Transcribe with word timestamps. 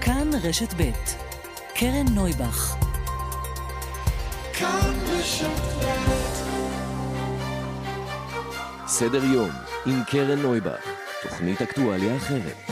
כאן 0.00 0.30
רשת 0.42 0.74
ב' 0.76 0.90
קרן 1.74 2.04
נויבך 2.14 2.76
סדר 8.86 9.24
יום 9.24 9.50
עם 9.86 10.02
קרן 10.10 10.38
נויבך, 10.38 10.84
תוכנית 11.22 11.62
אקטואליה 11.62 12.16
אחרת. 12.16 12.69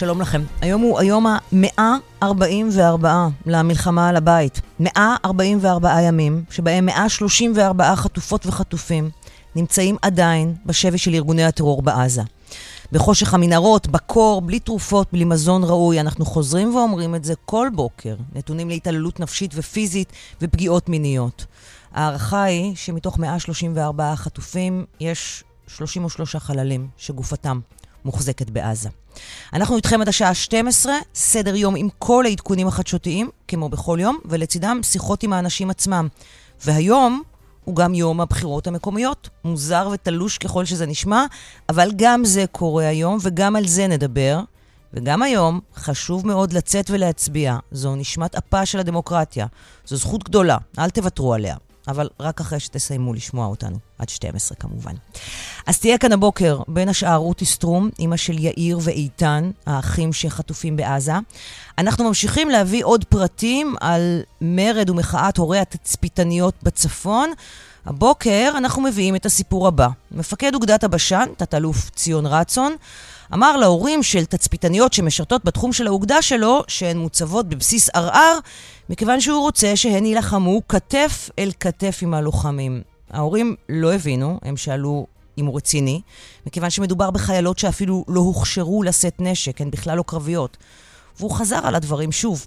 שלום 0.00 0.20
לכם. 0.20 0.42
היום 0.60 0.82
הוא 0.82 0.98
היום 0.98 1.26
ה-144 1.26 3.06
למלחמה 3.46 4.08
על 4.08 4.16
הבית. 4.16 4.60
144 4.80 6.02
ימים, 6.02 6.44
שבהם 6.50 6.86
134 6.86 7.96
חטופות 7.96 8.46
וחטופים 8.46 9.10
נמצאים 9.56 9.96
עדיין 10.02 10.54
בשבי 10.66 10.98
של 10.98 11.14
ארגוני 11.14 11.44
הטרור 11.44 11.82
בעזה. 11.82 12.22
בחושך 12.92 13.34
המנהרות, 13.34 13.86
בקור, 13.86 14.40
בלי 14.42 14.60
תרופות, 14.60 15.08
בלי 15.12 15.24
מזון 15.24 15.64
ראוי. 15.64 16.00
אנחנו 16.00 16.24
חוזרים 16.24 16.74
ואומרים 16.74 17.14
את 17.14 17.24
זה 17.24 17.34
כל 17.44 17.68
בוקר. 17.74 18.16
נתונים 18.34 18.68
להתעללות 18.68 19.20
נפשית 19.20 19.50
ופיזית 19.54 20.12
ופגיעות 20.42 20.88
מיניות. 20.88 21.46
ההערכה 21.92 22.42
היא 22.42 22.76
שמתוך 22.76 23.18
134 23.18 24.16
חטופים 24.16 24.84
יש 25.00 25.44
33 25.66 26.36
חללים 26.36 26.88
שגופתם 26.96 27.60
מוחזקת 28.04 28.50
בעזה. 28.50 28.88
אנחנו 29.52 29.76
איתכם 29.76 30.00
עד 30.00 30.08
השעה 30.08 30.34
12, 30.34 30.92
סדר 31.14 31.56
יום 31.56 31.76
עם 31.76 31.88
כל 31.98 32.24
העדכונים 32.26 32.68
החדשותיים, 32.68 33.30
כמו 33.48 33.68
בכל 33.68 33.98
יום, 34.00 34.18
ולצידם 34.24 34.80
שיחות 34.82 35.22
עם 35.22 35.32
האנשים 35.32 35.70
עצמם. 35.70 36.08
והיום 36.64 37.22
הוא 37.64 37.76
גם 37.76 37.94
יום 37.94 38.20
הבחירות 38.20 38.66
המקומיות. 38.66 39.28
מוזר 39.44 39.88
ותלוש 39.92 40.38
ככל 40.38 40.64
שזה 40.64 40.86
נשמע, 40.86 41.24
אבל 41.68 41.90
גם 41.96 42.24
זה 42.24 42.44
קורה 42.52 42.86
היום, 42.86 43.18
וגם 43.22 43.56
על 43.56 43.66
זה 43.66 43.86
נדבר. 43.86 44.40
וגם 44.94 45.22
היום 45.22 45.60
חשוב 45.76 46.26
מאוד 46.26 46.52
לצאת 46.52 46.90
ולהצביע. 46.90 47.56
זו 47.70 47.96
נשמת 47.96 48.34
אפה 48.34 48.66
של 48.66 48.78
הדמוקרטיה. 48.78 49.46
זו 49.86 49.96
זכות 49.96 50.24
גדולה, 50.24 50.56
אל 50.78 50.90
תוותרו 50.90 51.34
עליה. 51.34 51.56
אבל 51.90 52.08
רק 52.20 52.40
אחרי 52.40 52.60
שתסיימו 52.60 53.14
לשמוע 53.14 53.46
אותנו, 53.46 53.76
עד 53.98 54.08
12 54.08 54.56
כמובן. 54.56 54.92
אז 55.66 55.78
תהיה 55.78 55.98
כאן 55.98 56.12
הבוקר, 56.12 56.60
בין 56.68 56.88
השאר 56.88 57.16
רותי 57.16 57.44
סטרום, 57.44 57.90
אימא 57.98 58.16
של 58.16 58.38
יאיר 58.38 58.78
ואיתן, 58.82 59.50
האחים 59.66 60.12
שחטופים 60.12 60.76
בעזה. 60.76 61.12
אנחנו 61.78 62.04
ממשיכים 62.04 62.50
להביא 62.50 62.84
עוד 62.84 63.04
פרטים 63.04 63.74
על 63.80 64.22
מרד 64.40 64.90
ומחאת 64.90 65.36
הורי 65.36 65.58
התצפיתניות 65.58 66.54
בצפון. 66.62 67.30
הבוקר 67.86 68.52
אנחנו 68.56 68.82
מביאים 68.82 69.16
את 69.16 69.26
הסיפור 69.26 69.66
הבא. 69.66 69.88
מפקד 70.10 70.54
אוגדת 70.54 70.84
הבשן, 70.84 71.26
תת-אלוף 71.36 71.90
ציון 71.90 72.26
רצון, 72.26 72.76
אמר 73.34 73.56
להורים 73.56 74.02
של 74.02 74.24
תצפיתניות 74.24 74.92
שמשרתות 74.92 75.44
בתחום 75.44 75.72
של 75.72 75.86
האוגדה 75.86 76.22
שלו, 76.22 76.64
שהן 76.68 76.98
מוצבות 76.98 77.48
בבסיס 77.48 77.88
ערער, 77.88 78.38
מכיוון 78.90 79.20
שהוא 79.20 79.40
רוצה 79.40 79.76
שהן 79.76 80.06
יילחמו 80.06 80.62
כתף 80.68 81.30
אל 81.38 81.50
כתף 81.60 81.98
עם 82.02 82.14
הלוחמים. 82.14 82.82
ההורים 83.10 83.56
לא 83.68 83.94
הבינו, 83.94 84.38
הם 84.42 84.56
שאלו 84.56 85.06
אם 85.38 85.46
הוא 85.46 85.56
רציני, 85.56 86.00
מכיוון 86.46 86.70
שמדובר 86.70 87.10
בחיילות 87.10 87.58
שאפילו 87.58 88.04
לא 88.08 88.20
הוכשרו 88.20 88.82
לשאת 88.82 89.14
נשק, 89.18 89.60
הן 89.60 89.70
בכלל 89.70 89.96
לא 89.96 90.02
קרביות. 90.02 90.56
והוא 91.18 91.30
חזר 91.30 91.60
על 91.66 91.74
הדברים 91.74 92.12
שוב. 92.12 92.46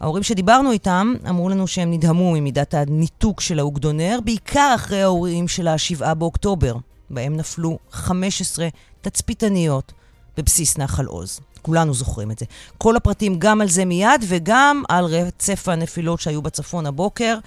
ההורים 0.00 0.22
שדיברנו 0.22 0.72
איתם 0.72 1.14
אמרו 1.28 1.48
לנו 1.48 1.66
שהם 1.66 1.90
נדהמו 1.90 2.32
ממידת 2.32 2.74
הניתוק 2.74 3.40
של 3.40 3.58
האוגדונר, 3.58 4.18
בעיקר 4.24 4.72
אחרי 4.74 5.02
ההורים 5.02 5.48
של 5.48 5.68
ה-7 5.68 6.14
באוקטובר, 6.14 6.76
בהם 7.10 7.36
נפלו 7.36 7.78
15 7.90 8.68
תצפיתניות 9.00 9.92
בבסיס 10.36 10.78
נחל 10.78 11.06
עוז. 11.06 11.40
כולנו 11.68 11.94
זוכרים 11.94 12.30
את 12.30 12.38
זה. 12.38 12.46
כל 12.78 12.96
הפרטים 12.96 13.38
גם 13.38 13.60
על 13.60 13.68
זה 13.68 13.84
מיד 13.84 14.24
וגם 14.28 14.82
על 14.88 15.04
רצף 15.04 15.68
הנפילות 15.68 16.20
שהיו 16.20 16.42
בצפון 16.42 16.86
הבוקר. 16.86 17.38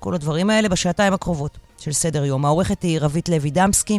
כל 0.00 0.14
הדברים 0.14 0.50
האלה 0.50 0.68
בשעתיים 0.68 1.12
הקרובות 1.12 1.58
של 1.78 1.92
סדר 1.92 2.24
יום. 2.24 2.44
העורכת 2.44 2.82
היא 2.82 2.98
רבית 3.00 3.28
לוי 3.28 3.50
דמסקי, 3.50 3.98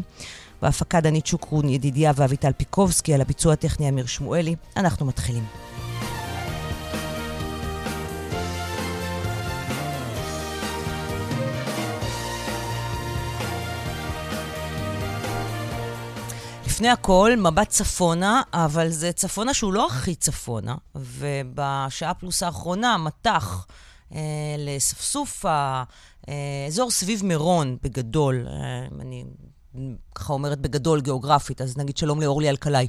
והפקה 0.62 1.02
דנית 1.02 1.26
שוקרון 1.28 1.70
ידידיה 1.70 2.12
ואביטל 2.16 2.52
פיקובסקי, 2.58 3.14
על 3.14 3.22
הביצוע 3.22 3.54
הטכני 3.54 3.90
אמיר 3.90 4.06
שמואלי. 4.06 4.56
אנחנו 4.78 5.06
מתחילים. 5.06 5.69
לפני 16.80 16.90
הכל, 16.90 17.32
מבט 17.38 17.70
צפונה, 17.70 18.42
אבל 18.54 18.90
זה 18.90 19.12
צפונה 19.12 19.54
שהוא 19.54 19.74
לא 19.74 19.88
הכי 19.88 20.16
צפונה, 20.16 20.76
ובשעה 20.96 22.14
פלוס 22.14 22.44
האחרונה, 22.44 22.98
מטח 22.98 23.68
אה, 24.16 24.20
לספסופה, 24.58 25.84
אה, 26.30 26.68
סביב 26.90 27.26
מירון, 27.26 27.78
בגדול, 27.84 28.48
אה, 28.48 28.88
אני 29.02 29.26
ככה 30.16 30.34
אומרת 30.34 30.60
בגדול 30.60 31.02
גיאוגרפית, 31.02 31.62
אז 31.62 31.78
נגיד 31.78 31.98
שלום 31.98 32.22
לאורלי 32.22 32.50
אלקלעי. 32.50 32.88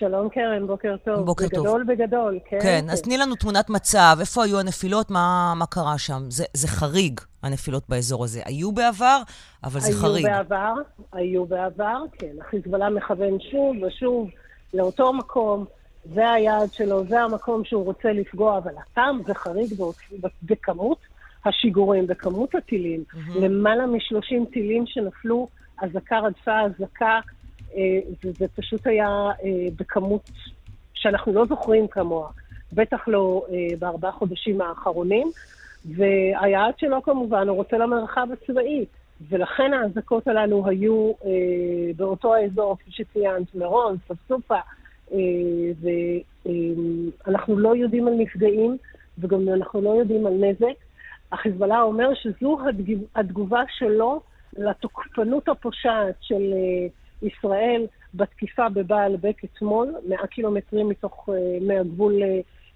שלום 0.00 0.28
קרן, 0.28 0.66
בוקר 0.66 0.96
טוב. 1.04 1.26
בוקר 1.26 1.44
בגדול, 1.46 1.64
טוב. 1.64 1.80
בגדול, 1.80 2.06
בגדול, 2.06 2.38
כן. 2.44 2.58
כן, 2.62 2.84
אז 2.90 3.02
תני 3.02 3.18
לנו 3.18 3.34
תמונת 3.34 3.70
מצב, 3.70 4.16
איפה 4.20 4.44
היו 4.44 4.60
הנפילות, 4.60 5.10
מה, 5.10 5.52
מה 5.56 5.66
קרה 5.66 5.98
שם? 5.98 6.22
זה, 6.28 6.44
זה 6.54 6.68
חריג, 6.68 7.20
הנפילות 7.42 7.88
באזור 7.88 8.24
הזה. 8.24 8.40
היו 8.44 8.72
בעבר, 8.72 9.22
אבל 9.64 9.80
זה 9.80 9.88
היו 9.88 9.96
חריג. 9.96 10.26
היו 10.26 10.34
בעבר, 10.34 10.74
היו 11.12 11.46
בעבר, 11.46 12.02
כן. 12.18 12.32
החיזבאללה 12.40 12.90
מכוון 12.90 13.40
שוב 13.50 13.76
ושוב 13.82 14.30
לאותו 14.74 15.12
מקום, 15.12 15.64
זה 16.14 16.30
היעד 16.30 16.72
שלו, 16.72 17.04
זה 17.04 17.20
המקום 17.20 17.64
שהוא 17.64 17.84
רוצה 17.84 18.12
לפגוע, 18.12 18.58
אבל 18.58 18.72
הפעם 18.82 19.20
זה 19.26 19.34
חריג 19.34 19.74
בכמות 20.42 20.98
השיגורים, 21.44 22.06
בכמות 22.06 22.54
הטילים. 22.54 23.04
Mm-hmm. 23.12 23.38
למעלה 23.40 23.86
מ-30 23.86 24.52
טילים 24.52 24.84
שנפלו, 24.86 25.48
אזעקה 25.78 26.18
רדפה 26.18 26.60
אזעקה. 26.60 27.20
וזה 28.24 28.46
פשוט 28.56 28.86
היה 28.86 29.08
אה, 29.08 29.68
בכמות 29.76 30.30
שאנחנו 30.94 31.32
לא 31.32 31.46
זוכרים 31.46 31.88
כמוה, 31.88 32.28
בטח 32.72 33.08
לא 33.08 33.46
אה, 33.52 33.76
בארבעה 33.78 34.12
חודשים 34.12 34.60
האחרונים. 34.60 35.30
והיעד 35.84 36.78
שלו 36.78 37.02
כמובן, 37.02 37.48
הוא 37.48 37.56
רוצה 37.56 37.78
למרחב 37.78 38.28
הצבאי, 38.32 38.84
ולכן 39.28 39.72
האזעקות 39.72 40.28
הללו 40.28 40.66
היו 40.66 41.12
אה, 41.24 41.30
באותו 41.96 42.34
האזור, 42.34 42.76
כפי 42.78 42.90
שציינת, 42.92 43.54
מירון, 43.54 43.96
ספסופה, 44.08 44.58
ואנחנו 47.26 47.58
לא 47.58 47.76
יודעים 47.76 48.08
על 48.08 48.14
נפגעים, 48.14 48.76
וגם 49.18 49.48
אנחנו 49.48 49.80
לא 49.80 49.90
יודעים 49.90 50.26
על 50.26 50.32
נזק. 50.32 50.74
החיזבאללה 51.32 51.82
אומר 51.82 52.14
שזו 52.14 52.58
התגובה 53.14 53.62
שלו 53.78 54.20
לתוקפנות 54.56 55.48
הפושעת 55.48 56.14
של 56.20 56.52
ישראל 57.22 57.86
בתקיפה 58.14 58.68
בבעל 58.68 59.16
בק 59.16 59.44
אתמול, 59.44 59.94
100 60.08 60.26
קילומטרים 60.26 60.88
מתוך, 60.88 61.28
מהגבול 61.60 62.22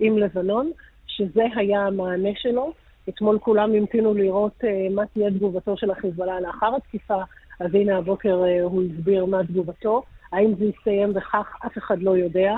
עם 0.01 0.19
לבנון, 0.19 0.71
שזה 1.07 1.43
היה 1.57 1.81
המענה 1.87 2.31
שלו. 2.37 2.73
אתמול 3.09 3.39
כולם 3.39 3.75
המתינו 3.75 4.15
לראות 4.15 4.65
מה 4.91 5.07
תהיה 5.07 5.31
תגובתו 5.31 5.77
של 5.77 5.91
החיזבאללה 5.91 6.41
לאחר 6.41 6.77
התקיפה, 6.77 7.23
אז 7.61 7.75
הנה 7.75 7.97
הבוקר 7.97 8.45
הוא 8.63 8.83
הסביר 8.83 9.25
מה 9.25 9.45
תגובתו. 9.45 10.03
האם 10.33 10.55
זה 10.55 10.65
יסתיים 10.65 11.13
בכך, 11.13 11.57
אף 11.67 11.79
אחד 11.79 12.03
לא 12.03 12.17
יודע, 12.17 12.55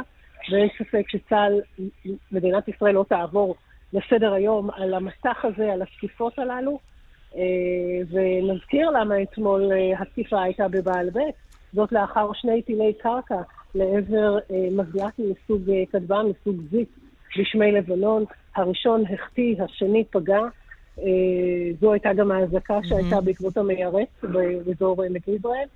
ואין 0.53 0.69
ספק 0.79 1.05
שצה"ל, 1.09 1.61
מדינת 2.33 2.69
ישראל 2.69 2.95
לא 2.95 3.05
תעבור 3.09 3.55
לסדר 3.93 4.33
היום 4.33 4.71
על 4.71 4.95
המסך 4.95 5.45
הזה, 5.45 5.73
על 5.73 5.83
התקיפות 5.83 6.39
הללו. 6.39 6.79
ונזכיר 8.11 8.91
למה 8.91 9.23
אתמול 9.23 9.71
התקיפה 9.99 10.43
הייתה 10.43 10.69
בבעל 10.69 11.11
בית. 11.11 11.35
זאת 11.77 11.93
לאחר 11.93 12.31
שני 12.35 12.63
טילי 12.63 12.93
קרקע 13.03 13.43
לעבר 13.75 14.39
אה, 14.51 14.69
מזל"ט 14.73 15.19
מסוג 15.19 15.71
אה, 15.71 15.83
כטב"ם, 15.93 16.27
מסוג 16.31 16.61
זיפ, 16.71 16.89
בשמי 17.39 17.73
לבנון. 17.73 18.25
הראשון 18.57 19.05
החטיא, 19.15 19.63
השני 19.63 20.05
פגע. 20.11 20.41
אה, 20.99 21.05
זו 21.81 21.93
הייתה 21.93 22.13
גם 22.13 22.31
האזעקה. 22.31 22.79
שהייתה 22.85 23.21
בעקבות 23.21 23.57
המיירט 23.57 24.09
באזור 24.23 25.03
עמק 25.03 25.29
יזרעאל. 25.29 25.69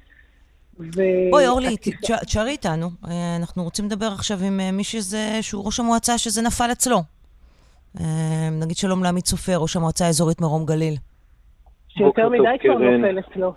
בואי, 1.31 1.49
אורלי, 1.49 1.77
תשארי 2.27 2.51
איתנו. 2.51 2.91
אנחנו 3.37 3.65
רוצים 3.65 3.85
לדבר 3.85 4.07
עכשיו 4.07 4.39
עם 4.45 4.61
מי 4.73 4.85
שזה, 4.85 5.39
שהוא 5.41 5.65
ראש 5.67 5.81
המועצה 5.81 6.19
שזה 6.19 6.43
נפל 6.43 6.73
אצלו. 6.73 7.03
נגיד 8.53 8.77
שלום 8.77 9.03
לעמית 9.03 9.27
סופר, 9.27 9.57
ראש 9.57 9.77
המועצה 9.77 10.07
האזורית 10.07 10.41
מרום 10.41 10.67
גליל. 10.67 10.95
שיותר 12.01 12.29
מדי 12.29 12.59
כבר 12.61 12.79
נופל 12.79 13.19
אצלו. 13.19 13.53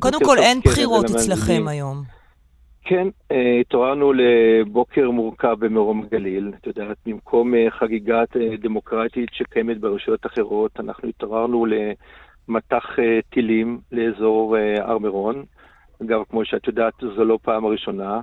קודם 0.00 0.18
כל, 0.24 0.38
אין 0.38 0.60
בחירות 0.60 1.04
אצלכם 1.04 1.68
היום. 1.68 2.18
כן, 2.88 3.08
אה, 3.32 3.60
התעוררנו 3.60 4.12
לבוקר 4.12 5.10
מורכב 5.10 5.56
במרום 5.58 6.02
הגליל. 6.02 6.52
את 6.60 6.66
יודעת, 6.66 6.96
במקום 7.06 7.54
אה, 7.54 7.66
חגיגת 7.70 8.36
אה, 8.36 8.56
דמוקרטית 8.60 9.28
שקיימת 9.32 9.80
ברשויות 9.80 10.26
אחרות, 10.26 10.80
אנחנו 10.80 11.08
התעוררנו 11.08 11.66
למטח 11.66 12.84
טילים 13.30 13.80
לאזור 13.92 14.56
הר 14.80 14.98
מירון. 14.98 15.44
אגב, 16.02 16.20
כמו 16.30 16.44
שאת 16.44 16.66
יודעת, 16.66 16.92
זו 17.16 17.24
לא 17.24 17.38
פעם 17.42 17.64
הראשונה. 17.64 18.20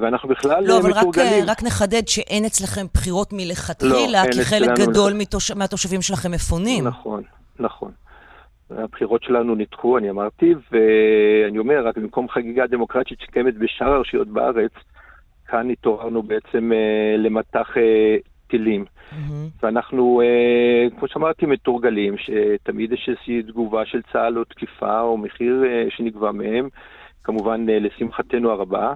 ואנחנו 0.00 0.28
בכלל 0.28 0.64
לא, 0.66 0.78
אבל 0.78 0.90
מתורגלים. 0.90 1.42
רק, 1.42 1.48
רק 1.48 1.62
נחדד 1.62 2.08
שאין 2.08 2.44
אצלכם 2.44 2.86
בחירות 2.94 3.32
מלכתחילה, 3.32 4.24
לא, 4.26 4.32
כי 4.32 4.44
חלק 4.44 4.68
גדול. 4.78 5.12
מתוש... 5.12 5.50
מהתושבים 5.50 6.02
שלכם 6.02 6.30
מפונים. 6.30 6.86
נכון, 6.86 7.22
נכון. 7.58 7.90
הבחירות 8.76 9.22
שלנו 9.22 9.54
נדחו, 9.54 9.98
אני 9.98 10.10
אמרתי, 10.10 10.54
ואני 10.72 11.58
אומר, 11.58 11.86
רק 11.86 11.98
במקום 11.98 12.28
חגיגה 12.28 12.66
דמוקרטית 12.66 13.20
שקיימת 13.20 13.54
בשאר 13.54 13.92
הרשויות 13.92 14.28
בארץ, 14.28 14.72
כאן 15.46 15.70
התעוררנו 15.70 16.22
בעצם 16.22 16.72
אה, 16.72 17.16
למטח 17.18 17.76
אה, 17.76 18.16
טילים. 18.46 18.84
Mm-hmm. 18.84 19.62
ואנחנו, 19.62 20.20
אה, 20.24 20.98
כמו 20.98 21.08
שאמרתי, 21.08 21.46
מתורגלים, 21.46 22.14
שתמיד 22.18 22.92
יש 22.92 23.08
איזושהי 23.08 23.42
תגובה 23.42 23.86
של 23.86 24.02
צה"ל 24.12 24.38
או 24.38 24.44
תקיפה 24.44 25.00
או 25.00 25.16
מחיר 25.16 25.64
אה, 25.66 25.84
שנגבה 25.90 26.32
מהם, 26.32 26.68
כמובן 27.24 27.68
אה, 27.68 27.78
לשמחתנו 27.78 28.50
הרבה. 28.50 28.92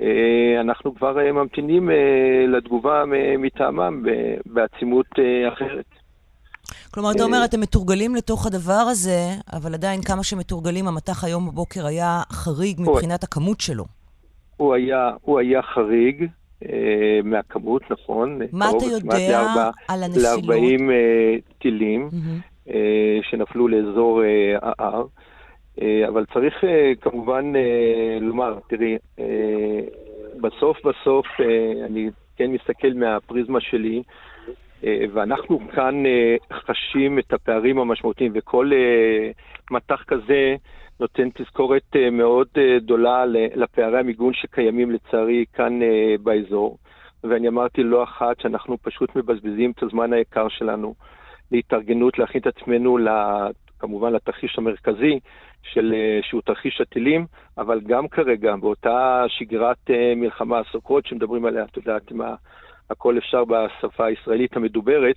אה, 0.00 0.60
אנחנו 0.60 0.94
כבר 0.94 1.20
אה, 1.20 1.32
ממתינים 1.32 1.90
אה, 1.90 2.44
לתגובה 2.48 3.04
מטעמם 3.38 4.02
בעצימות 4.46 5.06
אה, 5.18 5.48
אחרת. 5.48 5.84
כלומר, 6.90 7.10
אתה 7.12 7.24
אומר, 7.24 7.44
אתם 7.44 7.60
מתורגלים 7.60 8.14
לתוך 8.14 8.46
הדבר 8.46 8.84
הזה, 8.90 9.20
אבל 9.52 9.74
עדיין 9.74 10.02
כמה 10.02 10.22
שמתורגלים, 10.22 10.88
המטח 10.88 11.24
היום 11.24 11.48
בבוקר 11.48 11.86
היה 11.86 12.22
חריג 12.32 12.80
מבחינת 12.80 13.24
הכמות 13.24 13.60
שלו. 13.60 13.84
הוא 14.56 14.74
היה, 14.74 15.10
הוא 15.22 15.38
היה 15.38 15.62
חריג 15.62 16.26
אה, 16.62 17.20
מהכמות, 17.24 17.82
נכון. 17.90 18.38
מה 18.52 18.70
אתה 18.70 18.84
יודע 18.84 19.30
לארבע, 19.30 19.70
על 19.88 20.02
הנפילות? 20.02 20.44
ל-40 20.46 20.90
אה, 20.90 21.34
טילים 21.58 22.08
mm-hmm. 22.08 22.70
אה, 22.70 23.18
שנפלו 23.22 23.68
לאזור 23.68 24.22
אה, 24.22 24.56
ההר. 24.62 25.04
אה, 25.82 26.08
אבל 26.08 26.24
צריך 26.34 26.64
אה, 26.64 26.92
כמובן 27.00 27.52
אה, 27.56 28.18
לומר, 28.20 28.58
תראי, 28.68 28.96
אה, 29.18 29.80
בסוף 30.40 30.76
בסוף, 30.78 31.26
אה, 31.40 31.86
אני 31.86 32.10
כן 32.36 32.50
מסתכל 32.50 32.92
מהפריזמה 32.94 33.60
שלי, 33.60 33.96
אה, 33.96 34.02
ואנחנו 35.12 35.60
כאן 35.74 36.06
אה, 36.06 36.36
חשים 36.52 37.18
את 37.18 37.32
הפערים 37.32 37.78
המשמעותיים, 37.78 38.32
וכל 38.34 38.70
אה, 38.72 39.30
מטח 39.70 40.02
כזה 40.06 40.54
נותן 41.00 41.28
תזכורת 41.34 41.96
מאוד 42.12 42.48
גדולה 42.76 43.24
לפערי 43.54 43.98
המיגון 43.98 44.34
שקיימים 44.34 44.90
לצערי 44.90 45.44
כאן 45.52 45.80
באזור. 46.22 46.78
ואני 47.24 47.48
אמרתי 47.48 47.82
לא 47.82 48.02
אחת 48.02 48.40
שאנחנו 48.40 48.78
פשוט 48.82 49.16
מבזבזים 49.16 49.70
את 49.70 49.82
הזמן 49.82 50.12
היקר 50.12 50.48
שלנו 50.48 50.94
להתארגנות, 51.52 52.18
להכין 52.18 52.40
את 52.40 52.46
עצמנו 52.46 52.98
כמובן 53.78 54.12
לתרחיש 54.12 54.58
המרכזי, 54.58 55.18
של, 55.62 55.94
שהוא 56.22 56.42
תרחיש 56.42 56.80
הטילים, 56.80 57.26
אבל 57.58 57.80
גם 57.80 58.08
כרגע, 58.08 58.56
באותה 58.56 59.24
שגרת 59.28 59.90
מלחמה, 60.16 60.58
הסוכרות 60.58 61.06
שמדברים 61.06 61.44
עליה, 61.44 61.64
את 61.64 61.76
יודעת, 61.76 62.10
עם 62.10 62.20
הכל 62.92 63.18
אפשר 63.18 63.44
בשפה 63.44 64.06
הישראלית 64.06 64.56
המדוברת, 64.56 65.16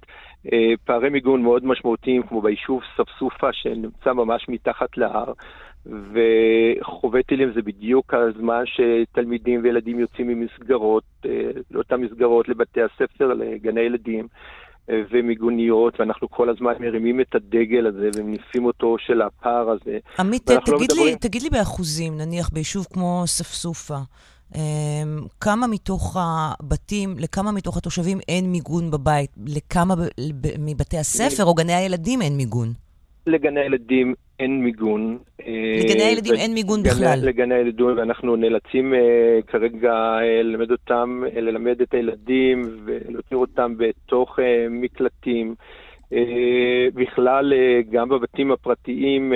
אה, 0.53 0.73
פערי 0.85 1.09
מיגון 1.09 1.41
מאוד 1.43 1.65
משמעותיים, 1.65 2.23
כמו 2.23 2.41
ביישוב 2.41 2.81
ספסופה, 2.97 3.53
שנמצא 3.53 4.13
ממש 4.13 4.45
מתחת 4.49 4.97
להר, 4.97 5.33
וחווה 5.85 7.23
טילים 7.23 7.51
זה 7.53 7.61
בדיוק 7.61 8.13
הזמן 8.13 8.63
שתלמידים 8.65 9.59
וילדים 9.63 9.99
יוצאים 9.99 10.27
ממסגרות, 10.27 11.03
אה, 11.25 11.49
לאותן 11.71 11.95
מסגרות, 11.95 12.49
לבתי 12.49 12.81
הספר, 12.81 13.33
לגני 13.33 13.81
ילדים. 13.81 14.27
אה, 14.89 15.01
ומיגוניות, 15.11 15.99
ואנחנו 15.99 16.29
כל 16.29 16.49
הזמן 16.49 16.73
מרימים 16.79 17.21
את 17.21 17.35
הדגל 17.35 17.87
הזה 17.87 18.09
ומניפים 18.15 18.65
אותו 18.65 18.95
של 18.99 19.21
הפער 19.21 19.69
הזה. 19.69 19.97
עמית, 20.19 20.45
תגיד, 20.45 20.59
לא 20.67 20.79
מדברים... 20.79 21.05
לי, 21.05 21.15
תגיד 21.15 21.41
לי 21.41 21.49
באחוזים, 21.49 22.17
נניח 22.17 22.49
ביישוב 22.49 22.85
כמו 22.93 23.23
ספסופה, 23.25 23.97
כמה 25.41 25.67
מתוך 25.67 26.17
הבתים, 26.19 27.15
לכמה 27.19 27.51
מתוך 27.51 27.77
התושבים 27.77 28.17
אין 28.27 28.51
מיגון 28.51 28.91
בבית? 28.91 29.29
לכמה 29.47 29.93
מבתי 30.59 30.97
הספר 30.97 31.43
או 31.45 31.53
גני 31.53 31.73
הילדים 31.73 32.21
אין 32.21 32.37
מיגון? 32.37 32.67
לגני 33.27 33.59
הילדים 33.59 34.13
אין 34.39 34.63
מיגון. 34.63 35.17
לגני 35.79 36.01
אה, 36.01 36.07
הילדים 36.07 36.33
אין 36.33 36.53
מיגון 36.53 36.83
בכלל. 36.83 37.19
לגני 37.21 37.55
הילדים, 37.55 37.85
ואנחנו 37.97 38.35
נאלצים 38.35 38.93
uh, 38.93 38.97
כרגע 39.47 40.17
ללמד 40.43 40.71
אותם, 40.71 41.23
uh, 41.25 41.39
ללמד 41.39 41.81
את 41.81 41.93
הילדים 41.93 42.61
ולהותיר 42.85 43.37
אותם 43.37 43.73
בתוך 43.77 44.39
מקלטים. 44.69 45.55
בכלל, 46.93 47.53
גם 47.91 48.09
בבתים 48.09 48.51
הפרטיים, 48.51 49.33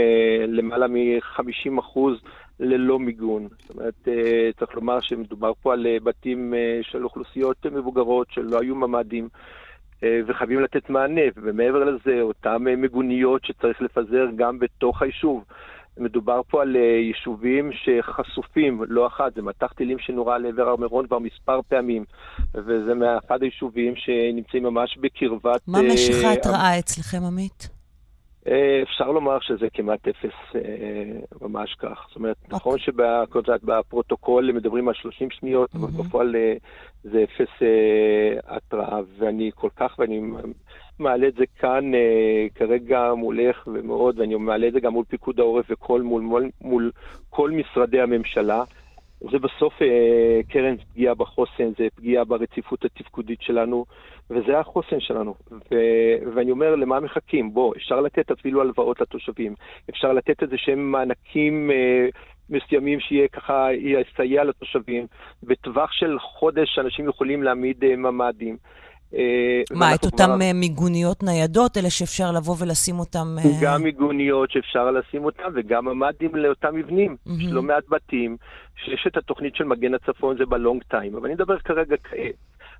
למעלה 0.47 0.87
מ-50 0.87 1.79
אחוז 1.79 2.17
ללא 2.59 2.99
מיגון. 2.99 3.47
זאת 3.61 3.77
אומרת, 3.77 4.07
אה, 4.07 4.49
צריך 4.59 4.75
לומר 4.75 4.99
שמדובר 4.99 5.51
פה 5.61 5.73
על 5.73 5.87
אה, 5.87 5.97
בתים 6.03 6.53
אה, 6.53 6.79
של 6.81 7.03
אוכלוסיות 7.03 7.65
מבוגרות 7.65 8.27
שלא 8.31 8.59
היו 8.61 8.75
ממ"דים. 8.75 9.29
וחייבים 10.27 10.59
לתת 10.59 10.89
מענה, 10.89 11.21
ומעבר 11.35 11.83
לזה, 11.83 12.21
אותן 12.21 12.57
מיגוניות 12.57 13.45
שצריך 13.45 13.81
לפזר 13.81 14.25
גם 14.35 14.59
בתוך 14.59 15.01
היישוב. 15.01 15.43
מדובר 15.97 16.41
פה 16.49 16.61
על 16.61 16.75
יישובים 16.75 17.71
שחשופים, 17.73 18.81
לא 18.87 19.07
אחת, 19.07 19.35
זה 19.35 19.41
מטח 19.41 19.73
טילים 19.73 19.99
שנורה 19.99 20.37
לעבר 20.37 20.69
הר 20.69 20.75
מירון 20.75 21.07
כבר 21.07 21.19
מספר 21.19 21.59
פעמים, 21.67 22.05
וזה 22.55 22.93
מאחד 22.93 23.41
היישובים 23.41 23.93
שנמצאים 23.95 24.63
ממש 24.63 24.97
בקרבת... 24.97 25.61
מה 25.67 25.81
משך 25.81 26.23
ההתראה 26.25 26.79
אצלכם, 26.79 27.23
עמית? 27.23 27.78
אה, 28.49 28.81
אפשר 28.83 29.11
לומר 29.11 29.39
שזה 29.41 29.67
כמעט 29.73 30.07
אפס, 30.07 30.55
אה, 30.55 31.19
ממש 31.41 31.75
כך. 31.79 32.05
זאת 32.07 32.15
אומרת, 32.15 32.35
okay. 32.43 32.55
נכון 32.55 32.77
אוקיי. 32.79 32.93
שבפרוטוקול 33.59 34.51
מדברים 34.51 34.87
על 34.87 34.93
30 34.93 35.31
שניות, 35.31 35.75
mm-hmm. 35.75 35.77
אבל 35.77 36.03
בפועל 36.03 36.35
אה, 36.35 36.53
זה 37.03 37.23
אפס 37.23 37.49
התראה, 38.47 38.99
ואני 39.17 39.51
כל 39.55 39.69
כך, 39.75 39.95
ואני 39.99 40.21
מעלה 40.99 41.27
את 41.27 41.33
זה 41.33 41.43
כאן 41.59 41.91
כרגע 42.55 43.13
מולך 43.13 43.67
ומאוד, 43.67 44.19
ואני 44.19 44.35
מעלה 44.35 44.67
את 44.67 44.73
זה 44.73 44.79
גם 44.79 44.93
מול 44.93 45.05
פיקוד 45.05 45.39
העורף 45.39 45.65
וכל 45.69 46.01
מול, 46.01 46.21
מול, 46.21 46.49
מול 46.61 46.91
כל 47.29 47.51
משרדי 47.51 48.01
הממשלה. 48.01 48.63
זה 49.21 49.39
בסוף 49.39 49.81
אה, 49.81 50.39
קרן 50.49 50.75
פגיעה 50.77 51.15
בחוסן, 51.15 51.71
זה 51.77 51.87
פגיעה 51.95 52.23
ברציפות 52.23 52.85
התפקודית 52.85 53.41
שלנו, 53.41 53.85
וזה 54.29 54.59
החוסן 54.59 54.99
שלנו. 54.99 55.35
ו- 55.51 56.33
ואני 56.35 56.51
אומר, 56.51 56.75
למה 56.75 56.99
מחכים? 56.99 57.53
בוא, 57.53 57.73
אפשר 57.75 58.01
לתת 58.01 58.31
אפילו 58.31 58.61
הלוואות 58.61 59.01
לתושבים, 59.01 59.55
אפשר 59.89 60.13
לתת 60.13 60.43
איזה 60.43 60.57
שהם 60.57 60.91
מענקים 60.91 61.71
אה, 61.71 62.07
מסוימים 62.49 62.99
שיהיה 62.99 63.27
ככה, 63.27 63.67
יסייע 63.73 64.43
לתושבים. 64.43 65.07
בטווח 65.43 65.91
של 65.91 66.19
חודש 66.19 66.79
אנשים 66.79 67.09
יכולים 67.09 67.43
להעמיד 67.43 67.83
אה, 67.83 67.95
ממ"דים. 67.95 68.57
אה, 69.15 69.61
מה, 69.71 69.95
את 69.95 70.05
אותן 70.05 70.25
כבר... 70.25 70.41
אה, 70.41 70.53
מיגוניות 70.53 71.23
ניידות, 71.23 71.77
אלה 71.77 71.89
שאפשר 71.89 72.31
לבוא 72.31 72.55
ולשים 72.59 72.99
אותן... 72.99 73.35
אה, 73.37 73.43
גם 73.61 73.83
מיגוניות 73.83 74.51
שאפשר 74.51 74.91
לשים 74.91 75.25
אותן, 75.25 75.43
וגם 75.55 75.85
ממ"דים 75.85 76.35
לאותם 76.35 76.75
מבנים. 76.75 77.15
Mm-hmm. 77.27 77.31
יש 77.31 77.51
לא 77.51 77.61
מעט 77.61 77.83
בתים, 77.89 78.37
שיש 78.75 79.07
את 79.07 79.17
התוכנית 79.17 79.55
של 79.55 79.63
מגן 79.63 79.93
הצפון, 79.93 80.37
זה 80.37 80.45
בלונג 80.45 80.83
טיים. 80.83 81.15
אבל 81.15 81.25
אני 81.25 81.33
מדבר 81.33 81.59
כרגע 81.59 81.95
כעת, 82.03 82.35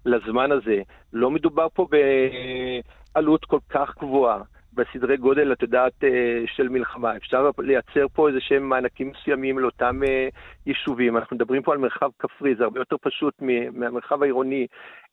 לזמן 0.06 0.52
הזה. 0.52 0.82
לא 1.14 1.32
מדובר 1.32 1.68
פה 1.74 1.88
בעלות 3.16 3.46
כל 3.46 3.60
כך 3.70 3.96
גבוהה. 4.00 4.42
בסדרי 4.80 5.18
גודל, 5.18 5.54
את 5.54 5.62
יודעת, 5.62 5.94
של 6.46 6.70
מלחמה. 6.70 7.18
אפשר 7.18 7.50
לייצר 7.60 8.06
פה 8.14 8.28
איזה 8.28 8.40
שהם 8.42 8.70
מענקים 8.70 9.12
מסוימים 9.12 9.60
לאותם 9.60 10.00
יישובים. 10.66 11.18
אנחנו 11.18 11.36
מדברים 11.36 11.62
פה 11.62 11.72
על 11.72 11.78
מרחב 11.78 12.10
כפרי, 12.20 12.56
זה 12.56 12.64
הרבה 12.64 12.80
יותר 12.80 12.96
פשוט 13.02 13.34
מהמרחב 13.72 14.24
העירוני. 14.24 14.68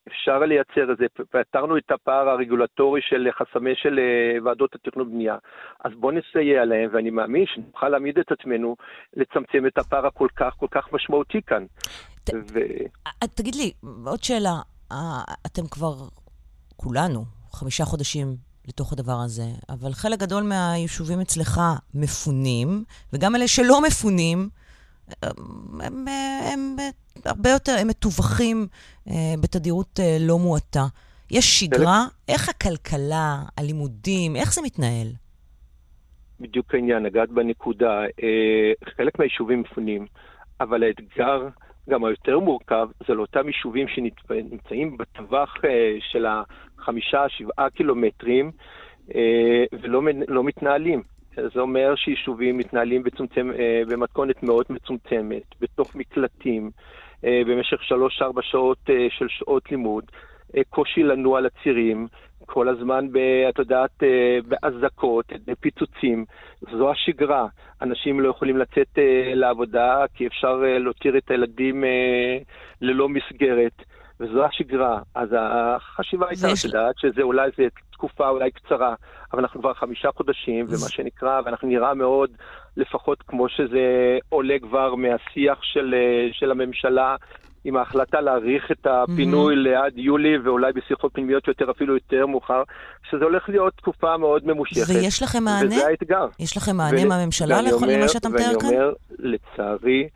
אפשר 0.07 0.39
לייצר 0.39 0.91
את 0.91 0.97
זה, 0.97 1.05
פתרנו 1.31 1.77
את 1.77 1.91
הפער 1.91 2.29
הרגולטורי 2.29 3.01
של 3.01 3.27
חסמי 3.31 3.75
של 3.75 3.99
אה, 3.99 4.43
ועדות 4.43 4.75
התכנון 4.75 5.11
בנייה. 5.11 5.37
אז 5.85 5.91
בואו 5.99 6.11
נסייע 6.11 6.65
להם, 6.65 6.89
ואני 6.93 7.09
מאמין 7.09 7.45
שנוכל 7.47 7.89
להעמיד 7.89 8.19
את 8.19 8.31
עצמנו 8.31 8.75
לצמצם 9.13 9.67
את 9.67 9.77
הפער 9.77 10.05
הכל 10.05 10.27
כך 10.35 10.53
כל 10.57 10.67
כך 10.71 10.93
משמעותי 10.93 11.41
כאן. 11.41 11.65
ת, 12.23 12.29
ו... 12.33 12.59
אה, 13.07 13.27
תגיד 13.35 13.55
לי, 13.55 13.71
עוד 14.05 14.23
שאלה, 14.23 14.55
אה, 14.91 15.23
אתם 15.45 15.67
כבר, 15.71 15.93
כולנו, 16.75 17.23
חמישה 17.51 17.85
חודשים 17.85 18.46
לתוך 18.67 18.93
הדבר 18.93 19.19
הזה, 19.25 19.45
אבל 19.69 19.93
חלק 19.93 20.19
גדול 20.19 20.43
מהיישובים 20.43 21.21
אצלך 21.21 21.61
מפונים, 21.93 22.83
וגם 23.13 23.35
אלה 23.35 23.47
שלא 23.47 23.81
מפונים, 23.81 24.49
הם, 25.21 25.33
הם, 25.81 26.05
הם 26.53 26.75
הרבה 27.25 27.49
יותר, 27.49 27.75
הם 27.79 27.87
מטווחים 27.87 28.67
אה, 29.07 29.13
בתדירות 29.41 29.99
אה, 29.99 30.17
לא 30.19 30.39
מועטה. 30.39 30.85
יש 31.31 31.59
שגרה? 31.59 32.05
איך 32.27 32.49
הכלכלה, 32.49 33.43
הלימודים, 33.57 34.35
איך 34.35 34.53
זה 34.53 34.61
מתנהל? 34.61 35.07
בדיוק 36.39 36.75
העניין, 36.75 37.03
נגעת 37.03 37.29
בנקודה. 37.29 38.01
אה, 38.23 38.71
חלק 38.97 39.19
מהיישובים 39.19 39.61
מפונים, 39.61 40.05
אבל 40.61 40.83
האתגר 40.83 41.47
גם 41.89 42.05
היותר 42.05 42.39
מורכב 42.39 42.87
זה 43.07 43.13
לאותם 43.13 43.47
יישובים 43.47 43.87
שנמצאים 43.87 44.97
בטווח 44.97 45.55
של 46.11 46.25
החמישה, 46.25 47.29
שבעה 47.29 47.69
קילומטרים 47.69 48.51
ולא 49.81 50.01
לא 50.27 50.43
מתנהלים. 50.43 51.01
זה 51.53 51.59
אומר 51.59 51.95
שיישובים 51.95 52.57
מתנהלים 52.57 53.03
בצומצם, 53.03 53.51
במתכונת 53.87 54.43
מאוד 54.43 54.65
מצומצמת, 54.69 55.43
בתוך 55.61 55.95
מקלטים, 55.95 56.71
במשך 57.23 57.83
שלוש-ארבע 57.83 58.41
שעות 58.41 58.89
של 59.09 59.27
שעות 59.29 59.71
לימוד. 59.71 60.03
אה, 60.55 60.61
קושי 60.69 61.03
לנוע 61.03 61.41
לצירים, 61.41 62.07
כל 62.45 62.69
הזמן, 62.69 63.11
ב, 63.11 63.17
את 63.49 63.59
יודעת, 63.59 64.03
אה, 64.03 64.37
באזעקות, 64.47 65.25
בפיצוצים. 65.47 66.25
זו 66.71 66.91
השגרה. 66.91 67.47
אנשים 67.81 68.19
לא 68.19 68.29
יכולים 68.29 68.57
לצאת 68.57 68.97
אה, 68.97 69.31
לעבודה 69.35 70.05
כי 70.13 70.27
אפשר 70.27 70.55
להותיר 70.79 71.17
את 71.17 71.31
הילדים 71.31 71.83
ללא 72.81 73.09
מסגרת. 73.09 73.83
וזו 74.19 74.45
השגרה. 74.45 74.99
אז 75.15 75.29
החשיבה 75.39 76.25
הייתה, 76.29 76.47
את 76.47 76.65
יודעת, 76.65 76.95
שזה 76.97 77.21
אולי 77.21 77.49
זה 77.57 77.63
תקופה 77.91 78.29
אולי 78.29 78.51
קצרה, 78.51 78.95
אבל 79.33 79.41
אנחנו 79.41 79.59
כבר 79.59 79.73
חמישה 79.73 80.09
חודשים, 80.11 80.65
ומה 80.65 80.89
שנקרא, 80.89 81.41
ואנחנו 81.45 81.67
נראה 81.67 81.93
מאוד, 81.93 82.29
לפחות 82.77 83.21
כמו 83.21 83.49
שזה 83.49 84.17
עולה 84.29 84.59
כבר 84.61 84.95
מהשיח 84.95 85.63
של, 85.63 85.95
של 86.31 86.51
הממשלה 86.51 87.15
עם 87.63 87.77
ההחלטה 87.77 88.21
להאריך 88.21 88.71
את 88.71 88.87
הפינוי 88.89 89.53
mm-hmm. 89.55 89.57
לעד 89.57 89.97
יולי, 89.97 90.37
ואולי 90.37 90.73
בשיחות 90.73 91.13
פנימיות 91.13 91.47
יותר, 91.47 91.71
אפילו 91.71 91.93
יותר 91.93 92.25
מאוחר, 92.25 92.63
שזה 93.09 93.25
הולך 93.25 93.49
להיות 93.49 93.73
תקופה 93.77 94.17
מאוד 94.17 94.47
ממושכת. 94.47 94.95
ויש 94.95 95.23
לכם 95.23 95.43
מענה? 95.43 95.67
וזה 95.67 95.87
האתגר. 95.87 96.27
יש 96.39 96.57
לכם 96.57 96.77
מענה 96.77 97.05
ו... 97.05 97.07
מהממשלה 97.09 97.61
למה 97.61 98.07
שאתה 98.07 98.29
מתאר 98.29 98.59
כאן? 98.59 98.67
ואני 98.67 98.77
אומר, 98.77 98.93
לצערי, 99.19 100.07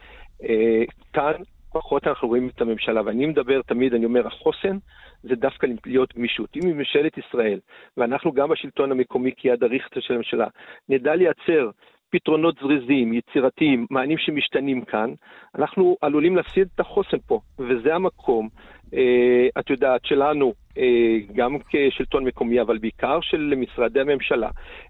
אה, 0.43 0.83
כאן 1.13 1.33
פחות 1.73 2.07
אנחנו 2.07 2.27
רואים 2.27 2.49
את 2.55 2.61
הממשלה, 2.61 3.01
ואני 3.05 3.25
מדבר 3.25 3.61
תמיד, 3.61 3.93
אני 3.93 4.05
אומר, 4.05 4.27
החוסן 4.27 4.77
זה 5.23 5.35
דווקא 5.35 5.67
להיות 5.85 6.13
גמישות. 6.15 6.49
אם 6.55 6.69
ממשלת 6.69 7.17
ישראל, 7.17 7.59
ואנחנו 7.97 8.33
גם 8.33 8.49
בשלטון 8.49 8.91
המקומי 8.91 9.31
כיד 9.37 9.63
אריכתא 9.63 9.99
של 9.99 10.13
הממשלה, 10.13 10.47
נדע 10.89 11.15
לייצר 11.15 11.69
פתרונות 12.11 12.55
זריזים, 12.61 13.13
יצירתיים, 13.13 13.85
מענים 13.89 14.17
שמשתנים 14.17 14.81
כאן, 14.81 15.13
אנחנו 15.55 15.97
עלולים 16.01 16.35
להפסיד 16.35 16.67
את 16.75 16.79
החוסן 16.79 17.17
פה, 17.27 17.39
וזה 17.59 17.95
המקום, 17.95 18.49
אה, 18.93 19.47
את 19.59 19.69
יודעת, 19.69 20.05
שלנו, 20.05 20.53
אה, 20.77 21.17
גם 21.35 21.57
כשלטון 21.69 22.23
מקומי, 22.23 22.61
אבל 22.61 22.77
בעיקר 22.77 23.21
של 23.21 23.53
משרדי 23.57 23.99
הממשלה. 23.99 24.49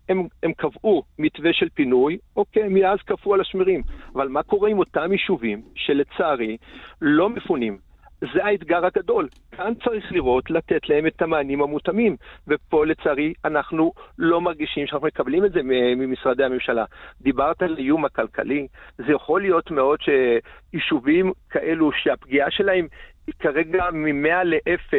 הם, 0.10 0.28
הם 0.44 0.54
קבעו 0.54 1.04
מתווה 1.20 1.54
של 1.54 1.70
פינוי, 1.74 2.18
אוקיי, 2.36 2.68
מאז 2.70 3.00
קפאו 3.06 3.34
על 3.34 3.42
השמרים, 3.42 3.82
אבל 4.16 4.28
מה 4.28 4.44
קורה 4.44 4.70
עם 4.70 4.80
אותם 4.80 5.12
יישובים 5.12 5.62
שלצערי 5.75 6.58
לא 7.01 7.30
מפונים? 7.30 7.90
זה 8.34 8.46
האתגר 8.46 8.86
הגדול. 8.86 9.28
כאן 9.51 9.74
צריך 9.84 10.12
לראות, 10.12 10.51
לתת 10.51 10.90
להם 10.90 11.08
את 11.08 11.22
המענים 11.22 11.62
המותאמים. 11.62 12.16
ופה 12.48 12.86
לצערי 12.86 13.34
אנחנו 13.46 13.94
לא 14.18 14.42
מרגישים 14.42 14.88
שאנחנו 14.88 15.08
מקבלים 15.08 15.46
את 15.46 15.51
זה 15.51 15.60
ממשרדי 15.98 16.44
הממשלה. 16.44 16.86
דיברת 17.22 17.62
על 17.62 17.75
האיום 17.75 18.06
הכלכלי, 18.06 18.68
זה 18.98 19.12
יכול 19.12 19.42
להיות 19.42 19.72
מאוד 19.72 20.00
שיישובים 20.01 21.32
כאלו 21.50 21.92
שהפגיעה 21.92 22.51
שלהם 22.51 22.88
היא 23.28 23.36
כרגע 23.40 23.92
מ-100 23.92 24.44
ל-0, 24.44 24.94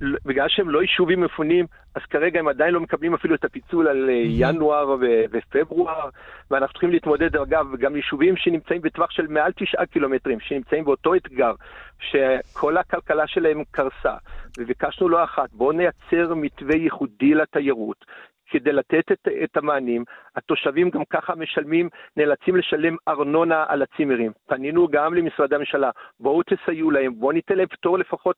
בגלל 0.00 0.48
שהם 0.48 0.70
לא 0.70 0.82
יישובים 0.82 1.20
מפונים, 1.20 1.66
אז 1.94 2.02
כרגע 2.10 2.40
הם 2.40 2.48
עדיין 2.48 2.74
לא 2.74 2.80
מקבלים 2.80 3.14
אפילו 3.14 3.34
את 3.34 3.44
הפיצול 3.44 3.88
על 3.88 4.10
אה, 4.10 4.22
ינואר 4.26 4.96
ופברואר, 5.30 6.08
ואנחנו 6.50 6.72
צריכים 6.72 6.90
להתמודד, 6.90 7.36
אגב, 7.36 7.66
גם 7.78 7.96
יישובים 7.96 8.36
שנמצאים 8.36 8.80
בטווח 8.82 9.10
של 9.10 9.26
מעל 9.26 9.52
תשעה 9.52 9.86
קילומטרים, 9.86 10.40
שנמצאים 10.40 10.84
באותו 10.84 11.14
אתגר, 11.14 11.52
שכל 11.98 12.76
הכלכלה 12.76 13.26
שלהם 13.26 13.62
קרסה, 13.70 14.14
וביקשנו 14.58 15.08
לא 15.08 15.24
אחת, 15.24 15.52
בואו 15.52 15.72
נייצר 15.72 16.34
מתווה 16.34 16.76
ייחודי 16.76 17.34
לתיירות, 17.34 18.04
כדי 18.50 18.72
לתת 18.72 19.12
את, 19.12 19.28
את 19.44 19.56
המענים. 19.56 20.04
התושבים 20.36 20.90
גם 20.90 21.02
ככה 21.10 21.34
משלמים, 21.34 21.88
נאלצים 22.16 22.56
לשלם 22.56 22.96
ארנונה 23.08 23.64
על 23.68 23.82
הצימרים. 23.82 24.32
פנינו 24.46 24.88
גם 24.88 25.14
למשרדי 25.14 25.54
הממשלה, 25.54 25.90
בואו 26.20 26.42
תסייעו 26.42 26.90
להם, 26.90 27.12
בואו 27.18 27.32
ניתן 27.32 27.56
להם 27.56 27.66
פטור 27.66 27.98
לפחות 27.98 28.36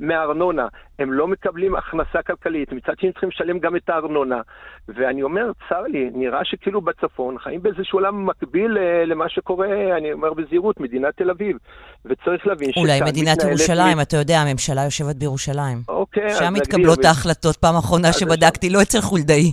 מארנונה. 0.00 0.68
הם 0.98 1.12
לא 1.12 1.28
מקבלים 1.28 1.76
הכנסה 1.76 2.22
כלכלית, 2.26 2.72
מצד 2.72 2.92
שני 3.00 3.12
צריכים 3.12 3.28
לשלם 3.28 3.58
גם 3.58 3.76
את 3.76 3.88
הארנונה. 3.88 4.40
ואני 4.88 5.22
אומר, 5.22 5.50
צר 5.68 5.82
לי, 5.82 6.10
נראה 6.14 6.44
שכאילו 6.44 6.80
בצפון 6.80 7.38
חיים 7.38 7.62
באיזשהו 7.62 7.98
עולם 7.98 8.26
מקביל 8.26 8.78
אה, 8.78 9.04
למה 9.04 9.28
שקורה, 9.28 9.96
אני 9.96 10.12
אומר 10.12 10.34
בזהירות, 10.34 10.80
מדינת 10.80 11.16
תל 11.16 11.30
אביב. 11.30 11.56
וצריך 12.04 12.46
להבין 12.46 12.70
שכאן 12.70 12.82
אולי 12.82 13.00
מדינת 13.00 13.42
ירושלים, 13.42 13.98
מ... 13.98 14.00
אתה 14.00 14.16
יודע, 14.16 14.38
הממשלה 14.38 14.84
יושבת 14.84 15.16
בירושלים. 15.16 15.78
אוקיי, 15.88 16.30
שם 16.30 16.52
מתקבלות 16.52 17.04
ההחלטות. 17.04 17.56
פעם 17.56 17.76
אחרונה 17.76 18.12
שבדקתי, 18.12 18.70
לא 18.70 18.82
אצל 18.82 19.00
חולדאי. 19.00 19.52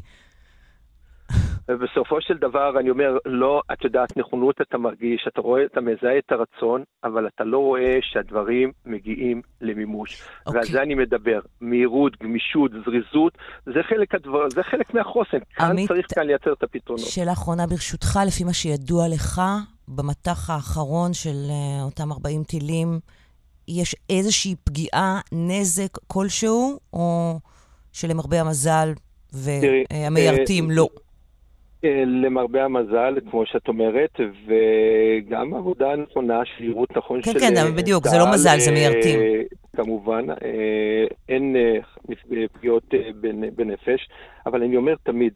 ובסופו 1.71 2.21
של 2.21 2.37
דבר, 2.37 2.79
אני 2.79 2.89
אומר, 2.89 3.17
לא, 3.25 3.61
את 3.73 3.83
יודעת, 3.83 4.17
נכונות 4.17 4.61
אתה 4.61 4.77
מרגיש, 4.77 5.27
אתה 5.27 5.41
רואה, 5.41 5.65
אתה 5.65 5.81
מזהה 5.81 6.17
את 6.17 6.31
הרצון, 6.31 6.83
אבל 7.03 7.27
אתה 7.27 7.43
לא 7.43 7.57
רואה 7.57 7.97
שהדברים 8.01 8.71
מגיעים 8.85 9.41
למימוש. 9.61 10.21
Okay. 10.21 10.51
ועל 10.51 10.57
אוקיי. 10.57 10.71
זה 10.71 10.81
אני 10.81 10.95
מדבר. 10.95 11.39
מהירות, 11.61 12.17
גמישות, 12.23 12.71
זריזות, 12.85 13.37
זה 13.65 13.79
חלק, 13.89 14.15
הדבר, 14.15 14.49
זה 14.49 14.63
חלק 14.63 14.93
מהחוסן. 14.93 15.37
כאן 15.55 15.69
עמית, 15.69 15.87
צריך 15.87 16.05
כאן 16.15 16.27
לייצר 16.27 16.53
את 16.53 16.63
הפתרונות. 16.63 17.05
שאלה 17.05 17.31
אחרונה 17.31 17.67
ברשותך, 17.67 18.19
לפי 18.27 18.43
מה 18.43 18.53
שידוע 18.53 19.03
לך, 19.13 19.41
במטח 19.87 20.49
האחרון 20.49 21.13
של 21.13 21.35
uh, 21.49 21.83
אותם 21.83 22.11
40 22.11 22.43
טילים, 22.43 22.99
יש 23.67 23.95
איזושהי 24.09 24.55
פגיעה, 24.63 25.19
נזק 25.31 25.97
כלשהו, 26.07 26.79
או 26.93 27.39
שלמרבה 27.93 28.41
המזל 28.41 28.93
והמיירטים 29.33 30.69
uh, 30.69 30.73
לא? 30.73 30.87
אה, 31.83 32.03
למרבה 32.05 32.65
המזל, 32.65 33.17
כמו 33.29 33.45
שאת 33.45 33.67
אומרת, 33.67 34.19
וגם 34.45 35.53
עבודה 35.53 35.95
נכונה, 35.95 36.41
שירות 36.57 36.97
נכון 36.97 37.21
כן, 37.21 37.31
של... 37.31 37.39
כן, 37.39 37.55
כן, 37.55 37.75
בדיוק, 37.75 38.07
זה 38.07 38.17
לא 38.17 38.25
מזל, 38.33 38.57
זה 38.59 38.71
מיירטים. 38.71 39.19
כמובן, 39.75 40.25
אין 41.29 41.55
פגיעות 42.53 42.83
בנפש, 43.55 44.09
אבל 44.45 44.63
אני 44.63 44.77
אומר 44.77 44.93
תמיד, 45.03 45.33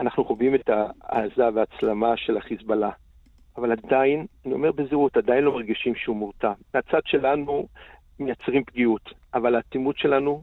אנחנו 0.00 0.24
חווים 0.24 0.54
את 0.54 0.70
העזה 1.02 1.48
וההצלמה 1.54 2.16
של 2.16 2.36
החיזבאללה. 2.36 2.90
אבל 3.56 3.72
עדיין, 3.72 4.26
אני 4.46 4.54
אומר 4.54 4.72
בזהירות, 4.72 5.16
עדיין 5.16 5.44
לא 5.44 5.52
מרגישים 5.52 5.94
שהוא 5.94 6.16
מורתע. 6.16 6.52
מהצד 6.74 7.00
שלנו 7.06 7.66
מייצרים 8.20 8.64
פגיעות, 8.64 9.10
אבל 9.34 9.54
האטימות 9.54 9.98
שלנו, 9.98 10.42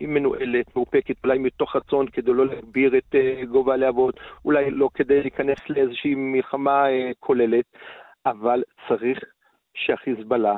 היא 0.00 0.08
מנוהלת, 0.08 0.76
מאופקת, 0.76 1.24
אולי 1.24 1.38
מתוך 1.38 1.76
רצון 1.76 2.08
כדי 2.08 2.32
לא 2.32 2.46
להגביר 2.46 2.98
את 2.98 3.14
uh, 3.14 3.46
גובה 3.46 3.74
הלהבות, 3.74 4.20
אולי 4.44 4.70
לא 4.70 4.88
כדי 4.94 5.20
להיכנס 5.20 5.58
לאיזושהי 5.68 6.14
מלחמה 6.14 6.86
uh, 6.86 7.14
כוללת, 7.20 7.64
אבל 8.26 8.62
צריך 8.88 9.18
שהחיזבאללה 9.74 10.56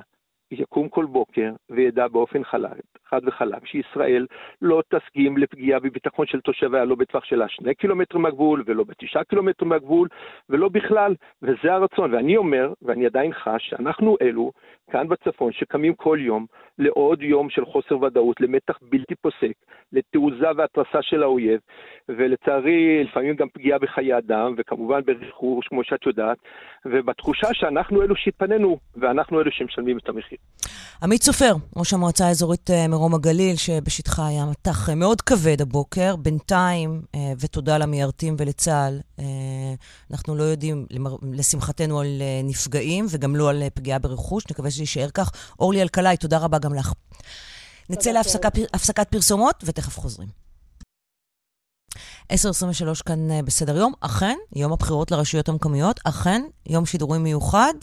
יקום 0.50 0.88
כל 0.88 1.04
בוקר 1.04 1.52
וידע 1.70 2.09
באופן 2.09 2.44
חלק, 2.44 2.85
חד 3.11 3.21
וחלק 3.26 3.67
שישראל 3.67 4.26
לא 4.62 4.83
תסכים 4.88 5.37
לפגיעה 5.37 5.81
בביטחון 5.81 6.26
של 6.26 6.40
תושביה, 6.40 6.85
לא 6.85 6.95
בטווח 6.95 7.25
של 7.25 7.43
השני 7.43 7.75
קילומטר 7.75 8.19
מהגבול 8.19 8.64
ולא 8.67 8.85
בתשעה 8.85 9.25
קילומטר 9.25 9.64
מהגבול 9.64 10.09
ולא 10.50 10.69
בכלל, 10.69 11.14
וזה 11.43 11.73
הרצון. 11.73 12.14
ואני 12.14 12.37
אומר, 12.37 12.73
ואני 12.83 13.07
עדיין 13.07 13.33
חש, 13.33 13.71
שאנחנו 13.71 14.17
אלו 14.23 14.52
כאן 14.90 15.09
בצפון 15.09 15.52
שקמים 15.52 15.95
כל 15.95 16.19
יום 16.21 16.47
לעוד 16.79 17.23
יום 17.23 17.50
של 17.50 17.64
חוסר 17.64 18.02
ודאות, 18.02 18.40
למתח 18.40 18.79
בלתי 18.83 19.14
פוסק, 19.14 19.52
לתעוזה 19.93 20.47
והתרסה 20.57 20.99
של 21.02 21.23
האויב, 21.23 21.61
ולצערי 22.09 23.05
לפעמים 23.05 23.35
גם 23.37 23.49
פגיעה 23.55 23.79
בחיי 23.79 24.19
אדם, 24.19 24.55
וכמובן 24.59 25.00
ברכוש, 25.07 25.69
כמו 25.69 25.85
שאת 25.85 26.07
יודעת, 26.07 26.38
ובתחושה 26.87 27.49
שאנחנו 27.52 28.02
אלו 28.02 28.17
שהתפנינו, 28.17 28.79
ואנחנו 28.97 29.40
אלו 29.40 29.50
שמשלמים 29.50 29.99
את 29.99 30.09
המחיר. 30.09 30.38
עמית 31.02 31.23
סופר, 31.23 31.52
ראש 31.76 31.93
המועצה 31.93 32.26
האזורית 32.26 32.71
אה, 32.71 32.88
מרום 33.00 33.14
הגליל, 33.14 33.57
שבשטחה 33.57 34.26
היה 34.26 34.45
מטח 34.45 34.88
אה, 34.88 34.95
מאוד 34.95 35.21
כבד 35.23 35.61
הבוקר, 35.61 36.16
בינתיים, 36.16 37.02
אה, 37.14 37.33
ותודה 37.38 37.78
למיירטים 37.78 38.37
ולצה"ל, 38.38 39.00
אנחנו 40.11 40.37
לא 40.37 40.42
יודעים, 40.42 40.87
לשמחתנו, 41.33 42.00
על 42.00 42.23
נפגעים 42.45 43.07
וגם 43.11 43.37
לא 43.37 43.50
על 43.50 43.62
פגיעה 43.75 43.99
ברכוש, 43.99 44.45
נקווה 44.50 44.71
שזה 44.71 44.83
יישאר 44.83 45.11
כך. 45.14 45.33
אורלי 45.61 45.83
אלקלעי, 45.83 46.16
תודה 46.16 46.38
רבה 46.38 46.59
גם 46.59 46.75
לך. 46.75 46.92
נצא 47.90 48.11
להפסקת 48.11 49.09
פרסומות 49.11 49.64
ותכף 49.66 49.99
חוזרים. 49.99 50.28
10.23 52.30 53.02
כאן 53.06 53.30
אה, 53.30 53.42
בסדר 53.42 53.76
יום. 53.76 53.92
אכן, 54.00 54.37
יום 54.56 54.72
הבחירות 54.72 55.10
לרשויות 55.10 55.49
המקומיות. 55.49 56.00
אכן, 56.04 56.42
יום 56.66 56.87
שידורים 56.87 57.22
מיוחד. 57.22 57.75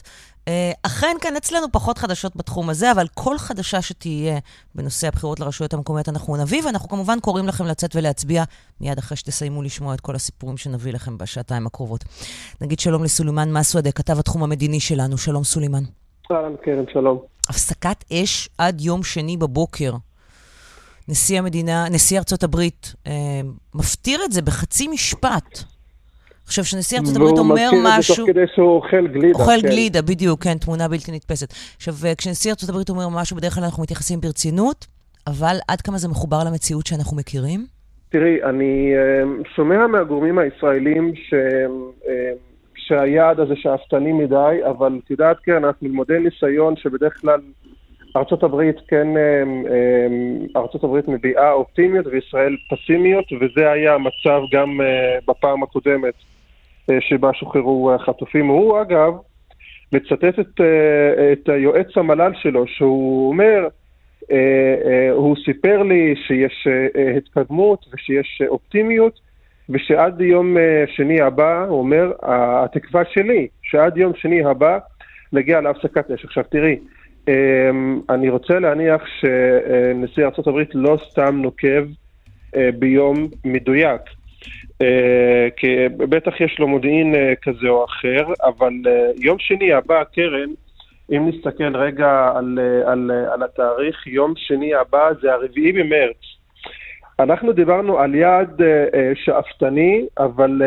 אה, 0.48 0.72
אכן, 0.84 1.16
כאן 1.22 1.36
אצלנו 1.36 1.68
פחות 1.72 1.98
חדשות 1.98 2.36
בתחום 2.36 2.70
הזה, 2.70 2.92
אבל 2.92 3.08
כל 3.14 3.38
חדשה 3.38 3.82
שתהיה 3.82 4.40
בנושא 4.76 5.08
הבחירות 5.08 5.40
לרשויות 5.40 5.74
המקומיות 5.74 6.10
אנחנו 6.10 6.38
נביא, 6.38 6.66
ואנחנו 6.66 6.90
כמובן 6.90 7.20
קוראים 7.20 7.48
לכם 7.48 7.66
לצאת 7.66 7.96
ולהצביע 7.96 8.44
מיד 8.82 8.98
אחרי 8.98 9.18
שתסיימו 9.18 9.64
לשמוע 9.64 9.94
את 9.94 10.02
כל 10.02 10.16
הסיפורים 10.16 10.58
שנביא 10.58 10.94
לכם 10.94 11.18
בשעתיים 11.18 11.68
הקרובות. 11.68 12.04
נגיד 12.62 12.80
שלום 12.80 13.04
לסולימאן 13.04 13.54
מסוודה, 13.54 13.92
כתב 13.92 14.20
התחום 14.20 14.44
המדיני 14.44 14.80
שלנו. 14.80 15.18
שלום, 15.18 15.44
סולימאן. 15.44 15.84
אהלן, 16.32 16.56
קרן, 16.64 16.86
שלום. 16.94 17.20
הפסקת 17.50 18.04
אש 18.14 18.50
עד 18.58 18.82
יום 18.82 19.04
שני 19.04 19.38
בבוקר. 19.38 19.92
נשיא 21.10 21.40
המדינה, 21.40 21.86
נשיא 21.92 22.18
ארצות 22.18 22.44
הברית, 22.44 22.94
אה, 23.08 23.12
מפטיר 23.76 24.20
את 24.26 24.32
זה 24.32 24.42
בחצי 24.42 24.88
משפט. 24.88 25.64
עכשיו, 26.46 26.64
כשנשיא 26.64 27.00
ארצות 27.00 27.16
הברית 27.16 27.38
אומר 27.38 27.70
משהו... 27.84 27.84
והוא 27.84 27.98
מזכיר 27.98 28.04
את 28.04 28.04
זה 28.04 28.16
תוך 28.16 28.30
כדי 28.30 28.46
שהוא 28.56 28.76
אוכל 28.76 29.08
גלידה. 29.08 29.40
אוכל 29.40 29.62
כן. 29.62 29.68
גלידה, 29.68 30.02
בדיוק, 30.02 30.44
כן, 30.44 30.58
תמונה 30.58 30.88
בלתי 30.88 31.12
נתפסת. 31.12 31.54
עכשיו, 31.76 31.94
אה, 32.06 32.16
כשנשיא 32.16 32.52
ארצות 32.52 32.70
הברית 32.70 32.90
אומר 32.90 33.10
משהו, 33.10 33.38
בדרך 33.38 33.54
כלל 33.56 33.64
אנחנו 33.64 33.84
מתייחסים 33.84 34.22
ברצינות, 34.22 34.86
אבל 35.28 35.56
עד 35.68 35.82
כמה 35.82 35.98
זה 35.98 36.08
מחובר 36.08 36.40
למציאות 36.48 36.88
שאנחנו 36.88 37.18
מכירים? 37.18 37.66
תראי, 38.10 38.44
אני 38.44 38.94
אה, 38.96 39.24
שומע 39.56 39.88
מהגורמים 39.88 40.40
הישראלים 40.40 41.16
ש... 41.16 41.34
אה, 42.08 42.32
שהיעד 42.88 43.40
הזה 43.40 43.54
שאפתני 43.56 44.14
מדי, 44.14 44.58
אבל 44.70 45.00
את 45.06 45.12
יודעת, 45.12 45.38
כן, 45.44 45.64
אנחנו 45.64 45.88
לימודי 45.88 46.20
ניסיון 46.20 46.76
שבדרך 46.76 47.22
כלל 47.22 47.40
הברית 48.44 48.76
כן, 48.88 49.08
ארצות 50.56 50.84
הברית 50.84 51.08
מביעה 51.08 51.52
אופטימיות 51.52 52.08
וישראל 52.08 52.56
פסימיות, 52.70 53.26
וזה 53.42 53.72
היה 53.72 53.94
המצב 53.94 54.42
גם 54.52 54.80
בפעם 55.28 55.64
הקודמת. 55.64 56.14
אה, 56.90 56.98
שבה 57.02 57.34
שוחררו 57.34 57.94
החטופים. 57.94 58.48
הוא 58.48 58.82
אגב 58.82 59.14
מצטט 59.94 60.40
את, 60.40 60.62
אה, 60.62 61.34
את 61.34 61.48
יועץ 61.48 61.88
המל"ל 61.96 62.32
שלו, 62.42 62.68
שהוא 62.68 63.30
אומר, 63.30 63.68
אה, 64.32 65.10
הוא 65.12 65.36
סיפר 65.46 65.84
לי 65.84 66.16
שיש 66.28 66.68
התקדמות 67.18 67.86
ושיש 67.94 68.42
אופטימיות, 68.48 69.20
ושעד 69.70 70.22
יום 70.22 70.58
שני 70.96 71.22
הבא, 71.22 71.66
הוא 71.66 71.80
אומר, 71.80 72.12
התקווה 72.24 73.04
שלי, 73.14 73.48
שעד 73.62 73.98
יום 73.98 74.14
שני 74.16 74.46
הבא 74.46 74.78
נגיע 75.34 75.62
להפסקת 75.62 76.12
אש. 76.12 76.26
עכשיו 76.26 76.44
תראי, 76.50 76.78
אני 78.10 78.30
רוצה 78.30 78.60
להניח 78.60 79.02
שנשיא 79.20 80.26
ארה"ב 80.26 80.64
לא 80.74 80.98
סתם 81.12 81.36
נוקב 81.42 81.84
ביום 82.80 83.28
מדויק. 83.46 84.02
אה, 84.82 85.48
כי 85.58 85.68
בטח 85.98 86.42
יש 86.42 86.60
לו 86.60 86.68
מודיעין 86.68 87.16
אה, 87.16 87.34
כזה 87.42 87.68
או 87.68 87.86
אחר, 87.86 88.34
אבל 88.44 88.74
אה, 88.88 89.12
יום 89.16 89.40
שני 89.40 89.74
הבא, 89.74 90.04
קרן, 90.04 90.50
אם 91.12 91.30
נסתכל 91.30 91.76
רגע 91.78 92.32
על, 92.36 92.60
על, 92.86 93.12
על 93.34 93.44
התאריך, 93.44 94.08
יום 94.08 94.34
שני 94.36 94.76
הבא 94.76 95.10
זה 95.22 95.34
הרביעי 95.34 95.72
במרץ. 95.72 96.18
אנחנו 97.20 97.54
דיברנו 97.54 98.00
על 98.00 98.16
יעד 98.16 98.62
שאפתני, 99.16 100.06
אבל 100.18 100.62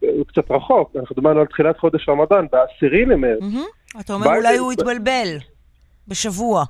הוא 0.00 0.26
קצת 0.26 0.50
רחוק. 0.50 0.96
אנחנו 0.96 1.14
דיברנו 1.14 1.40
על 1.40 1.46
תחילת 1.46 1.78
חודש 1.78 2.08
רמדאן, 2.08 2.46
בעשירי 2.52 3.04
למרץ. 3.04 3.40
Mm-hmm. 3.40 4.00
אתה 4.00 4.12
אומר 4.12 4.26
אולי 4.36 4.56
הוא 4.56 4.72
התבלבל 4.72 5.28
בשבוע. 6.08 6.64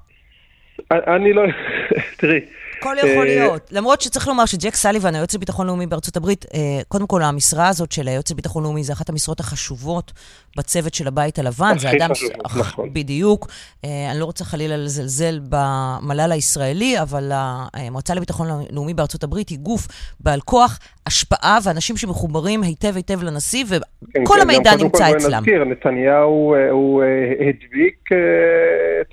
אני 0.90 1.32
לא... 1.32 1.42
תראי, 2.18 2.40
הכל 2.80 2.96
יכול 2.98 3.10
אה, 3.10 3.24
להיות. 3.24 3.70
למרות 3.72 4.00
שצריך 4.00 4.28
לומר 4.28 4.46
שג'ק 4.46 4.74
סליבן, 4.74 5.14
היועץ 5.14 5.34
לביטחון 5.34 5.66
לאומי 5.66 5.86
בארצות 5.86 6.16
הברית, 6.16 6.44
אה, 6.54 6.60
קודם 6.88 7.06
כל, 7.06 7.22
המשרה 7.22 7.68
הזאת 7.68 7.92
של 7.92 8.08
היועץ 8.08 8.30
לביטחון 8.30 8.62
לאומי 8.62 8.84
זה 8.84 8.92
אחת 8.92 9.08
המשרות 9.08 9.40
החשובות 9.40 10.12
בצוות 10.56 10.94
של 10.94 11.08
הבית 11.08 11.38
הלבן. 11.38 11.78
זה 11.78 11.90
אדם... 11.90 12.10
נכון. 12.44 12.92
בדיוק. 12.92 13.48
אה, 13.84 14.10
אני 14.10 14.20
לא 14.20 14.24
רוצה 14.24 14.44
חלילה 14.44 14.76
לזלזל 14.76 15.40
במל"ל 15.48 16.32
הישראלי, 16.32 17.00
אבל 17.02 17.30
המועצה 17.32 18.14
לביטחון 18.14 18.48
לאומי 18.70 18.94
בארצות 18.94 19.24
הברית 19.24 19.48
היא 19.48 19.58
גוף 19.58 19.88
בעל 20.20 20.40
כוח, 20.40 20.78
השפעה, 21.06 21.58
ואנשים 21.64 21.96
שמחוברים 21.96 22.62
היטב 22.62 22.96
היטב 22.96 23.22
לנשיא, 23.22 23.64
וכל 23.68 23.80
כן, 24.14 24.24
כן, 24.24 24.40
המידע 24.40 24.70
נמצא 24.82 25.10
אצלם. 25.16 25.38
נזכיר, 25.38 25.64
נתניהו 25.64 26.54
הוא 26.70 27.02
הדביק 27.48 28.08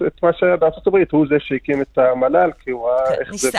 את 0.08 0.24
מה 0.24 0.30
שהיה 0.34 0.56
בארצות 0.56 0.88
הברית, 0.88 1.12
הוא 1.12 1.26
זה 1.30 1.36
שהקים 1.40 1.82
את 1.82 1.98
המל"ל, 1.98 2.52
כי 2.64 2.72
הוא 2.72 2.90
ראה 2.90 3.08
כן, 3.08 3.14
איך 3.20 3.36
זה 3.36 3.55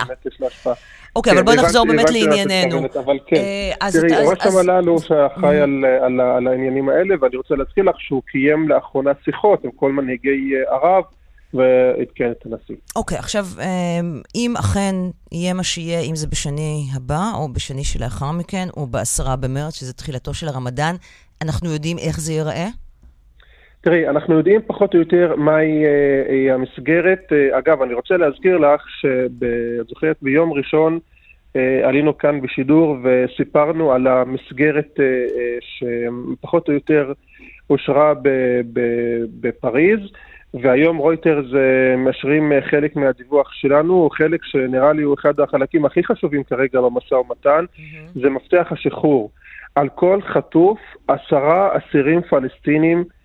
השפעה. 0.46 0.74
אוקיי, 1.16 1.32
אבל 1.32 1.42
בוא 1.42 1.54
נחזור 1.54 1.87
באמת 1.87 2.11
לענייננו. 2.11 2.78
אבל 3.04 3.18
כן, 3.26 3.37
אה, 3.82 3.88
תראי, 3.92 4.26
ראש 4.26 4.38
המל"ל 4.40 4.88
הוא 4.88 5.00
שאחראי 5.00 5.61
על 6.40 6.48
העניינים 6.48 6.88
האלה, 6.88 7.14
ואני 7.20 7.37
רוצה 7.37 7.54
להזכיר 7.54 7.85
לך 7.85 7.96
שהוא 7.98 8.22
קיים 8.26 8.68
לאחרונה 8.68 9.11
שיחות 9.24 9.64
עם 9.64 9.70
כל 9.70 9.92
מנהיגי 9.92 10.52
אה, 10.54 10.76
ערב. 10.76 11.04
ועדכן 11.54 12.30
את 12.30 12.46
הנשיא. 12.46 12.74
אוקיי, 12.96 13.16
okay, 13.16 13.20
עכשיו, 13.20 13.46
אה, 13.59 14.00
אם 14.35 14.54
אכן 14.59 14.94
יהיה 15.32 15.54
מה 15.54 15.62
שיהיה, 15.62 16.00
אם 16.00 16.16
זה 16.16 16.26
בשני 16.26 16.87
הבא, 16.94 17.30
או 17.35 17.52
בשני 17.52 17.85
שלאחר 17.85 18.30
מכן, 18.30 18.68
או 18.76 18.87
בעשרה 18.87 19.37
במרץ, 19.37 19.74
שזה 19.74 19.92
תחילתו 19.92 20.35
של 20.35 20.48
הרמדאן, 20.48 20.94
אנחנו 21.42 21.72
יודעים 21.72 21.98
איך 21.98 22.20
זה 22.20 22.32
ייראה? 22.32 22.68
תראי, 23.87 24.09
אנחנו 24.09 24.35
יודעים 24.35 24.61
פחות 24.66 24.94
או 24.94 24.99
יותר 24.99 25.35
מהי 25.37 25.85
אה, 25.87 26.55
המסגרת. 26.55 27.33
אה, 27.33 27.59
אגב, 27.59 27.83
אני 27.83 27.94
רוצה 27.94 28.16
להזכיר 28.16 28.59
לך 28.59 28.83
שאת 29.01 29.31
זוכרת, 29.88 30.16
ביום 30.22 30.53
ראשון 30.53 30.99
אה, 31.57 31.88
עלינו 31.88 32.18
כאן 32.18 32.40
בשידור 32.40 32.96
וסיפרנו 33.03 33.92
על 33.92 34.07
המסגרת 34.07 35.01
שפחות 35.61 36.68
או 36.68 36.72
יותר 36.72 37.12
אושרה 37.70 38.12
בפריז, 39.40 40.01
והיום 40.55 40.96
רויטרס 40.96 41.46
מאשרים 41.99 42.53
חלק 42.70 42.96
מהדיווח 42.96 43.53
שלנו, 43.53 44.09
חלק 44.12 44.44
שנראה 44.44 44.92
לי 44.92 45.03
הוא 45.03 45.14
אחד 45.14 45.40
החלקים 45.40 45.85
הכי 45.85 46.05
חשובים 46.05 46.44
כרגע 46.44 46.81
במשא 46.81 47.14
ומתן, 47.14 47.64
mm-hmm. 47.64 48.20
זה 48.20 48.31
מפתח 48.31 48.66
השחרור. 48.70 49.31
על 49.75 49.88
כל 49.88 50.20
חטוף 50.22 50.79
עשרה 51.09 51.68
אסירים 51.77 52.22
פלסטינים 52.22 52.99
אה, 52.99 53.15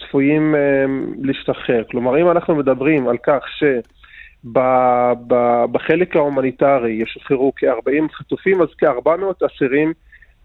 צפויים 0.00 0.54
אה, 0.54 0.84
להשתחרר. 1.22 1.82
כלומר, 1.90 2.20
אם 2.20 2.30
אנחנו 2.30 2.54
מדברים 2.56 3.08
על 3.08 3.16
כך 3.22 3.44
שבחלק 4.44 6.16
ההומניטרי 6.16 6.90
ישוחררו 6.90 7.52
כ-40 7.56 8.12
חטופים, 8.12 8.62
אז 8.62 8.68
כ-400 8.78 9.46
אסירים 9.46 9.92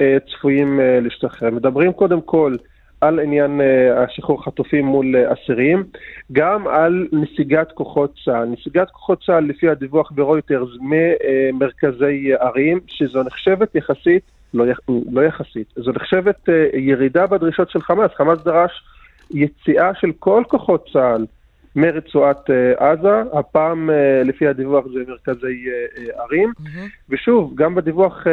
אה, 0.02 0.18
צפויים 0.32 0.80
להשתחרר. 1.02 1.52
מדברים 1.52 1.94
קודם 1.94 2.22
כל 2.22 2.56
על 3.02 3.20
עניין 3.20 3.62
השחרור 3.96 4.44
חטופים 4.46 4.86
מול 4.86 5.16
אסירים, 5.34 5.84
גם 6.32 6.68
על 6.68 7.08
נסיגת 7.12 7.72
כוחות 7.72 8.14
צה"ל. 8.26 8.46
נסיגת 8.46 8.90
כוחות 8.92 9.24
צה"ל, 9.26 9.44
לפי 9.44 9.70
הדיווח 9.70 10.12
ברויטרס, 10.12 10.70
ממרכזי 10.82 12.34
ערים, 12.40 12.80
שזו 12.88 13.24
נחשבת 13.24 13.76
יחסית 13.76 14.24
לא, 14.54 14.66
לא 15.12 15.22
יחסית, 15.22 15.74
זו 15.76 15.92
נחשבת 15.92 16.50
ירידה 16.74 17.28
בדרישות 17.28 17.70
של 17.70 17.82
חמאס. 17.82 18.12
חמאס 18.18 18.44
דרש 18.44 18.84
יציאה 19.32 19.92
של 19.96 20.12
כל 20.20 20.44
כוחות 20.48 20.90
צה"ל 20.94 21.26
מרצועת 21.76 22.50
uh, 22.50 22.84
עזה, 22.84 23.24
הפעם 23.34 23.90
uh, 23.90 24.28
לפי 24.28 24.48
הדיווח 24.48 24.86
זה 24.94 25.00
מרכזי 25.08 25.66
ערים, 26.14 26.52
mm-hmm. 26.60 26.90
ושוב, 27.10 27.52
גם 27.56 27.76
בדיווח 27.76 28.28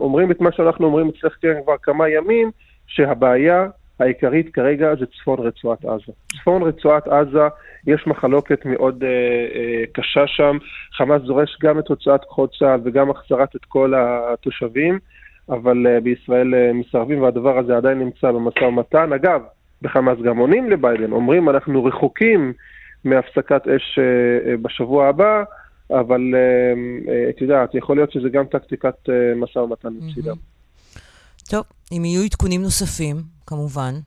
אומרים 0.00 0.30
את 0.30 0.40
מה 0.40 0.52
שאנחנו 0.52 0.86
אומרים 0.86 1.08
אצלך 1.08 1.36
כבר 1.64 1.76
כמה 1.82 2.08
ימים, 2.08 2.50
שהבעיה 2.86 3.66
העיקרית 4.00 4.54
כרגע 4.54 4.94
זה 4.98 5.06
צפון 5.06 5.38
רצועת 5.38 5.84
עזה. 5.84 6.12
צפון 6.40 6.62
רצועת 6.62 7.08
עזה, 7.08 7.48
יש 7.86 8.06
מחלוקת 8.06 8.64
מאוד 8.64 9.02
uh, 9.02 9.06
uh, 9.06 9.92
קשה 9.92 10.26
שם, 10.26 10.58
חמאס 10.96 11.22
דורש 11.22 11.58
גם 11.62 11.78
את 11.78 11.88
הוצאת 11.88 12.24
כוחות 12.24 12.54
צה"ל 12.58 12.80
וגם 12.84 13.10
החזרת 13.10 13.56
את 13.56 13.64
כל 13.64 13.92
התושבים, 13.96 14.98
אבל 15.48 15.86
uh, 15.86 16.00
בישראל 16.00 16.54
uh, 16.54 16.72
מסרבים 16.72 17.22
והדבר 17.22 17.58
הזה 17.58 17.76
עדיין 17.76 17.98
נמצא 17.98 18.32
במשא 18.32 18.64
ומתן. 18.64 19.12
אגב, 19.12 19.40
בחמאס 19.82 20.18
גם 20.24 20.38
עונים 20.38 20.70
לביידן, 20.70 21.12
אומרים 21.12 21.48
אנחנו 21.48 21.84
רחוקים 21.84 22.52
מהפסקת 23.04 23.68
אש 23.68 23.98
אה, 23.98 24.50
אה, 24.50 24.56
בשבוע 24.56 25.08
הבא, 25.08 25.42
אבל 25.90 26.20
אה, 26.34 27.30
את 27.30 27.40
יודעת, 27.40 27.74
יכול 27.74 27.96
להיות 27.96 28.12
שזה 28.12 28.28
גם 28.28 28.44
טקטיקת 28.44 28.94
משא 29.36 29.58
ומתן 29.58 29.88
מצידם. 30.00 30.36
טוב, 31.50 31.64
אם 31.92 32.04
יהיו 32.04 32.22
עדכונים 32.22 32.62
נוספים, 32.62 33.16
כמובן, 33.46 34.00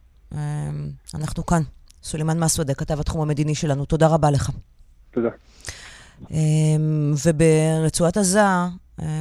אנחנו 1.13 1.45
כאן. 1.45 1.63
סולימאן 2.03 2.43
מסוודה, 2.43 2.73
כתב 2.73 2.99
התחום 2.99 3.21
המדיני 3.21 3.55
שלנו, 3.55 3.85
תודה 3.85 4.07
רבה 4.07 4.31
לך. 4.31 4.51
תודה. 5.11 5.29
וברצועת 7.25 8.17
עזה 8.17 8.41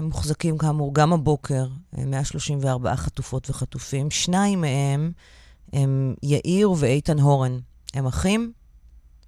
מוחזקים 0.02 0.58
כאמור 0.58 0.94
גם 0.94 1.12
הבוקר 1.12 1.68
134 1.92 2.96
חטופות 2.96 3.50
וחטופים, 3.50 4.10
שניים 4.10 4.60
מהם 4.60 5.12
הם 5.72 6.14
יאיר 6.22 6.70
ואיתן 6.76 7.18
הורן. 7.18 7.58
הם 7.94 8.06
אחים 8.06 8.52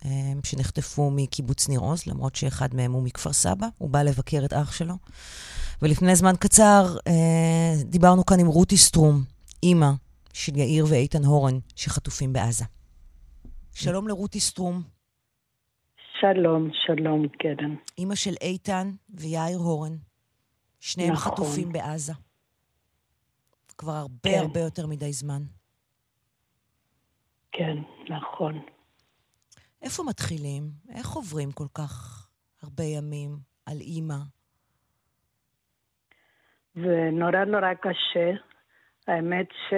הם, 0.03 0.41
שנחטפו 0.45 1.11
מקיבוץ 1.11 1.69
ניר 1.69 1.81
עוז, 1.81 2.03
למרות 2.07 2.37
שאחד 2.37 2.75
מהם 2.75 2.93
הוא 2.93 3.03
מכפר 3.03 3.33
סבא, 3.33 3.67
הוא 3.79 3.91
בא 3.91 4.03
לבקר 4.03 4.45
את 4.45 4.53
אח 4.53 4.73
שלו. 4.73 4.95
ולפני 5.83 6.17
זמן 6.17 6.35
קצר 6.39 6.97
דיברנו 7.85 8.27
כאן 8.27 8.41
עם 8.41 8.47
רותי 8.47 8.77
סטרום, 8.77 9.25
אימא 9.63 9.91
של 10.33 10.57
יאיר 10.57 10.85
ואיתן 10.91 11.25
הורן, 11.25 11.59
שחטופים 11.77 12.33
בעזה. 12.33 12.65
שלום 13.75 14.09
לרותי 14.09 14.41
סטרום. 14.41 14.83
שלום, 16.21 16.71
שלום, 16.87 17.29
קרן. 17.29 17.75
אימא 17.99 18.15
של 18.15 18.35
איתן 18.41 18.91
ויאיר 19.11 19.59
הורן. 19.59 19.97
שניהם 20.81 21.13
נכון. 21.13 21.33
חטופים 21.33 21.73
בעזה. 21.73 22.13
כבר 23.79 23.93
הרבה 23.93 24.31
כן. 24.31 24.39
הרבה 24.39 24.61
יותר 24.61 24.87
מדי 24.87 25.13
זמן. 25.13 25.43
כן, 27.53 27.77
נכון. 28.09 28.63
איפה 29.83 30.03
מתחילים? 30.03 30.71
איך 30.95 31.09
עוברים 31.11 31.53
כל 31.53 31.67
כך 31.75 32.27
הרבה 32.63 32.85
ימים 32.85 33.39
על 33.67 33.81
אימא? 33.81 34.19
זה 36.75 37.11
נורא 37.13 37.45
נורא 37.45 37.75
קשה. 37.75 38.31
האמת 39.09 39.47
ש... 39.69 39.75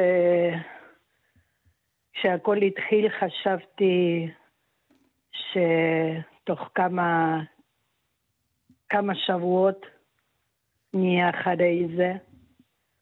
כשהכל 2.13 2.57
התחיל 2.57 3.09
חשבתי 3.09 4.29
שתוך 5.33 6.71
כמה, 6.75 7.41
כמה 8.89 9.15
שבועות 9.15 9.87
נהיה 10.95 11.31
אחרי 11.31 11.89
זה, 11.97 12.13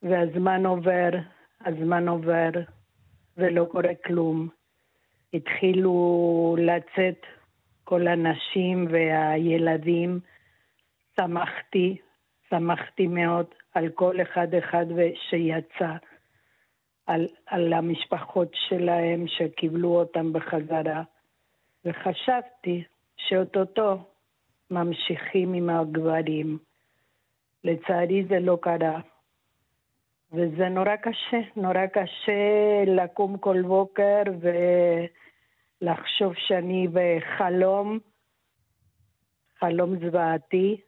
והזמן 0.03 0.67
עובר, 0.67 1.11
הזמן 1.61 2.09
עובר, 2.09 2.51
ולא 3.37 3.65
קורה 3.71 3.95
כלום. 4.07 4.49
התחילו 5.35 6.57
לצאת 6.59 7.27
כל 7.85 8.09
הנשים 8.09 8.87
והילדים. 8.91 10.21
שמחתי, 11.21 11.97
שמחתי 12.51 13.07
מאוד 13.07 13.47
על 13.75 13.89
כל 13.89 14.23
אחד 14.23 14.55
אחד 14.55 14.87
שיצא, 15.31 15.93
על, 17.09 17.29
על 17.47 17.73
המשפחות 17.73 18.49
שלהם 18.55 19.25
שקיבלו 19.27 19.89
אותם 19.89 20.33
בחזרה, 20.33 21.03
וחשבתי 21.85 22.85
שאוטוטו 23.17 23.99
ממשיכים 24.71 25.55
עם 25.55 25.71
הגברים. 25.71 26.59
לצערי 27.65 28.25
זה 28.29 28.39
לא 28.41 28.59
קרה. 28.63 29.01
וזה 30.33 30.69
נורא 30.69 30.97
קשה, 30.97 31.41
נורא 31.57 31.87
קשה 31.87 32.85
לקום 32.87 33.39
כל 33.39 33.63
בוקר 33.63 34.23
ולחשוב 35.83 36.35
שאני 36.37 36.89
בחלום, 36.93 37.99
חלום 39.59 39.99
זוועתי, 39.99 40.81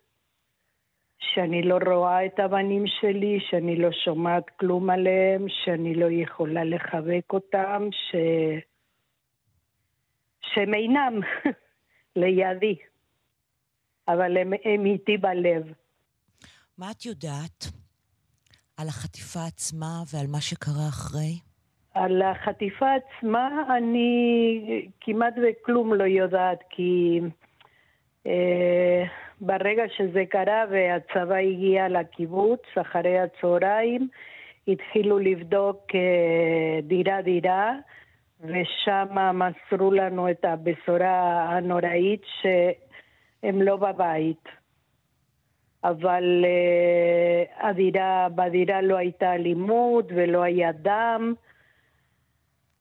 שאני 1.20 1.62
לא 1.62 1.78
רואה 1.86 2.26
את 2.26 2.38
הבנים 2.38 2.84
שלי, 2.86 3.38
שאני 3.50 3.76
לא 3.76 3.88
שומעת 4.04 4.44
כלום 4.60 4.90
עליהם, 4.90 5.46
שאני 5.48 5.94
לא 5.94 6.06
יכולה 6.10 6.64
לחבק 6.64 7.32
אותם, 7.32 7.88
ש... 7.92 8.16
שהם 10.40 10.74
אינם 10.74 11.20
לידי, 12.16 12.76
אבל 14.08 14.36
הם, 14.36 14.52
הם 14.64 14.86
איתי 14.86 15.16
בלב. 15.16 15.72
מה 16.78 16.90
את 16.90 17.06
יודעת 17.06 17.64
על 18.76 18.88
החטיפה 18.88 19.40
עצמה 19.46 20.02
ועל 20.12 20.26
מה 20.26 20.40
שקרה 20.40 20.88
אחרי? 20.88 21.38
על 21.94 22.22
החטיפה 22.22 22.86
עצמה 22.94 23.48
אני 23.76 24.88
כמעט 25.00 25.34
וכלום 25.42 25.94
לא 25.94 26.04
יודעת, 26.04 26.58
כי 26.70 27.20
אה, 28.26 29.04
ברגע 29.40 29.82
שזה 29.96 30.24
קרה 30.28 30.64
והצבא 30.70 31.34
הגיע 31.34 31.88
לקיבוץ 31.88 32.62
אחרי 32.80 33.18
הצהריים, 33.18 34.08
התחילו 34.68 35.18
לבדוק 35.18 35.86
אה, 35.94 36.80
דירה-דירה, 36.82 37.72
ושם 38.40 39.06
מסרו 39.34 39.92
לנו 39.92 40.30
את 40.30 40.44
הבשורה 40.44 41.48
הנוראית 41.50 42.22
שהם 42.40 43.62
לא 43.62 43.76
בבית. 43.76 44.48
אבל 45.84 46.44
uh, 46.44 47.66
הדירה, 47.66 48.28
בדירה 48.34 48.82
לא 48.82 48.96
הייתה 48.96 49.34
אלימות 49.34 50.04
ולא 50.08 50.42
היה 50.42 50.72
דם, 50.72 51.34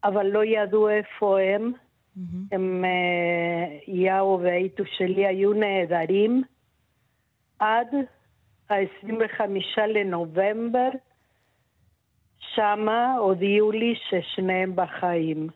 אבל 0.04 0.28
לא 0.28 0.44
ידעו 0.46 0.90
איפה 0.90 1.40
הם. 1.40 1.74
Mm-hmm. 2.18 2.22
הם, 2.52 2.86
uh, 2.86 3.92
יאו 3.92 4.40
והאיטו 4.44 4.84
שלי 4.98 5.26
היו 5.26 5.54
נהדרים 5.54 6.44
עד 7.60 7.88
ה-25 8.70 9.42
לנובמבר, 9.88 10.90
שמה 12.40 13.16
הודיעו 13.16 13.72
לי 13.72 13.94
ששניהם 14.10 14.76
בחיים. 14.76 15.50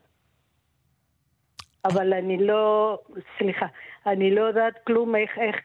אבל 1.84 2.12
אני 2.12 2.46
לא, 2.46 2.98
סליחה, 3.38 3.66
אני 4.06 4.34
לא 4.34 4.40
יודעת 4.40 4.74
כלום 4.86 5.16
איך, 5.16 5.30
איך 5.38 5.56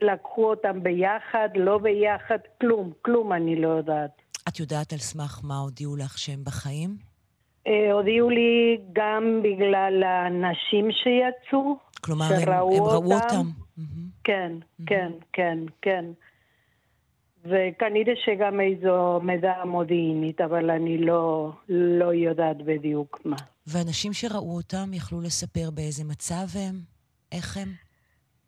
לקחו 0.00 0.50
אותם 0.50 0.82
ביחד, 0.82 1.48
לא 1.54 1.78
ביחד, 1.78 2.38
כלום, 2.60 2.92
כלום 3.02 3.32
אני 3.32 3.56
לא 3.56 3.68
יודעת. 3.68 4.22
את 4.48 4.60
יודעת 4.60 4.92
על 4.92 4.98
סמך 4.98 5.40
מה 5.42 5.58
הודיעו 5.58 5.96
לך 5.96 6.18
שהם 6.18 6.44
בחיים? 6.44 7.13
אה, 7.66 7.92
הודיעו 7.92 8.30
לי 8.30 8.78
גם 8.92 9.40
בגלל 9.42 10.02
הנשים 10.02 10.88
שיצאו, 10.92 11.76
כלומר, 12.00 12.24
הם, 12.24 12.48
הם 12.48 12.82
ראו 12.82 13.12
אותם. 13.14 13.46
כן, 14.24 14.52
כן, 14.86 15.12
כן, 15.32 15.58
כן. 15.82 16.04
וכנראה 17.44 18.12
שגם 18.24 18.60
איזו 18.60 19.20
מידע 19.22 19.64
מודיעינית, 19.64 20.40
אבל 20.40 20.70
אני 20.70 20.98
לא, 20.98 21.52
לא 21.68 22.14
יודעת 22.14 22.56
בדיוק 22.56 23.20
מה. 23.24 23.36
ואנשים 23.66 24.12
שראו 24.12 24.56
אותם 24.56 24.92
יכלו 24.92 25.20
לספר 25.20 25.70
באיזה 25.70 26.04
מצב 26.04 26.58
הם? 26.58 26.74
איך 27.32 27.56
הם? 27.56 27.68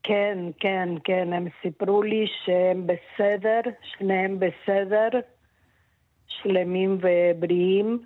כן, 0.02 0.38
כן, 0.60 0.88
כן, 1.04 1.32
הם 1.32 1.46
סיפרו 1.62 2.02
לי 2.02 2.26
שהם 2.44 2.86
בסדר, 2.86 3.60
שניהם 3.82 4.38
בסדר, 4.38 5.08
שלמים 6.28 6.98
ובריאים. 7.00 8.02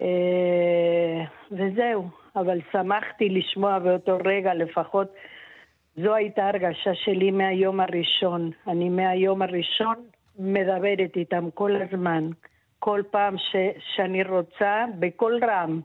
אה, 0.00 1.24
וזהו, 1.52 2.08
אבל 2.36 2.58
שמחתי 2.72 3.28
לשמוע 3.28 3.78
באותו 3.78 4.18
רגע 4.24 4.54
לפחות, 4.54 5.08
זו 5.96 6.14
הייתה 6.14 6.48
הרגשה 6.48 6.94
שלי 6.94 7.30
מהיום 7.30 7.80
הראשון. 7.80 8.50
אני 8.66 8.88
מהיום 8.88 9.42
הראשון 9.42 9.96
מדברת 10.38 11.16
איתם 11.16 11.50
כל 11.54 11.76
הזמן, 11.76 12.30
כל 12.78 13.02
פעם 13.10 13.38
ש, 13.38 13.56
שאני 13.94 14.22
רוצה, 14.22 14.84
בקול 14.98 15.40
רם. 15.44 15.80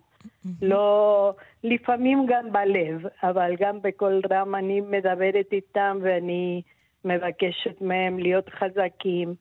לא, 0.62 1.34
לפעמים 1.64 2.26
גם 2.28 2.52
בלב, 2.52 3.02
אבל 3.24 3.56
גם 3.60 3.82
בקול 3.82 4.22
רם 4.32 4.56
אני 4.56 4.82
מדברת 4.82 5.48
איתם 5.52 5.98
ואני 6.02 6.62
מבקשת 7.06 7.82
מהם 7.82 8.20
להיות 8.20 8.50
חזקים. 8.50 9.36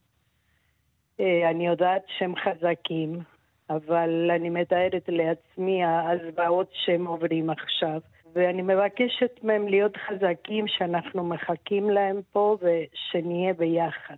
אה, 1.21 1.51
אני 1.51 1.67
יודעת 1.67 2.03
שהם 2.19 2.35
חזקים, 2.37 3.19
אבל 3.71 4.31
אני 4.35 4.51
מתארת 4.51 5.09
לעצמי 5.09 5.81
הזוועות 5.85 6.71
שהם 6.85 7.07
עוברים 7.07 7.51
עכשיו. 7.51 8.01
ואני 8.35 8.63
מבקשת 8.63 9.41
מהם 9.43 9.69
להיות 9.69 9.93
חזקים, 9.97 10.65
שאנחנו 10.69 11.25
מחכים 11.25 11.91
להם 11.91 12.21
פה 12.33 12.57
ושנהיה 12.61 13.55
ביחד. 13.55 14.17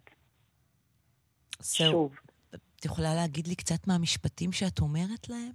שוב. 1.62 2.16
את 2.54 2.84
יכולה 2.84 3.14
להגיד 3.14 3.46
לי 3.46 3.54
קצת 3.54 3.86
מהמשפטים 3.86 4.52
שאת 4.52 4.78
אומרת 4.78 5.28
להם? 5.28 5.50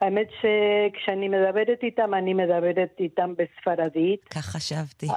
האמת 0.00 0.28
שכשאני 0.30 1.28
מדברת 1.28 1.78
איתם, 1.82 2.14
אני 2.14 2.34
מדברת 2.34 2.96
איתם 3.00 3.34
בספרדית. 3.38 4.24
כך 4.24 4.44
חשבתי. 4.44 5.06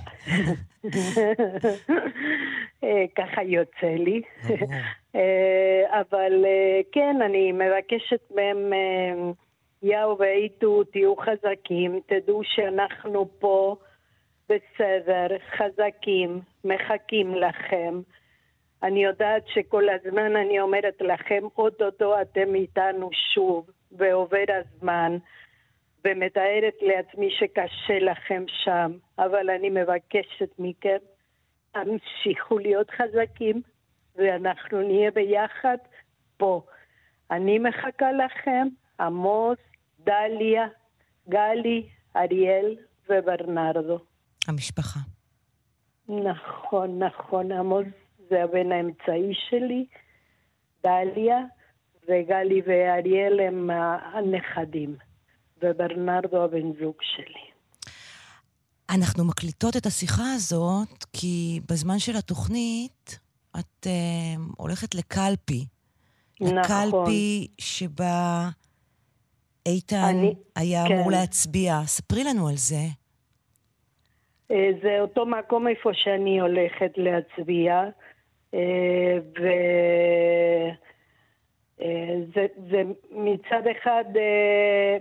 אה, 2.83 3.05
ככה 3.15 3.43
יוצא 3.43 3.87
לי. 3.87 4.21
אה, 5.15 6.01
אבל 6.01 6.45
אה, 6.45 6.81
כן, 6.91 7.15
אני 7.21 7.51
מבקשת 7.51 8.31
מהם, 8.35 8.73
יאו 9.83 10.17
ואיתו, 10.17 10.83
תהיו 10.83 11.15
חזקים, 11.15 11.99
תדעו 12.05 12.41
שאנחנו 12.43 13.29
פה 13.39 13.75
בסדר, 14.49 15.27
חזקים, 15.57 16.39
מחכים 16.65 17.35
לכם. 17.35 18.01
אני 18.83 19.03
יודעת 19.03 19.43
שכל 19.47 19.83
הזמן 19.89 20.35
אני 20.35 20.59
אומרת 20.59 21.01
לכם, 21.01 21.43
אוטוטו 21.57 22.21
אתם 22.21 22.55
איתנו 22.55 23.09
שוב. 23.33 23.69
ועובר 23.91 24.45
הזמן, 24.49 25.17
ומתארת 26.05 26.73
לעצמי 26.81 27.31
שקשה 27.31 27.99
לכם 27.99 28.43
שם, 28.47 28.91
אבל 29.19 29.49
אני 29.49 29.69
מבקשת 29.69 30.49
מכם, 30.59 30.97
תמשיכו 31.85 32.57
להיות 32.57 32.87
חזקים, 32.89 33.61
ואנחנו 34.15 34.81
נהיה 34.81 35.11
ביחד 35.11 35.77
פה. 36.37 36.61
אני 37.31 37.59
מחכה 37.59 38.11
לכם, 38.11 38.67
עמוס, 38.99 39.57
דליה, 39.99 40.67
גלי, 41.29 41.89
אריאל 42.15 42.75
וברנרדו. 43.09 43.99
המשפחה. 44.47 44.99
נכון, 46.09 47.03
נכון, 47.03 47.51
עמוס 47.51 47.87
זה 48.29 48.43
הבן 48.43 48.71
האמצעי 48.71 49.33
שלי, 49.33 49.85
דליה, 50.83 51.37
וגלי 52.07 52.61
ואריאל 52.65 53.39
הם 53.39 53.69
הנכדים, 54.13 54.95
וברנרדו 55.61 56.43
הבן 56.43 56.73
זוג 56.79 56.95
שלי. 57.01 57.46
אנחנו 58.89 59.25
מקליטות 59.25 59.77
את 59.77 59.85
השיחה 59.85 60.23
הזאת 60.35 61.03
כי 61.13 61.59
בזמן 61.69 61.99
של 61.99 62.15
התוכנית 62.17 63.19
את 63.59 63.85
uh, 63.87 63.89
הולכת 64.57 64.95
לקלפי. 64.95 65.65
נכון. 66.41 66.57
לקלפי 66.57 67.47
שבה 67.57 68.49
איתן 69.65 69.95
אני- 70.09 70.35
היה 70.55 70.83
כן. 70.87 70.93
אמור 70.93 71.11
להצביע. 71.11 71.73
ספרי 71.85 72.23
לנו 72.23 72.47
על 72.47 72.55
זה. 72.57 72.83
אה, 74.51 74.69
זה 74.83 74.97
אותו 75.01 75.25
מקום 75.25 75.67
איפה 75.67 75.89
שאני 75.93 76.39
הולכת 76.39 76.91
להצביע, 76.97 77.83
אה, 78.53 78.59
ו... 79.39 79.43
אה, 81.81 82.15
זה, 82.69 82.81
מצד 83.11 83.61
אחד 83.71 84.03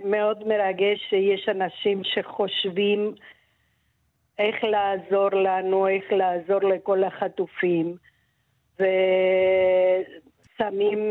מאוד 0.05 0.47
מרגש 0.47 0.99
שיש 1.09 1.49
אנשים 1.49 2.01
שחושבים 2.03 3.15
איך 4.39 4.63
לעזור 4.63 5.29
לנו, 5.33 5.87
איך 5.87 6.03
לעזור 6.11 6.59
לכל 6.63 7.03
החטופים, 7.03 7.95
ושמים 8.75 8.87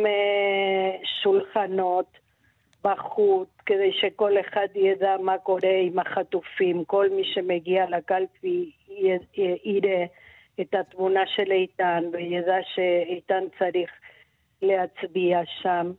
אה, 0.07 0.97
שולחנות 1.23 2.07
בחוץ 2.85 3.49
כדי 3.67 3.93
שכל 3.93 4.41
אחד 4.41 4.67
ידע 4.75 5.17
מה 5.21 5.39
קורה 5.39 5.79
עם 5.83 5.99
החטופים. 5.99 6.85
כל 6.85 7.09
מי 7.11 7.25
שמגיע 7.25 7.87
לקלפי 7.91 8.71
יראה 9.65 10.05
את 10.61 10.75
התמונה 10.75 11.27
של 11.27 11.53
איתן 11.53 12.05
וידע 12.13 12.57
שאיתן 12.75 13.45
צריך 13.59 13.91
להצביע 14.63 15.41
שם. 15.63 15.93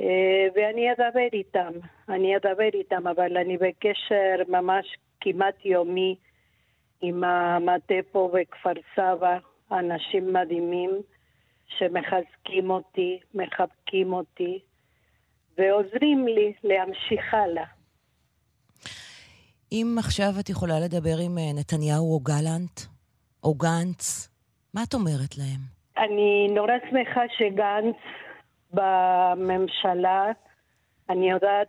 אה, 0.00 0.46
ואני 0.54 0.92
אדבר 0.92 1.28
איתם, 1.32 1.72
אני 2.08 2.36
אדבר 2.36 2.68
איתם, 2.74 3.06
אבל 3.06 3.36
אני 3.36 3.56
בקשר 3.56 4.36
ממש 4.48 4.96
כמעט 5.20 5.64
יומי 5.64 6.16
עם 7.08 7.24
המטה 7.24 7.94
פה 8.12 8.30
בכפר 8.34 8.72
סבא, 8.94 9.38
אנשים 9.72 10.32
מדהימים 10.32 10.90
שמחזקים 11.78 12.70
אותי, 12.70 13.18
מחבקים 13.34 14.12
אותי 14.12 14.58
ועוזרים 15.58 16.26
לי 16.28 16.52
להמשיך 16.64 17.34
הלאה. 17.34 17.64
אם 19.72 19.96
עכשיו 19.98 20.28
את 20.40 20.48
יכולה 20.50 20.80
לדבר 20.80 21.16
עם 21.24 21.38
אה, 21.38 21.52
נתניהו 21.60 22.14
או 22.14 22.20
גלנט, 22.20 22.80
או 23.44 23.54
גנץ, 23.54 24.28
מה 24.74 24.82
את 24.88 24.94
אומרת 24.94 25.38
להם? 25.38 25.60
אני 25.98 26.48
נורא 26.54 26.72
שמחה 26.90 27.20
שגנץ 27.38 27.96
בממשלה, 28.72 30.24
אני 31.10 31.30
יודעת 31.30 31.68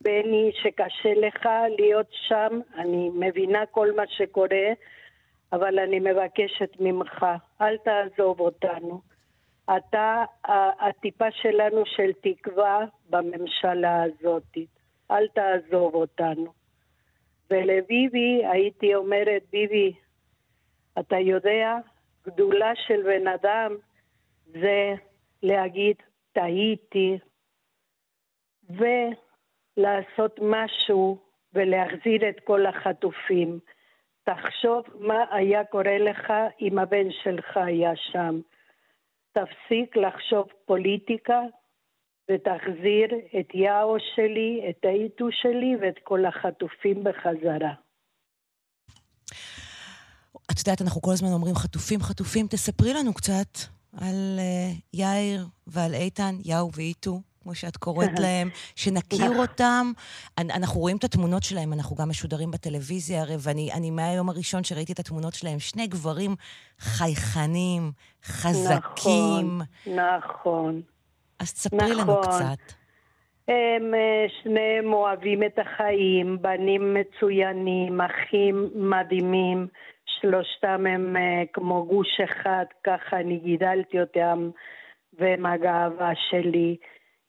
שבני, 0.00 0.50
שקשה 0.62 1.14
לך 1.16 1.48
להיות 1.78 2.06
שם, 2.10 2.60
אני 2.74 3.10
מבינה 3.14 3.66
כל 3.66 3.92
מה 3.96 4.02
שקורה, 4.08 4.72
אבל 5.52 5.78
אני 5.78 5.98
מבקשת 5.98 6.70
ממך, 6.80 7.26
אל 7.60 7.76
תעזוב 7.76 8.40
אותנו. 8.40 9.00
אתה 9.76 10.24
הטיפה 10.78 11.30
שלנו 11.30 11.82
של 11.86 12.10
תקווה 12.20 12.84
בממשלה 13.10 14.02
הזאת. 14.02 14.56
אל 15.10 15.28
תעזוב 15.28 15.94
אותנו. 15.94 16.52
ולביבי 17.50 18.46
הייתי 18.46 18.94
אומרת, 18.94 19.42
ביבי, 19.50 19.92
אתה 20.98 21.18
יודע, 21.18 21.76
גדולה 22.26 22.72
של 22.86 23.02
בן 23.02 23.26
אדם 23.26 23.76
זה 24.46 24.94
להגיד, 25.42 25.96
טעיתי, 26.32 27.18
ולעשות 29.76 30.38
משהו 30.42 31.18
ולהחזיר 31.54 32.28
את 32.28 32.40
כל 32.44 32.66
החטופים. 32.66 33.58
תחשוב 34.24 34.82
מה 35.00 35.24
היה 35.30 35.64
קורה 35.64 35.98
לך 35.98 36.32
אם 36.60 36.78
הבן 36.78 37.10
שלך 37.22 37.56
היה 37.56 37.92
שם. 37.96 38.40
תפסיק 39.32 39.96
לחשוב 39.96 40.46
פוליטיקה 40.66 41.40
ותחזיר 42.30 43.08
את 43.40 43.54
יאו 43.54 43.96
שלי, 44.14 44.66
את 44.70 44.84
האיטו 44.84 45.28
שלי 45.32 45.76
ואת 45.80 45.98
כל 46.04 46.24
החטופים 46.24 47.04
בחזרה. 47.04 47.72
את 50.50 50.58
יודעת, 50.58 50.82
אנחנו 50.82 51.02
כל 51.02 51.10
הזמן 51.12 51.28
אומרים 51.28 51.54
חטופים, 51.54 52.00
חטופים. 52.00 52.46
תספרי 52.46 52.94
לנו 52.94 53.14
קצת 53.14 53.52
על 53.92 54.38
uh, 54.38 54.80
יאיר 54.94 55.40
ועל 55.66 55.94
איתן, 55.94 56.34
יאו 56.44 56.70
ואיתו, 56.76 57.20
כמו 57.46 57.54
שאת 57.54 57.76
קוראת 57.76 58.18
להם, 58.18 58.48
שנכיר 58.76 59.38
אותם. 59.38 59.92
אנ- 60.38 60.50
אנחנו 60.50 60.80
רואים 60.80 60.96
את 60.96 61.04
התמונות 61.04 61.42
שלהם, 61.42 61.72
אנחנו 61.72 61.96
גם 61.96 62.08
משודרים 62.08 62.50
בטלוויזיה 62.50 63.20
הרי, 63.22 63.34
ואני 63.38 63.70
אני 63.76 63.90
מהיום 63.90 64.28
הראשון 64.28 64.64
שראיתי 64.64 64.92
את 64.92 64.98
התמונות 64.98 65.34
שלהם, 65.34 65.58
שני 65.58 65.86
גברים 65.86 66.34
חייכנים, 66.78 67.82
חזקים. 68.24 69.60
נכון, 69.86 69.94
נכון. 69.96 70.80
אז 71.38 71.52
תספרי 71.52 71.90
לנו 71.90 72.02
נכון. 72.02 72.22
קצת. 72.22 72.72
הם 73.48 73.94
אה, 73.94 74.26
שניהם 74.42 74.92
אוהבים 74.92 75.42
את 75.42 75.58
החיים, 75.58 76.38
בנים 76.40 76.94
מצוינים, 76.94 78.00
אחים 78.00 78.70
מדהימים, 78.74 79.66
שלושתם 80.06 80.86
הם 80.86 81.16
אה, 81.16 81.42
כמו 81.52 81.86
גוש 81.86 82.20
אחד, 82.24 82.64
ככה 82.84 83.20
אני 83.20 83.38
גידלתי 83.38 84.00
אותם 84.00 84.50
והם 85.18 85.46
הגאווה 85.46 86.12
שלי. 86.30 86.76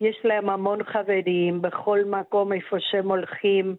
יש 0.01 0.17
להם 0.23 0.49
המון 0.49 0.83
חברים, 0.83 1.61
בכל 1.61 1.99
מקום 2.05 2.53
איפה 2.53 2.77
שהם 2.79 3.09
הולכים, 3.09 3.75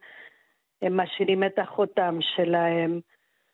הם 0.82 0.96
משאירים 0.96 1.44
את 1.44 1.58
החותם 1.58 2.18
שלהם. 2.20 3.00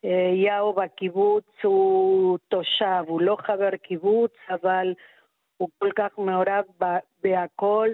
אה, 0.04 0.30
יאו 0.34 0.72
בקיבוץ 0.72 1.44
הוא 1.62 2.38
תושב, 2.48 3.04
הוא 3.06 3.20
לא 3.20 3.36
חבר 3.40 3.76
קיבוץ, 3.76 4.32
אבל 4.50 4.94
הוא 5.56 5.68
כל 5.78 5.90
כך 5.96 6.18
מעורב 6.18 6.64
בהכל, 7.22 7.88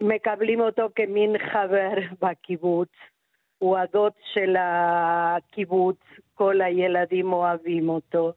שמקבלים 0.00 0.60
אותו 0.60 0.88
כמין 0.94 1.38
חבר 1.38 1.92
בקיבוץ. 2.22 2.88
הוא 3.58 3.78
הדוד 3.78 4.12
של 4.34 4.56
הקיבוץ, 4.58 5.96
כל 6.34 6.60
הילדים 6.60 7.32
אוהבים 7.32 7.88
אותו. 7.88 8.32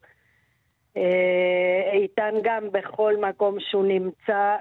אה, 0.96 1.90
איתן 1.92 2.34
גם 2.42 2.70
בכל 2.72 3.16
מקום 3.16 3.60
שהוא 3.60 3.84
נמצא, 3.84 4.56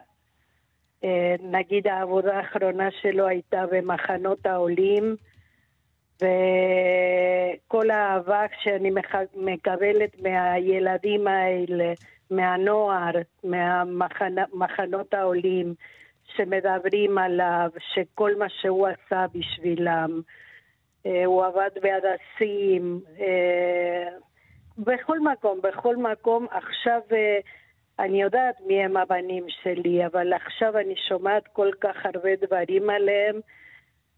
אה, 1.03 1.35
נגיד 1.41 1.87
העבודה 1.87 2.37
האחרונה 2.37 2.89
שלו 3.01 3.27
הייתה 3.27 3.65
במחנות 3.71 4.45
העולים, 4.45 5.15
וכל 6.15 7.89
האהבה 7.89 8.45
שאני 8.61 8.91
מקבלת 9.35 10.21
מהילדים 10.21 11.27
האלה, 11.27 11.93
מהנוער, 12.31 13.11
מהמחנות 13.43 15.13
העולים, 15.13 15.73
שמדברים 16.35 17.17
עליו, 17.17 17.69
שכל 17.93 18.31
מה 18.35 18.49
שהוא 18.49 18.87
עשה 18.87 19.25
בשבילם. 19.33 20.21
אה, 21.05 21.25
הוא 21.25 21.45
עבד 21.45 21.69
בהדסים, 21.81 22.99
בכל 24.77 25.19
מקום, 25.19 25.61
בכל 25.61 25.95
מקום. 25.95 26.47
עכשיו 26.51 27.01
אה, 27.11 27.39
אני 27.99 28.21
יודעת 28.21 28.55
מי 28.67 28.83
הם 28.83 28.97
הבנים 28.97 29.45
שלי, 29.63 30.05
אבל 30.05 30.33
עכשיו 30.33 30.77
אני 30.77 30.95
שומעת 31.07 31.47
כל 31.47 31.69
כך 31.81 31.95
הרבה 32.05 32.29
דברים 32.41 32.89
עליהם. 32.89 33.39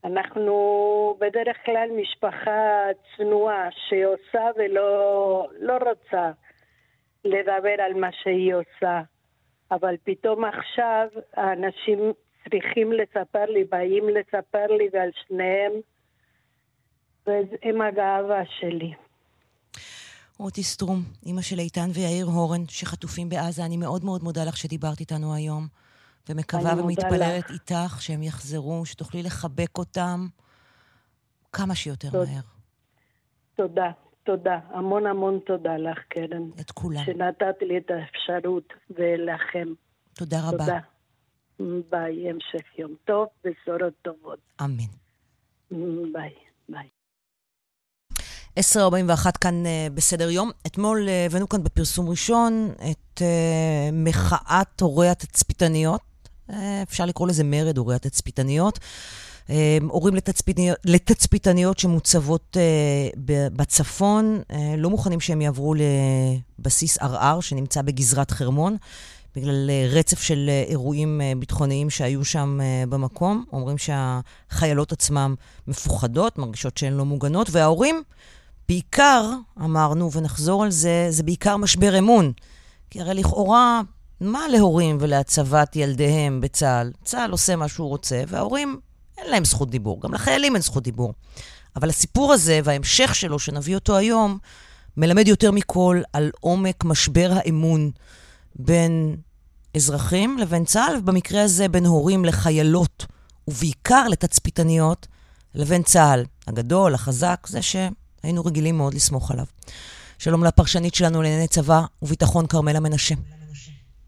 אנחנו 0.03 1.17
בדרך 1.19 1.57
כלל 1.65 1.89
משפחה 2.01 2.87
צנועה 3.17 3.69
שעושה 3.71 4.49
ולא 4.55 5.47
לא 5.59 5.77
רוצה 5.89 6.31
לדבר 7.25 7.75
על 7.79 7.93
מה 7.93 8.11
שהיא 8.11 8.53
עושה. 8.53 9.01
אבל 9.71 9.95
פתאום 10.03 10.45
עכשיו 10.45 11.07
האנשים 11.33 11.99
צריכים 12.49 12.91
לספר 12.91 13.45
לי, 13.45 13.63
באים 13.63 14.09
לספר 14.09 14.67
לי 14.67 14.89
ועל 14.93 15.09
שניהם, 15.27 15.71
והם 17.27 17.81
הגאווה 17.81 18.45
שלי. 18.45 18.93
רותי 20.37 20.63
סטרום, 20.63 21.03
אימא 21.25 21.41
של 21.41 21.59
איתן 21.59 21.89
ויאיר 21.93 22.25
הורן, 22.25 22.61
שחטופים 22.67 23.29
בעזה, 23.29 23.65
אני 23.65 23.77
מאוד 23.77 24.05
מאוד 24.05 24.23
מודה 24.23 24.43
לך 24.43 24.57
שדיברת 24.57 24.99
איתנו 24.99 25.33
היום, 25.33 25.67
ומקווה 26.29 26.73
ומתפללת 26.79 27.43
לך. 27.43 27.51
איתך 27.51 28.01
שהם 28.01 28.23
יחזרו, 28.23 28.85
שתוכלי 28.85 29.23
לחבק 29.23 29.77
אותם 29.77 30.27
כמה 31.53 31.75
שיותר 31.75 32.09
תודה. 32.09 32.31
מהר. 32.31 32.41
תודה, 33.55 33.91
תודה. 34.23 34.59
המון 34.69 35.05
המון 35.05 35.39
תודה 35.45 35.77
לך, 35.77 35.99
קרן. 36.09 36.49
את 36.59 36.71
כולם. 36.71 37.01
שנתת 37.05 37.55
לי 37.61 37.77
את 37.77 37.91
האפשרות, 37.91 38.73
ולכם. 38.89 39.67
תודה 40.13 40.37
רבה. 40.47 40.57
תודה. 40.57 40.79
ביי, 41.89 42.29
המשך 42.29 42.79
יום 42.79 42.95
טוב, 43.05 43.27
בשורות 43.43 43.93
טובות. 44.01 44.39
אמן. 44.61 44.83
ביי, 46.13 46.33
ביי. 46.69 46.94
10.41 48.59 49.31
כאן 49.41 49.63
uh, 49.65 49.93
בסדר 49.93 50.29
יום. 50.29 50.51
אתמול 50.67 51.07
uh, 51.07 51.11
הבאנו 51.25 51.49
כאן 51.49 51.63
בפרסום 51.63 52.09
ראשון 52.09 52.71
את 52.91 53.21
uh, 53.21 53.21
מחאת 53.93 54.81
הורי 54.81 55.09
התצפיתניות. 55.09 56.01
אפשר 56.83 57.05
לקרוא 57.05 57.27
לזה 57.27 57.43
מרד 57.43 57.77
הורי 57.77 57.95
התצפיתניות. 57.95 58.79
הורים 59.87 60.15
לתצפיתניות, 60.15 60.77
לתצפיתניות 60.85 61.79
שמוצבות 61.79 62.57
בצפון, 63.55 64.41
לא 64.77 64.89
מוכנים 64.89 65.19
שהם 65.19 65.41
יעברו 65.41 65.75
לבסיס 66.59 66.97
ערער 66.97 67.39
שנמצא 67.39 67.81
בגזרת 67.81 68.31
חרמון. 68.31 68.77
בגלל 69.35 69.69
רצף 69.89 70.21
של 70.21 70.49
אירועים 70.67 71.21
ביטחוניים 71.39 71.89
שהיו 71.89 72.25
שם 72.25 72.59
במקום. 72.89 73.45
אומרים 73.53 73.77
שהחיילות 73.77 74.91
עצמן 74.91 75.33
מפוחדות, 75.67 76.37
מרגישות 76.37 76.77
שהן 76.77 76.93
לא 76.93 77.05
מוגנות, 77.05 77.47
וההורים 77.51 78.03
בעיקר, 78.67 79.31
אמרנו, 79.59 80.11
ונחזור 80.11 80.63
על 80.63 80.71
זה, 80.71 81.07
זה 81.09 81.23
בעיקר 81.23 81.57
משבר 81.57 81.99
אמון. 81.99 82.31
כי 82.89 83.01
הרי 83.01 83.13
לכאורה, 83.13 83.81
מה 84.21 84.47
להורים 84.47 84.97
ולהצבת 84.99 85.75
ילדיהם 85.75 86.41
בצה"ל? 86.41 86.91
צה"ל 87.03 87.31
עושה 87.31 87.55
מה 87.55 87.67
שהוא 87.67 87.87
רוצה, 87.87 88.23
וההורים, 88.27 88.79
אין 89.17 89.29
להם 89.29 89.45
זכות 89.45 89.69
דיבור. 89.69 90.01
גם 90.01 90.13
לחיילים 90.13 90.53
אין 90.53 90.61
זכות 90.61 90.83
דיבור. 90.83 91.13
אבל 91.75 91.89
הסיפור 91.89 92.33
הזה 92.33 92.59
וההמשך 92.63 93.15
שלו, 93.15 93.39
שנביא 93.39 93.75
אותו 93.75 93.97
היום, 93.97 94.37
מלמד 94.97 95.27
יותר 95.27 95.51
מכל 95.51 96.01
על 96.13 96.31
עומק 96.39 96.83
משבר 96.83 97.31
האמון 97.35 97.91
בין 98.55 99.15
אזרחים 99.75 100.37
לבין 100.37 100.65
צה"ל, 100.65 100.97
ובמקרה 100.97 101.43
הזה 101.43 101.67
בין 101.67 101.85
הורים 101.85 102.25
לחיילות, 102.25 103.05
ובעיקר 103.47 104.07
לתצפיתניות, 104.07 105.07
לבין 105.55 105.83
צה"ל, 105.83 106.25
הגדול, 106.47 106.93
החזק, 106.93 107.47
זה 107.49 107.61
ש... 107.61 107.75
היינו 108.25 108.45
רגילים 108.45 108.77
מאוד 108.77 108.93
לסמוך 108.93 109.31
עליו. 109.31 109.45
שלום 110.19 110.43
לפרשנית 110.43 110.95
שלנו 110.95 111.21
לענייני 111.21 111.47
צבא 111.47 111.81
וביטחון, 112.01 112.47
כרמלה 112.47 112.79
מנשה. 112.79 113.15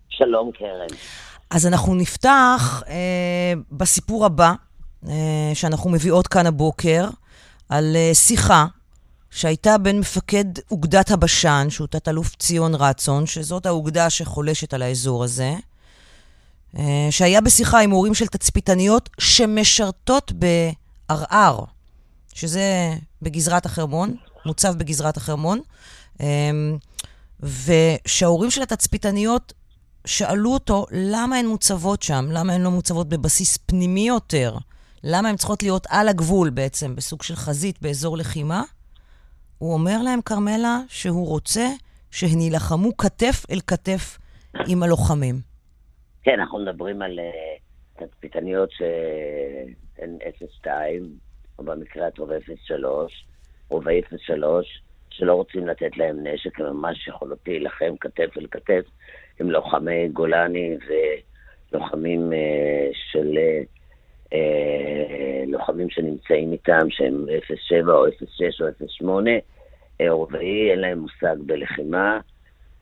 שלום, 0.10 0.52
קרן. 0.60 0.98
אז 1.50 1.68
אנחנו 1.68 1.96
נפתח 1.96 2.84
אה, 2.88 3.54
בסיפור 3.72 4.26
הבא, 4.26 4.54
אה, 5.08 5.52
שאנחנו 5.54 5.90
מביאות 5.90 6.28
כאן 6.28 6.46
הבוקר, 6.46 7.08
על 7.70 7.96
אה, 7.96 8.12
שיחה 8.14 8.66
שהייתה 9.30 9.78
בין 9.78 10.00
מפקד 10.00 10.46
אוגדת 10.72 11.12
הבשן, 11.12 11.68
שהוא 11.70 11.88
תת-אלוף 11.88 12.36
ציון 12.36 12.76
רצון, 12.76 13.26
שזאת 13.26 13.66
האוגדה 13.66 14.10
שחולשת 14.10 14.74
על 14.74 14.82
האזור 14.82 15.24
הזה, 15.24 15.54
אה, 16.78 17.08
שהיה 17.10 17.42
בשיחה 17.42 17.80
עם 17.80 17.92
הורים 17.92 18.14
של 18.14 18.28
תצפיתניות 18.28 19.10
שמשרתות 19.20 20.32
בערער. 20.32 21.64
שזה 22.34 22.96
בגזרת 23.22 23.66
החרמון, 23.66 24.16
מוצב 24.46 24.74
בגזרת 24.78 25.18
החרמון, 25.18 25.60
אמ, 26.20 26.78
ושההורים 27.40 28.52
של 28.52 28.62
התצפיתניות 28.62 29.54
שאלו 30.08 30.54
אותו 30.54 30.86
למה 30.92 31.36
הן 31.36 31.46
מוצבות 31.46 32.04
שם, 32.04 32.26
למה 32.32 32.54
הן 32.54 32.62
לא 32.62 32.72
מוצבות 32.72 33.10
בבסיס 33.10 33.58
פנימי 33.58 34.08
יותר, 34.08 34.54
למה 35.04 35.30
הן 35.30 35.36
צריכות 35.36 35.64
להיות 35.64 35.88
על 35.90 36.08
הגבול 36.08 36.50
בעצם, 36.50 36.96
בסוג 36.96 37.24
של 37.24 37.36
חזית 37.36 37.82
באזור 37.82 38.18
לחימה. 38.18 38.64
הוא 39.58 39.74
אומר 39.74 40.02
להם, 40.02 40.22
כרמלה, 40.22 40.80
שהוא 40.88 41.28
רוצה 41.28 41.68
שהן 42.12 42.40
יילחמו 42.40 42.98
כתף 42.98 43.46
אל 43.52 43.60
כתף 43.68 44.18
עם 44.68 44.84
הלוחמים. 44.84 45.36
כן, 46.24 46.40
אנחנו 46.40 46.60
מדברים 46.60 47.02
על 47.02 47.20
uh, 47.20 48.04
תצפיתניות 48.06 48.70
שהן 48.72 50.18
0-2, 50.64 50.68
או 51.60 51.64
במקרה 51.64 52.08
הטוב 52.08 52.30
03, 52.66 53.26
או 53.72 53.82
ב-03, 53.82 54.44
שלא 55.10 55.34
רוצים 55.34 55.68
לתת 55.68 55.98
להם 55.98 56.28
נשק, 56.28 56.60
הם 56.60 56.66
ממש 56.66 57.08
יכולות 57.08 57.40
להילחם 57.48 57.98
כתף 58.00 58.38
אל 58.38 58.48
כתף 58.52 58.84
עם 59.40 59.52
לוחמי 59.52 60.08
גולני 60.08 60.78
ולוחמים 61.72 62.34
אה, 62.34 62.90
של... 63.12 63.38
אה, 64.34 65.44
לוחמים 65.48 65.90
שנמצאים 65.90 66.52
איתם, 66.52 66.90
שהם 66.90 67.26
07 67.68 67.94
או 67.94 68.06
06 68.38 68.62
או 68.62 68.68
08, 69.02 69.32
אה, 70.02 70.12
רובעי, 70.12 70.72
אין 70.72 70.80
להם 70.80 71.00
מושג 71.00 71.36
בלחימה. 71.46 72.20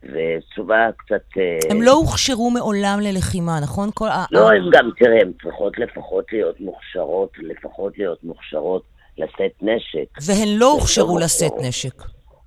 ותשובה 0.06 0.90
קצת... 0.98 1.22
אה, 1.38 1.58
הם 1.70 1.82
לא 1.82 1.92
הוכשרו 1.92 2.52
מעולם 2.52 3.00
ללחימה, 3.02 3.60
נכון? 3.60 3.90
כל... 3.94 4.08
לא, 4.32 4.50
הם 4.50 4.70
גם, 4.72 4.90
תראה, 5.00 5.22
הן 5.22 5.32
צריכות 5.44 5.80
לפחות 5.80 6.26
להיות 6.32 6.60
מוכשרות, 6.60 7.30
לפחות 7.38 7.98
להיות 7.98 8.24
מוכשרות 8.24 8.84
לשאת 9.18 9.54
נשק. 9.62 10.18
והן 10.26 10.48
לא 10.58 10.72
הוכשרו 10.72 11.20
לשאת 11.20 11.54
נשק. 11.62 12.04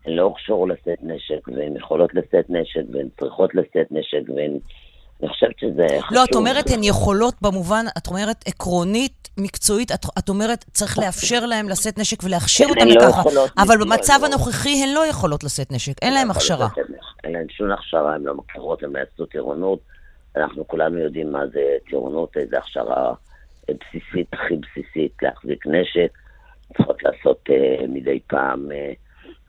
הן 0.07 0.12
לא 0.12 0.23
הוכשרו 0.23 0.66
לשאת 0.66 0.99
נשק, 1.03 1.49
והן 1.49 1.77
יכולות 1.77 2.14
לשאת 2.14 2.51
נשק, 2.51 2.83
והן 2.92 3.09
צריכות 3.21 3.55
לשאת 3.55 3.87
נשק, 3.90 4.31
והן... 4.37 4.59
אני 5.23 5.29
חושבת 5.29 5.59
שזה 5.59 5.87
חשוב. 6.01 6.16
לא, 6.16 6.25
את 6.25 6.35
אומרת 6.35 6.71
הן 6.71 6.81
יכולות 6.83 7.35
במובן, 7.42 7.85
את 7.99 8.07
אומרת 8.07 8.44
עקרונית, 8.47 9.29
מקצועית, 9.38 9.92
את, 9.92 10.07
את 10.18 10.29
אומרת 10.29 10.64
צריך 10.73 10.99
לאפשר 10.99 11.47
להן 11.47 11.68
לשאת 11.68 11.99
נשק 11.99 12.25
ולהכשיר 12.25 12.68
אותן 12.68 12.88
לא 12.88 12.94
לככה, 12.94 13.23
אבל 13.59 13.77
לא, 13.79 13.85
במצב 13.85 14.18
לא. 14.21 14.27
הנוכחי 14.27 14.83
הן 14.83 14.94
לא 14.94 15.07
יכולות 15.07 15.44
לשאת 15.44 15.73
נשק, 15.73 15.92
אין 16.03 16.14
להן 16.14 16.31
הכשרה. 16.31 16.68
אין 17.25 17.33
להן 17.33 17.49
שום 17.49 17.71
הכשרה, 17.71 18.15
הן 18.15 18.23
לא 18.23 18.35
מכירות, 18.35 18.83
הן 18.83 18.97
יעשו 18.97 19.27
טירונות. 19.27 19.81
אנחנו 20.37 20.69
כולנו 20.69 20.99
יודעים 20.99 21.33
מה 21.33 21.47
זה 21.47 21.77
טירונות, 21.89 22.37
איזה 22.37 22.59
הכשרה 22.59 23.15
בסיסית, 23.69 24.29
הכי 24.33 24.57
בסיסית, 24.57 25.23
להחזיק 25.23 25.67
נשק. 25.67 26.13
צריכות 26.77 27.03
לעשות 27.03 27.49
uh, 27.49 27.87
מדי 27.89 28.21
פעם 28.27 28.69
uh, 28.71 28.95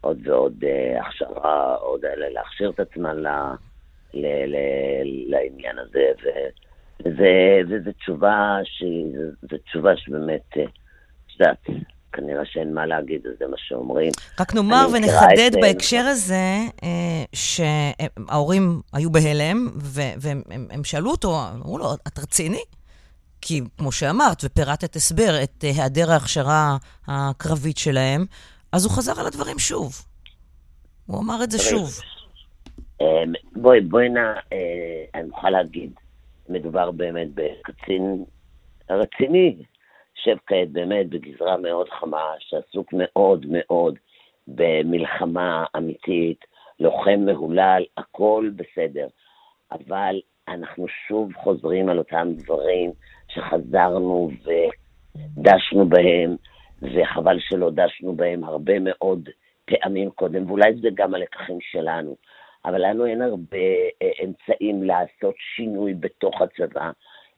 עוד 0.01 0.27
ועוד 0.27 0.63
uh, 0.63 1.01
הכשרה, 1.01 1.75
עוד 1.75 2.01
להכשיר 2.33 2.69
את 2.69 2.79
עצמן 2.79 3.17
ל, 3.17 3.27
ל, 4.13 4.25
ל, 4.45 4.55
לעניין 5.27 5.79
הזה, 5.79 6.11
וזה, 7.05 7.61
וזו 7.69 7.91
תשובה 7.99 8.57
שהיא, 8.63 9.15
תשובה 9.65 9.97
שבאמת, 9.97 10.47
את 10.51 11.39
יודעת, 11.39 11.65
כנראה 12.19 12.45
שאין 12.45 12.73
מה 12.73 12.85
להגיד, 12.85 13.27
אז 13.27 13.33
זה 13.39 13.47
מה 13.47 13.57
שאומרים. 13.57 14.11
רק 14.39 14.53
נאמר 14.53 14.87
ונחדד 14.93 15.51
בהקשר 15.61 16.03
הזה, 16.07 16.57
שההורים 17.33 18.81
היו 18.93 19.11
בהלם, 19.11 19.69
והם 20.17 20.83
שאלו 20.83 21.11
אותו, 21.11 21.39
אמרו 21.55 21.77
לו, 21.77 21.93
את 22.07 22.19
רציני? 22.19 22.63
כי 23.41 23.61
כמו 23.77 23.91
שאמרת, 23.91 24.41
ופירטת 24.43 24.95
הסבר 24.95 25.43
את 25.43 25.63
אה, 25.63 25.69
היעדר 25.69 26.11
ההכשרה 26.11 26.77
הקרבית 27.07 27.77
שלהם, 27.77 28.25
אז 28.71 28.85
הוא 28.85 28.93
חזר 28.93 29.19
על 29.19 29.27
הדברים 29.27 29.59
שוב. 29.59 30.05
הוא 31.05 31.21
אמר 31.21 31.43
את 31.43 31.51
זה 31.51 31.59
שוב. 31.59 31.89
אמ, 33.01 33.33
בואי, 33.55 33.81
בואי 33.81 34.09
נא, 34.09 34.19
אה, 34.53 34.57
אני 35.15 35.23
מוכרחה 35.23 35.49
להגיד, 35.49 35.91
מדובר 36.49 36.91
באמת 36.91 37.27
בקצין 37.33 38.23
רציני, 38.89 39.55
יושב 40.29 40.41
כעת 40.45 40.69
באמת 40.71 41.09
בגזרה 41.09 41.57
מאוד 41.57 41.89
חמה, 41.89 42.33
שעסוק 42.39 42.93
מאוד 42.93 43.45
מאוד 43.49 43.97
במלחמה 44.47 45.65
אמיתית, 45.77 46.45
לוחם 46.79 47.19
מהולל, 47.25 47.83
הכל 47.97 48.49
בסדר. 48.55 49.07
אבל 49.71 50.21
אנחנו 50.47 50.87
שוב 51.07 51.33
חוזרים 51.33 51.89
על 51.89 51.97
אותם 51.97 52.27
דברים 52.35 52.91
שחזרנו 53.27 54.31
ודשנו 54.43 55.89
בהם, 55.89 56.35
וחבל 56.81 57.37
שלא 57.39 57.69
דשנו 57.69 58.15
בהם 58.15 58.43
הרבה 58.43 58.79
מאוד 58.79 59.29
פעמים 59.65 60.09
קודם, 60.09 60.47
ואולי 60.47 60.73
זה 60.81 60.87
גם 60.93 61.15
הלקחים 61.15 61.57
שלנו. 61.61 62.15
אבל 62.65 62.85
לנו 62.85 63.05
אין 63.05 63.21
הרבה 63.21 63.57
אה, 64.01 64.11
אמצעים 64.23 64.83
לעשות 64.83 65.35
שינוי 65.55 65.93
בתוך 65.93 66.41
הצבא, 66.41 66.91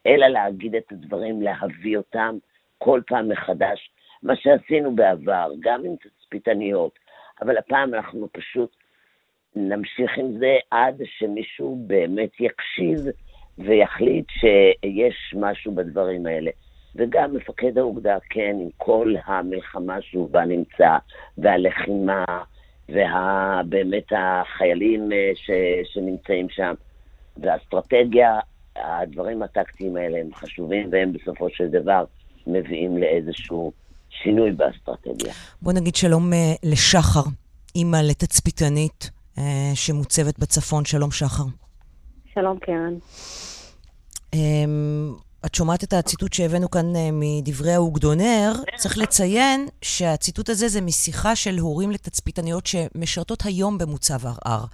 אלא 0.07 0.27
להגיד 0.27 0.75
את 0.75 0.91
הדברים, 0.91 1.41
להביא 1.41 1.97
אותם 1.97 2.37
כל 2.83 3.01
פעם 3.07 3.29
מחדש, 3.29 3.89
מה 4.23 4.35
שעשינו 4.35 4.95
בעבר, 4.95 5.51
גם 5.59 5.85
עם 5.85 5.95
תצפיתניות, 5.95 6.99
אבל 7.41 7.57
הפעם 7.57 7.93
אנחנו 7.93 8.27
פשוט 8.31 8.75
נמשיך 9.55 10.17
עם 10.17 10.37
זה 10.39 10.55
עד 10.71 11.01
שמישהו 11.05 11.83
באמת 11.87 12.29
יקשיב 12.39 12.99
ויחליט 13.57 14.25
שיש 14.29 15.35
משהו 15.37 15.75
בדברים 15.75 16.25
האלה. 16.25 16.51
וגם 16.95 17.35
מפקד 17.35 17.77
האוגדה, 17.77 18.17
כן, 18.29 18.57
עם 18.61 18.69
כל 18.77 19.13
המלחמה 19.25 20.01
שהוא 20.01 20.29
בה 20.29 20.45
נמצא, 20.45 20.97
והלחימה, 21.37 22.25
ובאמת 22.89 24.07
החיילים 24.17 25.11
אה, 25.11 25.31
ש, 25.35 25.51
שנמצאים 25.83 26.49
שם, 26.49 26.73
והאסטרטגיה, 27.37 28.39
הדברים 28.75 29.43
הטקטיים 29.43 29.95
האלה 29.95 30.17
הם 30.17 30.33
חשובים, 30.33 30.89
והם 30.91 31.13
בסופו 31.13 31.49
של 31.49 31.67
דבר 31.67 32.05
מביאים 32.47 32.97
לאיזשהו 32.97 33.71
שינוי 34.23 34.51
באסטרטגיה. 34.51 35.33
בוא 35.61 35.73
נגיד 35.73 35.95
שלום 35.95 36.33
אה, 36.33 36.53
לשחר, 36.63 37.23
אימא 37.75 37.97
לתצפיתנית 37.97 39.09
אה, 39.37 39.71
שמוצבת 39.75 40.39
בצפון. 40.39 40.85
שלום, 40.85 41.11
שחר. 41.11 41.43
שלום, 42.33 42.59
קרן. 42.59 42.93
אמ, 44.33 45.13
את 45.45 45.55
שומעת 45.55 45.83
את 45.83 45.93
הציטוט 45.93 46.33
שהבאנו 46.33 46.71
כאן 46.71 46.95
אה, 46.95 47.09
מדברי 47.13 47.73
האוגדונר, 47.73 48.53
צריך 48.77 48.97
לציין 48.97 49.67
שהציטוט 49.81 50.49
הזה 50.49 50.67
זה 50.67 50.81
משיחה 50.81 51.35
של 51.35 51.57
הורים 51.57 51.91
לתצפיתניות 51.91 52.67
שמשרתות 52.67 53.45
היום 53.45 53.77
במוצב 53.77 54.27
ערער. 54.27 54.65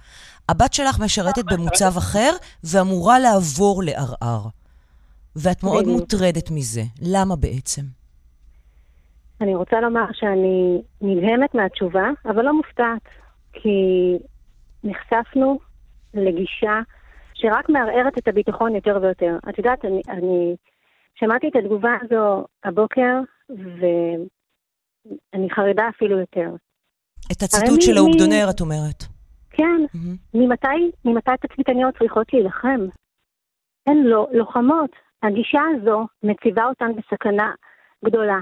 הבת 0.48 0.74
שלך 0.74 1.00
משרתת 1.00 1.44
במוצב 1.44 1.96
אחר 1.96 2.32
ואמורה 2.64 3.18
לעבור 3.18 3.82
לערער. 3.82 4.48
ואת 5.42 5.62
מאוד 5.62 5.84
בדיוק. 5.84 6.00
מוטרדת 6.00 6.50
מזה. 6.50 6.82
למה 7.02 7.36
בעצם? 7.36 7.82
אני 9.40 9.54
רוצה 9.54 9.80
לומר 9.80 10.04
שאני 10.12 10.82
נדהמת 11.00 11.54
מהתשובה, 11.54 12.10
אבל 12.24 12.42
לא 12.42 12.56
מופתעת, 12.56 13.02
כי 13.52 13.78
נחשפנו 14.84 15.58
לגישה 16.14 16.80
שרק 17.34 17.68
מערערת 17.68 18.18
את 18.18 18.28
הביטחון 18.28 18.74
יותר 18.74 18.98
ויותר. 19.02 19.38
את 19.48 19.58
יודעת, 19.58 19.84
אני, 19.84 20.02
אני 20.08 20.56
שמעתי 21.14 21.48
את 21.48 21.56
התגובה 21.56 21.90
הזו 22.02 22.44
הבוקר, 22.64 23.20
ואני 23.48 24.30
חרדה 25.50 25.88
אפילו 25.88 26.18
יותר. 26.18 26.50
את 27.32 27.42
הציטוט 27.42 27.82
של 27.82 27.96
האוגדונר, 27.96 28.46
את 28.50 28.60
אומרת. 28.60 29.04
כן, 29.50 29.80
מהמם. 29.94 30.16
ממתי, 30.34 30.90
ממתי 31.04 31.30
תצפיתניות 31.40 31.98
צריכות 31.98 32.32
להילחם? 32.32 32.80
הן 33.86 33.96
לא 33.96 34.26
לוחמות. 34.32 34.90
הגישה 35.22 35.60
הזו 35.74 36.06
מציבה 36.22 36.64
אותן 36.64 36.92
בסכנה 36.96 37.52
גדולה. 38.04 38.40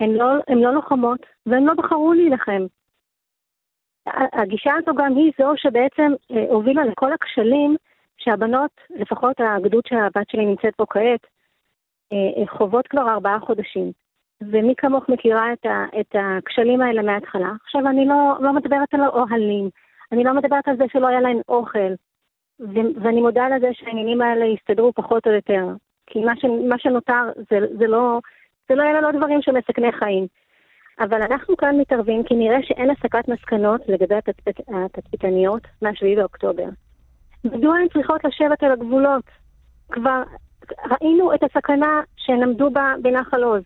הן 0.00 0.10
לא, 0.10 0.26
הן 0.48 0.58
לא 0.58 0.74
לוחמות, 0.74 1.20
והן 1.46 1.64
לא 1.64 1.74
בחרו 1.74 2.12
להילחם. 2.12 2.66
הגישה 4.32 4.72
הזו 4.74 4.94
גם 4.94 5.16
היא 5.16 5.32
זו 5.38 5.52
שבעצם 5.56 6.12
אה, 6.30 6.44
הובילה 6.48 6.84
לכל 6.84 7.12
הכשלים 7.12 7.76
שהבנות, 8.18 8.70
לפחות 8.90 9.36
הגדוד 9.40 9.82
שהבת 9.86 10.30
שלי 10.30 10.46
נמצאת 10.46 10.74
פה 10.76 10.84
כעת, 10.90 11.26
אה, 12.12 12.42
אה, 12.42 12.46
חוות 12.46 12.86
כבר 12.88 13.10
ארבעה 13.10 13.40
חודשים. 13.40 13.92
ומי 14.40 14.74
כמוך 14.76 15.08
מכירה 15.08 15.52
את, 15.52 15.66
ה, 15.66 15.84
את 16.00 16.16
הכשלים 16.18 16.80
האלה 16.80 17.02
מההתחלה. 17.02 17.52
עכשיו, 17.64 17.88
אני 17.88 18.06
לא, 18.06 18.36
לא 18.40 18.52
מדברת 18.52 18.94
על 18.94 19.00
האוהלים, 19.00 19.70
אני 20.12 20.24
לא 20.24 20.34
מדברת 20.34 20.68
על 20.68 20.76
זה 20.76 20.84
שלא 20.92 21.06
היה 21.06 21.20
להן 21.20 21.40
אוכל, 21.48 21.92
ו- 22.60 23.02
ואני 23.02 23.20
מודה 23.20 23.48
לזה 23.48 23.68
שהעניינים 23.72 24.22
האלה 24.22 24.44
יסתדרו 24.44 24.92
פחות 24.92 25.26
או 25.26 25.32
יותר. 25.32 25.66
כי 26.06 26.24
מה, 26.24 26.32
ש- 26.36 26.68
מה 26.68 26.78
שנותר 26.78 27.22
זה, 27.50 27.58
זה 27.78 27.86
לא, 27.86 28.20
זה 28.68 28.74
לא 28.74 28.82
אלה 28.82 29.00
לא 29.00 29.10
דברים 29.10 29.42
שמסכני 29.42 29.92
חיים. 29.92 30.26
אבל 31.00 31.22
אנחנו 31.22 31.56
כאן 31.56 31.78
מתערבים 31.80 32.24
כי 32.24 32.34
נראה 32.34 32.58
שאין 32.62 32.90
הסקת 32.90 33.28
מסקנות 33.28 33.80
לגבי 33.88 34.14
התצפית- 34.14 34.60
התצפיתניות 34.68 35.62
מה-7 35.82 36.16
באוקטובר. 36.16 36.64
מדוע 37.44 37.76
הן 37.76 37.88
צריכות 37.88 38.24
לשבת 38.24 38.62
על 38.62 38.72
הגבולות? 38.72 39.24
כבר 39.92 40.22
ראינו 40.90 41.34
את 41.34 41.42
הסכנה 41.42 42.00
שהן 42.16 42.42
עמדו 42.42 42.70
בה 42.70 42.94
בנחל 43.02 43.42
עוז. 43.42 43.62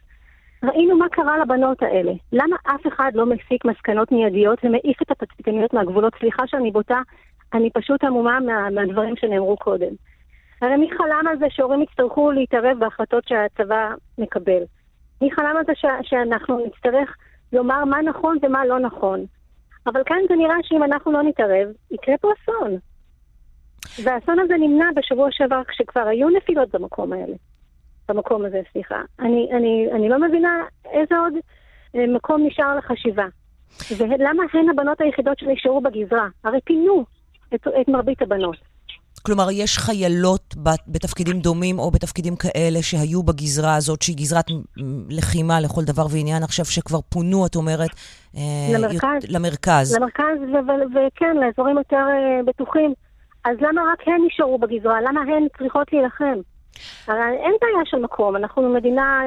ראינו 0.62 0.98
מה 0.98 1.08
קרה 1.08 1.38
לבנות 1.38 1.82
האלה. 1.82 2.12
למה 2.32 2.56
אף 2.66 2.86
אחד 2.86 3.10
לא 3.14 3.26
מסיק 3.26 3.64
מסקנות 3.64 4.12
מיידיות 4.12 4.58
ומעיף 4.64 5.02
את 5.02 5.10
התצפיתניות 5.10 5.72
מהגבולות? 5.74 6.12
סליחה 6.18 6.46
שאני 6.46 6.70
בוטה, 6.70 7.00
אני 7.54 7.70
פשוט 7.70 8.04
עמומה 8.04 8.40
מה, 8.40 8.70
מהדברים 8.70 9.16
שנאמרו 9.16 9.56
קודם. 9.56 9.92
הרי 10.60 10.76
מי 10.76 10.90
חלם 10.90 11.24
על 11.30 11.38
זה 11.38 11.46
שהורים 11.50 11.82
יצטרכו 11.82 12.30
להתערב 12.30 12.78
בהחלטות 12.78 13.24
שהצבא 13.28 13.90
מקבל? 14.18 14.62
מי 15.22 15.30
חלם 15.32 15.56
על 15.56 15.64
זה 15.66 15.72
ש, 15.74 15.84
שאנחנו 16.02 16.66
נצטרך 16.66 17.16
לומר 17.52 17.84
מה 17.84 18.02
נכון 18.02 18.38
ומה 18.42 18.66
לא 18.66 18.78
נכון? 18.78 19.24
אבל 19.86 20.02
כאן 20.06 20.18
זה 20.28 20.34
נראה 20.36 20.56
שאם 20.62 20.82
אנחנו 20.82 21.12
לא 21.12 21.22
נתערב, 21.22 21.68
יקרה 21.90 22.14
פה 22.20 22.28
אסון. 22.32 22.78
והאסון 24.04 24.38
הזה 24.38 24.54
נמנע 24.54 24.86
בשבוע 24.96 25.28
שעבר 25.30 25.64
כשכבר 25.64 26.06
היו 26.06 26.28
נפילות 26.28 26.70
במקום 26.74 27.12
האלה. 27.12 27.34
במקום 28.08 28.44
הזה, 28.44 28.60
סליחה. 28.72 29.02
אני, 29.20 29.48
אני, 29.52 29.88
אני 29.92 30.08
לא 30.08 30.20
מבינה 30.20 30.62
איזה 30.92 31.18
עוד 31.18 31.32
אה, 31.96 32.06
מקום 32.06 32.46
נשאר 32.46 32.76
לחשיבה. 32.76 33.26
ולמה 33.98 34.42
הן 34.52 34.68
הבנות 34.68 35.00
היחידות 35.00 35.38
שנשארו 35.38 35.80
בגזרה? 35.80 36.28
הרי 36.44 36.58
פינו 36.64 37.04
את, 37.54 37.66
את 37.80 37.88
מרבית 37.88 38.22
הבנות. 38.22 38.56
כלומר, 39.22 39.50
יש 39.52 39.78
חיילות 39.78 40.54
בת- 40.56 40.84
בתפקידים 40.88 41.40
דומים 41.40 41.78
או 41.78 41.90
בתפקידים 41.90 42.36
כאלה 42.36 42.82
שהיו 42.82 43.22
בגזרה 43.22 43.74
הזאת, 43.76 44.02
שהיא 44.02 44.16
גזרת 44.16 44.44
לחימה 45.10 45.60
לכל 45.60 45.84
דבר 45.84 46.06
ועניין, 46.10 46.42
עכשיו 46.42 46.64
שכבר 46.64 47.00
פונו, 47.08 47.46
את 47.46 47.56
אומרת, 47.56 47.90
אה, 48.36 48.40
למרכז. 48.78 49.22
למרכז. 49.28 49.96
למרכז, 49.96 50.38
וכן, 50.94 51.36
לאזורים 51.36 51.78
יותר 51.78 51.96
אה, 51.96 52.40
בטוחים. 52.46 52.94
אז 53.44 53.56
למה 53.60 53.82
רק 53.92 54.08
הן 54.08 54.20
נשארו 54.26 54.58
בגזרה? 54.58 55.00
למה 55.00 55.20
הן 55.20 55.46
צריכות 55.58 55.92
להילחם? 55.92 56.38
הרי 57.06 57.20
אין 57.20 57.54
בעיה 57.60 57.84
של 57.84 57.96
מקום, 57.96 58.36
אנחנו 58.36 58.74
מדינה... 58.74 59.20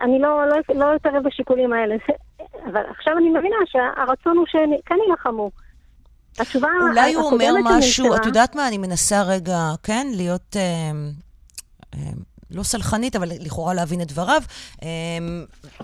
אני 0.00 0.18
לא, 0.18 0.44
לא, 0.48 0.56
לא 0.74 0.96
אתערב 0.96 1.22
בשיקולים 1.24 1.72
האלה, 1.72 1.94
אבל 2.72 2.82
עכשיו 2.90 3.18
אני 3.18 3.28
מבינה 3.28 3.56
שהרצון 3.66 4.36
הוא 4.36 4.46
שהן 4.48 4.70
כן 4.86 4.94
יילחמו. 5.06 5.50
התשובה 6.38 6.68
אולי 6.82 7.14
הוא 7.14 7.30
אומר 7.30 7.52
משהו, 7.64 8.16
את 8.16 8.26
יודעת 8.26 8.54
מה, 8.54 8.68
אני 8.68 8.78
מנסה 8.78 9.22
רגע, 9.22 9.58
כן, 9.82 10.06
להיות... 10.14 10.56
אה, 10.56 10.92
אה, 11.94 12.10
לא 12.54 12.62
סלחנית, 12.62 13.16
אבל 13.16 13.28
לכאורה 13.40 13.74
להבין 13.74 14.00
את 14.00 14.12
דבריו. 14.12 14.42
אה, 14.82 14.88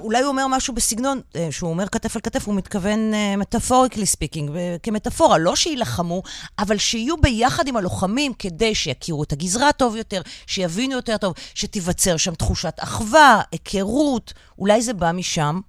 אולי 0.00 0.20
הוא 0.20 0.28
אומר 0.28 0.46
משהו 0.50 0.74
בסגנון, 0.74 1.20
אה, 1.36 1.48
שהוא 1.50 1.70
אומר 1.70 1.86
כתף 1.86 2.16
על 2.16 2.22
כתף, 2.22 2.46
הוא 2.46 2.54
מתכוון 2.54 2.98
metaphorically 3.38 4.06
speaking, 4.06 4.50
כמטאפורה, 4.82 5.38
לא 5.38 5.56
שיילחמו, 5.56 6.22
אבל 6.58 6.76
שיהיו 6.76 7.16
ביחד 7.16 7.68
עם 7.68 7.76
הלוחמים 7.76 8.32
כדי 8.38 8.74
שיכירו 8.74 9.22
את 9.22 9.32
הגזרה 9.32 9.72
טוב 9.72 9.96
יותר, 9.96 10.20
שיבינו 10.46 10.92
יותר 10.92 11.16
טוב, 11.16 11.34
שתיווצר 11.54 12.16
שם 12.16 12.34
תחושת 12.34 12.76
אחווה, 12.80 13.40
היכרות, 13.52 14.32
אולי 14.58 14.82
זה 14.82 14.94
בא 14.94 15.12
משם. 15.12 15.60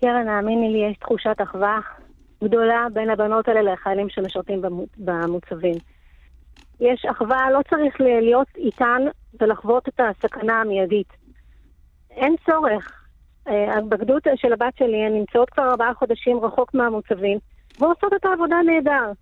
קרן, 0.00 0.28
האמיני 0.28 0.72
לי, 0.72 0.90
יש 0.90 0.96
תחושת 0.98 1.36
אחווה 1.42 1.78
גדולה 2.42 2.86
בין 2.92 3.10
הבנות 3.10 3.48
האלה 3.48 3.72
לחיילים 3.72 4.08
שמשרתים 4.08 4.62
במו- 4.62 4.86
במוצבים. 4.98 5.74
יש 6.80 7.04
אחווה, 7.04 7.50
לא 7.50 7.60
צריך 7.70 8.00
להיות 8.00 8.46
איתן 8.56 9.02
ולחוות 9.40 9.88
את 9.88 10.00
הסכנה 10.00 10.60
המיידית. 10.60 11.08
אין 12.10 12.34
צורך. 12.46 12.98
אה, 13.48 13.80
בגדוד 13.88 14.22
של 14.36 14.52
הבת 14.52 14.76
שלי, 14.78 15.04
הן 15.06 15.12
נמצאות 15.12 15.50
כבר 15.50 15.70
ארבעה 15.70 15.94
חודשים 15.94 16.40
רחוק 16.44 16.74
מהמוצבים, 16.74 17.38
ועושות 17.78 18.12
את 18.12 18.24
העבודה 18.24 18.56
נהדר. 18.66 19.12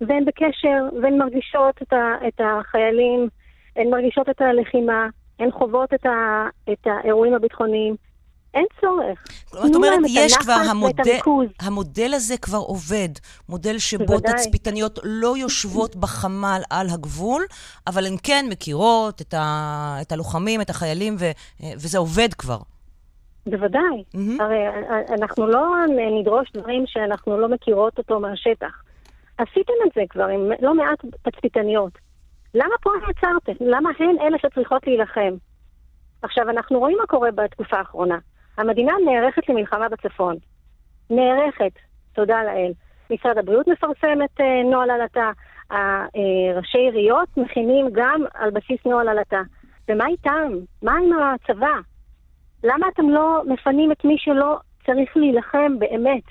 והן 0.00 0.24
בקשר, 0.24 0.98
והן 1.02 1.18
מרגישות 1.18 1.82
את, 1.82 1.92
ה, 1.92 2.28
את 2.28 2.40
החיילים, 2.44 3.28
הן 3.76 3.90
מרגישות 3.90 4.28
את 4.28 4.40
הלחימה, 4.40 5.08
הן 5.38 5.50
חוות 5.50 5.94
את, 5.94 6.06
ה, 6.06 6.48
את 6.72 6.86
האירועים 6.86 7.34
הביטחוניים. 7.34 7.96
אין 8.54 8.64
צורך. 8.80 9.24
כלומר, 9.50 9.66
את 9.66 9.72
תנו 9.72 9.76
אומרת, 9.76 10.00
יש 10.10 10.36
כבר, 10.36 10.56
המודל. 10.70 11.18
המודל 11.60 12.14
הזה 12.14 12.36
כבר 12.36 12.58
עובד. 12.58 13.08
מודל 13.48 13.78
שבו 13.78 14.04
בוודאי. 14.06 14.32
תצפיתניות 14.32 14.98
לא 15.04 15.36
יושבות 15.36 15.96
בחמ"ל 16.02 16.60
על 16.70 16.86
הגבול, 16.94 17.44
אבל 17.86 18.06
הן 18.06 18.16
כן 18.22 18.46
מכירות 18.50 19.20
את, 19.20 19.34
ה, 19.34 19.96
את 20.02 20.12
הלוחמים, 20.12 20.60
את 20.60 20.70
החיילים, 20.70 21.16
ו, 21.18 21.24
וזה 21.74 21.98
עובד 21.98 22.34
כבר. 22.34 22.58
בוודאי. 23.46 24.04
מהמם. 24.14 24.40
הרי 24.40 24.58
אנחנו 25.20 25.46
לא 25.46 25.66
נדרוש 26.20 26.52
דברים 26.54 26.84
שאנחנו 26.86 27.40
לא 27.40 27.48
מכירות 27.48 27.98
אותו 27.98 28.20
מהשטח. 28.20 28.82
עשיתם 29.38 29.72
את 29.86 29.92
זה 29.94 30.02
כבר 30.10 30.24
עם 30.24 30.50
לא 30.60 30.74
מעט 30.74 30.98
תצפיתניות. 31.22 31.92
למה 32.54 32.74
פה 32.82 32.90
עצרתם? 33.02 33.64
למה 33.64 33.90
הן 33.98 34.16
אלה 34.20 34.38
שצריכות 34.38 34.86
להילחם? 34.86 35.34
עכשיו, 36.22 36.50
אנחנו 36.50 36.78
רואים 36.78 36.96
מה 37.00 37.06
קורה 37.06 37.30
בתקופה 37.30 37.76
האחרונה. 37.76 38.18
המדינה 38.58 38.92
נערכת 39.04 39.48
למלחמה 39.48 39.88
בצפון. 39.88 40.36
נערכת, 41.10 41.72
תודה 42.12 42.42
לאל. 42.42 42.72
משרד 43.10 43.38
הבריאות 43.38 43.68
מפרסם 43.68 44.18
את 44.24 44.40
אה, 44.40 44.62
נוהל 44.70 44.90
עלטה. 44.90 45.30
אה, 45.72 46.06
ראשי 46.56 46.78
עיריות 46.78 47.28
מכינים 47.36 47.86
גם 47.92 48.24
על 48.34 48.50
בסיס 48.50 48.78
נוהל 48.86 49.08
עלטה. 49.08 49.42
ומה 49.88 50.06
איתם? 50.06 50.52
מה 50.82 50.92
עם 50.92 51.10
הצבא? 51.34 51.76
למה 52.64 52.86
אתם 52.88 53.10
לא 53.10 53.42
מפנים 53.46 53.92
את 53.92 54.04
מי 54.04 54.14
שלא 54.18 54.58
צריך 54.86 55.16
להילחם 55.16 55.78
באמת? 55.78 56.22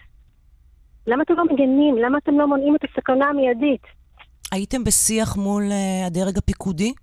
למה 1.08 1.24
אתם 1.24 1.34
לא 1.34 1.44
מגנים? 1.46 1.98
למה 1.98 2.18
אתם 2.18 2.40
לא 2.40 2.48
מונעים 2.48 2.76
את 2.76 2.84
הסכנה 2.84 3.26
המיידית? 3.26 3.82
הייתם 4.52 4.84
בשיח 4.84 5.38
מול 5.38 5.64
uh, 5.64 6.08
הדרג 6.08 6.38
הפיקודי? 6.38 6.94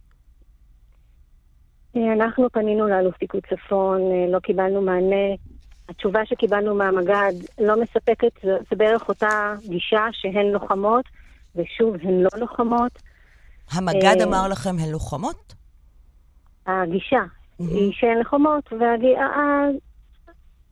אה, 1.97 2.13
אנחנו 2.13 2.51
פנינו 2.53 2.89
לאלוף 2.89 3.17
פיקוד 3.17 3.43
צפון, 3.51 4.01
אה, 4.01 4.27
לא 4.29 4.39
קיבלנו 4.39 4.83
מענה. 4.83 5.35
התשובה 5.89 6.27
שקיבלנו 6.27 6.75
מהמג"ד 6.75 7.33
לא 7.59 7.83
מספקת, 7.83 8.33
זה, 8.43 8.77
בערך 8.77 9.09
אותה 9.09 9.55
גישה 9.69 10.07
שהן 10.13 10.47
לוחמות, 10.47 11.05
ושוב, 11.57 11.97
הן 12.03 12.21
לא 12.21 12.29
לוחמות. 12.37 13.03
המג"ד 13.73 14.17
אה, 14.21 14.25
אמר 14.25 14.49
לכם 14.49 14.71
הן 14.79 14.91
לוחמות? 14.91 15.55
הגישה 16.67 17.23
היא 17.59 17.93
שהן 17.93 18.19
לוחמות, 18.19 18.73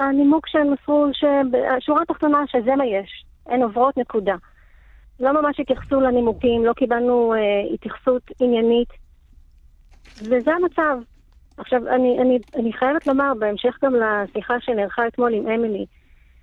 והנימוק 0.01 0.49
שהן 0.49 0.71
מסרו, 0.71 1.07
השורה 1.77 2.03
התחתונה 2.03 2.45
שזה 2.47 2.77
מה 2.77 2.87
יש, 2.87 3.25
הן 3.47 3.63
עוברות 3.63 3.97
נקודה. 3.97 4.35
לא 5.21 5.43
ממש 5.43 5.61
התייחסו 5.61 6.01
לנימוקים, 6.01 6.65
לא 6.65 6.73
קיבלנו 6.73 7.35
התייחסות 7.75 8.23
עניינית, 8.41 8.89
וזה 10.17 10.51
המצב. 10.55 10.99
עכשיו, 11.57 11.89
אני, 11.89 12.19
אני, 12.21 12.39
אני 12.55 12.73
חייבת 12.73 13.07
לומר, 13.07 13.33
בהמשך 13.39 13.79
גם 13.85 13.95
לשיחה 13.95 14.61
שנערכה 14.61 15.07
אתמול 15.07 15.35
עם 15.35 15.49
אמילי, 15.49 15.87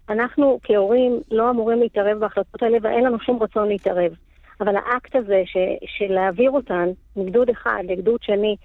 אנחנו 0.09 0.59
כהורים 0.63 1.19
לא 1.31 1.49
אמורים 1.49 1.79
להתערב 1.79 2.19
בהחלטות 2.19 2.63
האלה 2.63 2.77
ואין 2.81 3.03
לנו 3.03 3.19
שום 3.19 3.43
רצון 3.43 3.67
להתערב. 3.67 4.11
אבל 4.61 4.75
האקט 4.75 5.15
הזה 5.15 5.43
ש, 5.45 5.57
של 5.85 6.13
להעביר 6.13 6.51
אותן 6.51 6.89
מגדוד 7.15 7.49
אחד 7.49 7.83
לגדוד 7.87 8.23
שני, 8.23 8.55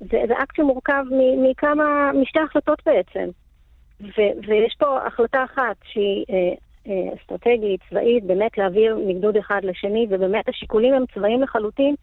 זה, 0.00 0.22
זה 0.28 0.34
אקט 0.42 0.56
שמורכב 0.56 1.04
מכמה, 1.36 2.10
משתי 2.22 2.38
החלטות 2.40 2.82
בעצם. 2.86 3.28
ו, 4.00 4.20
ויש 4.46 4.76
פה 4.78 5.06
החלטה 5.06 5.44
אחת 5.44 5.76
שהיא 5.84 6.24
אה, 6.30 6.54
אה, 6.88 7.14
אסטרטגית, 7.14 7.80
צבאית, 7.90 8.24
באמת 8.24 8.58
להעביר 8.58 8.98
מגדוד 9.06 9.36
אחד 9.36 9.60
לשני, 9.64 10.06
ובאמת 10.10 10.48
השיקולים 10.48 10.94
הם 10.94 11.04
צבאיים 11.14 11.42
לחלוטין, 11.42 11.94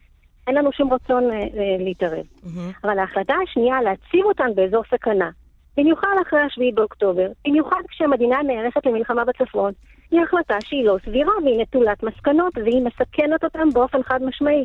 אין 0.46 0.54
לנו 0.54 0.72
שום 0.72 0.92
רצון 0.92 1.30
אה, 1.30 1.36
אה, 1.36 1.76
להתערב. 1.78 2.24
Mm-hmm. 2.44 2.78
אבל 2.84 2.98
ההחלטה 2.98 3.34
השנייה, 3.44 3.82
להציב 3.82 4.24
אותן 4.24 4.54
באזור 4.54 4.84
סכנה, 4.90 5.30
במיוחד 5.76 6.14
אחרי 6.26 6.40
השביעי 6.40 6.72
באוקטובר, 6.72 7.26
במיוחד 7.46 7.80
כשהמדינה 7.88 8.42
נערכת 8.42 8.86
למלחמה 8.86 9.24
בצפון, 9.24 9.72
היא 10.10 10.20
החלטה 10.22 10.56
שהיא 10.60 10.84
לא 10.84 10.96
סבירה 11.04 11.32
והיא 11.44 11.60
נטולת 11.60 12.02
מסקנות 12.02 12.52
והיא 12.64 12.82
מסכנת 12.82 13.44
אותם 13.44 13.70
באופן 13.72 14.02
חד 14.02 14.22
משמעי. 14.22 14.64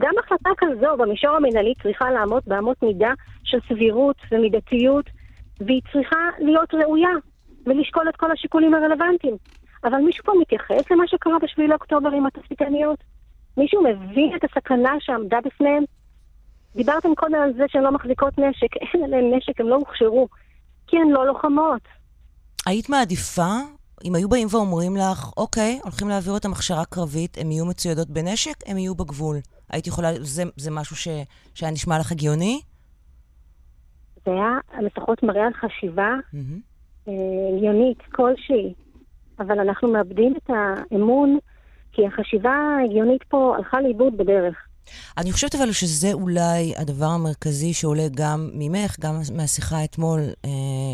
גם 0.00 0.12
החלטה 0.18 0.50
כזו 0.58 0.96
במישור 0.98 1.30
המנהלי 1.30 1.74
צריכה 1.82 2.10
לעמוד 2.10 2.42
באמות 2.46 2.82
מידה 2.82 3.12
של 3.44 3.58
סבירות 3.68 4.16
ומידתיות, 4.32 5.04
והיא 5.60 5.82
צריכה 5.92 6.28
להיות 6.38 6.74
ראויה 6.74 7.10
ולשקול 7.66 8.08
את 8.08 8.16
כל 8.16 8.30
השיקולים 8.30 8.74
הרלוונטיים. 8.74 9.36
אבל 9.84 9.98
מישהו 9.98 10.24
פה 10.24 10.32
מתייחס 10.40 10.90
למה 10.90 11.06
שקרה 11.06 11.38
בשביעי 11.42 11.68
לאוקטובר 11.68 12.10
עם 12.10 12.26
התצפיתניות? 12.26 12.98
מישהו 13.60 13.82
מבין 13.82 14.36
את 14.36 14.44
הסכנה 14.44 14.92
שעמדה 15.00 15.38
בפניהם? 15.44 15.84
דיברתם 16.76 17.14
קודם 17.14 17.34
על 17.34 17.52
זה 17.56 17.64
שהן 17.68 17.82
לא 17.82 17.92
מחזיקות 17.92 18.38
נשק, 18.38 18.76
אין 18.76 19.04
עליהן 19.04 19.34
נשק, 19.34 19.60
הן 19.60 19.66
לא 19.66 19.74
הוכשרו, 19.74 20.28
כי 20.86 20.96
הן 20.96 21.08
לא 21.08 21.26
לוחמות. 21.26 21.82
היית 22.66 22.88
מעדיפה 22.88 23.50
אם 24.04 24.14
היו 24.14 24.28
באים 24.28 24.48
ואומרים 24.50 24.96
לך, 24.96 25.30
אוקיי, 25.36 25.80
הולכים 25.82 26.08
להעביר 26.08 26.32
אותם 26.32 26.52
הכשרה 26.52 26.84
קרבית, 26.84 27.38
הם 27.40 27.50
יהיו 27.50 27.66
מצוידות 27.66 28.10
בנשק, 28.10 28.54
הם 28.66 28.78
יהיו 28.78 28.94
בגבול. 28.94 29.36
היית 29.70 29.86
יכולה, 29.86 30.08
זה, 30.20 30.42
זה 30.56 30.70
משהו 30.70 30.96
ש, 30.96 31.08
שהיה 31.54 31.72
נשמע 31.72 31.98
לך 31.98 32.12
הגיוני? 32.12 32.60
זה 34.24 34.30
היה 34.30 34.82
לפחות 34.82 35.22
מראה 35.22 35.46
על 35.46 35.52
חשיבה 35.52 36.14
mm-hmm. 36.34 37.10
הגיונית 37.56 37.98
כלשהי, 38.12 38.74
אבל 39.38 39.60
אנחנו 39.60 39.92
מאבדים 39.92 40.34
את 40.36 40.50
האמון, 40.50 41.38
כי 41.92 42.06
החשיבה 42.06 42.50
ההגיונית 42.50 43.22
פה 43.28 43.54
הלכה 43.56 43.80
לאיבוד 43.80 44.16
בדרך. 44.16 44.54
אני 45.18 45.32
חושבת 45.32 45.54
אבל 45.54 45.72
שזה 45.72 46.12
אולי 46.12 46.72
הדבר 46.76 47.06
המרכזי 47.06 47.72
שעולה 47.72 48.06
גם 48.14 48.50
ממך, 48.54 48.96
גם 49.00 49.20
מהשיחה 49.36 49.84
אתמול 49.84 50.20
אה, 50.44 50.50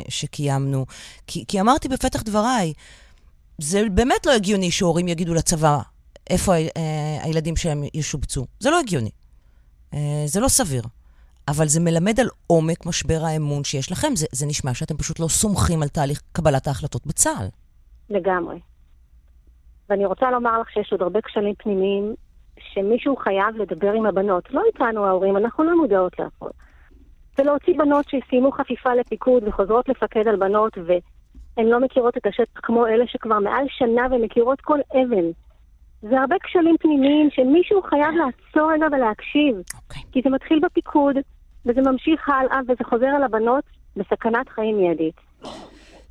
שקיימנו. 0.08 0.86
כי, 1.26 1.44
כי 1.48 1.60
אמרתי 1.60 1.88
בפתח 1.88 2.22
דבריי, 2.22 2.72
זה 3.58 3.82
באמת 3.94 4.26
לא 4.26 4.32
הגיוני 4.32 4.70
שהורים 4.70 5.08
יגידו 5.08 5.34
לצבא 5.34 5.78
איפה 6.30 6.52
אה, 6.54 7.18
הילדים 7.22 7.56
שלהם 7.56 7.82
ישובצו. 7.94 8.46
זה 8.60 8.70
לא 8.70 8.80
הגיוני. 8.80 9.10
אה, 9.94 10.22
זה 10.26 10.40
לא 10.40 10.48
סביר. 10.48 10.82
אבל 11.48 11.66
זה 11.66 11.80
מלמד 11.80 12.20
על 12.20 12.28
עומק 12.46 12.86
משבר 12.86 13.24
האמון 13.24 13.64
שיש 13.64 13.92
לכם. 13.92 14.16
זה, 14.16 14.26
זה 14.32 14.46
נשמע 14.46 14.74
שאתם 14.74 14.96
פשוט 14.96 15.20
לא 15.20 15.28
סומכים 15.28 15.82
על 15.82 15.88
תהליך 15.88 16.22
קבלת 16.32 16.66
ההחלטות 16.66 17.06
בצה"ל. 17.06 17.46
לגמרי. 18.10 18.75
ואני 19.90 20.06
רוצה 20.06 20.30
לומר 20.30 20.60
לך 20.60 20.70
שיש 20.70 20.92
עוד 20.92 21.02
הרבה 21.02 21.20
כשלים 21.20 21.54
פנימיים 21.58 22.14
שמישהו 22.58 23.16
חייב 23.16 23.56
לדבר 23.56 23.92
עם 23.92 24.06
הבנות. 24.06 24.50
לא 24.50 24.62
איתנו 24.66 25.06
ההורים, 25.06 25.36
אנחנו 25.36 25.64
לא 25.64 25.76
מודעות 25.76 26.18
להכל. 26.18 26.50
ולהוציא 27.38 27.74
בנות 27.78 28.06
שסיימו 28.08 28.52
חפיפה 28.52 28.94
לפיקוד 28.94 29.42
וחוזרות 29.46 29.88
לפקד 29.88 30.28
על 30.28 30.36
בנות 30.36 30.78
והן 30.86 31.66
לא 31.66 31.80
מכירות 31.80 32.16
את 32.16 32.26
השטח 32.26 32.60
כמו 32.62 32.86
אלה 32.86 33.04
שכבר 33.06 33.38
מעל 33.38 33.66
שנה 33.68 34.06
ומכירות 34.10 34.60
כל 34.60 34.78
אבן. 34.92 35.26
זה 36.02 36.20
הרבה 36.20 36.36
כשלים 36.44 36.76
פנימיים 36.80 37.28
שמישהו 37.30 37.82
חייב 37.82 38.14
לעצור 38.14 38.72
רגע 38.72 38.86
ולהקשיב. 38.92 39.56
Okay. 39.56 39.76
אוקיי. 39.76 40.02
כי 40.12 40.20
זה 40.24 40.30
מתחיל 40.30 40.60
בפיקוד, 40.64 41.16
וזה 41.66 41.80
ממשיך 41.80 42.28
הלאה, 42.28 42.60
וזה 42.64 42.84
חוזר 42.84 43.06
על 43.06 43.22
הבנות 43.22 43.64
בסכנת 43.96 44.48
חיים 44.48 44.76
מיידית. 44.76 45.14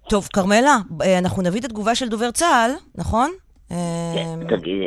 טוב, 0.09 0.27
כרמלה, 0.33 0.77
אה, 1.01 1.19
אנחנו 1.19 1.43
נביא 1.43 1.59
את 1.59 1.65
התגובה 1.65 1.95
של 1.95 2.09
דובר 2.09 2.31
צה"ל, 2.31 2.71
נכון? 2.95 3.31
תביא, 4.49 4.81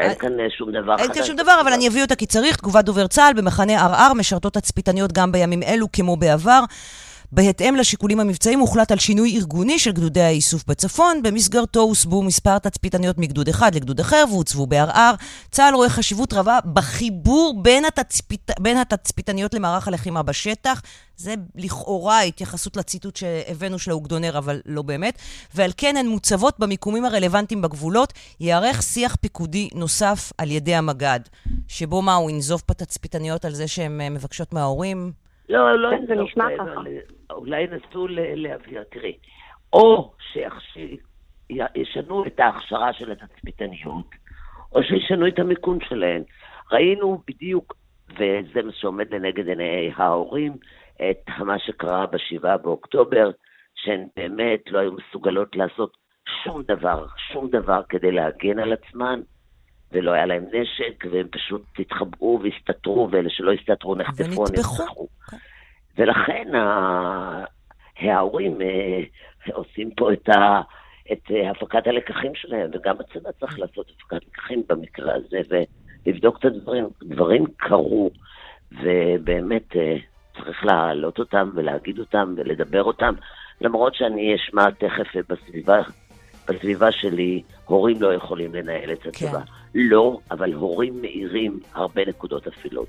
אין 0.00 0.14
כאן 0.18 0.30
שום 0.58 0.70
דבר 0.70 0.96
חדש. 0.96 1.06
אין 1.06 1.14
כאן 1.14 1.24
שום 1.24 1.36
דבר, 1.36 1.58
אבל 1.62 1.72
אני 1.72 1.88
אביא 1.88 2.02
אותה 2.02 2.14
כי 2.14 2.26
צריך. 2.26 2.56
תגובת 2.56 2.84
דובר 2.84 3.06
צה"ל 3.06 3.32
במחנה 3.36 3.84
ערער 3.84 4.12
משרתות 4.12 4.54
תצפיתניות 4.54 5.12
גם 5.12 5.32
בימים 5.32 5.62
אלו 5.62 5.86
כמו 5.92 6.16
בעבר. 6.16 6.60
בהתאם 7.32 7.76
לשיקולים 7.76 8.20
המבצעיים 8.20 8.60
הוחלט 8.60 8.92
על 8.92 8.98
שינוי 8.98 9.36
ארגוני 9.36 9.78
של 9.78 9.92
גדודי 9.92 10.20
האיסוף 10.20 10.64
בצפון, 10.66 11.22
במסגרתו 11.22 11.80
הוסבו 11.80 12.22
מספר 12.22 12.58
תצפיתניות 12.58 13.18
מגדוד 13.18 13.48
אחד 13.48 13.74
לגדוד 13.74 14.00
אחר 14.00 14.24
והוצבו 14.30 14.66
בערער. 14.66 15.14
צה"ל 15.50 15.74
רואה 15.74 15.88
חשיבות 15.88 16.32
רבה 16.32 16.58
בחיבור 16.74 17.62
בין, 17.62 17.84
התצפית, 17.84 18.50
בין 18.60 18.76
התצפיתניות 18.76 19.54
למערך 19.54 19.88
הלחימה 19.88 20.22
בשטח. 20.22 20.82
זה 21.16 21.34
לכאורה 21.54 22.20
התייחסות 22.20 22.76
לציטוט 22.76 23.16
שהבאנו 23.16 23.78
של 23.78 23.90
האוגדונר, 23.90 24.38
אבל 24.38 24.60
לא 24.66 24.82
באמת. 24.82 25.18
ועל 25.54 25.72
כן 25.76 25.96
הן 25.96 26.06
מוצבות 26.06 26.58
במיקומים 26.58 27.04
הרלוונטיים 27.04 27.62
בגבולות. 27.62 28.12
ייערך 28.40 28.82
שיח 28.82 29.16
פיקודי 29.20 29.68
נוסף 29.74 30.32
על 30.38 30.50
ידי 30.50 30.74
המג"ד, 30.74 31.20
שבו 31.68 32.02
מה, 32.02 32.14
הוא 32.14 32.30
ינזוף 32.30 32.62
בתצפיתניות 32.70 33.44
על 33.44 33.54
זה 33.54 33.68
שהן 33.68 34.00
אה, 34.00 34.10
מבקשות 34.10 34.52
מההורים? 34.52 35.12
לא, 35.50 35.78
לא, 35.78 35.90
כן, 35.90 36.06
זה 36.06 36.14
לא, 36.14 36.24
נשמע 36.24 36.46
ככה. 36.58 36.80
אולי 37.30 37.60
ינסו 37.60 38.06
להבהיר. 38.08 38.82
תראי, 38.90 39.16
או 39.72 40.12
שישנו 40.58 42.26
את 42.26 42.40
ההכשרה 42.40 42.92
של 42.92 43.12
התצפיתניות, 43.12 44.06
או 44.72 44.82
שישנו 44.82 45.28
את 45.28 45.38
המיקום 45.38 45.78
שלהן. 45.80 46.22
ראינו 46.72 47.22
בדיוק, 47.26 47.74
וזה 48.10 48.62
מה 48.64 48.72
שעומד 48.72 49.14
לנגד 49.14 49.48
עיני 49.48 49.90
ההורים, 49.96 50.52
את 51.10 51.28
מה 51.38 51.58
שקרה 51.58 52.06
בשבעה 52.06 52.56
באוקטובר, 52.56 53.30
שהן 53.74 54.06
באמת 54.16 54.60
לא 54.70 54.78
היו 54.78 54.92
מסוגלות 54.92 55.56
לעשות 55.56 55.96
שום 56.44 56.62
דבר, 56.62 57.06
שום 57.32 57.50
דבר 57.50 57.82
כדי 57.88 58.12
להגן 58.12 58.58
על 58.58 58.72
עצמן, 58.72 59.20
ולא 59.92 60.10
היה 60.10 60.26
להם 60.26 60.44
נשק, 60.52 61.04
והם 61.10 61.26
פשוט 61.30 61.62
התחבאו 61.78 62.40
והסתתרו, 62.42 63.08
ואלה 63.10 63.30
שלא 63.30 63.52
הסתתרו 63.52 63.94
נחטפו, 63.94 64.44
נרצחו. 64.44 65.06
Okay. 65.28 65.36
ולכן 65.98 66.48
ההורים 68.00 68.62
אה, 68.62 69.02
עושים 69.52 69.90
פה 69.90 70.12
את, 70.12 70.28
ה, 70.28 70.60
את 71.12 71.30
אה, 71.30 71.50
הפקת 71.50 71.86
הלקחים 71.86 72.34
שלהם, 72.34 72.70
וגם 72.72 72.94
הצבא 73.00 73.30
צריך 73.40 73.58
לעשות 73.58 73.86
הפקת 73.96 74.26
לקחים 74.28 74.62
במקרה 74.68 75.14
הזה, 75.14 75.40
ולבדוק 76.06 76.38
את 76.38 76.44
הדברים. 76.44 76.88
דברים 77.02 77.44
קרו, 77.56 78.10
ובאמת 78.72 79.76
אה, 79.76 79.96
צריך 80.36 80.64
להעלות 80.64 81.18
אותם 81.18 81.50
ולהגיד 81.54 81.98
אותם 81.98 82.34
ולדבר 82.36 82.82
אותם, 82.82 83.14
למרות 83.60 83.94
שאני 83.94 84.34
אשמע 84.34 84.70
תכף 84.70 85.16
בסביבה 85.28 85.80
בסביבה 86.50 86.92
שלי 86.92 87.42
הורים 87.64 88.02
לא 88.02 88.14
יכולים 88.14 88.54
לנהל 88.54 88.92
את 88.92 89.06
הצבא. 89.06 89.38
כן. 89.38 89.44
לא, 89.74 90.18
אבל 90.30 90.52
הורים 90.52 91.02
מאירים 91.02 91.60
הרבה 91.74 92.02
נקודות 92.08 92.46
אפלות. 92.46 92.88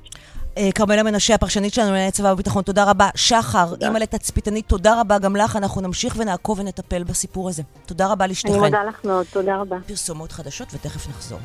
אה, 0.58 0.70
כרמלה 0.76 1.04
מנשה, 1.04 1.36
הפרשנית 1.36 1.74
שלנו 1.74 1.88
לענייני 1.88 2.12
צבא 2.12 2.28
וביטחון, 2.28 2.64
תודה 2.64 2.90
רבה. 2.90 3.10
שחר, 3.16 3.74
אימא 3.82 3.98
לתצפיתנית, 3.98 4.68
תודה 4.68 5.02
רבה 5.02 5.20
גם 5.20 5.36
לך. 5.36 5.56
אנחנו 5.56 5.82
נמשיך 5.82 6.16
ונעקוב 6.18 6.60
ונטפל 6.60 7.04
בסיפור 7.04 7.50
הזה. 7.50 7.64
תודה 7.86 8.12
רבה 8.12 8.28
לשתיכן. 8.28 8.54
אני 8.54 8.64
מודה 8.64 8.84
לך 8.84 9.06
מאוד, 9.06 9.26
תודה 9.34 9.58
רבה. 9.58 9.78
פרסומות 9.88 10.32
חדשות 10.32 10.68
ותכף 10.74 11.10
נחזור. 11.10 11.40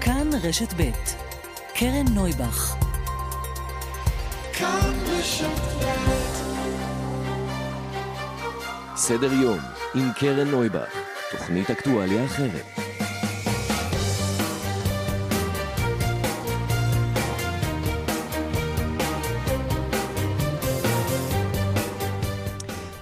כאן 0.00 0.30
רשת 0.42 0.72
ב' 0.76 0.90
קרן 1.74 2.04
נויבך. 2.14 2.76
כאן 4.52 4.92
רשת 5.18 5.44
ב' 5.80 6.19
סדר 9.02 9.32
יום 9.32 9.58
עם 9.94 10.12
קרן 10.12 10.48
נויבך, 10.48 10.94
תוכנית 11.30 11.70
אקטואליה 11.70 12.24
אחרת. 12.24 12.64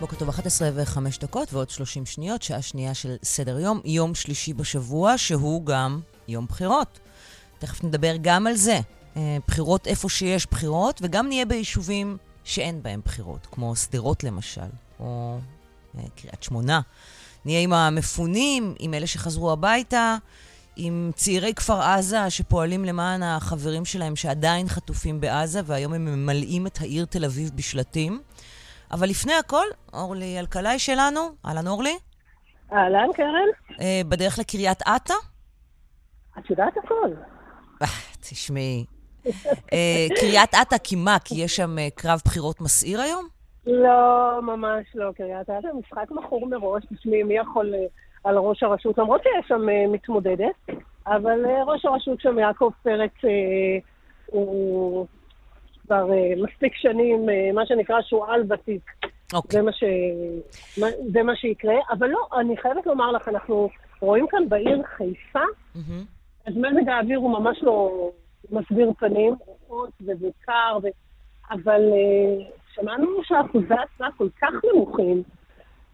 בוקר 0.01 0.16
טוב, 0.16 0.28
11 0.28 0.70
ו-5 0.74 0.99
דקות 1.20 1.53
ועוד 1.53 1.70
30 1.70 2.07
שניות, 2.07 2.42
שעה 2.42 2.62
שנייה 2.62 2.94
של 2.94 3.16
סדר 3.22 3.59
יום, 3.61 3.80
יום 3.84 4.14
שלישי 4.14 4.53
בשבוע, 4.53 5.18
שהוא 5.18 5.66
גם 5.66 6.01
יום 6.28 6.46
בחירות. 6.46 6.99
תכף 7.59 7.84
נדבר 7.84 8.14
גם 8.20 8.46
על 8.46 8.55
זה. 8.55 8.80
אה, 9.16 9.36
בחירות 9.46 9.86
איפה 9.86 10.09
שיש 10.09 10.46
בחירות, 10.46 11.01
וגם 11.03 11.28
נהיה 11.28 11.44
ביישובים 11.44 12.16
שאין 12.44 12.82
בהם 12.82 13.01
בחירות, 13.05 13.46
כמו 13.51 13.76
שדרות 13.76 14.24
למשל, 14.24 14.70
או 15.01 15.38
קריית 16.16 16.42
שמונה. 16.42 16.80
נהיה 17.44 17.61
עם 17.61 17.72
המפונים, 17.72 18.74
עם 18.78 18.94
אלה 18.94 19.07
שחזרו 19.07 19.53
הביתה, 19.53 20.16
עם 20.76 21.11
צעירי 21.14 21.55
כפר 21.55 21.82
עזה 21.82 22.30
שפועלים 22.30 22.84
למען 22.84 23.22
החברים 23.22 23.84
שלהם 23.84 24.16
שעדיין 24.16 24.68
חטופים 24.68 25.20
בעזה, 25.20 25.61
והיום 25.64 25.92
הם 25.92 26.05
ממלאים 26.05 26.66
את 26.66 26.78
העיר 26.80 27.05
תל 27.05 27.24
אביב 27.24 27.51
בשלטים. 27.55 28.20
אבל 28.92 29.09
לפני 29.09 29.34
הכל, 29.34 29.66
אורלי 29.92 30.38
אלקלעי 30.38 30.78
שלנו, 30.78 31.20
אהלן 31.46 31.66
אורלי. 31.66 31.99
אהלן, 32.72 33.09
קרן. 33.16 33.76
אה, 33.80 34.01
בדרך 34.09 34.38
לקריית 34.38 34.82
אתא? 34.82 35.14
את 36.38 36.51
יודעת 36.51 36.72
הכל. 36.84 37.11
אה, 37.82 37.86
תשמעי. 38.20 38.84
אה, 39.72 40.07
קריית 40.20 40.55
אתא 40.62 40.78
כי 40.78 40.96
מה? 40.96 41.16
כי 41.24 41.34
יש 41.34 41.57
שם 41.57 41.78
אה, 41.78 41.88
קרב 41.94 42.20
בחירות 42.24 42.61
מסעיר 42.61 43.01
היום? 43.01 43.38
לא, 43.69 44.41
ממש 44.43 44.87
לא, 44.95 45.12
קריית 45.12 45.51
אתא. 45.51 45.69
משחק 45.79 46.11
מכור 46.11 46.49
מראש, 46.49 46.85
תשמעי, 46.95 47.23
מי 47.23 47.35
יכול 47.35 47.75
אה, 47.75 47.87
על 48.25 48.39
ראש 48.39 48.62
הרשות? 48.62 48.99
למרות 48.99 49.23
שיש 49.23 49.49
שם 49.49 49.69
אה, 49.69 49.87
מתמודדת, 49.89 50.55
אבל 51.07 51.47
אה, 51.47 51.64
ראש 51.64 51.85
הרשות 51.85 52.21
שם, 52.21 52.39
יעקב 52.39 52.71
פרץ, 52.83 53.12
הוא 54.27 55.07
כבר 55.87 56.07
מספיק 56.37 56.75
שנים, 56.75 57.27
מה 57.55 57.66
שנקרא 57.66 58.03
שועל 58.03 58.43
ותיק. 58.49 58.91
אוקיי. 59.35 59.59
זה 59.59 59.62
מה, 59.62 59.73
ש... 59.73 59.85
זה 61.12 61.23
מה 61.23 61.37
שיקרה. 61.37 61.75
אבל 61.91 62.09
לא, 62.09 62.29
אני 62.41 62.57
חייבת 62.57 62.87
לומר 62.87 63.12
לך, 63.12 63.29
אנחנו 63.29 63.69
רואים 64.01 64.27
כאן 64.27 64.49
בעיר 64.49 64.83
חיפה, 64.97 65.39
מהמם. 65.75 66.05
אז 66.47 66.57
מזג 66.57 66.89
האוויר 66.89 67.19
הוא 67.19 67.31
ממש 67.31 67.59
לא 67.62 68.11
מסביר 68.51 68.93
פנים, 68.99 69.35
רוחות 69.47 69.91
וזה 70.01 70.29
קר, 70.41 70.79
ו... 70.83 70.87
אבל 71.51 71.81
uh, 71.81 72.58
שמענו 72.81 73.07
שאחוזי 73.24 73.74
ההצבעה 73.74 74.09
כל 74.16 74.29
כך 74.41 74.49
נמוכים. 74.74 75.22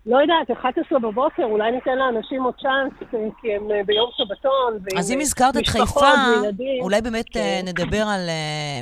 לא 0.06 0.16
יודעת, 0.16 0.58
11 0.58 0.98
בבוקר, 0.98 1.44
אולי 1.44 1.72
ניתן 1.72 1.98
לאנשים 1.98 2.42
עוד 2.42 2.54
צ'אנס, 2.62 2.92
אה, 3.14 3.28
כי 3.40 3.54
הם 3.54 3.70
אה, 3.70 3.80
ביום 3.86 4.10
שבתון, 4.16 4.72
ועם 4.72 4.98
אז 4.98 5.10
אם 5.10 5.20
הזכרת 5.20 5.56
את 5.56 5.66
חיפה, 5.66 6.12
וילדים. 6.42 6.82
אולי 6.82 7.00
באמת 7.00 7.24
כן. 7.32 7.40
אה, 7.40 7.60
נדבר 7.64 8.02
על 8.02 8.28
אה, 8.28 8.80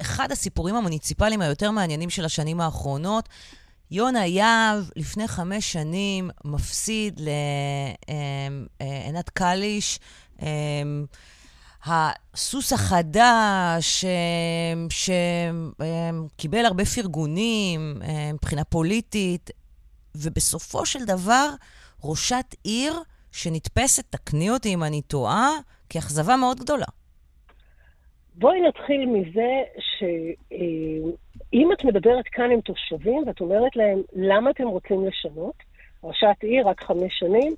אחד 0.00 0.32
הסיפורים 0.32 0.74
המוניציפליים 0.74 1.40
היותר 1.40 1.70
מעניינים 1.70 2.10
של 2.10 2.24
השנים 2.24 2.60
האחרונות. 2.60 3.28
יונה 3.90 4.26
יהב, 4.26 4.84
לפני 4.96 5.28
חמש 5.28 5.72
שנים, 5.72 6.30
מפסיד 6.44 7.20
לעינת 8.80 9.30
קליש. 9.30 9.98
אה, 11.88 12.10
הסוס 12.34 12.72
החדש, 12.72 14.04
שקיבל 14.90 16.64
הרבה 16.64 16.84
פרגונים 16.84 17.80
אה, 18.02 18.32
מבחינה 18.32 18.64
פוליטית, 18.64 19.50
ובסופו 20.14 20.86
של 20.86 21.04
דבר, 21.04 21.48
ראשת 22.04 22.54
עיר 22.64 22.92
שנתפסת, 23.32 24.04
תקני 24.10 24.50
אותי 24.50 24.74
אם 24.74 24.82
אני 24.82 25.02
טועה, 25.02 25.50
כאכזבה 25.88 26.36
מאוד 26.36 26.56
גדולה. 26.60 26.86
בואי 28.34 28.60
נתחיל 28.60 29.06
מזה 29.06 29.62
שאם 29.98 31.72
את 31.72 31.84
מדברת 31.84 32.24
כאן 32.32 32.50
עם 32.50 32.60
תושבים 32.60 33.22
ואת 33.26 33.40
אומרת 33.40 33.76
להם, 33.76 34.02
למה 34.12 34.50
אתם 34.50 34.66
רוצים 34.66 35.06
לשנות? 35.06 35.54
ראשת 36.04 36.36
עיר, 36.42 36.68
רק 36.68 36.84
חמש 36.84 37.18
שנים, 37.18 37.54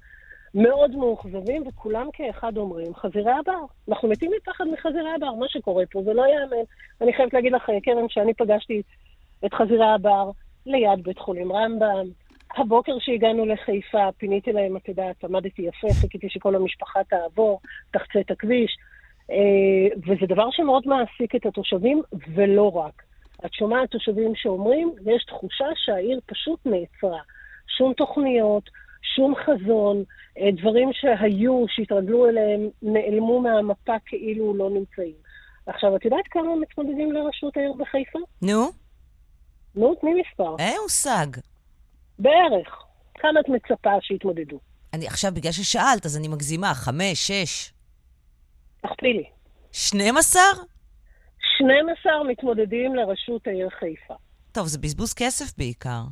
מאוד 0.55 0.97
מאוכזבים, 0.97 1.67
וכולם 1.67 2.09
כאחד 2.13 2.57
אומרים, 2.57 2.95
חזירי 2.95 3.33
הבר. 3.33 3.61
אנחנו 3.89 4.09
מתים 4.09 4.31
מפחד 4.37 4.65
מחזירי 4.73 5.11
הבר, 5.17 5.35
מה 5.35 5.49
שקורה 5.49 5.85
פה 5.91 6.03
זה 6.03 6.13
לא 6.13 6.23
ייאמן. 6.23 6.65
אני 7.01 7.13
חייבת 7.13 7.35
להגיד 7.35 7.53
לך, 7.53 7.71
קרן, 7.83 8.09
שאני 8.09 8.35
פגשתי 8.35 8.83
את 9.47 9.55
חזירי 9.55 9.87
הבר 9.87 10.31
ליד 10.67 11.03
בית 11.03 11.19
חולים 11.19 11.53
רמב"ם. 11.53 12.07
הבוקר 12.57 12.93
שהגענו 12.99 13.47
לחיפה, 13.47 14.13
פיניתי 14.19 14.53
להם, 14.53 14.77
את 14.77 14.89
יודעת, 14.89 15.25
עמדתי 15.25 15.63
יפה, 15.63 15.89
חיכיתי 16.01 16.29
שכל 16.31 16.55
המשפחה 16.55 17.01
תעבור, 17.05 17.61
תחצה 17.91 18.21
את 18.21 18.31
הכביש. 18.31 18.77
אה, 19.31 19.97
וזה 20.07 20.27
דבר 20.27 20.51
שמאוד 20.51 20.83
מעסיק 20.87 21.35
את 21.35 21.47
התושבים, 21.47 22.03
ולא 22.35 22.77
רק. 22.77 23.03
את 23.45 23.55
שומעת 23.55 23.91
תושבים 23.91 24.33
שאומרים, 24.35 24.93
יש 25.07 25.25
תחושה 25.25 25.67
שהעיר 25.75 26.21
פשוט 26.27 26.61
נעצרה. 26.67 27.21
שום 27.79 27.93
תוכניות, 27.93 28.71
שום 29.17 29.35
חזון, 29.35 30.05
אה, 30.39 30.51
דברים 30.57 30.91
שהיו, 30.93 31.65
שהתרגלו 31.69 32.29
אליהם, 32.29 32.69
נעלמו 32.83 33.41
מהמפה 33.41 33.97
כאילו 34.07 34.55
לא 34.57 34.71
נמצאים. 34.71 35.15
עכשיו, 35.67 35.97
את 35.97 36.05
יודעת 36.05 36.25
כמה 36.31 36.57
מתמודדים 36.61 37.13
לראשות 37.13 37.57
העיר 37.57 37.73
בחיפה? 37.73 38.19
נו, 38.43 38.71
נו, 39.75 39.95
תני 39.95 40.11
מספר. 40.21 40.57
אין 40.59 40.77
מושג. 40.83 41.27
בערך. 42.19 42.85
כמה 43.15 43.41
את 43.41 43.49
מצפה 43.49 43.91
שיתמודדו? 44.01 44.59
אני 44.95 45.07
עכשיו, 45.07 45.31
בגלל 45.35 45.53
ששאלת, 45.53 46.07
אז 46.07 46.17
אני 46.17 46.29
מגזימה. 46.29 46.75
חמש, 46.75 47.31
שש, 47.31 47.73
תכפילי. 48.83 49.25
12? 49.73 50.43
12 51.57 52.13
מתמודדים 52.31 52.95
לראשות 52.95 53.47
העיר 53.47 53.69
חיפה. 53.71 54.15
טוב, 54.53 54.67
זה 54.67 54.79
בזבוז 54.79 55.15
כסף 55.15 55.59
בעיקר. 55.59 56.03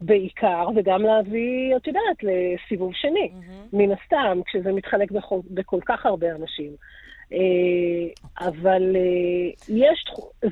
בעיקר, 0.00 0.68
וגם 0.76 1.02
להביא, 1.02 1.76
את 1.76 1.86
יודעת, 1.86 2.22
לסיבוב 2.22 2.92
שני, 2.94 3.30
mm-hmm. 3.32 3.76
מן 3.76 3.92
הסתם, 3.92 4.40
כשזה 4.46 4.72
מתחלק 4.72 5.10
בכל, 5.10 5.40
בכל 5.50 5.80
כך 5.86 6.06
הרבה 6.06 6.26
אנשים. 6.30 6.72
אה, 7.32 8.46
אבל 8.48 8.96
אה, 8.96 9.74
יש, 9.76 10.04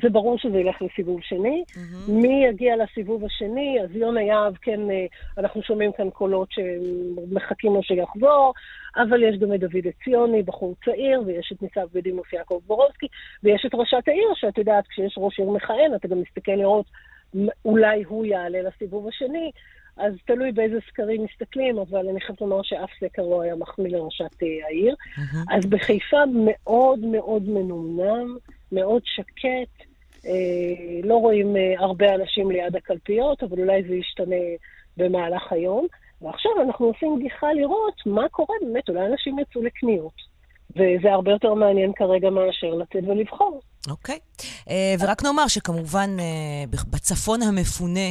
זה 0.03 0.09
ברור 0.09 0.37
שזה 0.37 0.57
ילך 0.57 0.81
לסיבוב 0.81 1.21
שני. 1.21 1.63
Mm-hmm. 1.67 2.11
מי 2.11 2.45
יגיע 2.49 2.75
לסיבוב 2.75 3.25
השני? 3.25 3.77
אז 3.83 3.95
יונה 3.95 4.21
יהב, 4.21 4.53
כן, 4.61 4.89
אה, 4.91 5.05
אנחנו 5.37 5.63
שומעים 5.63 5.91
כאן 5.91 6.09
קולות 6.09 6.47
שמחכים 6.51 7.73
לו 7.73 7.83
שיחזור, 7.83 8.53
אבל 8.97 9.23
יש 9.23 9.37
גם 9.37 9.53
את 9.53 9.59
דוד 9.59 9.87
עציוני, 9.87 10.43
בחור 10.43 10.75
צעיר, 10.85 11.21
ויש 11.25 11.51
את 11.55 11.61
ניצב 11.61 11.87
בדימוס 11.93 12.33
יעקב 12.33 12.59
בורובסקי, 12.67 13.07
ויש 13.43 13.65
את 13.65 13.71
ראשת 13.73 14.07
העיר, 14.07 14.27
שאת 14.35 14.57
יודעת, 14.57 14.87
כשיש 14.87 15.15
ראש 15.17 15.39
עיר 15.39 15.49
מכהן, 15.49 15.95
אתה 15.95 16.07
גם 16.07 16.21
מסתכל 16.21 16.51
לראות 16.51 16.85
אולי 17.65 18.03
הוא 18.03 18.25
יעלה 18.25 18.61
לסיבוב 18.61 19.07
השני, 19.07 19.51
אז 19.97 20.13
תלוי 20.25 20.51
באיזה 20.51 20.77
סקרים 20.89 21.23
מסתכלים, 21.23 21.77
אבל 21.77 22.07
אני 22.09 22.21
חייבת 22.21 22.41
לומר 22.41 22.61
שאף 22.63 22.89
סקר 22.99 23.21
לא 23.21 23.41
היה 23.41 23.55
מחמיא 23.55 23.91
לראשת 23.91 24.43
אה, 24.43 24.47
העיר. 24.67 24.95
אז 25.49 25.65
בחיפה 25.65 26.17
מאוד 26.33 26.99
מאוד 26.99 27.49
מנומנם, 27.49 28.37
מאוד 28.71 29.01
שקט, 29.05 29.87
אה, 30.25 30.99
לא 31.03 31.15
רואים 31.15 31.57
אה, 31.57 31.73
הרבה 31.77 32.15
אנשים 32.15 32.51
ליד 32.51 32.75
הקלפיות, 32.75 33.43
אבל 33.43 33.59
אולי 33.59 33.83
זה 33.83 33.95
ישתנה 33.95 34.35
במהלך 34.97 35.51
היום. 35.51 35.87
ועכשיו 36.21 36.51
אנחנו 36.61 36.85
עושים 36.85 37.19
גיחה 37.19 37.53
לראות 37.53 38.01
מה 38.05 38.29
קורה 38.29 38.55
באמת, 38.61 38.89
אולי 38.89 39.05
אנשים 39.05 39.39
יצאו 39.39 39.61
לקניות. 39.61 40.13
וזה 40.75 41.13
הרבה 41.13 41.31
יותר 41.31 41.53
מעניין 41.53 41.93
כרגע 41.93 42.29
מאשר 42.29 42.73
לצאת 42.73 43.03
ולבחור. 43.07 43.61
אוקיי. 43.89 44.19
אה, 44.69 44.95
ורק 44.99 45.23
נאמר 45.23 45.47
שכמובן 45.47 46.17
אה, 46.19 46.25
בצפון 46.89 47.41
המפונה, 47.41 48.09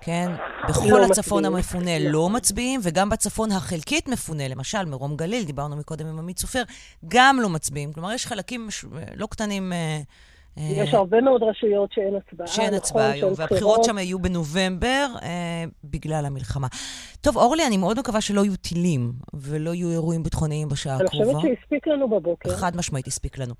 כן, 0.00 0.32
בכל 0.68 0.86
לא 0.88 1.04
הצפון 1.04 1.44
מצביעים. 1.44 1.56
המפונה 1.56 1.98
לא 1.98 2.30
מצביעים, 2.30 2.80
וגם 2.82 3.10
בצפון 3.10 3.52
החלקית 3.52 4.08
מפונה, 4.08 4.48
למשל 4.48 4.84
מרום 4.84 5.16
גליל, 5.16 5.44
דיברנו 5.44 5.76
מקודם 5.76 6.06
עם 6.06 6.18
עמית 6.18 6.38
סופר, 6.38 6.62
גם 7.08 7.38
לא 7.40 7.48
מצביעים. 7.48 7.92
כלומר, 7.92 8.12
יש 8.12 8.26
חלקים 8.26 8.68
לא 9.16 9.26
קטנים... 9.26 9.72
אה, 10.58 10.62
אה, 10.62 10.82
יש 10.82 10.94
הרבה 10.94 11.20
מאוד 11.20 11.42
רשויות 11.42 11.92
שאין 11.92 12.14
הצבעה. 12.14 12.46
שאין 12.46 12.66
נכון, 12.66 12.78
הצבעה 12.78 13.10
היום, 13.10 13.32
והבחירות 13.36 13.50
בחירות. 13.50 13.84
שם 13.84 13.98
יהיו 13.98 14.18
בנובמבר 14.18 15.06
אה, 15.22 15.64
בגלל 15.84 16.24
המלחמה. 16.26 16.66
טוב, 17.20 17.36
אורלי, 17.36 17.66
אני 17.66 17.76
מאוד 17.76 17.98
מקווה 17.98 18.20
שלא 18.20 18.40
יהיו 18.40 18.56
טילים 18.56 19.12
ולא 19.34 19.74
יהיו 19.74 19.90
אירועים 19.90 20.22
ביטחוניים 20.22 20.68
בשעה 20.68 20.96
אני 20.96 21.04
הקרובה. 21.04 21.24
חושבת 21.34 21.56
שהספיק 21.56 21.86
לנו 21.86 22.08
בבוקר. 22.08 22.50
חד 22.50 22.76
משמעית 22.76 23.06
הספיק 23.06 23.38
לנו. 23.38 23.54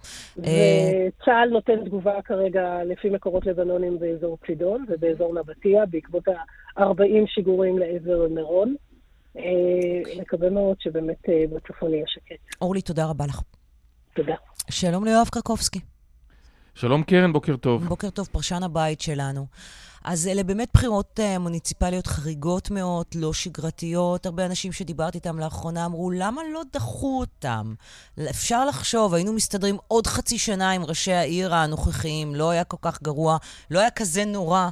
אה, 0.45 1.09
וצה"ל 1.23 1.49
נותן 1.49 1.85
תגובה 1.85 2.23
כרגע 2.25 2.85
לפי 2.85 3.11
מקורות 3.11 3.47
לבנונים 3.47 3.99
באזור 3.99 4.39
צידון 4.47 4.85
ובאזור 4.89 5.35
נבטיה, 5.35 5.87
בעקבות 5.87 6.29
ה-40 6.29 7.27
שיגורים 7.27 7.79
לעבר 7.79 8.29
מירון. 8.29 8.75
אה, 9.37 9.43
נקווה 10.21 10.51
מאוד 10.51 10.77
שבאמת 10.81 11.29
אה, 11.29 11.45
בצפון 11.51 11.95
יהיה 11.95 12.05
שקט. 12.07 12.61
אורלי, 12.61 12.83
תודה 12.83 13.07
רבה 13.07 13.27
לך. 13.27 13.41
תודה. 14.15 14.35
שלום 14.71 15.05
ליואב 15.05 15.29
קרקובסקי. 15.29 15.94
שלום 16.77 17.03
קרן, 17.03 17.33
בוקר 17.33 17.57
טוב. 17.57 17.85
בוקר 17.85 18.11
טוב, 18.11 18.29
פרשן 18.33 18.63
הבית 18.63 19.01
שלנו. 19.01 19.47
אז 20.05 20.27
אלה 20.27 20.43
באמת 20.43 20.69
בחירות 20.75 21.21
uh, 21.21 21.39
מוניציפליות 21.39 22.07
חריגות 22.07 22.71
מאוד, 22.71 23.07
לא 23.15 23.33
שגרתיות. 23.33 24.27
הרבה 24.27 24.47
אנשים 24.47 24.73
שדיברתי 24.73 25.19
איתם 25.19 25.39
לאחרונה 25.39 25.87
אמרו, 25.87 26.11
למה 26.11 26.43
לא 26.53 26.63
דחו 26.73 27.21
אותם? 27.21 27.75
אפשר 28.31 28.65
לחשוב, 28.65 29.15
היינו 29.15 29.33
מסתדרים 29.33 29.77
עוד 29.89 30.07
חצי 30.07 30.39
שנה 30.39 30.71
עם 30.71 30.85
ראשי 30.85 31.13
העיר 31.13 31.55
הנוכחיים, 31.55 32.35
לא 32.35 32.51
היה 32.51 32.65
כל 32.65 32.77
כך 32.83 33.03
גרוע, 33.03 33.37
לא 33.71 33.79
היה 33.79 33.91
כזה 33.91 34.25
נורא. 34.25 34.69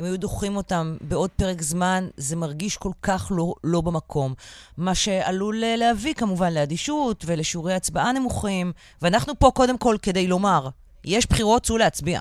אם 0.00 0.04
היו 0.04 0.18
דוחים 0.18 0.56
אותם 0.56 0.96
בעוד 1.00 1.30
פרק 1.30 1.62
זמן, 1.62 2.08
זה 2.16 2.36
מרגיש 2.36 2.76
כל 2.76 2.92
כך 3.02 3.32
לא, 3.34 3.54
לא 3.64 3.80
במקום. 3.80 4.34
מה 4.76 4.94
שעלול 4.94 5.64
אה, 5.64 5.76
להביא 5.76 6.14
כמובן 6.14 6.52
לאדישות 6.52 7.24
ולשיעורי 7.26 7.74
הצבעה 7.74 8.12
נמוכים. 8.12 8.72
ואנחנו 9.02 9.38
פה 9.38 9.50
קודם 9.54 9.78
כל 9.78 9.96
כדי 10.02 10.26
לומר, 10.26 10.68
יש 11.06 11.26
בחירות, 11.26 11.62
צאו 11.62 11.78
להצביע. 11.78 12.20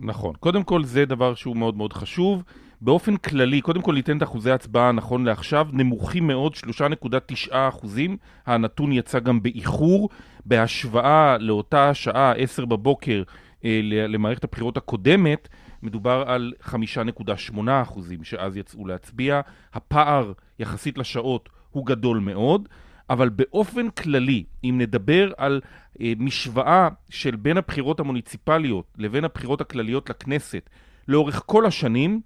נכון. 0.00 0.34
קודם 0.40 0.64
כל, 0.64 0.84
זה 0.84 1.04
דבר 1.04 1.34
שהוא 1.34 1.56
מאוד 1.56 1.76
מאוד 1.76 1.92
חשוב, 1.92 2.42
באופן 2.80 3.16
כללי, 3.16 3.60
קודם 3.60 3.82
כל 3.82 3.94
ניתן 3.94 4.18
את 4.18 4.22
אחוזי 4.22 4.50
ההצבעה 4.50 4.92
נכון 4.92 5.24
לעכשיו, 5.24 5.66
נמוכים 5.72 6.26
מאוד, 6.26 6.54
3.9 6.54 7.52
אחוזים. 7.52 8.16
הנתון 8.46 8.92
יצא 8.92 9.18
גם 9.18 9.42
באיחור, 9.42 10.08
בהשוואה 10.46 11.38
לאותה 11.38 11.94
שעה, 11.94 12.32
10 12.32 12.64
בבוקר, 12.64 13.22
אה, 13.64 13.80
למערכת 13.84 14.44
הבחירות 14.44 14.76
הקודמת, 14.76 15.48
מדובר 15.82 16.24
על 16.26 16.52
5.8 16.62 17.82
אחוזים 17.82 18.24
שאז 18.24 18.56
יצאו 18.56 18.86
להצביע. 18.86 19.40
הפער 19.74 20.32
יחסית 20.58 20.98
לשעות 20.98 21.48
הוא 21.70 21.86
גדול 21.86 22.18
מאוד, 22.18 22.68
אבל 23.10 23.28
באופן 23.28 23.90
כללי, 23.90 24.44
אם 24.64 24.74
נדבר 24.78 25.32
על 25.36 25.60
אה, 26.00 26.12
משוואה 26.18 26.88
של 27.10 27.36
בין 27.36 27.56
הבחירות 27.56 28.00
המוניציפליות 28.00 28.86
לבין 28.98 29.24
הבחירות 29.24 29.60
הכלליות 29.60 30.10
לכנסת 30.10 30.70
לאורך 31.08 31.42
כל 31.46 31.66
השנים, 31.66 32.20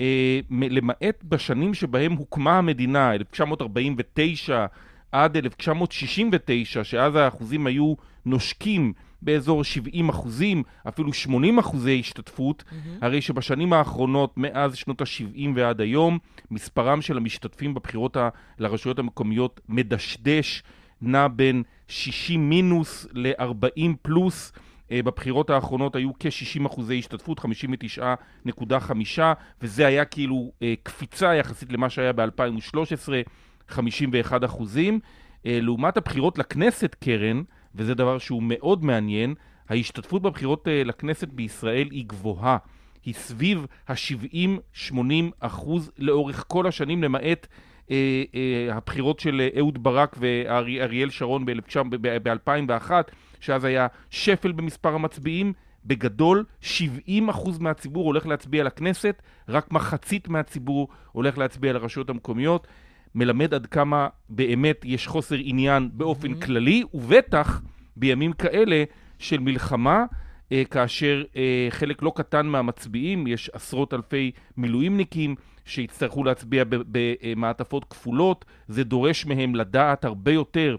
אה, 0.00 0.40
למעט 0.50 1.24
בשנים 1.24 1.74
שבהם 1.74 2.12
הוקמה 2.12 2.58
המדינה, 2.58 3.14
1949 3.14 4.66
עד 5.12 5.36
1969, 5.36 6.84
שאז 6.84 7.16
האחוזים 7.16 7.66
היו 7.66 7.94
נושקים 8.26 8.92
באזור 9.22 9.64
70 9.64 10.08
אחוזים, 10.08 10.62
אפילו 10.88 11.12
80 11.12 11.58
אחוזי 11.58 12.00
השתתפות, 12.00 12.64
mm-hmm. 12.66 12.74
הרי 13.00 13.20
שבשנים 13.20 13.72
האחרונות, 13.72 14.34
מאז 14.36 14.76
שנות 14.76 15.00
ה-70 15.00 15.48
ועד 15.54 15.80
היום, 15.80 16.18
מספרם 16.50 17.02
של 17.02 17.16
המשתתפים 17.16 17.74
בבחירות 17.74 18.16
ה- 18.16 18.28
לרשויות 18.58 18.98
המקומיות 18.98 19.60
מדשדש, 19.68 20.62
נע 21.00 21.28
בין 21.28 21.62
60 21.88 22.48
מינוס 22.48 23.06
ל-40 23.12 23.92
פלוס. 24.02 24.52
אה, 24.90 25.02
בבחירות 25.02 25.50
האחרונות 25.50 25.96
היו 25.96 26.10
כ-60 26.18 26.66
אחוזי 26.66 26.98
השתתפות, 26.98 27.40
59.5, 27.40 29.20
וזה 29.62 29.86
היה 29.86 30.04
כאילו 30.04 30.52
אה, 30.62 30.74
קפיצה 30.82 31.34
יחסית 31.34 31.72
למה 31.72 31.90
שהיה 31.90 32.12
ב-2013, 32.12 33.08
51 33.68 34.44
אחוזים. 34.44 35.00
אה, 35.46 35.58
לעומת 35.62 35.96
הבחירות 35.96 36.38
לכנסת, 36.38 36.96
קרן, 37.00 37.42
וזה 37.74 37.94
דבר 37.94 38.18
שהוא 38.18 38.42
מאוד 38.42 38.84
מעניין, 38.84 39.34
ההשתתפות 39.68 40.22
בבחירות 40.22 40.68
לכנסת 40.70 41.28
בישראל 41.28 41.88
היא 41.90 42.04
גבוהה. 42.06 42.56
היא 43.04 43.14
סביב 43.14 43.66
ה-70-80 43.88 44.94
אחוז 45.40 45.90
לאורך 45.98 46.44
כל 46.48 46.66
השנים, 46.66 47.02
למעט 47.02 47.46
אה, 47.90 48.22
אה, 48.34 48.76
הבחירות 48.76 49.20
של 49.20 49.48
אהוד 49.58 49.82
ברק 49.82 50.16
ואריאל 50.18 51.10
שרון 51.10 51.46
ב-2001, 51.46 52.90
שאז 53.40 53.64
היה 53.64 53.86
שפל 54.10 54.52
במספר 54.52 54.94
המצביעים. 54.94 55.52
בגדול, 55.84 56.44
70% 56.62 56.66
מהציבור 57.60 58.04
הולך 58.04 58.26
להצביע 58.26 58.64
לכנסת, 58.64 59.22
רק 59.48 59.72
מחצית 59.72 60.28
מהציבור 60.28 60.88
הולך 61.12 61.38
להצביע 61.38 61.72
לרשויות 61.72 62.10
המקומיות. 62.10 62.66
מלמד 63.14 63.54
עד 63.54 63.66
כמה 63.66 64.08
באמת 64.28 64.84
יש 64.84 65.06
חוסר 65.06 65.36
עניין 65.38 65.90
באופן 65.92 66.32
mm-hmm. 66.32 66.44
כללי, 66.44 66.82
ובטח 66.94 67.62
בימים 67.96 68.32
כאלה 68.32 68.84
של 69.18 69.40
מלחמה, 69.40 70.04
אה, 70.52 70.62
כאשר 70.70 71.22
אה, 71.36 71.66
חלק 71.70 72.02
לא 72.02 72.12
קטן 72.16 72.46
מהמצביעים, 72.46 73.26
יש 73.26 73.50
עשרות 73.52 73.94
אלפי 73.94 74.30
מילואימניקים 74.56 75.34
שיצטרכו 75.64 76.24
להצביע 76.24 76.64
במעטפות 76.68 77.84
כפולות, 77.84 78.44
זה 78.68 78.84
דורש 78.84 79.26
מהם 79.26 79.54
לדעת 79.54 80.04
הרבה 80.04 80.32
יותר 80.32 80.76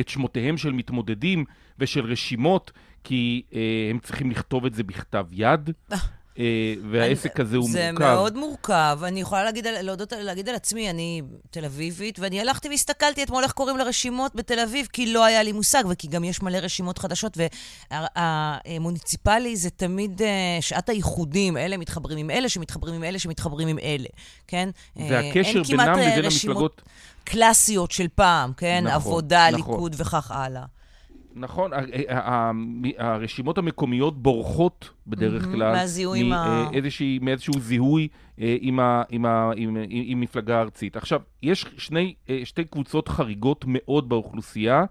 את 0.00 0.08
שמותיהם 0.08 0.56
של 0.56 0.72
מתמודדים 0.72 1.44
ושל 1.78 2.04
רשימות, 2.04 2.72
כי 3.04 3.42
אה, 3.54 3.60
הם 3.90 3.98
צריכים 3.98 4.30
לכתוב 4.30 4.66
את 4.66 4.74
זה 4.74 4.82
בכתב 4.82 5.26
יד. 5.32 5.70
אה, 6.38 6.74
והעסק 6.90 7.40
הזה 7.40 7.56
הוא 7.56 7.68
זה 7.70 7.90
מורכב. 7.92 8.04
זה 8.04 8.14
מאוד 8.14 8.36
מורכב. 8.36 8.98
אני 9.02 9.20
יכולה 9.20 9.44
להגיד, 9.44 9.66
להודות, 9.66 10.12
להגיד 10.12 10.48
על 10.48 10.54
עצמי, 10.54 10.90
אני 10.90 11.22
תל 11.50 11.64
אביבית, 11.64 12.18
ואני 12.18 12.40
הלכתי 12.40 12.68
והסתכלתי 12.68 13.22
אתמול 13.22 13.44
איך 13.44 13.52
קוראים 13.52 13.76
לרשימות 13.76 14.34
בתל 14.34 14.60
אביב, 14.60 14.88
כי 14.92 15.12
לא 15.12 15.24
היה 15.24 15.42
לי 15.42 15.52
מושג, 15.52 15.84
וכי 15.88 16.08
גם 16.08 16.24
יש 16.24 16.42
מלא 16.42 16.56
רשימות 16.56 16.98
חדשות, 16.98 17.38
והמוניציפלי 17.90 19.56
זה 19.56 19.70
תמיד 19.70 20.22
אה, 20.22 20.58
שעת 20.60 20.88
הייחודים, 20.88 21.56
אלה 21.56 21.76
מתחברים 21.76 22.18
עם 22.18 22.30
אלה, 22.30 22.48
שמתחברים 22.48 22.94
עם 22.94 23.04
אלה, 23.04 23.18
שמתחברים 23.18 23.68
עם 23.68 23.78
אלה, 23.78 24.08
כן? 24.46 24.68
והקשר 24.96 25.62
בינם 25.62 25.98
לבין 25.98 26.24
המפלגות... 26.24 26.82
קלאסיות 27.24 27.90
של 27.90 28.06
פעם, 28.14 28.52
כן? 28.56 28.84
נכון, 28.84 28.94
עבודה, 28.94 29.48
נכון. 29.50 29.74
ליכוד 29.74 29.94
וכך 29.98 30.30
הלאה. 30.30 30.64
נכון, 31.36 31.70
הרשימות 32.98 33.58
המקומיות 33.58 34.22
בורחות 34.22 34.90
בדרך 35.06 35.44
כלל 35.44 35.72
מהזיהוי 35.72 36.22
מאיזושהי, 36.22 37.18
מאיזשהו 37.22 37.60
זיהוי 37.60 38.08
אה, 38.40 38.56
עם, 38.60 38.80
ה, 38.80 39.02
עם, 39.08 39.26
ה, 39.26 39.50
עם, 39.56 39.76
עם, 39.76 39.86
עם 39.90 40.20
מפלגה 40.20 40.60
ארצית. 40.60 40.96
עכשיו, 40.96 41.20
יש 41.42 41.66
שני, 41.78 42.14
אה, 42.30 42.40
שתי 42.44 42.64
קבוצות 42.64 43.08
חריגות 43.08 43.64
מאוד 43.68 44.08
באוכלוסייה, 44.08 44.84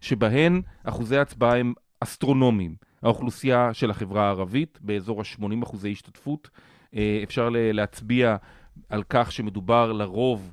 שבהן 0.00 0.62
אחוזי 0.84 1.16
ההצבעה 1.16 1.58
הם 1.58 1.72
אסטרונומיים. 2.00 2.74
האוכלוסייה 3.02 3.74
של 3.74 3.90
החברה 3.90 4.26
הערבית, 4.26 4.78
באזור 4.82 5.20
ה-80 5.20 5.62
אחוזי 5.62 5.92
השתתפות. 5.92 6.50
אה, 6.96 7.20
אפשר 7.22 7.48
להצביע 7.52 8.36
על 8.88 9.02
כך 9.08 9.32
שמדובר 9.32 9.92
לרוב 9.92 10.52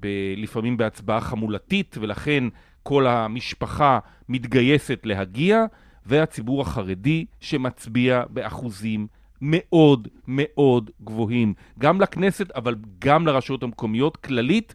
ב, 0.00 0.06
לפעמים 0.36 0.76
בהצבעה 0.76 1.20
חמולתית, 1.20 1.96
ולכן 2.00 2.44
כל 2.82 3.06
המשפחה 3.06 3.98
מתגייסת 4.28 5.00
להגיע, 5.04 5.64
והציבור 6.06 6.60
החרדי 6.60 7.24
שמצביע 7.40 8.22
באחוזים 8.30 9.06
מאוד 9.40 10.08
מאוד 10.28 10.90
גבוהים, 11.04 11.54
גם 11.78 12.00
לכנסת 12.00 12.50
אבל 12.50 12.76
גם 12.98 13.26
לרשויות 13.26 13.62
המקומיות. 13.62 14.16
כללית, 14.16 14.74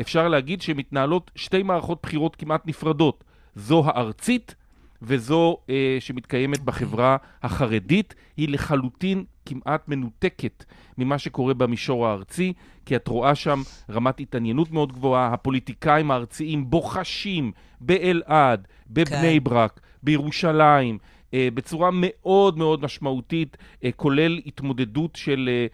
אפשר 0.00 0.28
להגיד 0.28 0.62
שמתנהלות 0.62 1.30
שתי 1.34 1.62
מערכות 1.62 1.98
בחירות 2.02 2.36
כמעט 2.36 2.66
נפרדות, 2.66 3.24
זו 3.54 3.82
הארצית 3.86 4.54
וזו 5.02 5.56
אה, 5.70 5.96
שמתקיימת 6.00 6.60
בחברה 6.60 7.16
החרדית, 7.42 8.14
היא 8.36 8.48
לחלוטין 8.48 9.24
כמעט 9.46 9.88
מנותקת 9.88 10.64
ממה 10.98 11.18
שקורה 11.18 11.54
במישור 11.54 12.06
הארצי, 12.06 12.52
כי 12.86 12.96
את 12.96 13.08
רואה 13.08 13.34
שם 13.34 13.62
רמת 13.90 14.20
התעניינות 14.20 14.70
מאוד 14.72 14.92
גבוהה, 14.92 15.32
הפוליטיקאים 15.32 16.10
הארציים 16.10 16.70
בוחשים 16.70 17.52
באלעד, 17.80 18.66
בבני 18.90 19.38
כן. 19.38 19.44
ברק, 19.44 19.80
בירושלים, 20.02 20.98
אה, 21.34 21.48
בצורה 21.54 21.90
מאוד 21.92 22.58
מאוד 22.58 22.82
משמעותית, 22.82 23.56
אה, 23.84 23.92
כולל 23.92 24.40
התמודדות 24.46 25.16
של... 25.16 25.48
אה, 25.52 25.66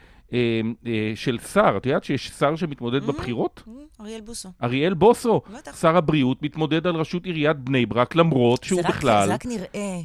של 1.14 1.38
שר, 1.52 1.74
את 1.76 1.86
יודעת 1.86 2.04
שיש 2.04 2.30
שר 2.38 2.56
שמתמודד 2.56 3.02
mm-hmm, 3.02 3.06
בבחירות? 3.06 3.62
Mm-hmm, 3.66 4.02
אריאל 4.02 4.20
בוסו. 4.20 4.48
אריאל 4.62 4.94
בוסו. 4.94 5.40
שר 5.80 5.96
הבריאות, 5.96 6.42
מתמודד 6.42 6.86
על 6.86 6.96
ראשות 6.96 7.24
עיריית 7.24 7.56
בני 7.56 7.86
ברק, 7.86 8.14
למרות 8.14 8.64
שהוא 8.64 8.82
בכלל 8.82 9.30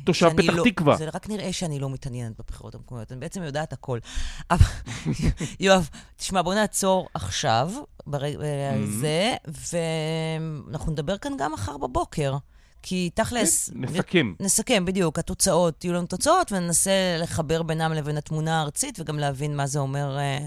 תושב 0.04 0.30
פתח 0.30 0.54
לא, 0.54 0.64
תקווה. 0.64 0.96
זה 0.96 1.10
רק 1.14 1.30
נראה 1.30 1.54
שאני 1.54 1.80
לא 1.80 1.90
מתעניינת 1.90 2.40
בבחירות 2.40 2.76
המקומיות, 2.76 3.12
אני 3.12 3.20
בעצם 3.20 3.44
יודעת 3.44 3.74
הכל. 3.74 4.00
יואב, 5.60 5.90
תשמע, 6.18 6.42
בוא 6.42 6.54
נעצור 6.54 7.08
עכשיו, 7.14 7.72
ברגע 8.08 8.38
הזה, 8.74 9.36
mm-hmm. 9.48 9.76
ואנחנו 10.68 10.92
נדבר 10.92 11.18
כאן 11.18 11.32
גם 11.38 11.52
מחר 11.54 11.78
בבוקר. 11.78 12.38
כי 12.82 13.10
תכלס... 13.14 13.70
כן, 13.70 13.82
נסכם. 13.82 14.34
נסכם, 14.40 14.86
בדיוק. 14.86 15.20
התוצאות, 15.20 15.84
יהיו 15.86 15.94
לנו 15.94 16.08
תוצאות, 16.08 16.52
וננסה 16.52 16.92
לחבר 17.22 17.64
בינם 17.64 17.94
לבין 17.94 18.18
התמונה 18.18 18.60
הארצית, 18.60 19.00
וגם 19.00 19.20
להבין 19.20 19.56
מה 19.56 19.68
זה 19.68 19.80
אומר 19.80 20.18
אה, 20.18 20.38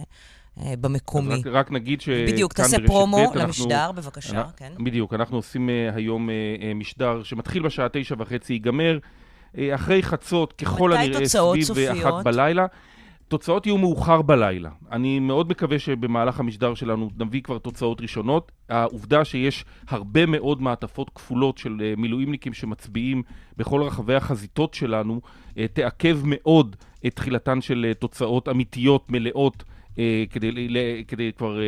אה, 0.61 0.75
במקומי. 0.81 1.35
רק, 1.35 1.47
רק 1.47 1.71
נגיד 1.71 2.01
שכאן 2.01 2.27
בדיוק, 2.27 2.53
תעשה 2.53 2.77
פרומו 2.87 3.17
בית, 3.17 3.37
למשדר, 3.37 3.81
אנחנו, 3.81 3.95
בבקשה, 3.95 4.37
אנחנו, 4.37 4.53
כן. 4.57 4.73
בדיוק, 4.85 5.15
אנחנו 5.15 5.37
עושים 5.37 5.69
uh, 5.69 5.97
היום 5.97 6.29
uh, 6.29 6.33
משדר 6.75 7.23
שמתחיל 7.23 7.63
בשעה 7.63 7.87
תשע 7.93 8.15
וחצי, 8.19 8.53
ייגמר 8.53 8.99
uh, 9.55 9.59
אחרי 9.75 10.03
חצות, 10.03 10.53
ככל 10.53 10.93
הנראה 10.93 11.29
סביב 11.29 11.79
אחת 11.79 12.25
בלילה. 12.25 12.67
תוצאות 13.33 13.67
יהיו 13.67 13.79
מאוחר 13.79 14.23
בלילה. 14.23 14.71
אני 14.91 15.19
מאוד 15.19 15.51
מקווה 15.51 15.79
שבמהלך 15.79 16.41
המשדר 16.41 16.75
שלנו 16.75 17.11
נביא 17.19 17.43
כבר 17.43 17.59
תוצאות 17.59 18.01
ראשונות. 18.01 18.53
העובדה 18.69 19.25
שיש 19.25 19.65
הרבה 19.89 20.27
מאוד 20.27 20.63
מעטפות 20.63 21.11
כפולות 21.15 21.59
של 21.59 21.83
אה, 21.85 21.95
מילואימניקים 21.97 22.55
שמצביעים 22.55 23.23
בכל 23.57 23.83
רחבי 23.83 24.15
החזיתות 24.15 24.75
שלנו, 24.75 25.21
אה, 25.59 25.67
תעכב 25.73 26.19
מאוד 26.25 26.77
את 27.07 27.17
תחילתן 27.17 27.61
של 27.61 27.87
אה, 27.89 27.95
תוצאות 27.95 28.49
אמיתיות 28.49 29.11
מלאות 29.11 29.65
כדי, 30.31 30.69
כדי 31.09 31.33
כבר 31.37 31.59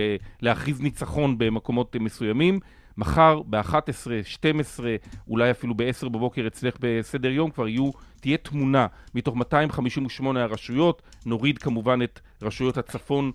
להכריז 0.42 0.80
ניצחון 0.80 1.38
במקומות 1.38 1.96
מסוימים. 2.00 2.60
מחר 2.97 3.42
ב-11, 3.47 3.76
12, 4.24 4.97
אולי 5.28 5.51
אפילו 5.51 5.74
ב-10 5.74 6.09
בבוקר 6.09 6.47
אצלך 6.47 6.76
בסדר 6.80 7.28
יום 7.28 7.51
כבר 7.51 7.68
יהיו, 7.68 7.90
תהיה 8.20 8.36
תמונה 8.36 8.86
מתוך 9.14 9.36
258 9.36 10.42
הרשויות, 10.42 11.03
נוריד 11.26 11.59
כמובן 11.59 12.03
את 12.03 12.20
רשויות 12.42 12.76
הצפון 12.76 13.32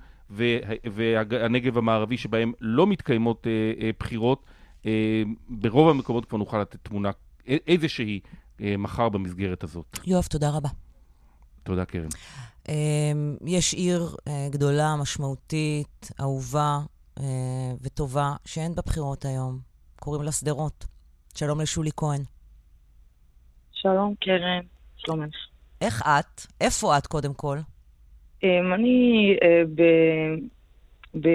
והנגב 0.85 1.77
המערבי 1.77 2.17
שבהם 2.17 2.53
לא 2.61 2.87
מתקיימות 2.87 3.47
אה, 3.47 3.51
אה, 3.81 3.89
בחירות, 3.99 4.45
אה, 4.85 5.23
ברוב 5.49 5.89
המקומות 5.89 6.25
כבר 6.25 6.37
נוכל 6.37 6.61
לתת 6.61 6.77
תמונה 6.83 7.11
איזושהי 7.47 8.19
מחר 8.59 9.09
במסגרת 9.09 9.63
הזאת. 9.63 9.99
יואב, 10.05 10.23
תודה 10.23 10.49
רבה. 10.49 10.69
תודה, 11.63 11.85
קרן. 11.85 12.07
אמ, 12.69 13.35
יש 13.45 13.73
עיר 13.73 14.15
גדולה, 14.49 14.95
משמעותית, 14.95 16.11
אהובה 16.21 16.79
אה, 16.79 16.98
וטובה, 17.83 18.31
שאין 18.45 18.75
בה 18.75 18.81
בחירות 18.85 19.25
היום. 19.25 19.59
קוראים 19.99 20.23
לה 20.23 20.31
שדרות. 20.31 20.85
שלום 21.35 21.61
לשולי 21.61 21.89
כהן. 21.97 22.21
שלום, 23.71 24.15
קרן. 24.19 24.61
שלומך. 24.97 25.35
איך 25.81 26.01
את? 26.01 26.41
איפה 26.61 26.97
את, 26.97 27.07
קודם 27.07 27.33
כל? 27.33 27.57
אמ, 28.43 28.73
אני 28.73 29.35
אה, 29.43 29.61
ב, 29.75 29.81
ב, 31.21 31.29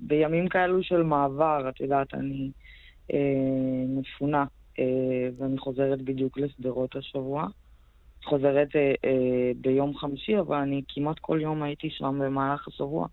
בימים 0.00 0.48
כאלו 0.48 0.82
של 0.82 1.02
מעבר, 1.02 1.68
את 1.68 1.80
יודעת, 1.80 2.14
אני 2.14 2.50
אה, 3.12 3.18
מפונה, 3.88 4.44
אה, 4.78 5.28
ואני 5.38 5.58
חוזרת 5.58 6.02
בדיוק 6.02 6.38
לשדרות 6.38 6.96
השבוע. 6.96 7.46
חוזרת 8.24 8.76
אה, 8.76 8.94
אה, 9.04 9.50
ביום 9.60 9.96
חמישי, 9.96 10.38
אבל 10.38 10.56
אני 10.56 10.82
כמעט 10.88 11.18
כל 11.18 11.38
יום 11.42 11.62
הייתי 11.62 11.90
שם 11.90 12.18
במהלך 12.24 12.68
השבוע 12.68 13.06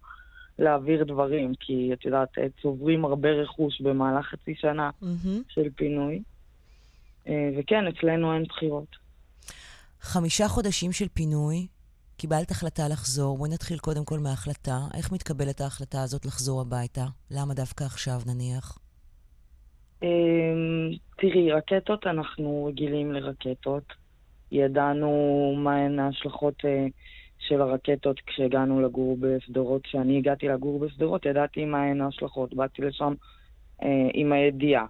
להעביר 0.60 1.04
דברים, 1.04 1.54
כי 1.60 1.90
את 1.94 2.06
יודעת, 2.06 2.38
אה, 2.38 2.48
צוברים 2.62 3.06
הרבה 3.06 3.30
רכוש 3.30 3.82
במהלך 3.82 4.26
חצי 4.26 4.56
שנה 4.56 4.90
Mm-hmm. 5.02 5.44
של 5.50 5.70
פינוי. 5.76 6.22
אה, 7.28 7.50
וכן, 7.60 7.88
אצלנו 7.88 8.34
אין 8.34 8.44
בחירות. 8.44 8.96
חמישה 10.02 10.48
חודשים 10.48 10.92
של 10.92 11.08
פינוי, 11.14 11.68
קיבלת 12.18 12.52
החלטה 12.52 12.88
לחזור. 12.88 13.38
בואי 13.38 13.50
נתחיל 13.50 13.78
קודם 13.78 14.06
כל 14.06 14.20
מההחלטה. 14.20 14.78
איך 14.98 15.12
מתקבלת 15.12 15.62
ההחלטה 15.62 16.04
הזאת 16.04 16.26
לחזור 16.26 16.62
הביתה? 16.62 17.06
למה 17.32 17.54
דווקא 17.54 17.84
עכשיו, 17.84 18.20
נניח? 18.28 18.78
אמ, 20.04 20.08
תראי, 21.18 21.52
רקטות, 21.52 22.08
אנחנו 22.08 22.66
רגילים 22.70 23.12
לרקטות. 23.12 23.84
ידענו 24.52 25.54
מהן 25.58 26.00
ההשלכות 26.00 26.66
אה, 26.66 26.86
של 27.48 27.62
הרקטות 27.62 28.20
כשהגענו 28.26 28.82
לגור 28.82 29.18
בשדרות. 29.20 29.84
כשאני 29.84 30.18
הגעתי 30.18 30.48
לגור 30.48 30.80
בשדרות, 30.80 31.26
ידעתי 31.26 31.66
מהן 31.66 32.02
ההשלכות. 32.02 32.54
באתי 32.54 32.82
לשם 32.82 33.14
אה, 33.84 33.88
עם 34.14 34.32
הידיעה. 34.34 34.86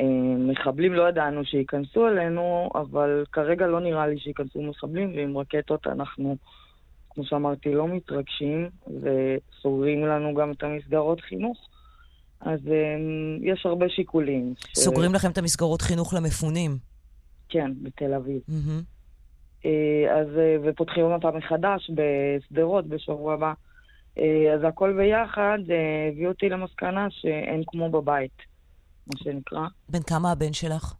אה, 0.00 0.04
מחבלים 0.38 0.92
לא 0.92 1.08
ידענו 1.08 1.44
שייכנסו 1.44 2.08
אלינו, 2.08 2.70
אבל 2.74 3.24
כרגע 3.32 3.66
לא 3.66 3.80
נראה 3.80 4.06
לי 4.06 4.18
שייכנסו 4.18 4.62
מחבלים, 4.62 5.12
ועם 5.16 5.38
רקטות 5.38 5.86
אנחנו, 5.86 6.36
כמו 7.10 7.24
שאמרתי, 7.24 7.74
לא 7.74 7.88
מתרגשים, 7.88 8.68
וסוגרים 8.86 10.06
לנו 10.06 10.34
גם 10.34 10.52
את 10.52 10.62
המסגרות 10.62 11.20
חינוך. 11.20 11.68
אז 12.40 12.60
אה, 12.68 12.96
יש 13.52 13.66
הרבה 13.66 13.88
שיקולים. 13.88 14.54
ש- 14.58 14.78
סוגרים 14.78 15.14
לכם 15.14 15.30
את 15.30 15.38
המסגרות 15.38 15.82
חינוך 15.82 16.14
למפונים. 16.14 16.78
כן, 17.48 17.70
בתל 17.82 18.14
אביב. 18.14 18.40
מהמם. 18.48 18.80
אה, 19.66 20.20
אז, 20.20 20.26
אה, 20.38 20.56
ופותחים 20.64 21.04
אותה 21.04 21.30
מחדש 21.30 21.90
בשדרות 21.94 22.86
בשבוע 22.86 23.34
הבא. 23.34 23.52
אה, 24.18 24.54
אז 24.54 24.60
הכל 24.64 24.92
ביחד 24.96 25.58
הביא 26.12 26.28
אותי 26.28 26.48
למסקנה 26.48 27.06
שאין 27.10 27.62
כמו 27.66 27.90
בבית, 27.90 28.36
מה 29.06 29.18
שנקרא. 29.18 29.66
בן 29.88 30.02
כמה 30.02 30.32
הבן 30.32 30.52
שלך? 30.52 30.94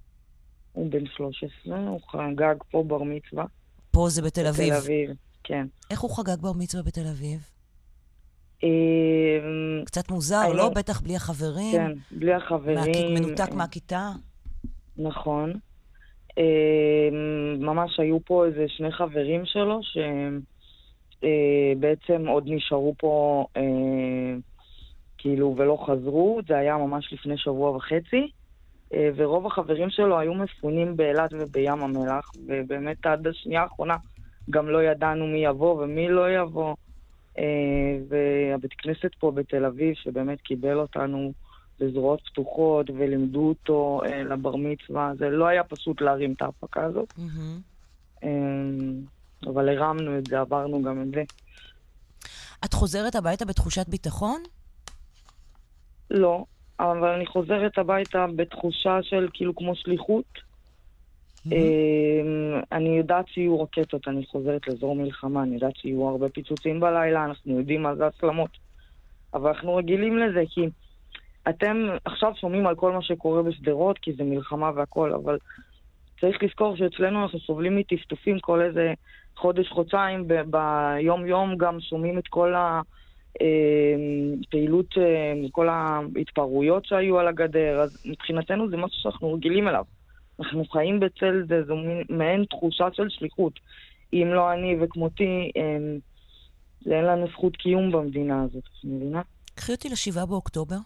הוא 0.73 0.91
בן 0.91 1.07
13, 1.07 1.79
הוא 1.79 2.01
חגג 2.09 2.55
פה 2.71 2.85
בר 2.87 3.03
מצווה. 3.03 3.45
פה 3.91 4.07
זה 4.09 4.23
בתל 4.23 4.47
אביב. 4.47 4.75
בתל 4.75 4.77
אביב, 4.77 5.11
כן. 5.45 5.67
איך 5.91 6.01
הוא 6.01 6.17
חגג 6.17 6.41
בר 6.41 6.53
מצווה 6.53 6.83
בתל 6.83 7.07
אביב? 7.07 7.41
קצת 9.85 10.11
מוזר, 10.11 10.53
לא? 10.53 10.69
בטח 10.69 11.01
בלי 11.01 11.17
החברים. 11.17 11.73
כן, 11.73 11.93
בלי 12.11 12.35
החברים. 12.35 13.14
מנותק 13.14 13.53
מהכיתה. 13.53 14.11
נכון. 14.97 15.53
אה, 16.39 17.09
ממש 17.59 18.01
היו 18.01 18.18
פה 18.24 18.47
איזה 18.47 18.64
שני 18.68 18.93
חברים 18.93 19.43
שלו 19.45 19.80
שבעצם 21.22 22.28
עוד 22.28 22.45
נשארו 22.47 22.95
פה 22.99 23.47
אה, 23.57 23.62
כאילו 25.18 25.55
ולא 25.57 25.84
חזרו, 25.87 26.41
זה 26.49 26.57
היה 26.57 26.76
ממש 26.76 27.12
לפני 27.12 27.39
שבוע 27.39 27.70
וחצי. 27.70 28.30
אה, 28.95 29.11
ורוב 29.16 29.47
החברים 29.47 29.91
שלו 29.91 30.18
היו 30.18 30.34
מפונים 30.34 30.97
באילת 30.97 31.30
ובים 31.32 31.82
המלח, 31.82 32.30
ובאמת 32.47 33.07
עד 33.07 33.26
השנייה 33.26 33.62
האחרונה 33.62 33.97
גם 34.51 34.68
לא 34.68 34.82
ידענו 34.82 35.26
מי 35.26 35.45
יבוא 35.45 35.82
ומי 35.82 36.09
לא 36.09 36.30
יבוא. 36.30 36.74
אה, 37.39 37.99
והבית 38.09 38.72
כנסת 38.72 39.11
פה 39.18 39.30
בתל 39.30 39.64
אביב, 39.64 39.95
שבאמת 39.95 40.41
קיבל 40.41 40.78
אותנו 40.78 41.32
בזרועות 41.81 42.20
פתוחות 42.27 42.91
ולימדו 42.91 43.49
אותו 43.49 44.01
אה, 44.05 44.22
לבר 44.22 44.57
מצווה, 44.57 45.12
זה 45.18 45.29
לא 45.29 45.47
היה 45.47 45.64
פשוט 45.64 46.01
להרים 46.01 46.33
את 46.33 46.43
ההפקה 46.43 46.85
הזאת, 46.85 47.14
מהמם. 47.18 47.61
אה, 48.24 48.31
אבל 49.51 49.68
הרמנו 49.68 50.18
את 50.18 50.27
זה, 50.27 50.41
עברנו 50.41 50.83
גם 50.83 51.03
את 51.03 51.09
זה. 51.11 51.22
את 52.64 52.74
חוזרת 52.74 53.14
הביתה 53.14 53.45
בתחושת 53.45 53.89
ביטחון? 53.89 54.43
לא, 56.11 56.45
אבל 56.81 57.09
אני 57.09 57.27
חוזרת 57.27 57.79
הביתה 57.79 58.27
בתחושה 58.37 58.99
של 59.03 59.29
כאילו 59.33 59.57
כמו 59.57 59.74
שליחות. 59.74 60.47
אה, 61.53 62.61
אני 62.72 62.89
יודעת 62.89 63.29
שיהיו 63.29 63.61
רקטות, 63.61 64.09
אני 64.09 64.27
חוזרת 64.27 64.68
לאזור 64.68 64.97
מלחמה, 64.97 65.43
אני 65.43 65.55
יודעת 65.55 65.77
שיהיו 65.77 66.09
הרבה 66.09 66.29
פיצוצים 66.29 66.81
בלילה, 66.81 67.24
אנחנו 67.24 67.59
יודעים 67.59 67.83
מה 67.83 67.95
זה 67.95 68.07
הסלמות. 68.07 68.51
אבל 69.35 69.51
אנחנו 69.51 69.77
רגילים 69.77 70.18
לזה, 70.18 70.43
כי 70.51 70.61
אתם 71.49 71.76
עכשיו 72.05 72.32
שומעים 72.40 72.66
על 72.66 72.74
כל 72.74 72.92
מה 72.92 73.03
שקורה 73.03 73.42
בשדרות, 73.42 73.99
כי 73.99 74.12
זה 74.12 74.24
מלחמה 74.24 74.70
והכל, 74.74 75.12
אבל 75.12 75.38
צריך 76.20 76.42
לזכור 76.42 76.76
שאצלנו 76.76 77.22
אנחנו 77.22 77.38
סובלים 77.38 77.76
מטפטופים 77.76 78.40
כל 78.40 78.61
איזה 78.61 78.94
חודש, 79.36 79.68
חודשיים, 79.68 80.28
ב- 80.28 80.42
ביום-יום 80.51 81.57
גם 81.57 81.80
שומעים 81.80 82.18
את 82.18 82.28
כל 82.28 82.55
הפעילות, 84.44 84.94
כל 85.53 85.68
ההתפרעויות 85.68 86.84
שהיו 86.84 87.18
על 87.18 87.28
הגדר, 87.28 87.80
אז 87.80 88.07
מבחינתנו 88.07 88.70
זה 88.70 88.76
משהו 88.76 89.03
שאנחנו 89.03 89.32
רגילים 89.34 89.68
אליו. 89.68 89.84
אנחנו 90.40 90.64
חיים 90.64 91.01
בצל 91.01 91.44
זה, 91.49 91.64
זו 91.64 91.76
מעין 92.09 92.44
תחושה 92.44 92.88
של 92.92 93.09
שליחות. 93.09 93.53
אם 94.12 94.28
לא 94.34 94.53
אני 94.53 94.76
וכמותי, 94.80 95.51
אמ, 95.57 95.99
אין 96.92 97.05
לנו 97.05 97.26
זכות 97.32 97.57
קיום 97.57 97.92
במדינה 97.92 98.42
הזאת, 98.42 98.62
את 98.64 98.84
מבינה? 98.84 99.22
קחי 99.55 99.72
אותי 99.72 99.88
לשבעה 99.88 100.26
באוקטובר. 100.26 100.76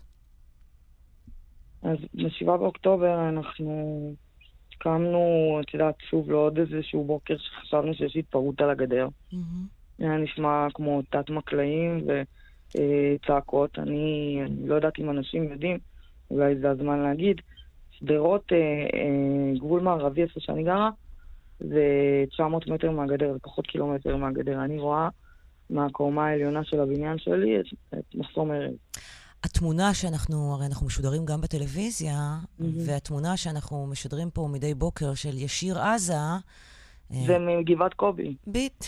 אז 1.82 1.96
ב-7 2.14 2.46
באוקטובר 2.46 3.28
אנחנו 3.28 4.14
קמנו, 4.78 5.58
את 5.60 5.74
יודעת, 5.74 5.94
שוב 6.10 6.30
לעוד 6.30 6.58
איזשהו 6.58 7.04
בוקר 7.04 7.36
שחשבנו 7.38 7.94
שיש 7.94 8.16
התפרעות 8.16 8.60
על 8.60 8.70
הגדר. 8.70 9.08
זה 9.98 10.04
היה 10.04 10.16
נשמע 10.16 10.66
כמו 10.74 11.02
תת 11.10 11.30
מקלעים 11.30 12.06
וצעקות. 12.06 13.78
אני, 13.78 14.38
אני 14.46 14.68
לא 14.68 14.74
יודעת 14.74 14.98
אם 14.98 15.10
אנשים 15.10 15.52
יודעים, 15.52 15.78
אולי 16.30 16.58
זה 16.58 16.70
הזמן 16.70 16.98
להגיד. 16.98 17.40
שדרות, 17.90 18.52
אה, 18.52 18.58
אה, 18.58 19.58
גבול 19.58 19.80
מערבי, 19.80 20.22
איפה 20.22 20.40
שאני 20.40 20.64
גרה, 20.64 20.90
זה 21.60 21.84
900 22.30 22.66
מטר 22.66 22.90
מהגדר, 22.90 23.32
זה 23.32 23.38
פחות 23.38 23.66
קילומטר 23.66 24.16
מהגדר. 24.16 24.64
אני 24.64 24.78
רואה 24.78 25.08
מהקומה 25.70 26.26
העליונה 26.26 26.64
של 26.64 26.80
הבניין 26.80 27.18
שלי 27.18 27.60
את, 27.60 27.64
את 27.98 28.14
מחסום 28.14 28.50
ארז. 28.52 28.74
התמונה 29.44 29.94
שאנחנו, 29.94 30.54
הרי 30.54 30.66
אנחנו 30.66 30.86
משודרים 30.86 31.24
גם 31.24 31.40
בטלוויזיה, 31.40 32.16
מהמם. 32.58 32.72
והתמונה 32.86 33.36
שאנחנו 33.36 33.86
משדרים 33.86 34.30
פה 34.30 34.48
מדי 34.52 34.74
בוקר 34.74 35.14
של 35.14 35.38
ישיר 35.38 35.78
עזה, 35.78 36.14
אה, 36.14 37.16
זה 37.26 37.38
מגבעת 37.38 37.94
קובי. 37.94 38.36
ביט. 38.46 38.84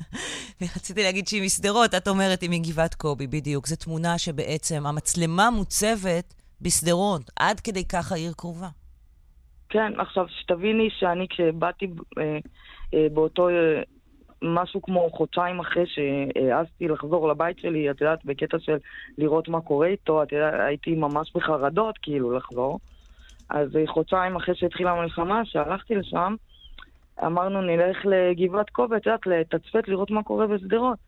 רציתי 0.76 1.02
להגיד 1.02 1.28
שהיא 1.28 1.42
משדרות, 1.42 1.94
את 1.94 2.08
אומרת 2.08 2.40
היא 2.40 2.50
מגבעת 2.50 2.94
קובי, 2.94 3.26
בדיוק. 3.26 3.66
זו 3.66 3.76
תמונה 3.76 4.18
שבעצם 4.18 4.86
המצלמה 4.86 5.50
מוצבת 5.50 6.34
בשדרות, 6.60 7.30
עד 7.36 7.60
כדי 7.60 7.84
כך 7.84 8.12
העיר 8.12 8.32
קרובה. 8.36 8.68
כן, 9.68 9.92
עכשיו, 9.98 10.26
שתביני 10.28 10.88
שאני 10.98 11.26
כשבאתי 11.30 11.86
אה, 12.18 12.38
אה, 12.94 13.06
באותו, 13.12 13.48
אה, 13.48 13.82
משהו 14.42 14.82
כמו 14.82 15.10
חודשיים 15.10 15.60
אחרי 15.60 15.84
שהעזתי 15.86 16.88
לחזור 16.88 17.28
לבית 17.28 17.58
שלי, 17.58 17.90
את 17.90 18.00
יודעת, 18.00 18.24
בקטע 18.24 18.58
של 18.58 18.76
לראות 19.18 19.48
מה 19.48 19.60
קורה 19.60 19.86
איתו, 19.86 20.22
את 20.22 20.32
יודעת, 20.32 20.54
הייתי 20.60 20.94
ממש 20.94 21.32
בחרדות, 21.34 21.98
כאילו, 22.02 22.32
לחזור. 22.36 22.78
אז 23.50 23.76
אה, 23.76 23.86
חודשיים 23.86 24.36
אחרי 24.36 24.54
שהתחילה 24.54 24.92
המלחמה, 24.92 25.44
שהלכתי 25.44 25.94
לשם, 25.94 26.34
אמרנו 27.26 27.62
נלך 27.62 27.98
לגבעת 28.04 28.70
קובי, 28.70 28.96
את 28.96 29.06
יודעת, 29.06 29.26
לתצפת, 29.26 29.88
לראות 29.88 30.10
מה 30.10 30.22
קורה 30.22 30.46
בשדרות. 30.46 30.98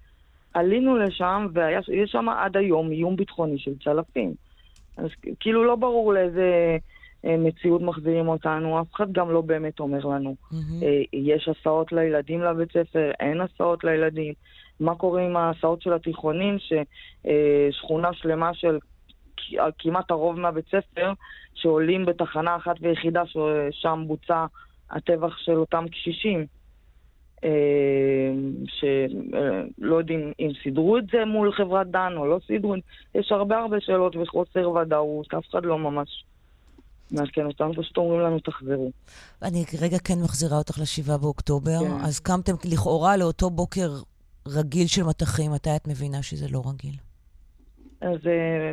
עלינו 0.55 0.97
לשם, 0.97 1.47
ויש 1.53 2.11
שם 2.11 2.29
עד 2.29 2.57
היום 2.57 2.91
איום 2.91 3.17
ביטחוני 3.17 3.59
של 3.59 3.73
צלפים. 3.85 4.35
אז 4.97 5.09
כאילו 5.41 5.65
לא 5.65 5.77
ברור 5.77 6.13
לאיזה 6.13 6.77
מציאות 7.25 7.83
מחזירים 7.83 8.29
אותנו, 8.29 8.81
אף 8.81 8.95
אחד 8.95 9.13
גם 9.13 9.31
לא 9.31 9.41
באמת 9.41 9.81
אומר 9.81 10.07
לנו. 10.07 10.35
אה, 10.83 11.03
יש 11.13 11.49
הסעות 11.49 11.93
לילדים 11.93 12.41
לבית 12.41 12.73
ספר, 12.73 13.11
אין 13.21 13.41
הסעות 13.41 13.85
לילדים. 13.85 14.35
מה 14.81 14.95
קורה 14.95 15.23
עם 15.23 15.37
ההסעות 15.37 15.83
של 15.83 15.93
התיכונים, 15.93 16.57
ששכונה 16.59 18.13
שלמה 18.13 18.55
של 18.55 18.79
כמעט 19.79 20.11
הרוב 20.11 20.41
מהבית 20.41 20.65
ספר, 20.67 21.13
שעולים 21.55 22.07
בתחנה 22.07 22.57
אחת 22.57 22.77
ויחידה 22.81 23.23
ששם 23.27 24.05
בוצע 24.07 24.47
הטבח 24.91 25.39
של 25.39 25.53
אותם 25.53 25.85
קשישים. 25.91 26.47
שלא 28.67 29.97
יודעים 29.97 30.33
אם 30.41 30.51
סידרו 30.63 30.99
את 30.99 31.05
זה 31.13 31.25
מול 31.25 31.53
חברת 31.53 31.87
דן 31.87 32.13
או 32.17 32.27
לא 32.27 32.39
סידרו, 32.47 32.75
יש 33.15 33.33
הרבה 33.33 33.59
הרבה 33.59 33.81
שאלות 33.81 34.17
וחוסר 34.17 34.71
ודאות, 34.71 35.35
אף 35.35 35.51
אחד 35.51 35.65
לא 35.65 35.79
ממש 35.79 36.25
מעדכן 37.15 37.47
אותנו, 37.47 37.75
פשוט 37.75 37.97
אומרים 37.97 38.21
לנו 38.21 38.39
תחזרו. 38.39 38.91
אני 39.43 39.65
רגע 39.81 39.99
כן 39.99 40.19
מחזירה 40.25 40.59
אותך 40.59 40.79
לשבעה 40.79 41.19
באוקטובר, 41.19 41.79
כן. 41.81 42.05
אז 42.05 42.21
קמתם 42.21 42.53
לכאורה 42.65 43.17
לאותו 43.17 43.51
בוקר 43.51 43.91
רגיל 44.49 44.87
של 44.87 45.03
מטחים, 45.03 45.53
מתי 45.53 45.77
את 45.77 45.89
מבינה 45.89 46.23
שזה 46.23 46.47
לא 46.51 46.63
רגיל? 46.67 46.95
אז 48.01 48.27
אה, 48.27 48.73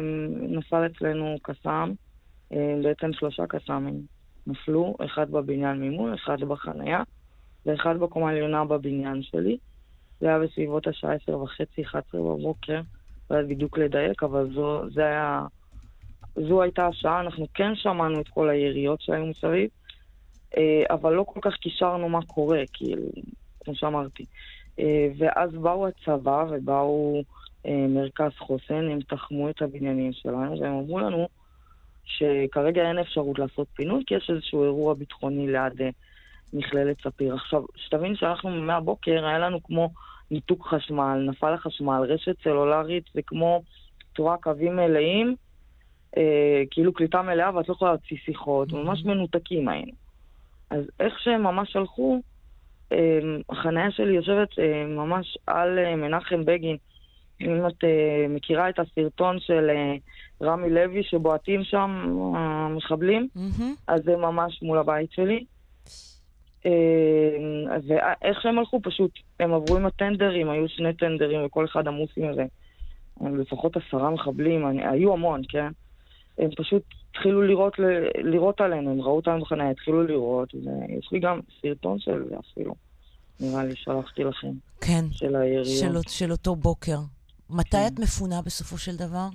נפל 0.58 0.86
אצלנו 0.86 1.36
קסאם, 1.44 1.94
אה, 2.54 2.76
בעצם 2.84 3.14
שלושה 3.14 3.44
קסאמים 3.48 4.02
נפלו, 4.48 4.96
אחד 5.06 5.32
בבניין 5.32 5.82
ממול, 5.82 6.16
אחד 6.16 6.39
בחנייה, 6.39 7.04
ואחד 7.66 7.98
בקומה 8.00 8.30
העליונה 8.30 8.66
בבניין 8.66 9.24
שלי. 9.24 9.58
זה 10.20 10.28
היה 10.28 10.39
בסביבות 10.39 10.88
השעה 10.88 11.14
עשר 11.14 11.39
וחצי, 11.39 11.84
11 11.84 12.22
בבוקר, 12.22 12.82
לא 13.30 13.36
יודעת 13.36 13.50
בדיוק 13.50 13.78
לדייק, 13.78 14.24
אבל 14.24 14.54
זו, 14.54 14.84
זה 14.94 15.06
היה, 15.06 15.46
זו 16.36 16.61
הייתה 16.61 16.88
השעה, 16.88 17.19
אנחנו 17.19 17.45
כן 17.53 17.75
שמענו 17.75 18.21
את 18.21 18.27
כל 18.27 18.49
היריות 18.49 19.01
שהיו 19.01 19.25
מסביב, 19.25 19.69
אה, 20.57 20.84
אבל 20.89 21.13
לא 21.13 21.23
כל 21.23 21.39
כך 21.43 21.55
קישרנו 21.55 22.09
מה 22.09 22.19
קורה, 22.27 22.63
כאילו, 22.73 23.07
כמו 23.63 23.75
שאמרתי. 23.75 24.25
אה, 24.79 25.07
ואז 25.17 25.51
באו 25.51 25.88
הצבא 25.88 26.45
ובאו 26.49 27.23
אה, 27.65 27.86
מרכז 27.89 28.32
חוסן, 28.39 28.89
הם 28.91 28.99
תחמו 29.01 29.49
את 29.49 29.61
הבניינים 29.61 30.13
שלנו, 30.13 30.59
והם 30.59 30.73
אמרו 30.73 30.99
לנו 30.99 31.27
שכרגע 32.05 32.88
אין 32.88 32.99
אפשרות 32.99 33.39
לעשות 33.39 33.67
פינוי, 33.73 34.03
כי 34.07 34.15
יש 34.15 34.29
איזשהו 34.29 34.63
אירוע 34.63 34.93
ביטחוני 34.93 35.47
ליד 35.47 35.93
מכללת 36.53 37.01
ספיר. 37.01 37.36
עכשיו, 37.36 37.63
שתבין 37.75 38.15
שאנחנו 38.15 38.49
מהבוקר, 38.49 39.25
היה 39.25 39.39
לנו 39.39 39.63
כמו 39.63 39.89
ניתוק 40.32 40.67
חשמל, 40.67 41.25
נפל 41.29 41.53
החשמל, 41.53 42.01
רשת 42.09 42.36
סלולרית, 42.43 43.03
זה 43.13 43.21
כמו, 43.21 43.61
רואה 44.17 44.38
קווים 44.38 44.75
מלאים, 44.75 45.36
אה, 46.18 46.64
כאילו 46.72 46.93
קליטה 46.93 47.22
מלאה, 47.22 47.55
ואת 47.55 47.70
לא 47.70 47.74
יכולה 47.74 47.91
להוציא 47.91 48.18
שיחות, 48.26 48.72
ממש 48.72 49.05
מנותקים 49.05 49.70
היינו. 49.70 49.91
אז 50.70 50.84
איך 50.99 51.20
שהם 51.20 51.43
ממש 51.43 51.76
הלכו, 51.76 52.22
אה, 52.91 53.20
החניה 53.49 53.91
שלי 53.91 54.14
יושבת 54.14 54.59
אה, 54.59 54.86
ממש 54.88 55.38
על 55.47 55.80
אה, 55.80 55.95
מנחם 55.95 56.45
בגין. 56.45 56.78
אם 57.41 57.68
את 57.68 57.84
אה, 57.84 58.26
מכירה 58.30 58.70
את 58.70 58.80
הסרטון 58.80 59.39
של 59.39 59.70
אה, 59.70 59.95
רמי 60.41 60.70
לוי 60.70 61.03
שבועטים 61.03 61.64
שם 61.64 62.05
המחבלים, 62.36 63.28
אז 63.88 64.03
זה 64.03 64.18
ממש 64.18 64.59
מול 64.62 64.78
הבית 64.78 65.12
שלי. 65.12 65.45
אה, 66.66 66.72
ואיך 67.88 68.41
שהם 68.41 68.59
הלכו, 68.59 68.80
פשוט, 68.84 69.12
הם 69.39 69.53
עברו 69.53 69.78
עם 69.78 69.86
הטנדרים, 69.86 70.49
היו 70.49 70.70
שני 70.70 70.93
טנדרים 70.93 71.45
וכל 71.45 71.66
אחד 71.66 71.88
עמוס 71.88 72.09
עם 72.18 72.30
איזה, 72.30 72.45
לפחות 73.22 73.78
עשרה 73.78 74.09
מחבלים, 74.09 74.68
אני, 74.68 74.88
היו 74.88 75.14
המון, 75.14 75.41
כן? 75.49 75.68
הם 76.42 76.50
פשוט 76.58 76.84
התחילו 77.10 77.42
לירות, 77.42 77.74
לירות 78.24 78.62
עלינו, 78.62 78.92
הם 78.92 79.02
ראו 79.02 79.16
אותנו 79.16 79.42
בחניה, 79.42 79.70
התחילו 79.70 80.04
לירות, 80.04 80.54
ויש 80.54 81.10
לי 81.12 81.20
גם 81.20 81.39
סרטון 81.62 82.00
של 82.00 82.24
זה 82.30 82.36
אפילו. 82.39 82.76
נראה 83.39 83.64
לי 83.64 83.76
שלחתי 83.76 84.24
לכם. 84.24 84.52
כן. 84.82 85.06
של 85.12 85.36
היריות. 85.36 86.06
של, 86.06 86.10
של 86.10 86.32
אותו 86.32 86.56
בוקר. 86.56 86.98
מתי 87.50 87.70
כן. 87.72 87.88
את 87.88 88.00
מפונה 88.00 88.42
בסופו 88.42 88.78
של 88.78 88.96
דבר? 88.96 89.28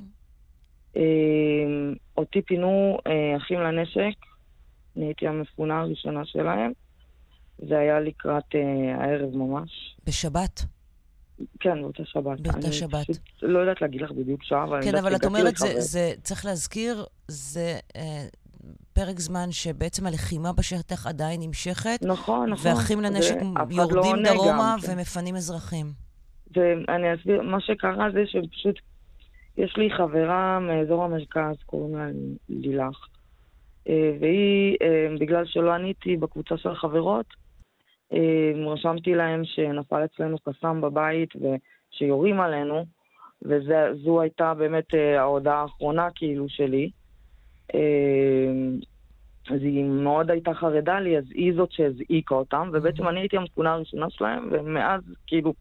אה, 0.97 1.03
אותי 2.17 2.43
פינו 2.43 2.99
אה, 3.07 3.37
אחים 3.37 3.61
לנשק, 3.61 4.17
אני 4.97 5.05
הייתי 5.05 5.27
המפונה 5.27 5.81
הראשונה 5.81 6.25
שלהם. 6.25 6.73
זה 7.59 7.79
היה 7.79 8.01
לקראת 8.01 8.55
אה, 8.55 9.05
הערב 9.05 9.37
ממש. 9.37 9.97
בשבת? 10.07 10.65
כן, 11.61 11.83
באותה 11.83 12.05
שבת. 12.05 12.41
באותה 12.41 12.59
אני 12.67 12.73
שבת. 12.73 13.03
פשוט 13.03 13.19
לא 13.43 13.59
יודעת 13.59 13.83
להגיד 13.83 14.01
לך 14.01 14.11
בדיוק 14.11 14.43
שעה, 14.43 14.65
אבל... 14.65 14.83
כן, 14.83 14.89
אני 14.89 15.01
אבל 15.01 15.17
את 15.17 15.25
אומרת, 15.25 15.57
זה. 15.57 15.81
זה, 15.81 16.13
צריך 16.23 16.45
להזכיר, 16.45 17.05
זה 17.29 17.79
אה, 17.97 18.27
פרק 18.93 19.19
זמן 19.21 19.47
שבעצם 19.51 20.07
הלחימה 20.07 20.53
בשטח 20.53 21.07
עדיין 21.07 21.41
נמשכת. 21.43 21.99
נכון, 22.03 22.51
נכון. 22.51 22.73
ואחים 22.73 23.01
לנשק 23.01 23.35
אחד 23.57 23.73
לא 23.73 23.83
יורדים 23.83 24.11
עונה 24.11 24.29
גם, 24.29 24.35
דרומה 24.35 24.77
כן. 24.87 24.93
ומפנים 24.93 25.37
אזרחים. 25.37 25.87
ואני 26.57 27.15
אסביר, 27.15 27.43
מה 27.43 27.61
שקרה 27.61 28.09
זה 28.13 28.25
שפשוט, 28.27 28.79
יש 29.57 29.77
לי 29.77 29.91
חברה 29.97 30.59
מאזור 30.61 31.05
המרכז, 31.05 31.57
קוראים 31.67 31.97
לה 31.97 32.07
לילך, 32.49 32.97
אה, 33.89 34.11
והיא, 34.21 34.77
אה, 34.83 35.17
בגלל 35.21 35.45
שלא 35.47 35.73
עניתי 35.73 36.17
בקבוצה 36.17 36.57
של 36.59 36.69
החברות, 36.69 37.27
רשמתי 38.67 39.15
להם 39.15 39.43
שנפל 39.45 40.05
אצלנו 40.05 40.39
קסאם 40.39 40.81
בבית 40.81 41.29
ושיורים 41.37 42.41
עלינו, 42.41 42.85
וזו 43.43 44.21
הייתה 44.21 44.55
באמת 44.55 44.95
אה, 44.95 45.21
ההודעה 45.21 45.63
האחרונה 45.63 46.09
כאילו 46.15 46.49
שלי. 46.49 46.91
אה, 47.75 47.81
אז 49.51 49.61
היא 49.63 49.85
מאוד 49.85 50.31
הייתה 50.31 50.55
חרדה 50.55 51.01
לי, 51.01 51.19
אז 51.19 51.25
היא 51.35 51.53
זאת 51.57 51.73
שהזעיקה 51.73 52.35
אותם, 52.35 52.71
ובעצם 52.73 53.09
אני 53.09 53.21
הייתי 53.21 53.37
המפונה 53.37 53.73
הראשונה 53.73 54.07
שלהם, 54.11 54.49
ומאז 54.53 55.01
כאילו 55.27 55.55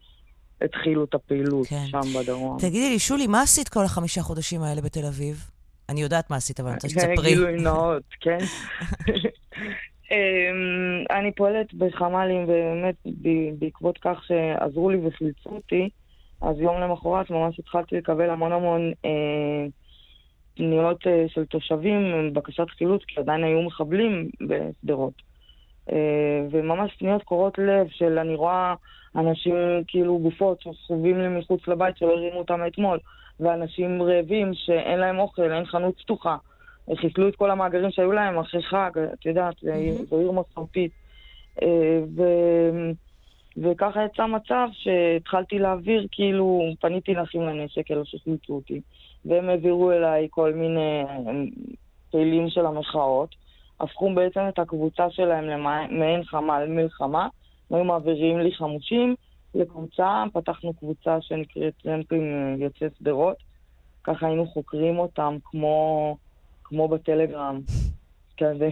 התחילו 0.62 1.04
את 1.04 1.14
הפעילות 1.14 1.68
כן. 1.68 1.86
שם 1.86 2.20
בדרום. 2.20 2.58
תגידי 2.60 2.89
לי, 2.89 3.00
שולי, 3.00 3.28
מה 3.28 3.41
עשית 3.41 3.70
כל 3.70 3.84
החמישה 3.86 4.22
חודשים 4.22 4.62
האלה 4.62 4.82
בתל 4.82 5.06
אביב? 5.06 5.50
אני 5.89 6.02
יודעת 6.02 6.30
מה 6.30 6.36
עשית, 6.36 6.60
אבל 6.60 6.70
אני 6.70 6.76
רוצה 6.76 6.89
שתספרי. 6.89 7.30
גילוי 7.30 7.62
נאות, 7.62 8.04
כן. 8.20 8.38
אמ, 10.12 11.06
אני 11.10 11.32
פועלת 11.32 11.74
בחמ"לים, 11.74 12.43
ובאמת 12.43 12.95
בעקבות 13.60 13.97
כך 13.97 14.24
שעזרו 14.24 14.89
לי 14.89 14.97
וחילצו 15.08 15.49
אותי, 15.49 15.89
אז 16.41 16.60
יום 16.60 16.82
למחרת 16.82 17.30
ממש 17.30 17.60
התחלתי 17.60 17.95
לקבל 17.95 18.30
המון 18.30 18.51
המון 18.51 18.91
אה, 19.06 19.66
פניות 20.56 21.08
אה, 21.08 21.26
של 21.28 21.45
תושבים, 21.45 22.34
בקשת 22.34 22.70
חילוץ, 22.70 23.01
כי 23.08 23.20
עדיין 23.20 23.43
היו 23.43 23.62
מחבלים 23.62 24.30
בשדרות. 24.47 25.14
אה, 25.91 26.41
וממש 26.51 26.95
פניות 26.99 27.24
קורעות 27.24 27.58
לב 27.58 27.88
של 27.89 28.20
אני 28.20 28.36
רואה 28.36 28.74
אנשים, 29.16 29.56
כאילו 29.88 30.20
גופות 30.20 30.62
שסחובים 30.62 31.22
לי 31.22 31.28
מחוץ 31.28 31.68
לבית 31.68 31.97
שלא 31.97 32.12
הרימו 32.12 32.38
אותם 32.38 32.60
אתמול, 32.68 32.99
ואנשים 33.39 34.01
רעבים 34.01 34.53
שאין 34.53 34.99
להם 34.99 35.20
אוכל, 35.20 35.51
אין 35.51 35.66
חנות 35.66 36.01
פתוחה. 36.01 36.38
חיסלו 36.93 37.27
את 37.27 37.36
כל 37.36 37.51
המאגרים 37.51 37.91
שהיו 37.91 38.11
להם 38.11 38.39
אחרי 38.39 38.63
חג, 38.63 38.91
את 39.13 39.25
יודעת, 39.25 39.63
עיר- 39.63 40.05
זו 40.09 40.19
עיר 40.19 40.31
מסורתית. 40.31 40.91
אה, 41.61 41.99
ו... 42.15 42.23
וככה 43.57 44.05
יצא 44.05 44.25
מצב 44.25 44.67
שהתחלתי 44.71 45.59
להעביר, 45.59 46.07
כאילו, 46.11 46.61
פניתי 46.81 47.13
לאחים 47.13 47.41
לנשק, 47.41 47.91
אלו 47.91 48.05
שחילצו 48.05 48.53
אותי, 48.53 48.81
והם 49.25 49.49
העבירו 49.49 49.91
אליי 49.91 50.27
כל 50.29 50.53
מיני 50.53 51.03
אה, 51.03 51.31
פעילים 52.11 52.49
של 52.49 52.65
המחאות, 52.65 53.36
הפכו 53.79 54.13
בעצם 54.13 54.41
את 54.49 54.59
הקבוצה 54.59 55.09
שלהם 55.09 55.43
למעין 55.43 56.23
חמ"ל 56.23 56.65
מלחמה, 56.69 57.27
היו 57.69 57.83
מעבירים 57.83 58.39
לי 58.39 58.51
חמושים 58.51 59.15
לקבוצה, 59.55 60.23
פתחנו 60.33 60.73
קבוצה 60.73 61.17
שנקראת 61.21 61.73
טרמפים 61.83 62.55
יוצאי 62.59 62.88
שדרות, 62.99 63.38
ככה 64.03 64.27
היינו 64.27 64.47
חוקרים 64.47 64.99
אותם 64.99 65.38
כמו, 65.43 66.17
כמו 66.66 66.88
בטלגרם, 66.88 67.61
כזה. 68.38 68.70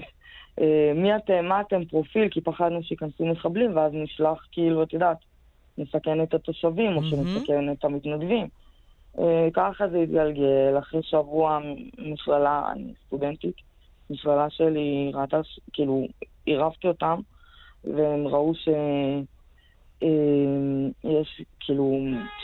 אה, 0.62 0.91
מי 0.96 1.16
אתם, 1.16 1.46
מה 1.46 1.62
אתם, 1.62 1.86
פרופיל, 1.86 2.30
כי 2.30 2.41
פחדנו 2.41 2.84
שייכנסו 2.84 3.26
מחבלים, 3.26 3.76
ואז 3.76 3.91
נשלח, 3.94 4.48
כאילו, 4.52 4.84
את 4.84 4.94
יודעת, 4.94 5.18
נסכן 5.78 6.24
את 6.24 6.34
התושבים, 6.34 6.98
או 6.98 7.04
שנסכן 7.04 7.72
את 7.72 7.86
המתנדבים. 7.86 8.48
אה, 9.20 9.48
ככה 9.54 9.88
זה 9.88 9.98
התגלגל, 9.98 10.78
אחרי 10.80 11.04
שבוע 11.04 11.60
מכללה, 11.98 12.72
אני 12.72 12.94
סטודנטית, 13.08 13.56
מכללה 14.10 14.50
שלי 14.50 15.12
ראתה, 15.14 15.39
כאילו, 15.74 16.08
עירבתי 16.46 16.88
אותם, 16.88 17.20
והם 17.84 18.28
ראו 18.28 18.56
ש... 18.56 18.70
אה, 20.04 21.10
יש, 21.12 21.41
כאילו, 21.60 21.97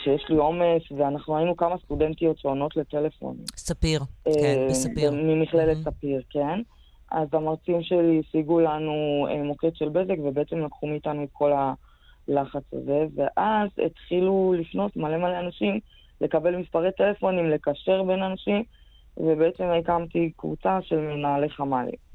שיש 0.04 0.24
לי 0.28 0.36
עומס, 0.36 0.82
ואנחנו 0.96 1.36
היינו 1.36 1.56
כמה 1.56 1.78
סטודנטיות 1.84 2.38
שעונות 2.38 2.76
לטלפון. 2.76 3.36
ספיר, 3.56 4.00
כן, 4.24 4.30
אה, 4.58 4.66
בספיר. 4.70 5.10
ממכללת 5.10 5.76
ספיר, 5.76 6.22
כן. 6.30 6.60
אז 7.10 7.28
המרצים 7.32 7.82
שלי 7.82 8.20
השיגו 8.20 8.60
לנו 8.60 9.26
אה, 9.30 9.42
מוקד 9.42 9.74
של 9.74 9.88
בזק, 9.88 10.16
ובעצם 10.24 10.58
לקחו 10.58 10.86
מאיתנו 10.86 11.24
את 11.24 11.28
כל 11.32 11.52
הלחץ 12.28 12.62
הזה, 12.72 13.06
ואז 13.14 13.68
התחילו 13.86 14.54
לפנות 14.58 14.96
מלא 14.96 15.16
מלא 15.16 15.38
אנשים, 15.38 15.80
לקבל 16.20 16.56
מספרי 16.56 16.92
טלפונים, 16.96 17.50
לקשר 17.50 18.02
בין 18.02 18.22
אנשים, 18.22 18.62
ובעצם 19.16 19.64
הקמתי 19.64 20.30
קבוצה 20.36 20.78
של 20.82 20.98
מנהלי 20.98 21.50
חמ"לים. 21.50 22.09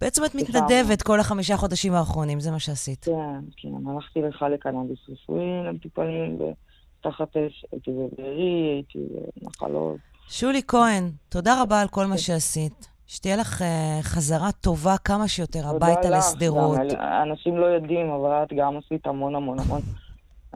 בעצם 0.00 0.24
את 0.24 0.34
מתנדבת 0.34 1.02
כל 1.02 1.20
החמישה 1.20 1.56
חודשים 1.56 1.92
האחרונים, 1.92 2.40
זה 2.40 2.50
מה 2.50 2.58
שעשית. 2.58 3.04
כן, 3.04 3.40
כן, 3.56 3.88
הלכתי 3.90 4.20
לך 4.22 4.44
לקנאביס 4.54 4.98
רפואי 5.08 5.64
למטופלים, 5.66 6.38
ותחת 6.40 7.36
אש, 7.36 7.64
הייתי 7.72 7.90
בבארי, 7.90 8.72
הייתי 8.74 8.98
בנחלות. 9.36 9.96
שולי 10.28 10.62
כהן, 10.68 11.10
תודה 11.28 11.62
רבה 11.62 11.80
על 11.80 11.88
כל 11.88 12.06
מה 12.06 12.18
שעשית. 12.18 12.98
שתהיה 13.08 13.36
לך 13.36 13.62
uh, 13.62 13.64
חזרה 14.02 14.52
טובה 14.52 14.96
כמה 15.04 15.28
שיותר 15.28 15.72
תודה 15.72 15.86
הביתה 15.86 16.10
לך. 16.10 16.16
לשדרות. 16.18 16.78
גם 16.78 17.00
אנשים 17.30 17.56
לא 17.56 17.66
יודעים, 17.66 18.10
אבל 18.10 18.42
את 18.42 18.48
גם 18.56 18.76
עשית 18.76 19.06
המון 19.06 19.34
המון 19.34 19.58
המון. 19.58 19.80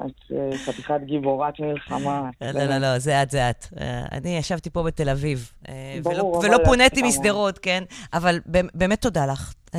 את 0.06 0.32
אה, 0.32 0.58
חתיכת 0.66 1.00
גיבורת 1.06 1.60
מלחמה. 1.60 2.30
לא, 2.40 2.52
באמת. 2.52 2.70
לא, 2.70 2.78
לא, 2.78 2.98
זה 2.98 3.22
את, 3.22 3.30
זה 3.30 3.50
את. 3.50 3.66
אה, 3.80 4.04
אני 4.12 4.36
ישבתי 4.36 4.70
פה 4.70 4.82
בתל 4.82 5.08
אביב, 5.08 5.52
אה, 5.68 5.98
ולא- 6.04 6.58
פוניתי. 6.64 7.02
משדרות, 7.02 7.58
כן? 7.58 7.84
אבל 8.12 8.40
באמת- 8.74 9.02
תודה 9.02 9.26
לך. 9.26 9.52
תודה 9.64 9.76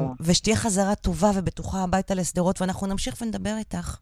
לך. 0.00 0.10
ושתהיה 0.20 0.56
חזרה 0.56 0.94
טובה 0.94 1.30
ובטוחה 1.34 1.82
הביתה 1.84 2.14
לשדרות, 2.14 2.60
ואנחנו 2.60 2.86
נמשיך 2.86 3.16
ונדבר 3.22 3.54
איתך. 3.58 3.96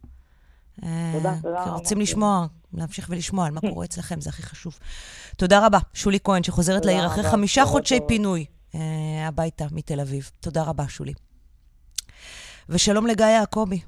תודה, 1.12 1.34
תודה. 1.42 1.64
רוצים 1.64 2.00
לשמוע, 2.00 2.46
להמשיך 2.74 3.06
ולשמוע 3.10 3.46
על 3.46 3.52
מה 3.52 3.60
קורה 3.60 3.84
אצלכם, 3.84 4.20
זה 4.20 4.30
הכי 4.30 4.42
חשוב. 4.42 4.78
תודה 5.36 5.66
רבה, 5.66 5.78
שולי 5.94 6.18
כהן, 6.24 6.42
שחוזרת 6.42 6.84
לעיר 6.84 7.06
אחרי 7.06 7.22
חמישה 7.24 7.64
חודשי. 7.64 7.98
פינוי 8.08 8.44
הביתה 9.26 9.64
מתל 9.70 10.00
אביב. 10.00 10.30
תודה 10.40 10.62
רבה, 10.62 10.84
שולי. 10.88 11.12
ושלום 12.68 13.06
לגיא 13.06 13.26
יעקבי, 13.26 13.80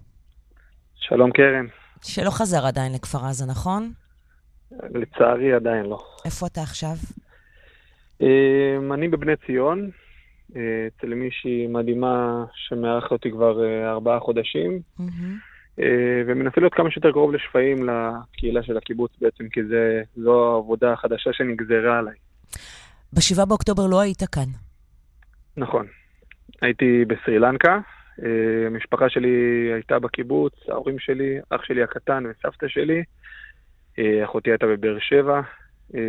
שלום 1.09 1.31
קרן. 1.31 1.67
שלא 2.03 2.31
חזר 2.31 2.67
עדיין 2.67 2.93
לכפר 2.93 3.19
עזה, 3.25 3.47
נכון? 3.47 3.93
לצערי 4.73 5.53
עדיין 5.53 5.87
לא. 5.87 5.99
איפה 6.25 6.47
אתה 6.47 6.61
עכשיו? 6.63 6.95
אמ, 8.21 8.93
אני 8.93 9.09
בבני 9.09 9.33
ציון, 9.47 9.91
אה, 10.57 10.87
אצל 10.87 11.15
מישהי 11.15 11.67
מדהימה 11.67 12.45
שמארחת 12.55 13.13
אותי 13.13 13.31
כבר 13.31 13.65
אה, 13.65 13.91
ארבעה 13.91 14.21
חודשים. 14.21 14.81
אה, 15.81 16.23
ומנסה 16.27 16.61
להיות 16.61 16.75
כמה 16.75 16.91
שיותר 16.91 17.13
קרוב 17.13 17.33
לשפיים 17.33 17.89
לקהילה 17.89 18.63
של 18.63 18.77
הקיבוץ 18.77 19.11
בעצם, 19.21 19.49
כי 19.49 19.65
זה, 19.65 20.03
זו 20.17 20.55
העבודה 20.55 20.93
החדשה 20.93 21.33
שנגזרה 21.33 21.99
עליי. 21.99 22.15
בשבעה 23.13 23.47
באוקטובר 23.47 23.87
לא 23.87 24.01
היית 24.01 24.23
כאן. 24.33 24.49
נכון. 25.57 25.87
הייתי 26.63 27.05
בסרי 27.05 27.39
לנקה, 27.39 27.73
אה, 27.73 27.98
המשפחה 28.67 29.09
שלי 29.09 29.29
הייתה 29.75 29.99
בקיבוץ, 29.99 30.53
ההורים 30.69 30.99
שלי, 30.99 31.39
אח 31.51 31.65
שלי 31.65 31.83
הקטן 31.83 32.25
וסבתא 32.27 32.69
שלי, 32.69 33.03
אה, 33.99 34.25
אחותי 34.25 34.51
הייתה 34.51 34.67
בבאר 34.67 34.99
שבע, 34.99 35.41
אה, 35.95 36.01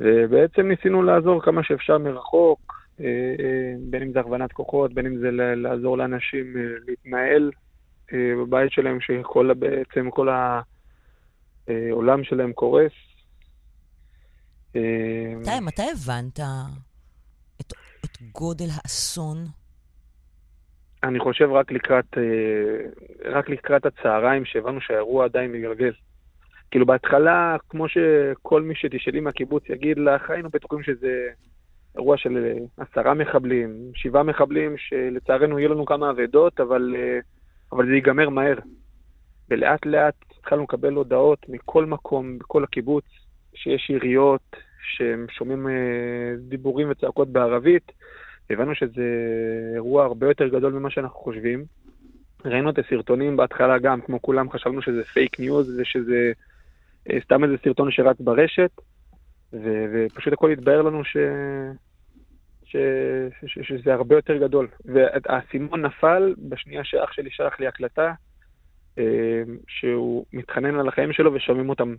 ובעצם 0.00 0.68
ניסינו 0.68 1.02
לעזור 1.02 1.42
כמה 1.42 1.64
שאפשר 1.64 1.98
מרחוק, 1.98 2.74
אה, 3.00 3.06
אה, 3.40 3.74
בין 3.90 4.02
אם 4.02 4.12
זה 4.12 4.20
הכוונת 4.20 4.52
כוחות, 4.52 4.94
בין 4.94 5.06
אם 5.06 5.18
זה 5.18 5.30
לעזור 5.56 5.98
לאנשים 5.98 6.56
אה, 6.56 6.62
להתנהל 6.86 7.50
אה, 8.12 8.32
בבית 8.38 8.72
שלהם, 8.72 8.98
שכל 9.00 9.54
בעצם 9.54 10.10
כל 10.10 10.28
העולם 11.68 12.24
שלהם 12.24 12.52
קורס. 12.52 12.92
אה, 14.76 14.80
מתי, 15.36 15.60
מתי 15.62 15.82
הבנת 15.92 16.40
את, 17.60 17.72
את 18.04 18.22
גודל 18.32 18.68
האסון? 18.70 19.38
אני 21.04 21.18
חושב 21.18 21.52
רק 21.52 21.72
לקראת, 21.72 22.18
אה, 22.18 23.30
רק 23.30 23.48
לקראת 23.48 23.86
הצהריים 23.86 24.44
שהבנו 24.44 24.80
שהאירוע 24.80 25.24
עדיין 25.24 25.52
מתגלגל. 25.52 25.92
כאילו 26.70 26.86
בהתחלה, 26.86 27.56
כמו 27.68 27.86
שכל 27.88 28.62
מי 28.62 28.74
שתשאלי 28.74 29.20
מהקיבוץ 29.20 29.62
יגיד 29.68 29.98
לך, 29.98 30.30
היינו 30.30 30.48
בטוחים 30.50 30.82
שזה 30.82 31.28
אירוע 31.96 32.16
של 32.16 32.44
אה, 32.44 32.84
עשרה 32.84 33.14
מחבלים, 33.14 33.90
שבעה 33.94 34.22
מחבלים, 34.22 34.74
שלצערנו 34.76 35.58
יהיו 35.58 35.74
לנו 35.74 35.86
כמה 35.86 36.10
אבדות, 36.10 36.60
אבל, 36.60 36.94
אה, 36.98 37.18
אבל 37.72 37.86
זה 37.86 37.94
ייגמר 37.94 38.28
מהר. 38.28 38.58
ולאט 39.50 39.86
לאט 39.86 40.14
התחלנו 40.38 40.62
לקבל 40.62 40.92
הודעות 40.92 41.48
מכל 41.48 41.86
מקום, 41.86 42.38
בכל 42.38 42.64
הקיבוץ, 42.64 43.04
שיש 43.54 43.90
יריות, 43.90 44.56
שהם 44.82 45.26
שומעים 45.30 45.66
דיבורים 46.38 46.90
וצעקות 46.90 47.28
בערבית. 47.28 47.92
הבנו 48.50 48.74
שזה 48.74 49.04
אירוע 49.74 50.04
הרבה 50.04 50.26
יותר 50.26 50.48
גדול 50.48 50.72
ממה 50.72 50.90
שאנחנו 50.90 51.20
חושבים. 51.20 51.64
ראינו 52.44 52.70
את 52.70 52.78
הסרטונים 52.78 53.36
בהתחלה 53.36 53.78
גם, 53.78 54.00
כמו 54.00 54.22
כולם 54.22 54.50
חשבנו 54.50 54.82
שזה 54.82 55.04
fake 55.04 55.40
news 55.40 55.80
ושזה 55.80 56.32
סתם 57.20 57.44
איזה 57.44 57.56
סרטון 57.64 57.90
שרץ 57.90 58.20
ברשת, 58.20 58.70
ו- 59.52 59.84
ופשוט 59.92 60.32
הכל 60.32 60.50
התבהר 60.50 60.82
לנו 60.82 61.04
ש... 61.04 61.16
ש... 62.64 62.76
ש... 63.46 63.58
שזה 63.62 63.94
הרבה 63.94 64.16
יותר 64.16 64.36
גדול. 64.36 64.68
והאסימון 64.84 65.82
נפל 65.82 66.34
בשנייה 66.48 66.84
שאח 66.84 67.12
שלי 67.12 67.30
שלח 67.30 67.60
לי 67.60 67.66
הקלטה, 67.66 68.12
אה, 68.98 69.42
שהוא 69.68 70.26
מתחנן 70.32 70.78
על 70.78 70.88
החיים 70.88 71.12
שלו 71.12 71.34
ושומעים 71.34 71.70
אותם 71.70 71.94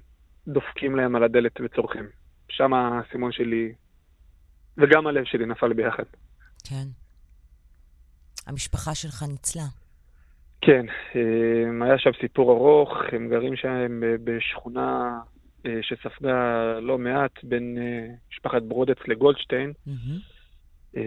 דופקים 0.47 0.95
להם 0.95 1.15
על 1.15 1.23
הדלת 1.23 1.61
וצורכים. 1.61 2.05
שם 2.49 2.73
האסימון 2.73 3.31
שלי, 3.31 3.73
וגם 4.77 5.07
הלב 5.07 5.23
שלי 5.23 5.45
נפל 5.45 5.73
ביחד. 5.73 6.03
כן. 6.69 6.87
המשפחה 8.47 8.95
שלך 8.95 9.23
ניצלה. 9.31 9.63
כן, 10.61 10.85
אה, 11.15 11.85
היה 11.85 11.97
שם 11.97 12.09
סיפור 12.21 12.51
ארוך, 12.51 12.91
הם 13.11 13.29
גרים 13.29 13.55
שם 13.55 13.99
ב- 14.01 14.15
בשכונה 14.23 15.19
אה, 15.65 15.79
שספגה 15.81 16.63
לא 16.81 16.97
מעט 16.97 17.43
בין 17.43 17.77
אה, 17.77 18.07
משפחת 18.31 18.61
ברודץ 18.61 18.97
לגולדשטיין. 19.07 19.73
אה, 20.97 21.01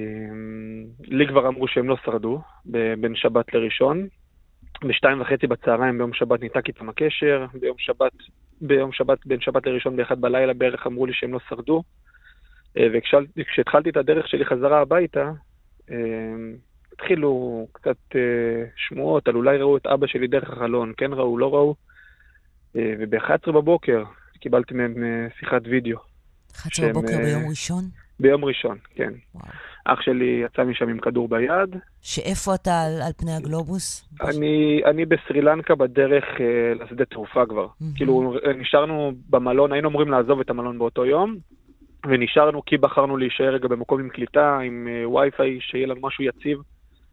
לי 1.00 1.28
כבר 1.28 1.48
אמרו 1.48 1.68
שהם 1.68 1.88
לא 1.88 1.96
שרדו 2.04 2.40
בין 3.00 3.16
שבת 3.16 3.54
לראשון. 3.54 4.08
בשתיים 4.84 5.20
וחצי 5.20 5.46
בצהריים 5.46 5.98
ביום 5.98 6.12
שבת 6.12 6.40
ניתק 6.40 6.68
איתם 6.68 6.88
הקשר, 6.88 7.46
ביום 7.60 7.76
שבת, 7.78 8.12
ביום 8.60 8.92
שבת, 8.92 9.26
בין 9.26 9.40
שבת 9.40 9.66
לראשון 9.66 9.96
באחד 9.96 10.20
בלילה 10.20 10.54
בערך 10.54 10.86
אמרו 10.86 11.06
לי 11.06 11.12
שהם 11.14 11.32
לא 11.32 11.38
שרדו. 11.48 11.82
אה, 12.76 12.86
וכשהתחלתי 12.92 13.90
את 13.90 13.96
הדרך 13.96 14.28
שלי 14.28 14.44
חזרה 14.44 14.80
הביתה, 14.80 15.20
אה, 15.20 15.32
התחילו 16.92 17.66
קצת 17.72 17.96
אה, 18.14 18.64
שמועות 18.76 19.28
על 19.28 19.34
אולי 19.34 19.58
ראו 19.58 19.76
את 19.76 19.86
אבא 19.86 20.06
שלי 20.06 20.26
דרך 20.26 20.50
החלון, 20.50 20.92
כן 20.96 21.12
ראו, 21.12 21.38
לא 21.38 21.54
ראו. 21.54 21.74
אה, 22.76 22.94
וב-11 22.98 23.52
בבוקר 23.52 24.04
קיבלתי 24.40 24.74
מהם 24.74 25.04
אה, 25.04 25.26
שיחת 25.38 25.62
וידאו. 25.64 25.98
11 26.56 26.70
שהם, 26.70 26.90
בבוקר 26.90 27.16
ביום 27.16 27.48
ראשון? 27.48 27.84
ביום 28.20 28.44
ראשון, 28.44 28.78
כן. 28.94 29.12
וואו. 29.34 29.46
אח 29.84 30.00
שלי 30.00 30.42
יצא 30.44 30.64
משם 30.64 30.88
עם 30.88 30.98
כדור 30.98 31.28
ביד. 31.28 31.76
שאיפה 32.00 32.54
אתה 32.54 32.82
על, 32.82 33.02
על 33.02 33.12
פני 33.16 33.32
הגלובוס? 33.32 34.08
אני, 34.20 34.80
אני 34.84 35.06
בסרי 35.06 35.40
לנקה 35.40 35.74
בדרך 35.74 36.24
אה, 36.40 36.84
לשדה 36.84 37.04
תעופה 37.04 37.46
כבר. 37.46 37.66
מהמם. 37.80 37.94
כאילו, 37.96 38.34
נשארנו 38.58 39.12
במלון, 39.30 39.72
היינו 39.72 39.88
אמורים 39.88 40.08
לעזוב 40.08 40.40
את 40.40 40.50
המלון 40.50 40.78
באותו 40.78 41.06
יום, 41.06 41.36
ונשארנו 42.06 42.64
כי 42.64 42.76
בחרנו 42.76 43.16
להישאר 43.16 43.54
רגע 43.54 43.68
במקום 43.68 44.00
עם 44.00 44.08
קליטה, 44.08 44.58
עם 44.58 44.88
אה, 44.90 45.08
וי-פיי, 45.08 45.60
שיהיה 45.60 45.86
לנו 45.86 46.00
משהו 46.02 46.24
יציב, 46.24 46.58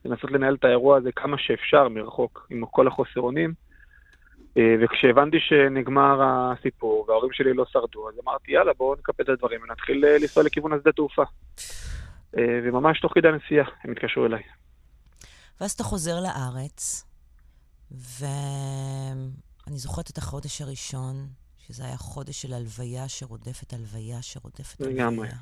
לנסות 0.05 0.31
לנהל 0.31 0.55
את 0.55 0.63
האירוע 0.63 0.97
הזה 0.97 1.11
כמה 1.11 1.37
שאפשר 1.37 1.89
מרחוק, 1.89 2.47
עם 2.49 2.65
כל 2.65 2.87
החוסר 2.87 3.21
אונים. 3.21 3.53
אה, 4.57 4.75
וכשהבנתי 4.81 5.37
שנגמר 5.39 6.21
הסיפור 6.23 7.05
וההורים 7.07 7.31
שלי 7.33 7.53
לא 7.53 7.65
שרדו, 7.65 8.09
אז 8.09 8.15
אמרתי, 8.23 8.51
יאללה, 8.51 8.71
בואו 8.77 8.95
נקפל 8.95 9.23
את 9.23 9.29
הדברים 9.29 9.61
ונתחיל 9.63 10.05
אה, 10.05 10.17
לנסוע 10.21 10.43
לכיוון 10.43 10.73
השדה 10.73 10.91
תעופה. 10.91 11.23
וממש 12.37 12.99
תוך 12.99 13.13
כדי 13.13 13.27
הנסיעה 13.27 13.65
הם 13.83 13.91
התקשרו 13.91 14.25
אליי. 14.25 14.43
ואז 15.61 15.71
אתה 15.71 15.83
חוזר 15.83 16.15
לארץ, 16.23 17.05
ואני 17.91 19.77
זוכרת 19.77 20.09
את 20.09 20.17
החודש 20.17 20.61
הראשון, 20.61 21.15
שזה 21.67 21.85
היה 21.85 21.97
חודש 21.97 22.41
של 22.41 22.53
הלוויה 22.53 23.09
שרודפת 23.09 23.73
הלוויה 23.73 24.21
שרודפת 24.21 24.81
לגמרי. 24.81 25.27
הלוויה. 25.27 25.37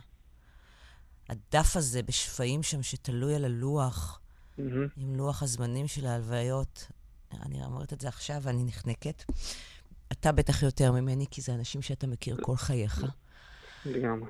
הדף 1.29 1.77
הזה 1.77 2.03
בשפיים 2.03 2.63
שם 2.63 2.83
שתלוי 2.83 3.35
על 3.35 3.45
הלוח, 3.45 4.19
מהמם. 4.57 4.87
עם 4.97 5.15
לוח 5.15 5.43
הזמנים 5.43 5.87
של 5.87 6.05
ההלוויות, 6.05 6.87
אני 7.41 7.65
אומרת 7.65 7.93
את 7.93 8.01
זה 8.01 8.07
עכשיו 8.07 8.41
ואני 8.41 8.63
נחנקת. 8.63 9.23
אתה 10.11 10.31
בטח 10.31 10.63
יותר 10.63 10.91
ממני, 10.91 11.25
כי 11.31 11.41
זה 11.41 11.53
אנשים 11.53 11.81
שאתה 11.81 12.07
מכיר 12.07 12.37
כל 12.41 12.55
חייך. 12.55 13.05
לגמרי. 13.85 14.29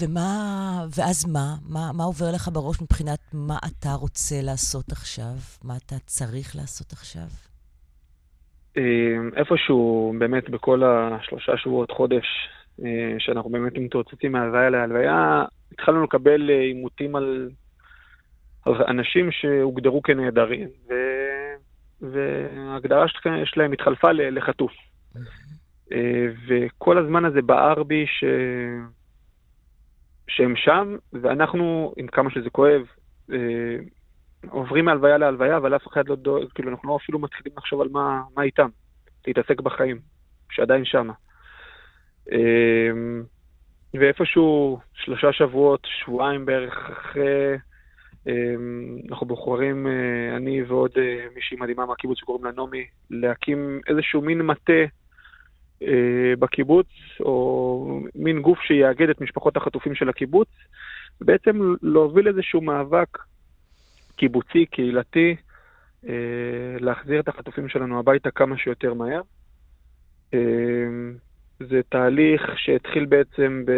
ומה, 0.00 0.86
ואז 0.94 1.24
מה? 1.24 1.56
מה? 1.62 1.92
מה 1.92 2.04
עובר 2.04 2.32
לך 2.32 2.50
בראש 2.52 2.80
מבחינת 2.80 3.20
מה 3.32 3.58
אתה 3.66 3.92
רוצה 3.92 4.42
לעשות 4.42 4.92
עכשיו? 4.92 5.34
מה 5.62 5.76
אתה 5.76 5.96
צריך 6.06 6.56
לעשות 6.56 6.92
עכשיו? 6.92 7.28
אה, 8.76 8.82
איפשהו 9.36 10.14
באמת 10.18 10.50
בכל 10.50 10.82
השלושה 10.84 11.56
שבועות, 11.56 11.90
חודש, 11.90 12.26
אה, 12.84 13.14
שאנחנו 13.18 13.50
באמת 13.50 13.72
מתרוצצים 13.78 14.32
מהלוויה 14.32 14.70
להלוויה, 14.70 15.44
התחלנו 15.72 16.04
לקבל 16.04 16.50
אה, 16.50 16.60
עימותים 16.60 17.16
על, 17.16 17.50
על 18.66 18.74
אנשים 18.88 19.32
שהוגדרו 19.32 20.02
כנעדרים, 20.02 20.68
ו... 20.88 20.94
וההגדרה 22.00 23.08
של- 23.08 23.18
שלהם 23.44 23.72
התחלפה 23.72 24.12
לחטוף. 24.12 24.72
אה, 25.92 26.26
וכל 26.48 26.98
הזמן 26.98 27.24
הזה 27.24 27.42
בער 27.42 27.82
בי 27.82 28.06
ש... 28.06 28.24
שהם 30.28 30.56
שם, 30.56 30.96
ואנחנו, 31.12 31.92
עם 31.96 32.06
כמה 32.06 32.30
שזה 32.30 32.50
כואב, 32.50 32.82
עוברים 34.50 34.84
מהלוויה 34.84 35.18
להלוויה, 35.18 35.56
אבל 35.56 35.76
אף 35.76 35.86
אחד 35.88 36.08
לא 36.08 36.16
דואג, 36.16 36.48
כאילו, 36.54 36.70
אנחנו 36.70 36.88
לא 36.88 36.96
אפילו 36.96 37.18
מתחילים 37.18 37.52
לחשוב 37.58 37.80
על 37.80 37.88
מה, 37.88 38.22
מה 38.36 38.42
איתם, 38.42 38.68
להתעסק 39.26 39.60
בחיים, 39.60 39.98
שעדיין 40.50 40.84
שמה. 40.84 41.12
אמ, 42.32 43.22
ואיפשהו 43.94 44.78
שלושה 44.94 45.32
שבועות, 45.32 45.86
שבועיים 46.04 46.46
בערך 46.46 46.90
אחרי, 46.90 47.56
אנחנו 49.10 49.26
בוחרים, 49.26 49.86
אני 50.36 50.62
ועוד 50.62 50.90
מישהי 51.34 51.56
מדהימה 51.56 51.86
מהקיבוץ 51.86 52.18
שקוראים 52.18 52.44
לה 52.44 52.50
נעמי, 52.52 52.86
להקים 53.10 53.80
איזשהו 53.88 54.22
מין 54.22 54.42
מטה 54.42 54.82
בקיבוץ, 56.38 56.86
או 57.20 58.00
מין 58.14 58.42
גוף 58.42 58.58
שיאגד 58.60 59.08
את 59.08 59.20
משפחות 59.20 59.56
החטופים 59.56 59.94
של 59.94 60.08
הקיבוץ, 60.08 60.48
ובעצם 61.20 61.74
להוביל 61.82 62.28
איזשהו 62.28 62.60
מאבק 62.60 63.18
קיבוצי, 64.16 64.66
קהילתי, 64.66 65.36
להחזיר 66.80 67.20
את 67.20 67.28
החטופים 67.28 67.68
שלנו 67.68 67.98
הביתה 67.98 68.30
כמה 68.30 68.58
שיותר 68.58 68.94
מהר. 68.94 69.20
זה 71.60 71.80
תהליך 71.88 72.42
שהתחיל 72.56 73.06
בעצם 73.06 73.62
ב... 73.66 73.72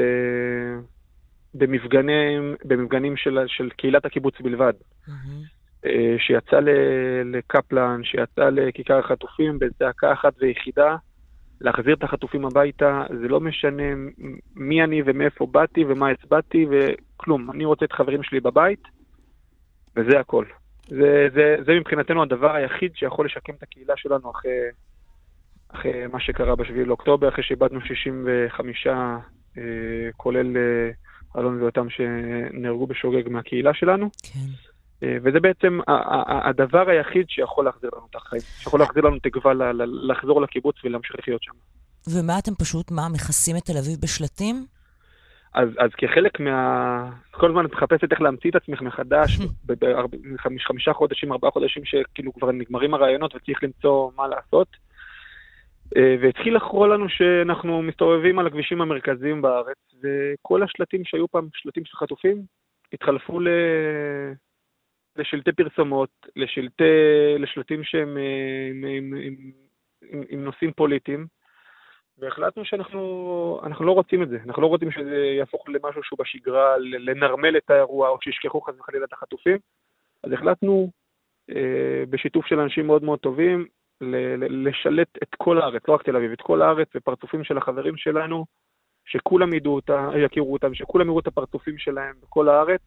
במפגנים, 1.54 2.54
במפגנים 2.64 3.16
של, 3.16 3.38
של 3.46 3.70
קהילת 3.70 4.04
הקיבוץ 4.04 4.40
בלבד. 4.40 4.72
Mm-hmm. 5.08 5.88
שיצא 6.18 6.60
לקפלן, 7.24 8.00
שיצא 8.04 8.48
לכיכר 8.48 8.98
החטופים 8.98 9.58
בזעקה 9.58 10.12
אחת 10.12 10.32
ויחידה, 10.40 10.96
להחזיר 11.60 11.94
את 11.94 12.02
החטופים 12.02 12.44
הביתה, 12.44 13.04
זה 13.20 13.28
לא 13.28 13.40
משנה 13.40 13.82
מי 14.56 14.84
אני 14.84 15.02
ומאיפה 15.06 15.46
באתי 15.46 15.84
ומה 15.84 16.08
הצבעתי 16.10 16.66
וכלום. 16.70 17.50
אני 17.50 17.64
רוצה 17.64 17.84
את 17.84 17.92
חברים 17.92 18.22
שלי 18.22 18.40
בבית, 18.40 18.82
וזה 19.98 20.20
הכל. 20.20 20.44
זה, 20.88 21.28
זה, 21.34 21.56
זה 21.66 21.72
מבחינתנו 21.80 22.22
הדבר 22.22 22.54
היחיד 22.54 22.92
שיכול 22.94 23.26
לשקם 23.26 23.52
את 23.58 23.62
הקהילה 23.62 23.94
שלנו 23.96 24.30
אחרי, 24.30 24.50
אחרי 25.68 26.06
מה 26.06 26.20
שקרה 26.20 26.56
ב-7 26.56 26.72
לאוקטובר, 26.86 27.28
אחרי 27.28 27.44
שאיבדנו 27.44 27.80
65, 27.80 28.86
אה, 28.86 28.92
כולל 30.16 30.56
אה, 30.56 30.90
אלון 31.40 31.62
ויותם 31.62 31.86
שנהרגו 31.90 32.86
בשוגג 32.86 33.28
מהקהילה 33.28 33.74
שלנו. 33.74 34.10
כן. 34.22 34.48
אה, 35.02 35.16
וזה 35.22 35.40
בעצם 35.40 35.78
הדבר 36.44 36.88
היחיד 36.88 37.26
שיכול 37.28 37.64
להחזיר 37.64 37.90
לנו 37.96 38.06
את 38.10 38.16
החיים, 38.16 38.42
שיכול 38.58 38.80
להחזיר 38.80 39.02
לנו 39.02 39.18
תקווה 39.18 39.52
לחזור 40.08 40.42
לקיבוץ 40.42 40.76
ולהמשיך 40.84 41.16
לחיות 41.18 41.42
שם. 41.42 41.52
ומה 42.10 42.38
אתם 42.38 42.54
פשוט, 42.54 42.90
מה, 42.90 43.08
מכסים 43.08 43.56
את 43.56 43.62
תל 43.62 43.78
אביב 43.78 43.98
בשלטים? 44.02 44.66
אז, 45.54 45.68
אז 45.78 45.90
כחלק 45.96 46.40
מה... 46.40 47.10
כל 47.30 47.48
הזמן 47.48 47.66
את 47.66 47.72
מחפשת 47.72 48.12
איך 48.12 48.20
להמציא 48.20 48.50
את 48.50 48.56
עצמך 48.56 48.82
מחדש, 48.82 49.38
בחמישה 50.56 50.92
חודשים, 50.92 51.32
ארבעה 51.32 51.50
חודשים 51.50 51.84
שכאילו 51.84 52.32
כבר 52.32 52.52
נגמרים 52.52 52.94
הרעיונות 52.94 53.34
וצריך 53.34 53.62
למצוא 53.62 54.10
מה 54.16 54.28
לעשות. 54.28 54.68
אה, 55.96 56.16
והתחיל 56.20 56.56
לחרור 56.56 56.86
לנו 56.86 57.08
שאנחנו 57.08 57.82
מסתובבים 57.82 58.38
על 58.38 58.46
הכבישים 58.46 58.80
המרכזיים 58.80 59.42
בארץ, 59.42 59.78
וכל 60.02 60.62
השלטים 60.62 61.04
שהיו 61.04 61.28
פעם 61.28 61.48
שלטים 61.54 61.84
של 61.84 61.96
חטופים, 61.96 62.42
התחלפו 62.92 63.40
ל... 63.40 63.48
לשלטי 65.16 65.52
פרסומות, 65.52 66.10
לשלטי... 66.36 66.84
לשלטים 67.38 67.84
שהם 67.84 68.16
אה, 68.18 68.68
עם, 68.70 68.84
עם, 68.84 69.14
עם, 69.22 69.34
עם, 70.10 70.22
עם 70.28 70.44
נושאים 70.44 70.72
פוליטיים, 70.72 71.26
והחלטנו 72.18 72.64
שאנחנו 72.64 73.60
לא 73.80 73.92
רוצים 73.92 74.22
את 74.22 74.28
זה, 74.28 74.38
אנחנו 74.46 74.62
לא 74.62 74.66
רוצים 74.66 74.90
שזה 74.90 75.16
יהפוך 75.16 75.68
למשהו 75.68 76.02
שהוא 76.02 76.18
בשגרה, 76.18 76.78
לנרמל 76.78 77.56
את 77.56 77.70
האירוע, 77.70 78.08
או 78.08 78.18
שישכחו 78.20 78.60
חס 78.60 78.74
וחלילה 78.80 79.04
את 79.04 79.12
החטופים. 79.12 79.58
אז 80.24 80.32
החלטנו, 80.32 80.90
אה, 81.50 82.04
בשיתוף 82.10 82.46
של 82.46 82.60
אנשים 82.60 82.86
מאוד 82.86 83.02
מאוד 83.02 83.18
טובים, 83.18 83.66
לשלט 84.50 85.08
את 85.22 85.34
כל 85.36 85.60
הארץ, 85.60 85.82
לא 85.88 85.94
רק 85.94 86.02
תל 86.02 86.16
אביב, 86.16 86.32
את 86.32 86.40
כל 86.40 86.62
הארץ 86.62 86.88
ופרצופים 86.94 87.44
של 87.44 87.58
החברים 87.58 87.96
שלנו, 87.96 88.44
שכולם 89.04 89.54
ידעו 89.54 89.74
אותה, 89.74 90.10
יכירו 90.24 90.52
אותם, 90.52 90.74
שכולם 90.74 91.06
יראו 91.06 91.20
את 91.20 91.26
הפרצופים 91.26 91.78
שלהם 91.78 92.14
בכל 92.22 92.48
הארץ. 92.48 92.80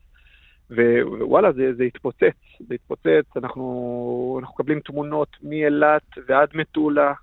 ווואלה, 0.71 1.51
זה, 1.51 1.73
זה 1.73 1.83
התפוצץ, 1.83 2.37
זה 2.67 2.75
התפוצץ, 2.75 3.37
אנחנו, 3.37 4.37
אנחנו 4.41 4.53
מקבלים 4.53 4.79
תמונות 4.79 5.37
מאילת 5.43 6.03
ועד 6.27 6.49
מטולה, 6.53 7.13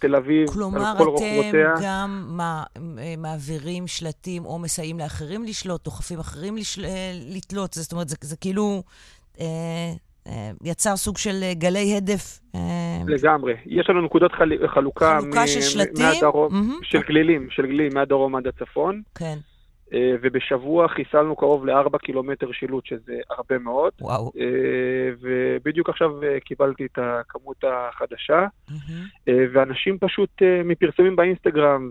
תל 0.00 0.16
אביב, 0.16 0.50
כלומר, 0.50 0.86
על 0.86 0.98
כל 0.98 1.08
רוחבותיה. 1.08 1.50
כלומר, 1.52 1.74
אתם 1.74 1.82
גם 1.84 2.24
מה, 2.28 2.64
אה, 2.98 3.14
מעבירים 3.18 3.86
שלטים 3.86 4.44
או 4.44 4.58
מסייעים 4.58 4.98
לאחרים 4.98 5.44
לשלוט, 5.44 5.84
דוחפים 5.84 6.18
אחרים 6.18 6.56
לשל... 6.56 6.84
אה, 6.84 7.12
לתלות, 7.36 7.72
זאת 7.72 7.92
אומרת, 7.92 8.08
זה, 8.08 8.16
זה 8.20 8.36
כאילו 8.36 8.82
אה, 9.40 9.46
אה, 10.26 10.50
יצר 10.64 10.96
סוג 10.96 11.18
של 11.18 11.52
גלי 11.52 11.96
הדף. 11.96 12.40
אה, 12.54 12.60
לגמרי. 13.06 13.54
יש 13.66 13.90
לנו 13.90 14.02
נקודות 14.02 14.32
חל... 14.32 14.68
חלוקה, 14.74 15.18
חלוקה 15.20 15.42
מ... 15.42 15.46
של 15.46 15.60
שלטים? 15.60 16.06
מהדרום, 16.06 16.52
mm-hmm. 16.52 16.84
של 16.84 16.98
גלילים, 17.08 17.48
של 17.50 17.66
גלילים, 17.66 17.94
מהדרום 17.94 18.36
עד 18.36 18.46
הצפון. 18.46 19.02
כן. 19.14 19.36
אה, 19.94 20.14
ובשבוע 20.22 20.88
חיסלנו 20.88 21.36
קרוב 21.36 21.66
לארבע 21.66 21.98
קילומטר 21.98 22.52
שילוט, 22.52 22.86
שזה 22.86 23.14
הרבה 23.30 23.58
מאוד. 23.58 23.92
וואו. 24.00 24.32
אה, 24.38 25.10
ובדיוק 25.20 25.88
עכשיו 25.88 26.22
אה, 26.22 26.40
קיבלתי 26.40 26.86
את 26.86 26.98
הכמות 27.02 27.64
החדשה, 27.64 28.46
mm-hmm. 28.70 29.30
ואנשים 29.52 29.98
פשוט 29.98 30.30
מפרסומים 30.64 31.16
באינסטגרם, 31.16 31.90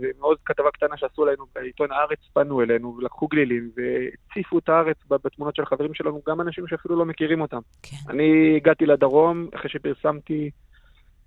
ומעוד 0.00 0.38
כתבה 0.44 0.70
קטנה 0.70 0.96
שעשו 0.96 1.22
עלינו 1.22 1.44
בעיתון 1.54 1.92
הארץ, 1.92 2.18
פנו 2.32 2.62
אלינו 2.62 2.96
ולקחו 2.98 3.26
גלילים, 3.26 3.70
והציפו 3.76 4.58
את 4.58 4.68
הארץ 4.68 4.96
בתמונות 5.10 5.56
של 5.56 5.62
החברים 5.62 5.94
שלנו, 5.94 6.20
גם 6.28 6.40
אנשים 6.40 6.66
שאפילו 6.66 6.96
לא 6.96 7.04
מכירים 7.04 7.40
אותם. 7.40 7.60
כן. 7.82 7.96
אני 8.08 8.56
הגעתי 8.56 8.86
לדרום 8.86 9.48
אחרי 9.54 9.70
שפרסמתי 9.70 10.50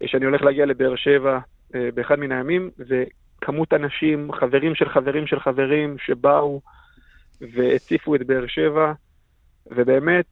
שאני 0.05 0.25
הולך 0.25 0.41
להגיע 0.41 0.65
לבאר 0.65 0.95
שבע 0.95 1.39
באחד 1.93 2.19
מן 2.19 2.31
הימים, 2.31 2.69
ו... 2.89 3.03
כמות 3.45 3.73
אנשים, 3.73 4.31
חברים 4.33 4.75
של 4.75 4.89
חברים 4.89 5.27
של 5.27 5.39
חברים, 5.39 5.97
שבאו 6.05 6.61
והציפו 7.41 8.15
את 8.15 8.27
באר 8.27 8.47
שבע, 8.47 8.93
ובאמת, 9.67 10.25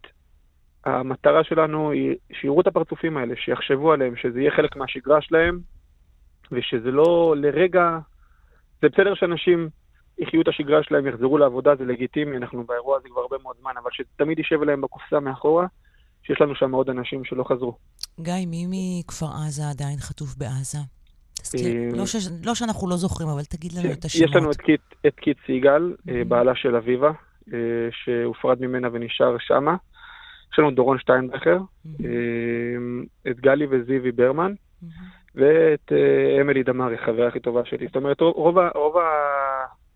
המטרה 0.85 1.43
שלנו 1.43 1.91
היא 1.91 2.15
שיראו 2.33 2.61
את 2.61 2.67
הפרצופים 2.67 3.17
האלה, 3.17 3.35
שיחשבו 3.35 3.91
עליהם, 3.91 4.15
שזה 4.15 4.39
יהיה 4.39 4.51
חלק 4.51 4.75
מהשגרה 4.75 5.21
שלהם, 5.21 5.59
ושזה 6.51 6.91
לא 6.91 7.35
לרגע... 7.37 7.99
זה 8.81 8.89
בסדר 8.89 9.15
שאנשים 9.15 9.69
יחיו 10.17 10.41
את 10.41 10.47
השגרה 10.47 10.83
שלהם, 10.83 11.07
יחזרו 11.07 11.37
לעבודה, 11.37 11.75
זה 11.75 11.85
לגיטימי, 11.85 12.37
אנחנו 12.37 12.63
באירוע 12.63 12.97
הזה 12.97 13.09
כבר 13.09 13.21
הרבה 13.21 13.37
מאוד 13.43 13.55
זמן, 13.61 13.71
אבל 13.83 13.89
שתמיד 13.93 14.37
יישב 14.37 14.63
להם 14.63 14.81
בקופסה 14.81 15.19
מאחורה, 15.19 15.65
שיש 16.23 16.41
לנו 16.41 16.55
שם 16.55 16.71
עוד 16.71 16.89
אנשים 16.89 17.23
שלא 17.23 17.43
חזרו. 17.43 17.77
גיא, 18.19 18.47
מי 18.47 18.65
מכפר 18.69 19.25
עזה 19.25 19.63
עדיין 19.69 19.97
חטוף 19.99 20.35
בעזה? 20.37 21.00
תזכיר, 21.41 21.95
לא, 21.95 22.05
ש... 22.05 22.15
לא 22.45 22.55
שאנחנו 22.55 22.89
לא 22.89 22.95
זוכרים, 22.95 23.29
אבל 23.29 23.43
תגיד 23.43 23.71
לנו 23.73 23.91
את 23.91 24.05
השמות. 24.05 24.29
יש 24.29 24.35
לנו 24.35 24.51
את 24.51 24.61
קית', 24.61 24.81
את 25.07 25.15
קית' 25.15 25.37
סיגל, 25.45 25.93
mm-hmm. 25.93 26.11
בעלה 26.27 26.55
של 26.55 26.75
אביבה, 26.75 27.11
אה, 27.53 27.59
שהופרד 27.91 28.61
ממנה 28.61 28.87
ונשאר 28.91 29.35
שמה. 29.39 29.75
יש 30.53 30.59
לנו 30.59 30.71
דורון 30.71 30.99
שטיינברכר. 30.99 31.57
את 33.31 33.39
גלי 33.39 33.65
וזיוי 33.69 34.11
ברמן. 34.11 34.53
ואת 35.35 35.91
אמילי 36.41 36.63
דמארי, 36.63 36.97
חברה 36.97 37.27
הכי 37.27 37.39
טובה 37.39 37.65
שלי. 37.65 37.87
זאת 37.87 37.95
אומרת, 37.95 38.21
רוב, 38.21 38.57
רוב, 38.75 38.95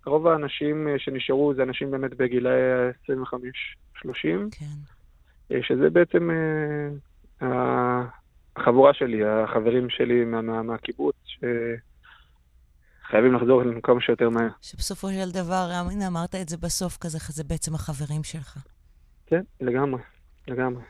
רוב 0.05 0.27
האנשים 0.27 0.88
שנשארו 0.97 1.53
זה 1.55 1.63
אנשים 1.63 1.91
באמת 1.91 2.13
בגילאי 2.13 2.51
25-30, 3.05 3.13
כן. 4.51 5.61
שזה 5.61 5.89
בעצם 5.89 6.30
החבורה 7.41 8.93
שלי, 8.93 9.26
החברים 9.26 9.89
שלי 9.89 10.26
מה, 10.26 10.41
מה, 10.41 10.61
מהקיבוץ, 10.61 11.15
שחייבים 13.05 13.34
לחזור 13.34 13.61
אלינו 13.61 13.81
כמה 13.81 14.01
שיותר 14.01 14.30
מהר. 14.30 14.49
שבסופו 14.61 15.07
של 15.09 15.31
דבר, 15.34 15.67
הנה, 15.91 16.07
אמרת 16.07 16.35
את 16.35 16.49
זה 16.49 16.57
בסוף 16.57 16.97
כזה, 16.97 17.17
זה 17.22 17.43
בעצם 17.43 17.76
החברים 17.76 18.23
שלך. 18.23 18.57
כן, 19.26 19.41
לגמרי, 19.61 20.01
לגמרי. 20.47 20.81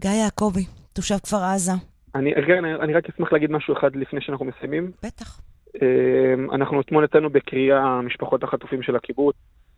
גיא 0.00 0.10
יעקבי, 0.10 0.64
תושב 0.92 1.18
כפר 1.18 1.36
עזה. 1.36 1.72
אני, 2.14 2.34
כן, 2.46 2.64
אני, 2.64 2.74
אני 2.74 2.94
רק 2.94 3.08
אשמח 3.08 3.32
להגיד 3.32 3.50
משהו 3.50 3.78
אחד 3.78 3.96
לפני 3.96 4.20
שאנחנו 4.20 4.44
מסיימים. 4.44 4.90
בטח. 5.02 5.40
אמ, 5.82 6.50
אנחנו 6.50 6.80
אתמול 6.80 7.04
יצאנו 7.04 7.30
בקריאה 7.30 8.00
משפחות 8.02 8.42
החטופים 8.42 8.82
של 8.82 8.96
הקיבוץ, 8.96 9.36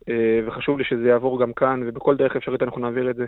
אה, 0.09 0.39
וחשוב 0.47 0.77
לי 0.77 0.83
שזה 0.83 1.07
יעבור 1.07 1.41
גם 1.41 1.53
כאן, 1.53 1.81
ובכל 1.85 2.15
דרך 2.15 2.35
אפשרית 2.35 2.63
אנחנו 2.63 2.81
נעביר 2.81 3.09
את 3.09 3.15
זה. 3.15 3.25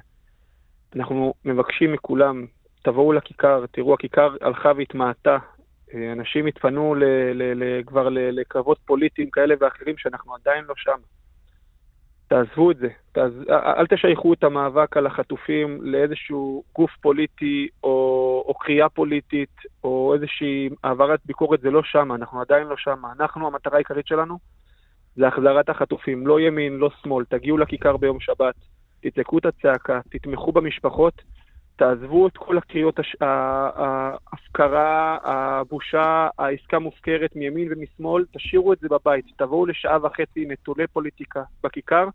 אנחנו 0.96 1.34
מבקשים 1.46 1.94
מכולם 1.94 2.46
תבואו 2.84 3.14
לכיכר, 3.14 3.66
תראו, 3.72 3.94
הכיכר 3.94 4.36
הלכה 4.42 4.72
והתמעטה. 4.78 5.38
אנשים 5.94 6.46
התפנו 6.46 6.96
ל, 6.96 7.04
ל, 7.34 7.64
ל, 7.64 7.84
כבר 7.84 8.08
לקרבות 8.12 8.78
פוליטיים 8.86 9.30
כאלה 9.30 9.56
ואחרים 9.60 9.98
שאנחנו 9.98 10.36
עדיין 10.36 10.66
לא 10.66 10.74
שם. 10.78 10.98
תעזבו 12.30 12.72
את 12.72 12.78
זה. 12.78 12.88
תעז... 13.12 13.34
אל 13.50 13.88
תשייכו 13.88 14.34
את 14.34 14.44
המאבק 14.44 14.98
על 14.98 15.06
החטופים 15.06 15.80
לאיזשהו 15.82 16.64
גוף 16.76 16.92
פוליטי 17.02 17.68
או, 17.84 18.44
או 18.48 18.54
קריאה 18.54 18.90
פוליטית 18.90 19.56
או 19.84 20.14
איזושהי 20.14 20.70
העברת 20.84 21.20
ביקורת, 21.26 21.62
זה 21.62 21.72
לא 21.72 21.84
שם, 21.84 22.12
אנחנו 22.12 22.42
עדיין 22.42 22.68
לא 22.68 22.78
שם. 22.78 23.02
אנחנו, 23.20 23.48
המטרה 23.48 23.76
העיקרית 23.76 24.08
שלנו 24.08 24.38
זה 25.16 25.28
החזרת 25.28 25.70
החטופים, 25.70 26.28
לא 26.28 26.40
ימין, 26.40 26.74
לא 26.74 26.90
שמאל. 27.02 27.26
תגיעו 27.26 27.58
לכיכר 27.58 27.98
ביום 27.98 28.20
שבת, 28.20 28.56
תצעקו 29.02 29.38
את 29.38 29.46
הצעקה, 29.46 30.00
תתמכו 30.10 30.52
במשפחות. 30.52 31.22
תעזבו 31.80 32.28
את 32.28 32.38
כל 32.38 32.58
הקריאות, 32.58 33.00
הש- 33.00 33.16
ההפקרה, 34.32 35.18
הבושה, 35.24 36.28
העסקה 36.40 36.80
מופקרת 36.80 37.36
מימין 37.36 37.68
ומשמאל, 37.72 38.26
תשאירו 38.34 38.74
את 38.74 38.78
זה 38.82 38.88
בבית. 38.88 39.26
תבואו 39.38 39.66
לשעה 39.66 40.06
וחצי 40.06 40.46
נטולי 40.48 40.88
פוליטיקה 40.88 41.44
בכיכר, 41.64 42.06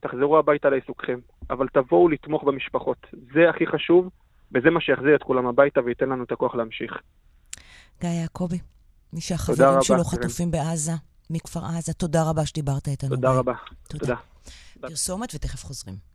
תחזרו 0.00 0.38
הביתה 0.38 0.70
לעיסוקכם. 0.70 1.18
אבל 1.50 1.68
תבואו 1.68 2.08
לתמוך 2.08 2.44
במשפחות. 2.44 3.06
זה 3.34 3.50
הכי 3.50 3.66
חשוב, 3.66 4.10
וזה 4.54 4.70
מה 4.70 4.80
שיחזיר 4.80 5.14
את 5.16 5.22
כולם 5.22 5.46
הביתה 5.46 5.80
וייתן 5.84 6.08
לנו 6.08 6.24
את 6.24 6.32
הכוח 6.32 6.54
להמשיך. 6.54 6.92
גיא 8.00 8.08
יעקבי, 8.10 8.58
מי 9.12 9.20
שהחברים 9.20 9.82
שלו. 9.82 10.04
חטופים 10.04 10.50
בעזה, 10.50 10.92
מכפר 11.30 11.60
עזה, 11.78 11.92
תודה 11.92 12.30
רבה 12.30 12.46
שדיברת 12.46 12.88
איתנו. 12.88 13.10
תודה. 13.10 13.32
רבה. 13.32 13.54
תודה. 13.88 14.16
פרסומת 14.80 15.34
ותכף 15.34 15.64
חוזרים. 15.64 16.13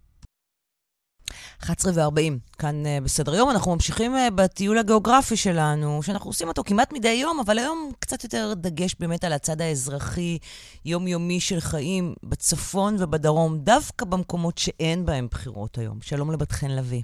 11 1.63 1.91
ו-40, 1.95 2.57
כאן 2.59 2.75
uh, 2.85 3.03
בסדר 3.03 3.35
יום. 3.35 3.49
אנחנו 3.49 3.73
ממשיכים 3.73 4.15
uh, 4.15 4.31
בטיול 4.35 4.77
הגיאוגרפי 4.77 5.35
שלנו, 5.35 6.03
שאנחנו 6.03 6.29
עושים 6.29 6.47
אותו 6.47 6.63
כמעט 6.63 6.93
מדי 6.93 7.19
יום, 7.21 7.39
אבל 7.45 7.57
היום 7.57 7.91
קצת 7.99 8.23
יותר 8.23 8.53
דגש 8.55 8.95
באמת 8.99 9.23
על 9.23 9.33
הצד 9.33 9.61
האזרחי, 9.61 10.37
יומיומי 10.85 11.39
של 11.39 11.59
חיים 11.59 12.13
בצפון 12.23 12.95
ובדרום, 12.99 13.57
דווקא 13.57 14.05
במקומות 14.05 14.57
שאין 14.57 15.05
בהם 15.05 15.27
בחירות 15.31 15.77
היום. 15.77 15.97
שלום 16.01 16.31
לבת 16.31 16.51
חן 16.51 16.71
לביא. 16.71 17.01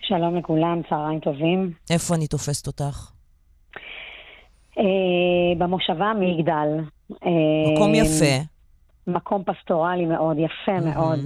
שלום 0.00 0.36
לכולם, 0.36 0.80
צהריים 0.88 1.20
טובים. 1.20 1.72
איפה 1.90 2.14
אני 2.14 2.26
תופסת 2.26 2.66
אותך? 2.66 3.10
אה, 4.78 5.58
במושבה 5.58 6.12
מגדל. 6.20 6.68
אה, 7.12 7.72
מקום 7.72 7.94
יפה. 7.94 8.34
מקום 9.06 9.42
פסטורלי 9.44 10.06
מאוד, 10.06 10.36
יפה 10.38 10.80
מאוד. 10.80 11.18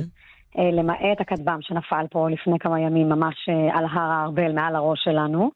אה, 0.58 0.70
למעט 0.72 1.20
הכטב"ם 1.20 1.58
שנפל 1.60 2.06
פה 2.10 2.28
לפני 2.30 2.58
כמה 2.58 2.80
ימים, 2.80 3.08
ממש 3.08 3.34
אה, 3.48 3.78
על 3.78 3.84
הר 3.84 4.10
הארבל, 4.12 4.52
מעל 4.52 4.76
הראש 4.76 5.00
שלנו. 5.04 5.50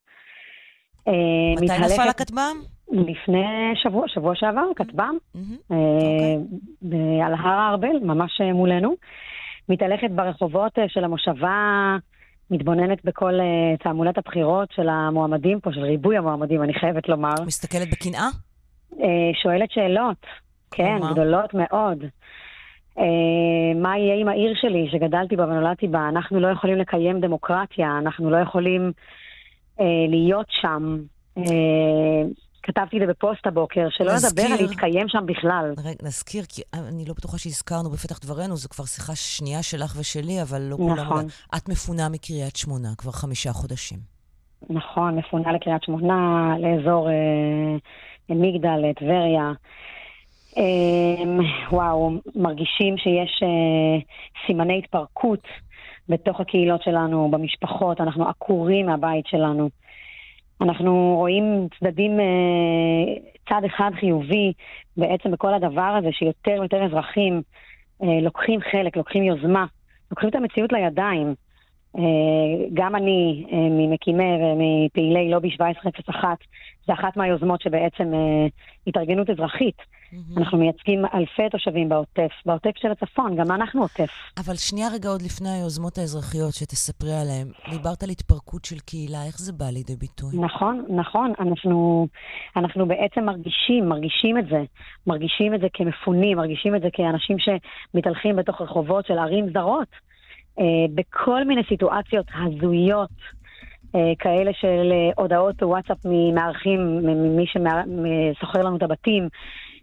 אה, 1.08 1.12
מתי 1.56 1.64
מתהלכת- 1.64 1.92
נפל 1.92 2.08
הכטב"ם? 2.08 2.56
לפני 2.92 3.44
שבוע, 3.74 4.08
שבוע 4.08 4.34
שעבר, 4.34 4.64
כטב"ם, 4.76 5.16
אה, 5.72 5.76
ב- 6.82 7.20
על 7.24 7.34
הר 7.34 7.48
הארבל, 7.60 7.98
ממש 8.02 8.40
מולנו. 8.54 8.94
מתהלכת 9.68 10.10
ברחובות 10.10 10.78
של 10.88 11.04
המושבה, 11.04 11.96
מתבוננת 12.50 13.04
בכל 13.04 13.32
תעמולת 13.84 14.18
הבחירות 14.18 14.68
של 14.72 14.88
המועמדים 14.88 15.60
פה, 15.60 15.70
של 15.72 15.80
ריבוי 15.80 16.16
המועמדים, 16.16 16.62
אני 16.62 16.74
חייבת 16.74 17.08
לומר. 17.08 17.34
מסתכלת 17.46 17.90
בקנאה? 17.90 18.26
אה, 19.00 19.06
שואלת 19.42 19.70
שאלות, 19.70 20.26
כן? 20.70 20.98
גדולות 21.12 21.54
מאוד. 21.54 22.04
אה, 22.98 23.04
מה 23.82 23.98
יהיה 23.98 24.20
עם 24.20 24.28
העיר 24.28 24.52
שלי 24.60 24.88
שגדלתי 24.92 25.36
בה 25.36 25.44
ונולדתי 25.44 25.88
בה? 25.88 26.08
אנחנו 26.08 26.40
לא 26.40 26.48
יכולים 26.48 26.78
לקיים 26.78 27.20
דמוקרטיה, 27.20 27.98
אנחנו 27.98 28.30
לא 28.30 28.36
יכולים 28.36 28.92
אה, 29.80 29.84
להיות 30.08 30.46
שם. 30.60 30.98
אה, 31.38 32.22
כתבתי 32.62 32.96
את 32.96 33.02
זה 33.06 33.12
בפוסט 33.12 33.46
הבוקר, 33.46 33.86
שלא 33.90 34.12
נזכיר- 34.12 34.44
לדבר 34.44 34.54
על 34.54 34.68
להתקיים 34.68 35.08
שם 35.08 35.26
בכלל. 35.26 35.74
רגע, 35.84 35.96
נזכיר, 36.02 36.44
כי 36.48 36.62
אני 36.74 37.04
לא 37.08 37.14
בטוחה 37.16 37.38
שהזכרנו 37.38 37.90
בפתח 37.90 38.18
דברינו, 38.18 38.56
זו 38.56 38.68
כבר 38.68 38.84
שיחה 38.84 39.14
שנייה 39.14 39.62
שלך 39.62 39.94
ושלי, 40.00 40.42
אבל 40.42 40.62
לא 40.62 40.76
כולם... 40.76 40.96
נכון. 40.96 41.24
את 41.56 41.68
מפונה 41.68 42.08
מקריית 42.08 42.56
שמונה 42.56 42.88
כבר 42.98 43.10
חמישה 43.10 43.52
חודשים. 43.52 43.98
נכון, 44.70 45.18
מפונה 45.18 45.52
לקריית 45.52 45.82
שמונה, 45.82 46.48
לאזור 46.58 47.08
אה, 47.10 47.76
מגדל, 48.28 48.92
טבריה. 48.96 49.42
אה, 49.42 49.52
וואו, 51.72 52.10
מרגישים 52.34 52.98
שיש 52.98 53.42
אה, 53.42 53.98
סימני 54.46 54.78
התפרקות 54.78 55.44
בתוך 56.08 56.40
הקהילות 56.40 56.82
שלנו, 56.82 57.30
במשפחות, 57.30 58.00
אנחנו 58.00 58.28
עקורים 58.28 58.86
מהבית 58.86 59.26
שלנו. 59.26 59.70
אנחנו 60.60 61.14
רואים 61.18 61.68
צדדים, 61.78 62.20
אה, 62.20 63.14
צד 63.48 63.64
אחד 63.66 63.90
חיובי 64.00 64.52
בעצם 64.96 65.30
בכל 65.30 65.54
הדבר 65.54 65.96
הזה, 65.98 66.08
שיותר 66.12 66.56
ויותר 66.60 66.84
אזרחים 66.84 67.42
אה, 68.02 68.20
לוקחים 68.22 68.60
חלק, 68.60 68.96
לוקחים 68.96 69.22
יוזמה, 69.22 69.66
לוקחים 70.10 70.28
את 70.28 70.34
המציאות 70.34 70.72
לידיים. 70.72 71.34
גם 72.74 72.96
אני, 72.96 73.46
ממקימי 73.52 74.24
ומפעילי 74.24 75.30
לובי 75.30 75.48
1701, 75.60 76.38
זה 76.86 76.92
אחת 76.92 77.16
מהיוזמות 77.16 77.60
שבעצם 77.60 78.12
התארגנות 78.86 79.30
אזרחית. 79.30 79.76
אנחנו 80.36 80.58
מייצגים 80.58 81.04
אלפי 81.14 81.50
תושבים 81.50 81.88
בעוטף, 81.88 82.30
בעוטף 82.46 82.70
של 82.76 82.88
הצפון, 82.90 83.36
גם 83.36 83.50
אנחנו 83.50 83.82
עוטף. 83.82 84.10
אבל 84.38 84.54
שנייה 84.54 84.88
רגע 84.94 85.08
עוד 85.08 85.22
לפני 85.22 85.48
היוזמות 85.48 85.98
האזרחיות 85.98 86.54
שתספרי 86.54 87.14
עליהן, 87.14 87.48
דיברת 87.70 88.02
על 88.02 88.10
התפרקות 88.10 88.64
של 88.64 88.78
קהילה, 88.78 89.26
איך 89.26 89.38
זה 89.38 89.52
בא 89.52 89.64
לידי 89.64 89.96
ביטוי? 89.96 90.30
נכון, 90.40 90.84
נכון, 90.88 91.32
אנחנו, 91.40 92.06
אנחנו 92.56 92.86
בעצם 92.86 93.24
מרגישים, 93.24 93.88
מרגישים 93.88 94.38
את 94.38 94.44
זה, 94.50 94.62
מרגישים 95.06 95.54
את 95.54 95.60
זה 95.60 95.66
כמפונים, 95.72 96.36
מרגישים 96.36 96.76
את 96.76 96.82
זה 96.82 96.88
כאנשים 96.92 97.36
שמתהלכים 97.38 98.36
בתוך 98.36 98.60
רחובות 98.60 99.06
של 99.06 99.18
ערים 99.18 99.46
זרות, 99.52 99.88
אה, 100.58 100.64
בכל 100.94 101.44
מיני 101.44 101.62
סיטואציות 101.68 102.26
הזויות. 102.34 103.42
אה, 103.94 104.12
כאלה 104.18 104.50
של 104.60 104.92
אה, 104.92 105.10
הודעות 105.16 105.62
וואטסאפ 105.62 105.98
ממארחים, 106.04 106.80
ממי 107.02 107.44
ששוכר 107.46 108.60
לנו 108.60 108.76
את 108.76 108.82
הבתים, 108.82 109.28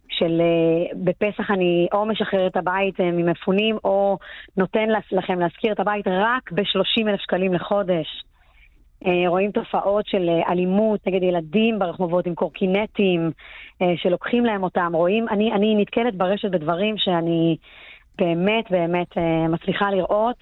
של 0.10 0.42
אה, 0.42 0.96
בפסח 1.04 1.52
אני 1.52 1.88
או 1.94 2.06
משחרר 2.06 2.48
את 2.48 2.58
הבית 2.58 3.00
אה, 3.00 3.12
ממפונים, 3.12 3.78
או 3.84 4.18
נותן 4.58 4.88
לכם 5.12 5.40
להשכיר 5.40 5.72
את 5.72 5.80
הבית 5.80 6.08
רק 6.08 6.52
ב-30 6.52 7.08
אלף 7.08 7.22
שקלים 7.22 7.54
לחודש. 7.54 8.24
אה, 9.06 9.24
רואים 9.28 9.52
תופעות 9.52 10.08
של 10.08 10.30
אלימות 10.50 11.08
נגד 11.08 11.24
ילדים 11.24 11.80
ברחובות 11.80 12.26
עם 12.26 12.36
קורקינטים, 12.36 13.32
שלוקחים 13.96 14.46
להם 14.46 14.64
אותם. 14.64 14.92
רואים, 14.94 15.30
אני, 15.30 15.54
אני 15.54 15.76
נתקלת 15.76 16.16
ברשת 16.16 16.52
בדברים 16.52 16.98
שאני 16.98 17.58
באמת 18.18 18.72
באמת 18.72 19.18
מצליחה 19.50 19.92
לראות 19.92 20.36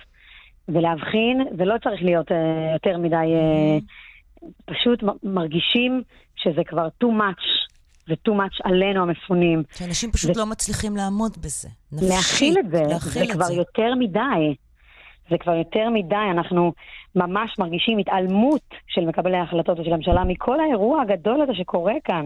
ולהבחין, 0.70 1.48
ולא 1.58 1.76
צריך 1.84 2.02
להיות 2.02 2.32
יותר 2.74 2.98
מדי, 2.98 3.16
אה, 3.16 3.78
פשוט 4.66 5.04
מרגישים 5.24 6.02
שזה 6.36 6.64
כבר 6.64 6.88
too 7.04 7.08
much. 7.08 7.67
זה 8.08 8.14
too 8.28 8.32
much 8.32 8.58
עלינו 8.64 9.02
המפונים. 9.02 9.64
שאנשים 9.78 10.12
פשוט 10.12 10.34
זה- 10.34 10.40
לא 10.40 10.46
מצליחים 10.46 10.96
לעמוד 10.98 11.38
בזה. 11.42 11.70
נפשית, 11.92 12.10
להכיל 12.10 12.56
את 12.60 12.72
זה, 12.72 12.84
להכיל 12.90 13.12
זה 13.12 13.24
את 13.24 13.32
כבר 13.32 13.44
זה. 13.46 13.54
יותר 13.54 13.96
מדי. 14.00 14.56
זה 15.30 15.38
כבר 15.38 15.54
יותר 15.56 15.90
מדי, 15.90 16.16
אנחנו 16.32 16.74
ממש 17.16 17.56
מרגישים 17.60 17.98
התעלמות 17.98 18.62
של 18.88 19.06
מקבלי 19.06 19.38
ההחלטות 19.38 19.80
ושל 19.80 19.94
הממשלה 19.94 20.24
מכל 20.24 20.60
האירוע 20.60 21.02
הגדול 21.02 21.42
הזה 21.42 21.52
שקורה 21.56 21.94
כאן. 22.04 22.26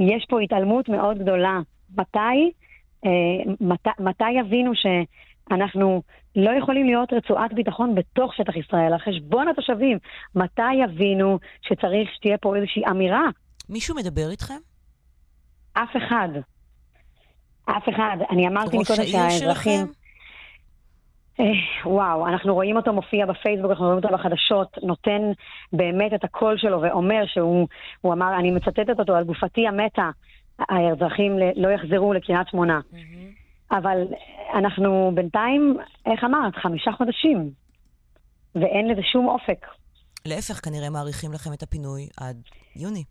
יש 0.00 0.26
פה 0.28 0.40
התעלמות 0.40 0.88
מאוד 0.88 1.18
גדולה. 1.18 1.60
מתי, 1.98 2.50
אה, 3.06 3.10
מת, 3.60 3.86
מתי 4.00 4.30
יבינו 4.40 4.72
שאנחנו 4.74 6.02
לא 6.36 6.50
יכולים 6.58 6.86
להיות 6.86 7.12
רצועת 7.12 7.54
ביטחון 7.54 7.94
בתוך 7.94 8.34
שטח 8.34 8.56
ישראל, 8.56 8.92
על 8.92 8.98
חשבון 8.98 9.48
התושבים? 9.48 9.98
מתי 10.34 10.74
יבינו 10.84 11.38
שצריך 11.62 12.08
שתהיה 12.14 12.38
פה 12.38 12.56
איזושהי 12.56 12.82
אמירה? 12.90 13.24
מישהו 13.68 13.96
מדבר 13.96 14.30
איתכם? 14.30 14.58
אף 15.82 15.96
אחד. 15.96 16.28
אף 17.64 17.88
אחד. 17.88 18.16
אני 18.30 18.48
אמרתי 18.48 18.78
מקודם 18.78 19.06
שהאזרחים... 19.06 19.86
אה, 21.40 21.44
וואו, 21.84 22.26
אנחנו 22.26 22.54
רואים 22.54 22.76
אותו 22.76 22.92
מופיע 22.92 23.26
בפייסבוק, 23.26 23.70
אנחנו 23.70 23.84
רואים 23.84 24.04
אותו 24.04 24.14
בחדשות, 24.14 24.78
נותן 24.82 25.22
באמת 25.72 26.14
את 26.14 26.24
הקול 26.24 26.58
שלו 26.58 26.80
ואומר 26.82 27.22
שהוא, 27.26 27.68
הוא 28.00 28.12
אמר, 28.12 28.38
אני 28.38 28.50
מצטטת 28.50 28.98
אותו, 28.98 29.14
על 29.14 29.24
גופתי 29.24 29.66
המתה, 29.68 30.10
האזרחים 30.58 31.38
לא 31.56 31.68
יחזרו 31.68 32.12
לקריית 32.12 32.48
שמונה. 32.48 32.80
אבל 33.70 34.02
אנחנו 34.54 35.12
בינתיים, 35.14 35.76
איך 36.06 36.24
אמרת, 36.24 36.54
חמישה 36.56 36.92
חודשים, 36.92 37.50
ואין 38.54 38.88
לזה 38.88 39.02
שום 39.12 39.28
אופק. 39.28 39.66
להפך, 40.26 40.64
כנראה 40.64 40.90
מעריכים 40.90 41.32
לכם 41.32 41.52
את 41.52 41.62
הפינוי 41.62 42.08
עד 42.20 42.36
יוני. 42.76 43.04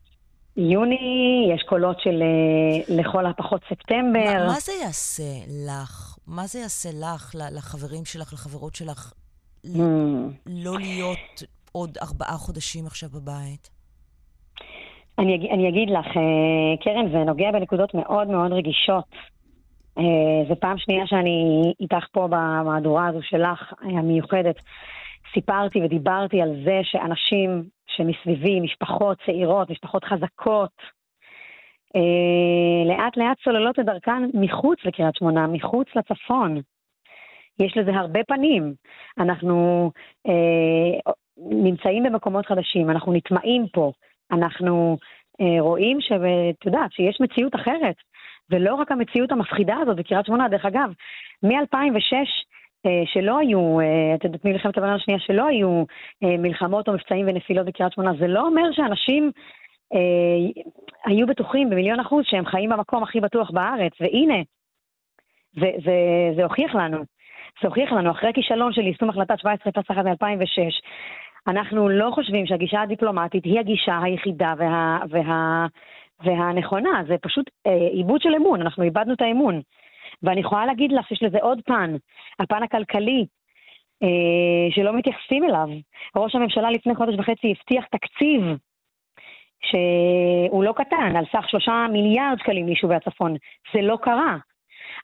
יוני, 0.58 1.52
יש 1.56 1.64
קולות 1.64 2.00
של 2.00 2.22
אה, 2.22 2.96
לכל 2.96 3.26
הפחות 3.26 3.62
ספטמבר. 3.70 4.34
מה, 4.38 4.46
מה 4.46 4.60
זה 4.60 4.72
יעשה 4.84 5.24
לך? 5.68 6.18
מה 6.28 6.48
זה 6.48 6.60
יעשה 6.60 6.90
לך, 6.90 7.36
לחברים 7.56 8.06
שלך, 8.06 8.34
לחברות 8.34 8.76
שלך, 8.76 9.14
Hmm. 9.66 10.32
לא 10.46 10.78
להיות 10.80 11.44
עוד 11.72 11.98
ארבעה 12.02 12.38
חודשים 12.38 12.86
עכשיו 12.86 13.10
בבית? 13.10 13.70
אני, 15.20 15.50
אני 15.54 15.70
אגיד 15.70 15.90
לך, 15.90 16.08
אה, 16.18 16.84
קרן, 16.84 17.12
זה 17.12 17.18
נוגע 17.18 17.52
בנקודות 17.52 17.94
מאוד 17.94 18.28
מאוד 18.28 18.52
רגישות. 18.52 19.06
אה, 19.98 20.04
זו 20.50 20.56
פעם 20.60 20.78
שנייה 20.78 21.08
שאני 21.08 21.62
איתך 21.80 22.06
פה 22.12 22.28
במהדורה 22.28 23.08
הזו 23.08 23.20
שלך, 23.22 23.74
המיוחדת. 23.82 24.56
סיפרתי 25.34 25.80
ודיברתי 25.82 26.42
על 26.42 26.64
זה 26.66 26.80
שאנשים 26.84 27.64
שמסביבי, 27.98 28.60
משפחות 28.60 29.18
צעירות, 29.26 29.70
משפחות 29.70 30.04
חזקות, 30.04 30.72
אה, 31.96 32.86
לאט 32.86 33.18
לאט 33.18 33.38
סוללות 33.44 33.80
את 33.80 33.86
דרכן 33.86 34.24
מחוץ 34.34 34.80
לקריית 34.86 35.16
שמונה, 35.16 35.48
מחוץ 35.48 35.88
לצפון. 35.96 36.62
יש 37.60 37.78
לזה 37.78 37.92
הרבה 37.92 38.24
פנים. 38.24 38.74
אנחנו 39.18 39.92
אה, 40.28 41.12
נמצאים 41.38 42.04
במקומות 42.04 42.46
חדשים, 42.46 42.90
אנחנו 42.90 43.14
נטמעים 43.14 43.68
פה, 43.74 43.92
אנחנו 44.32 44.98
אה, 45.42 45.62
רואים 45.62 46.02
שאת 46.02 46.66
יודעת, 46.66 46.92
שיש 46.92 47.18
מציאות 47.22 47.56
אחרת, 47.56 47.96
ולא 48.50 48.76
רק 48.76 48.92
המציאות 48.92 49.32
המפחידה 49.32 49.76
הזאת 49.82 49.98
בקריית 49.98 50.26
שמונה, 50.26 50.50
דרך 50.50 50.66
אגב, 50.66 50.90
מ-2006, 51.44 52.14
אה, 52.14 52.26
שלא 53.06 53.38
היו, 53.38 53.80
אה, 53.80 54.16
את 54.16 54.24
יודעת, 54.24 54.46
מלחמת 54.46 54.78
לבנון 54.78 54.96
השנייה, 54.96 55.20
שלא 55.20 55.48
היו 55.48 55.84
אה, 56.24 56.38
מלחמות 56.38 56.88
או 56.88 56.94
מבצעים 56.94 57.28
ונפילות 57.28 57.66
בקריית 57.66 57.94
שמונה, 57.94 58.12
זה 58.20 58.28
לא 58.28 58.48
אומר 58.48 58.72
שאנשים 58.72 59.32
אה, 59.94 60.64
היו 61.06 61.28
בטוחים 61.28 61.70
במיליון 61.70 62.00
אחוז 62.00 62.26
שהם 62.26 62.46
חיים 62.46 62.70
במקום 62.70 63.04
הכי 63.04 63.20
בטוח 63.20 63.52
בארץ, 63.52 63.94
והנה, 64.00 64.42
זה, 65.54 65.72
זה, 65.86 65.94
זה 66.36 66.44
הוכיח 66.44 66.76
לנו. 66.76 66.98
זה 67.62 67.68
הוכיח 67.68 67.92
לנו, 67.92 68.12
אחרי 68.12 68.30
הכישלון 68.30 68.74
של 68.74 68.82
יישום 68.82 69.10
החלטת 69.10 69.32
1701 69.32 70.06
מ-2006, 70.06 70.82
אנחנו 71.48 71.90
לא 71.90 72.12
חושבים 72.14 72.46
שהגישה 72.46 72.82
הדיפלומטית 72.82 73.46
היא 73.46 73.60
הגישה 73.60 74.00
היחידה 74.04 74.54
וה, 74.58 75.00
וה, 75.10 75.66
והנכונה, 76.24 77.04
זה 77.08 77.16
פשוט 77.22 77.50
אה, 77.68 77.88
עיבוד 77.92 78.22
של 78.22 78.36
אמון, 78.36 78.62
אנחנו 78.62 78.84
איבדנו 78.84 79.14
את 79.14 79.22
האמון. 79.22 79.62
ואני 80.24 80.40
יכולה 80.40 80.66
להגיד 80.66 80.92
לך 80.92 81.08
שיש 81.08 81.24
לזה 81.24 81.38
עוד 81.42 81.62
פן, 81.66 81.96
הפן 82.40 82.64
הכלכלי, 82.64 83.26
אה, 84.04 84.72
שלא 84.72 84.94
מתייחסים 84.94 85.44
אליו. 85.44 85.68
ראש 86.16 86.36
הממשלה 86.36 86.72
לפני 86.72 86.96
חודש 86.96 87.16
וחצי 87.20 87.54
הבטיח 87.58 87.86
תקציב 87.86 88.42
שהוא 89.66 90.64
לא 90.64 90.74
קטן, 90.76 91.16
על 91.16 91.26
סך 91.32 91.50
שלושה 91.50 91.86
מיליארד 91.92 92.40
שקלים 92.40 92.66
ליישובי 92.66 92.96
הצפון. 92.96 93.36
זה 93.74 93.82
לא 93.82 93.98
קרה. 94.02 94.38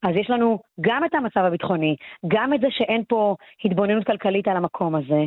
אז 0.04 0.16
יש 0.16 0.30
לנו 0.30 0.60
גם 0.82 1.06
את 1.06 1.14
המצב 1.14 1.40
הביטחוני, 1.40 1.96
גם 2.28 2.54
את 2.54 2.62
זה 2.62 2.68
שאין 2.70 3.04
פה 3.08 3.36
התבוננות 3.66 4.08
כלכלית 4.08 4.48
על 4.48 4.58
המקום 4.58 4.96
הזה. 4.96 5.24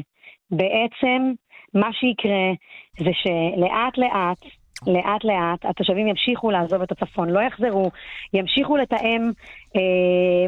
בעצם 0.50 1.32
מה 1.74 1.92
שיקרה 1.92 2.52
זה 2.98 3.10
שלאט 3.12 3.98
לאט, 3.98 4.38
לאט 4.86 5.24
לאט 5.24 5.64
התושבים 5.64 6.08
ימשיכו 6.08 6.50
לעזוב 6.50 6.82
את 6.82 6.92
הצפון, 6.92 7.30
לא 7.30 7.40
יחזרו, 7.40 7.90
ימשיכו 8.32 8.76
לתאם 8.76 9.30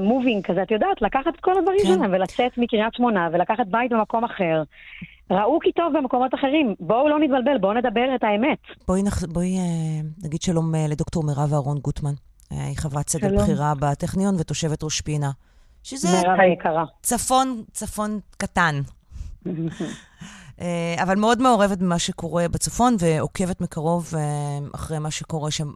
מובינג 0.00 0.44
אה, 0.44 0.50
כזה, 0.50 0.62
את 0.62 0.70
יודעת, 0.70 1.02
לקחת 1.02 1.34
את 1.34 1.40
כל 1.40 1.58
הדברים 1.58 1.78
כן. 1.78 1.94
שלהם 1.94 2.12
ולצאת 2.12 2.58
מקריית 2.58 2.94
שמונה 2.94 3.28
ולקחת 3.32 3.66
בית 3.66 3.92
במקום 3.92 4.24
אחר. 4.24 4.62
ראו 5.30 5.58
כי 5.62 5.72
טוב 5.72 5.92
במקומות 5.98 6.34
אחרים, 6.34 6.74
בואו 6.80 7.08
לא 7.08 7.18
נתבלבל, 7.18 7.58
בואו 7.60 7.72
נדבר 7.72 8.14
את 8.14 8.24
האמת. 8.24 8.58
בואי, 8.88 9.02
נח... 9.02 9.24
בואי 9.24 9.58
אה, 9.58 10.00
נגיד 10.24 10.42
שלום 10.42 10.74
אה, 10.74 10.86
לדוקטור 10.88 11.24
מירב 11.24 11.52
אהרון 11.52 11.78
גוטמן. 11.78 12.14
אה, 12.52 12.66
היא 12.66 12.76
חברת 12.76 13.08
סגל 13.08 13.36
בכירה 13.36 13.72
בטכניון 13.80 14.34
ותושבת 14.38 14.82
ראש 14.82 15.00
פינה. 15.00 15.30
שזה... 15.82 16.08
מירב 16.22 16.40
היקרה. 16.40 16.84
צפון, 17.02 17.62
צפון 17.72 18.20
קטן. 18.36 18.80
אה, 20.60 21.02
אבל 21.02 21.14
מאוד 21.14 21.42
מעורבת 21.42 21.78
במה 21.78 21.98
שקורה 21.98 22.48
בצפון 22.48 22.96
ועוקבת 22.98 23.60
מקרוב 23.60 24.12
אה, 24.16 24.22
אחרי 24.74 24.98
מה 24.98 25.10
שקורה 25.10 25.50
שם. 25.50 25.68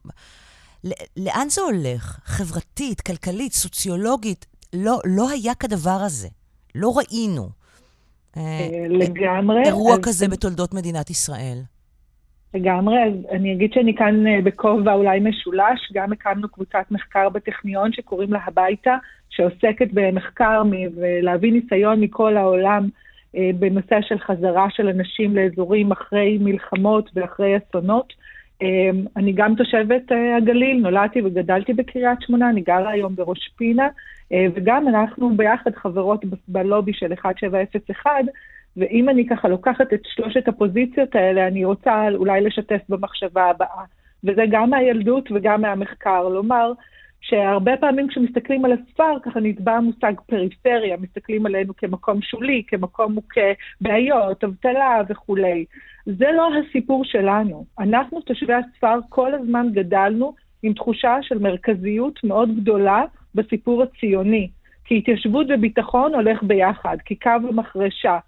לאן 1.17 1.49
זה 1.49 1.63
הולך? 1.63 2.21
חברתית, 2.25 3.01
כלכלית, 3.01 3.53
סוציולוגית? 3.53 4.47
לא, 4.73 4.99
לא 5.05 5.31
היה 5.31 5.55
כדבר 5.55 5.99
הזה. 6.07 6.29
לא 6.75 6.93
ראינו. 6.97 7.49
לגמרי. 8.89 9.63
אירוע 9.65 9.97
כזה 10.03 10.29
בתולדות 10.29 10.75
מדינת 10.75 11.11
ישראל. 11.11 11.59
לגמרי, 12.55 13.05
אז 13.05 13.13
אני 13.31 13.53
אגיד 13.55 13.73
שאני 13.73 13.95
כאן 13.95 14.27
אה, 14.27 14.39
בכובע 14.45 14.93
אולי 14.95 15.21
משולש, 15.21 15.93
גם 15.93 16.13
הקמנו 16.13 16.49
קבוצת 16.49 16.85
מחקר 16.91 17.29
בטכניון 17.29 17.93
שקוראים 17.93 18.33
לה 18.33 18.39
הביתה, 18.47 18.97
שעוסקת 19.31 19.89
במחקר 19.93 20.63
ולהביא 20.97 21.53
ניסיון 21.53 22.01
מכל 22.01 22.37
העולם 22.37 22.85
אה, 22.85 22.89
בנושא 23.35 24.01
של 24.01 24.19
חזרה 24.19 24.67
של 24.71 24.89
אנשים 24.89 25.37
לאזורים 25.37 25.93
אחרי 25.93 26.39
מלחמות 26.41 27.11
ואחרי 27.15 27.57
אסונות. 27.57 28.13
אה, 28.63 28.91
אני 29.17 29.33
גם 29.33 29.55
תושבת 29.55 30.03
הגליל, 30.37 30.81
נולדתי 30.81 31.21
וגדלתי 31.25 31.73
בקריית 31.73 32.19
שמונה, 32.23 32.51
אני 32.51 32.61
גרה 32.61 32.91
היום 32.91 33.17
בראש 33.17 33.51
פינה, 33.57 33.89
וגם 34.55 34.89
אנחנו 34.89 35.37
ביחד 35.37 35.71
חברות 35.75 36.25
בלובי 36.49 36.93
של 36.93 37.13
1701, 37.13 38.11
ואם 38.77 39.09
אני 39.09 39.27
ככה 39.27 39.49
לוקחת 39.49 39.93
את 39.93 40.01
שלושת 40.07 40.49
הפוזיציות 40.49 41.15
האלה, 41.15 41.47
אני 41.47 41.65
רוצה 41.65 42.09
אולי 42.15 42.41
לשתף 42.41 42.81
במחשבה 42.89 43.45
הבאה. 43.45 43.85
וזה 44.25 44.43
גם 44.51 44.71
מהילדות 44.71 45.29
וגם 45.33 45.61
מהמחקר. 45.61 46.29
לומר 46.29 46.73
שהרבה 47.21 47.77
פעמים 47.77 48.09
כשמסתכלים 48.09 48.65
על 48.65 48.73
הספר, 48.73 49.19
ככה 49.23 49.41
נתבע 49.41 49.73
המושג 49.73 50.13
פריפריה, 50.27 50.97
מסתכלים 50.97 51.47
עלינו 51.47 51.77
כמקום 51.77 52.23
שולי, 52.23 52.63
כמקום 52.67 53.13
מוכה 53.13 53.51
בעיות, 53.81 54.45
אבטלה 54.45 55.03
וכולי. 55.09 55.65
זה 56.07 56.27
לא 56.37 56.49
הסיפור 56.55 57.05
שלנו. 57.05 57.65
אנחנו, 57.79 58.21
תושבי 58.21 58.55
הספר, 58.55 58.99
כל 59.09 59.35
הזמן 59.35 59.67
גדלנו 59.73 60.35
עם 60.63 60.73
תחושה 60.73 61.17
של 61.23 61.39
מרכזיות 61.39 62.25
מאוד 62.25 62.57
גדולה 62.57 63.03
בסיפור 63.35 63.83
הציוני. 63.83 64.49
כי 64.85 64.99
התיישבות 64.99 65.47
וביטחון 65.49 66.15
הולך 66.15 66.43
ביחד, 66.43 66.97
כי 67.05 67.15
קו 67.15 67.31
המחרשה. 67.49 68.19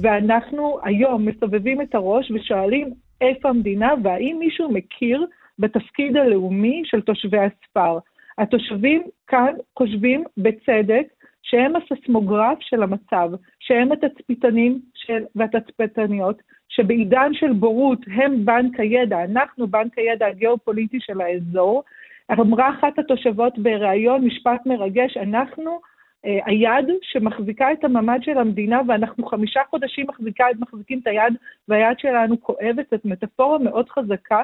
ואנחנו 0.00 0.78
היום 0.84 1.26
מסובבים 1.26 1.80
את 1.80 1.94
הראש 1.94 2.30
ושואלים 2.30 2.94
איפה 3.20 3.48
המדינה 3.48 3.90
והאם 4.04 4.36
מישהו 4.38 4.72
מכיר 4.72 5.26
בתפקיד 5.58 6.16
הלאומי 6.16 6.82
של 6.84 7.00
תושבי 7.00 7.38
הספר. 7.38 7.98
התושבים 8.38 9.02
כאן 9.26 9.54
חושבים 9.78 10.24
בצדק 10.36 11.06
שהם 11.42 11.72
הססמוגרף 11.76 12.58
של 12.60 12.82
המצב, 12.82 13.30
שהם 13.60 13.92
התצפיתנים 13.92 14.80
של, 14.94 15.24
והתצפיתניות, 15.34 16.42
שבעידן 16.68 17.30
של 17.34 17.52
בורות 17.52 17.98
הם 18.06 18.44
בנק 18.44 18.80
הידע, 18.80 19.24
אנחנו 19.24 19.68
בנק 19.68 19.98
הידע 19.98 20.26
הגיאופוליטי 20.26 20.98
של 21.00 21.20
האזור. 21.20 21.82
אמרה 22.32 22.70
אחת 22.70 22.98
התושבות 22.98 23.58
בריאיון, 23.58 24.24
משפט 24.24 24.66
מרגש, 24.66 25.16
אנחנו 25.16 25.80
אה, 26.24 26.38
היד 26.46 26.86
שמחזיקה 27.02 27.72
את 27.72 27.84
הממ"ד 27.84 28.18
של 28.22 28.38
המדינה, 28.38 28.80
ואנחנו 28.88 29.26
חמישה 29.26 29.60
חודשים 29.70 30.06
מחזיקה, 30.08 30.44
מחזיקים 30.58 30.98
את 31.02 31.06
היד, 31.06 31.34
והיד 31.68 31.98
שלנו 31.98 32.40
כואבת, 32.40 32.86
זאת 32.90 33.04
מטאפורה 33.04 33.58
מאוד 33.58 33.88
חזקה, 33.88 34.42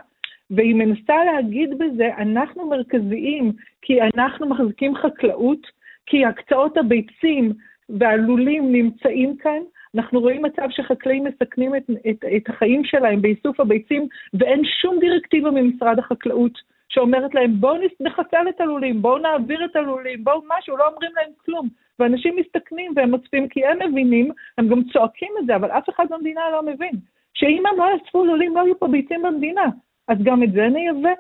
והיא 0.51 0.75
מנסה 0.75 1.25
להגיד 1.25 1.79
בזה, 1.79 2.09
אנחנו 2.19 2.67
מרכזיים, 2.67 3.53
כי 3.83 3.99
אנחנו 4.03 4.49
מחזיקים 4.49 4.95
חקלאות, 4.95 5.67
כי 6.07 6.25
הקצאות 6.25 6.77
הביצים 6.77 7.53
והלולים 7.89 8.73
נמצאים 8.73 9.37
כאן, 9.37 9.59
אנחנו 9.95 10.21
רואים 10.21 10.43
מצב 10.43 10.67
שחקלאים 10.71 11.25
מסכנים 11.25 11.77
את, 11.77 11.83
את, 12.11 12.25
את 12.37 12.49
החיים 12.49 12.85
שלהם 12.85 13.23
באיסוף 13.23 13.61
הביצים, 13.61 14.07
ואין 14.35 14.63
שום 14.81 14.99
דירקטיבה 14.99 15.51
ממשרד 15.51 15.99
החקלאות 15.99 16.53
שאומרת 16.89 17.35
להם, 17.35 17.61
בואו 17.61 17.77
נחסל 18.01 18.49
את 18.49 18.61
הלולים, 18.61 19.03
בואו 19.03 19.19
נעביר 19.19 19.65
את 19.65 19.77
הלולים, 19.77 20.25
בואו 20.25 20.43
משהו, 20.59 20.77
לא 20.77 20.89
אומרים 20.89 21.11
להם 21.17 21.31
כלום. 21.45 21.69
ואנשים 21.99 22.37
מסתכנים 22.37 22.93
והם 22.97 23.15
אוספים 23.15 23.49
כי 23.49 23.67
הם 23.67 23.79
מבינים, 23.89 24.31
הם 24.59 24.69
גם 24.69 24.83
צועקים 24.93 25.33
את 25.41 25.47
זה, 25.47 25.57
אבל 25.57 25.71
אף 25.71 25.89
אחד 25.89 26.05
במדינה 26.11 26.41
לא 26.53 26.63
מבין. 26.63 26.93
שאם 27.35 27.63
הם 27.67 27.79
לא 27.79 27.85
יאספו 27.95 28.25
לולים, 28.25 28.57
לא 28.57 28.61
יהיו 28.61 28.79
פה 28.79 28.89
ביצים 28.89 29.23
במדינה. 29.23 29.65
אז 30.09 30.19
גם 30.23 30.43
את 30.43 30.53
זה 30.53 30.69
נייבא. 30.69 31.13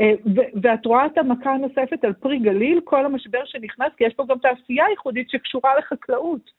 אה, 0.00 0.12
ואת 0.62 0.86
רואה 0.86 1.06
את 1.06 1.18
המכה 1.18 1.52
הנוספת 1.54 2.04
על 2.04 2.12
פרי 2.12 2.38
גליל, 2.38 2.80
כל 2.84 3.06
המשבר 3.06 3.44
שנכנס, 3.44 3.92
כי 3.96 4.04
יש 4.04 4.14
פה 4.14 4.24
גם 4.28 4.38
תעשייה 4.38 4.84
ייחודית 4.90 5.30
שקשורה 5.30 5.78
לחקלאות. 5.78 6.50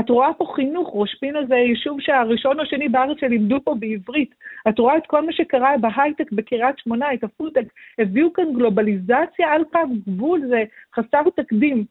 את 0.00 0.10
רואה 0.10 0.34
פה 0.34 0.52
חינוך, 0.54 0.90
ראש 0.94 1.14
פינה 1.20 1.38
זה 1.48 1.54
יישוב 1.54 2.00
שהראשון 2.00 2.60
או 2.60 2.66
שני 2.66 2.88
בארץ 2.88 3.16
שלימדו 3.20 3.60
פה 3.64 3.74
בעברית. 3.74 4.34
את 4.68 4.78
רואה 4.78 4.96
את 4.96 5.06
כל 5.06 5.26
מה 5.26 5.32
שקרה 5.32 5.74
בהייטק 5.80 6.32
בקריית 6.32 6.78
שמונה, 6.78 7.14
את 7.14 7.24
הפודטק, 7.24 7.64
הביאו 7.98 8.32
כאן 8.32 8.52
גלובליזציה 8.54 9.52
על 9.52 9.64
קו 9.64 9.78
גבול, 10.06 10.40
זה 10.48 10.64
חסר 10.94 11.22
תקדים. 11.36 11.84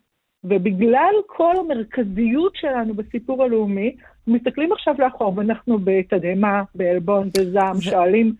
ובגלל 0.43 1.13
כל 1.27 1.55
המרכזיות 1.59 2.55
שלנו 2.55 2.93
בסיפור 2.93 3.43
הלאומי, 3.43 3.95
מסתכלים 4.27 4.71
עכשיו 4.71 4.95
לאחור, 4.99 5.37
ואנחנו 5.37 5.79
בתדהמה, 5.83 6.63
בעלבון, 6.75 7.29
בזעם. 7.37 7.81
שואלים, 7.81 8.33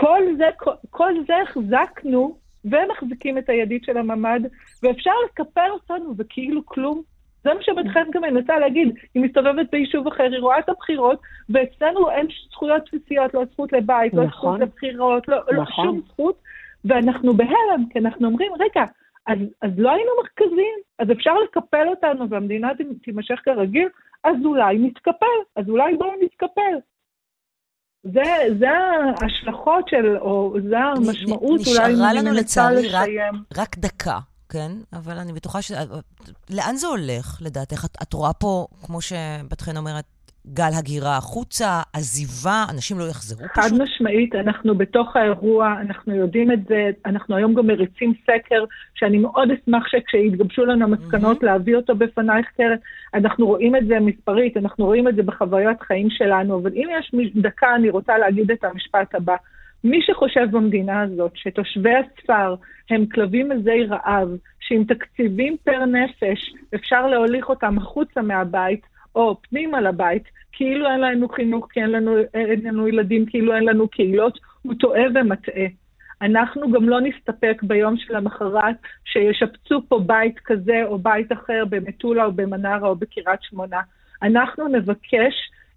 כל 0.00 0.22
זה, 0.36 0.48
כל, 0.56 0.70
כל 0.90 1.12
זה 1.26 1.34
החזקנו 1.42 2.38
ומחזיקים 2.64 3.38
את 3.38 3.48
הידית 3.48 3.84
של 3.84 3.96
הממ"ד, 3.96 4.40
ואפשר 4.82 5.10
לקפל 5.26 5.70
אותנו 5.70 6.14
וכאילו 6.18 6.66
כלום. 6.66 7.02
זה 7.44 7.54
מה 7.54 7.62
שבת 7.62 7.84
חן 7.92 8.10
גם 8.12 8.22
מנסה 8.22 8.58
להגיד. 8.58 8.88
היא 9.14 9.22
מסתובבת 9.22 9.70
ביישוב 9.72 10.06
אחר, 10.06 10.22
היא 10.22 10.40
רואה 10.40 10.58
את 10.58 10.68
הבחירות, 10.68 11.20
ואצלנו 11.48 12.10
אין 12.10 12.26
זכויות 12.50 12.82
בסיסיות, 12.86 13.34
לא 13.34 13.44
זכות 13.52 13.72
לבית, 13.72 14.14
לא 14.14 14.26
זכות 14.26 14.34
נכון. 14.34 14.62
לבחירות, 14.62 15.28
לא, 15.28 15.36
לא 15.50 15.62
נכון. 15.62 15.84
שום 15.84 16.00
זכות, 16.08 16.42
ואנחנו 16.84 17.34
בהלם, 17.34 17.84
כי 17.90 17.98
אנחנו 17.98 18.26
אומרים, 18.26 18.52
רגע, 18.60 18.84
אז, 19.26 19.38
אז 19.62 19.70
לא 19.76 19.90
היינו 19.90 20.10
מרכזיים, 20.22 20.78
אז 20.98 21.10
אפשר 21.12 21.34
לקפל 21.34 21.88
אותנו 21.88 22.28
והמדינה 22.30 22.70
תימשך 23.02 23.40
כרגיל, 23.44 23.88
אז 24.24 24.36
אולי 24.44 24.78
נתקפל, 24.78 25.38
אז 25.56 25.68
אולי 25.68 25.96
בואו 25.96 26.12
נתקפל. 26.22 26.78
זה, 28.04 28.22
זה 28.58 28.68
ההשלכות 29.20 29.88
של, 29.88 30.16
או 30.16 30.56
זה 30.68 30.78
המשמעות, 30.78 31.60
אולי 31.66 32.18
אני 32.20 32.30
מנסה 32.30 32.70
לסיים. 32.70 33.34
רק, 33.34 33.58
רק 33.58 33.78
דקה. 33.78 34.18
כן, 34.48 34.70
אבל 34.92 35.18
אני 35.18 35.32
בטוחה 35.32 35.62
ש... 35.62 35.72
לאן 36.50 36.74
זה 36.74 36.86
הולך, 36.86 37.38
לדעתך? 37.40 37.84
את, 37.84 37.96
את 38.02 38.12
רואה 38.12 38.32
פה, 38.32 38.66
כמו 38.86 39.00
שבת 39.00 39.60
חן 39.60 39.76
אומרת, 39.76 40.04
גל 40.46 40.70
הגירה 40.78 41.16
החוצה, 41.16 41.82
עזיבה, 41.92 42.64
אנשים 42.74 42.98
לא 42.98 43.04
יחזרו 43.04 43.38
חד 43.54 43.62
פשוט? 43.62 43.78
חד 43.78 43.82
משמעית, 43.82 44.34
אנחנו 44.34 44.74
בתוך 44.74 45.16
האירוע, 45.16 45.74
אנחנו 45.80 46.14
יודעים 46.14 46.52
את 46.52 46.58
זה, 46.68 46.90
אנחנו 47.06 47.36
היום 47.36 47.54
גם 47.54 47.66
מריצים 47.66 48.14
סקר, 48.22 48.64
שאני 48.94 49.18
מאוד 49.18 49.48
אשמח 49.50 49.88
שכשיתגבשו 49.88 50.64
לנו 50.64 50.84
המסקנות, 50.84 51.42
mm-hmm. 51.42 51.46
להביא 51.46 51.76
אותו 51.76 51.94
בפנייך 51.94 52.46
קרן. 52.56 52.76
אנחנו 53.14 53.46
רואים 53.46 53.76
את 53.76 53.86
זה 53.86 54.00
מספרית, 54.00 54.56
אנחנו 54.56 54.84
רואים 54.84 55.08
את 55.08 55.16
זה 55.16 55.22
בחוויות 55.22 55.80
חיים 55.80 56.10
שלנו, 56.10 56.60
אבל 56.60 56.70
אם 56.74 56.88
יש 56.98 57.32
דקה, 57.36 57.74
אני 57.74 57.90
רוצה 57.90 58.18
להגיד 58.18 58.50
את 58.50 58.64
המשפט 58.64 59.14
הבא. 59.14 59.36
מי 59.84 60.02
שחושב 60.02 60.46
במדינה 60.50 61.02
הזאת 61.02 61.32
שתושבי 61.34 61.94
הספר 61.94 62.54
הם 62.90 63.06
כלבים 63.06 63.48
מזי 63.48 63.84
רעב, 63.84 64.28
שעם 64.60 64.84
תקציבים 64.84 65.56
פר 65.64 65.84
נפש 65.84 66.54
אפשר 66.74 67.06
להוליך 67.06 67.48
אותם 67.48 67.78
החוצה 67.78 68.22
מהבית, 68.22 68.86
או 69.14 69.36
פנימה 69.42 69.80
לבית, 69.80 70.22
כאילו 70.52 70.90
אין 70.90 71.00
לנו 71.00 71.28
חינוך, 71.28 71.68
כי 71.72 71.80
אין 71.80 71.90
לנו, 71.90 72.16
אין 72.34 72.60
לנו 72.64 72.88
ילדים, 72.88 73.26
כאילו 73.26 73.54
אין 73.54 73.64
לנו 73.64 73.88
קהילות, 73.88 74.38
הוא 74.62 74.74
טועה 74.80 75.02
ומטעה. 75.14 75.66
אנחנו 76.22 76.72
גם 76.72 76.88
לא 76.88 77.00
נסתפק 77.00 77.62
ביום 77.62 77.96
של 77.96 78.16
המחרת 78.16 78.76
שישפצו 79.04 79.82
פה 79.88 80.00
בית 80.06 80.38
כזה 80.44 80.82
או 80.84 80.98
בית 80.98 81.32
אחר 81.32 81.64
במטולה 81.68 82.24
או 82.24 82.32
במנרה 82.32 82.88
או 82.88 82.96
בקריית 82.96 83.42
שמונה. 83.42 83.80
אנחנו 84.22 84.68
נבקש 84.68 85.34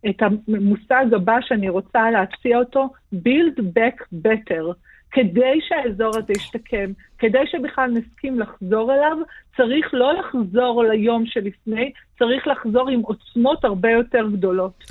את 0.09 0.21
המושג 0.21 1.05
הבא 1.15 1.37
שאני 1.41 1.69
רוצה 1.69 2.11
להציע 2.11 2.57
אותו, 2.57 2.89
Build 3.13 3.59
Back 3.59 4.03
Better. 4.27 4.73
כדי 5.11 5.59
שהאזור 5.67 6.17
הזה 6.17 6.33
ישתקם, 6.33 6.91
כדי 7.19 7.47
שבכלל 7.51 7.91
נסכים 7.91 8.39
לחזור 8.39 8.93
אליו, 8.93 9.17
צריך 9.57 9.93
לא 9.93 10.13
לחזור 10.13 10.83
ליום 10.83 11.25
שלפני, 11.25 11.91
צריך 12.19 12.47
לחזור 12.47 12.89
עם 12.89 12.99
עוצמות 12.99 13.65
הרבה 13.65 13.91
יותר 13.91 14.27
גדולות. 14.33 14.83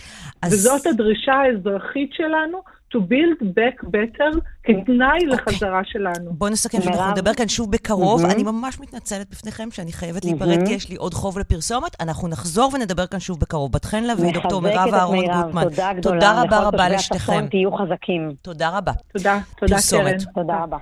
אז... 0.42 0.52
וזאת 0.52 0.86
הדרישה 0.86 1.32
האזרחית 1.32 2.12
שלנו, 2.12 2.62
to 2.94 2.98
build 2.98 3.40
back 3.42 3.84
better 3.84 4.40
כתנאי 4.64 5.18
okay. 5.18 5.26
לחזרה 5.26 5.80
שלנו. 5.84 6.32
בואו 6.32 6.50
נסכם 6.50 6.82
שאנחנו 6.82 7.10
נדבר 7.10 7.34
כאן 7.34 7.48
שוב 7.48 7.72
בקרוב. 7.72 8.24
Mm-hmm. 8.24 8.32
אני 8.34 8.42
ממש 8.42 8.80
מתנצלת 8.80 9.30
בפניכם 9.30 9.70
שאני 9.70 9.92
חייבת 9.92 10.24
להיפרד 10.24 10.60
mm-hmm. 10.60 10.66
כי 10.66 10.72
יש 10.72 10.88
לי 10.88 10.96
עוד 10.96 11.14
חוב 11.14 11.38
לפרסומת. 11.38 11.96
אנחנו 12.00 12.28
נחזור 12.28 12.70
ונדבר 12.74 13.06
כאן 13.06 13.20
שוב 13.20 13.40
בקרוב. 13.40 13.72
בת 13.72 13.84
חן 13.84 14.04
לביא, 14.04 14.34
דוקטור 14.34 14.62
מירב 14.62 14.94
אהרון 14.94 15.26
גוטמן. 15.26 15.62
תודה 15.62 15.92
גדולה. 15.92 16.20
תודה 16.20 16.42
רבה 16.42 16.58
רבה 16.58 16.88
לשתיכם. 16.88 17.46
תהיו 17.50 17.72
חזקים. 17.72 18.30
תודה 18.42 18.78
רבה. 18.78 18.92
תודה, 19.12 19.38
תודה 19.58 19.76
קרן. 19.90 20.16
תודה 20.34 20.62
רבה. 20.62 20.76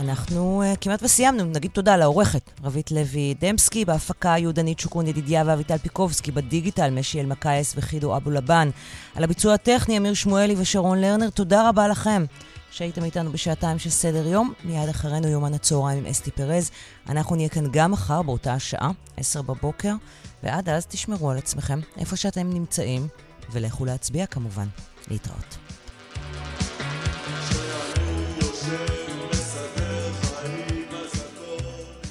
אנחנו 0.00 0.62
uh, 0.62 0.76
כמעט 0.80 1.02
וסיימנו, 1.02 1.44
נגיד 1.44 1.70
תודה 1.70 1.96
לעורכת 1.96 2.50
רבית 2.64 2.90
לוי 2.90 3.34
דמסקי, 3.40 3.84
בהפקה 3.84 4.34
יהודנית 4.38 4.78
שוקרון 4.78 5.06
ידידיה 5.06 5.42
ואביטל 5.46 5.78
פיקובסקי, 5.78 6.32
בדיגיטל 6.32 6.90
משי 6.90 7.20
אלמקייס 7.20 7.74
וחידו 7.76 8.16
אבו 8.16 8.30
לבן, 8.30 8.70
על 9.14 9.24
הביצוע 9.24 9.54
הטכני 9.54 9.96
אמיר 9.96 10.14
שמואלי 10.14 10.54
ושרון 10.58 11.00
לרנר, 11.00 11.30
תודה 11.30 11.68
רבה 11.68 11.88
לכם 11.88 12.24
שהייתם 12.70 13.04
איתנו 13.04 13.32
בשעתיים 13.32 13.78
של 13.78 13.90
סדר 13.90 14.26
יום. 14.26 14.52
מיד 14.64 14.88
אחרינו 14.88 15.28
יומן 15.28 15.54
הצהריים 15.54 15.98
עם 15.98 16.06
אסתי 16.06 16.30
פרז. 16.30 16.70
אנחנו 17.08 17.36
נהיה 17.36 17.48
כאן 17.48 17.64
גם 17.70 17.90
מחר 17.90 18.22
באותה 18.22 18.54
השעה, 18.54 18.90
עשר 19.16 19.42
בבוקר, 19.42 19.94
ועד 20.42 20.68
אז 20.68 20.86
תשמרו 20.86 21.30
על 21.30 21.38
עצמכם 21.38 21.80
איפה 21.98 22.16
שאתם 22.16 22.50
נמצאים, 22.50 23.08
ולכו 23.52 23.84
להצביע 23.84 24.26
כמובן. 24.26 24.66
להתראות. 25.08 25.69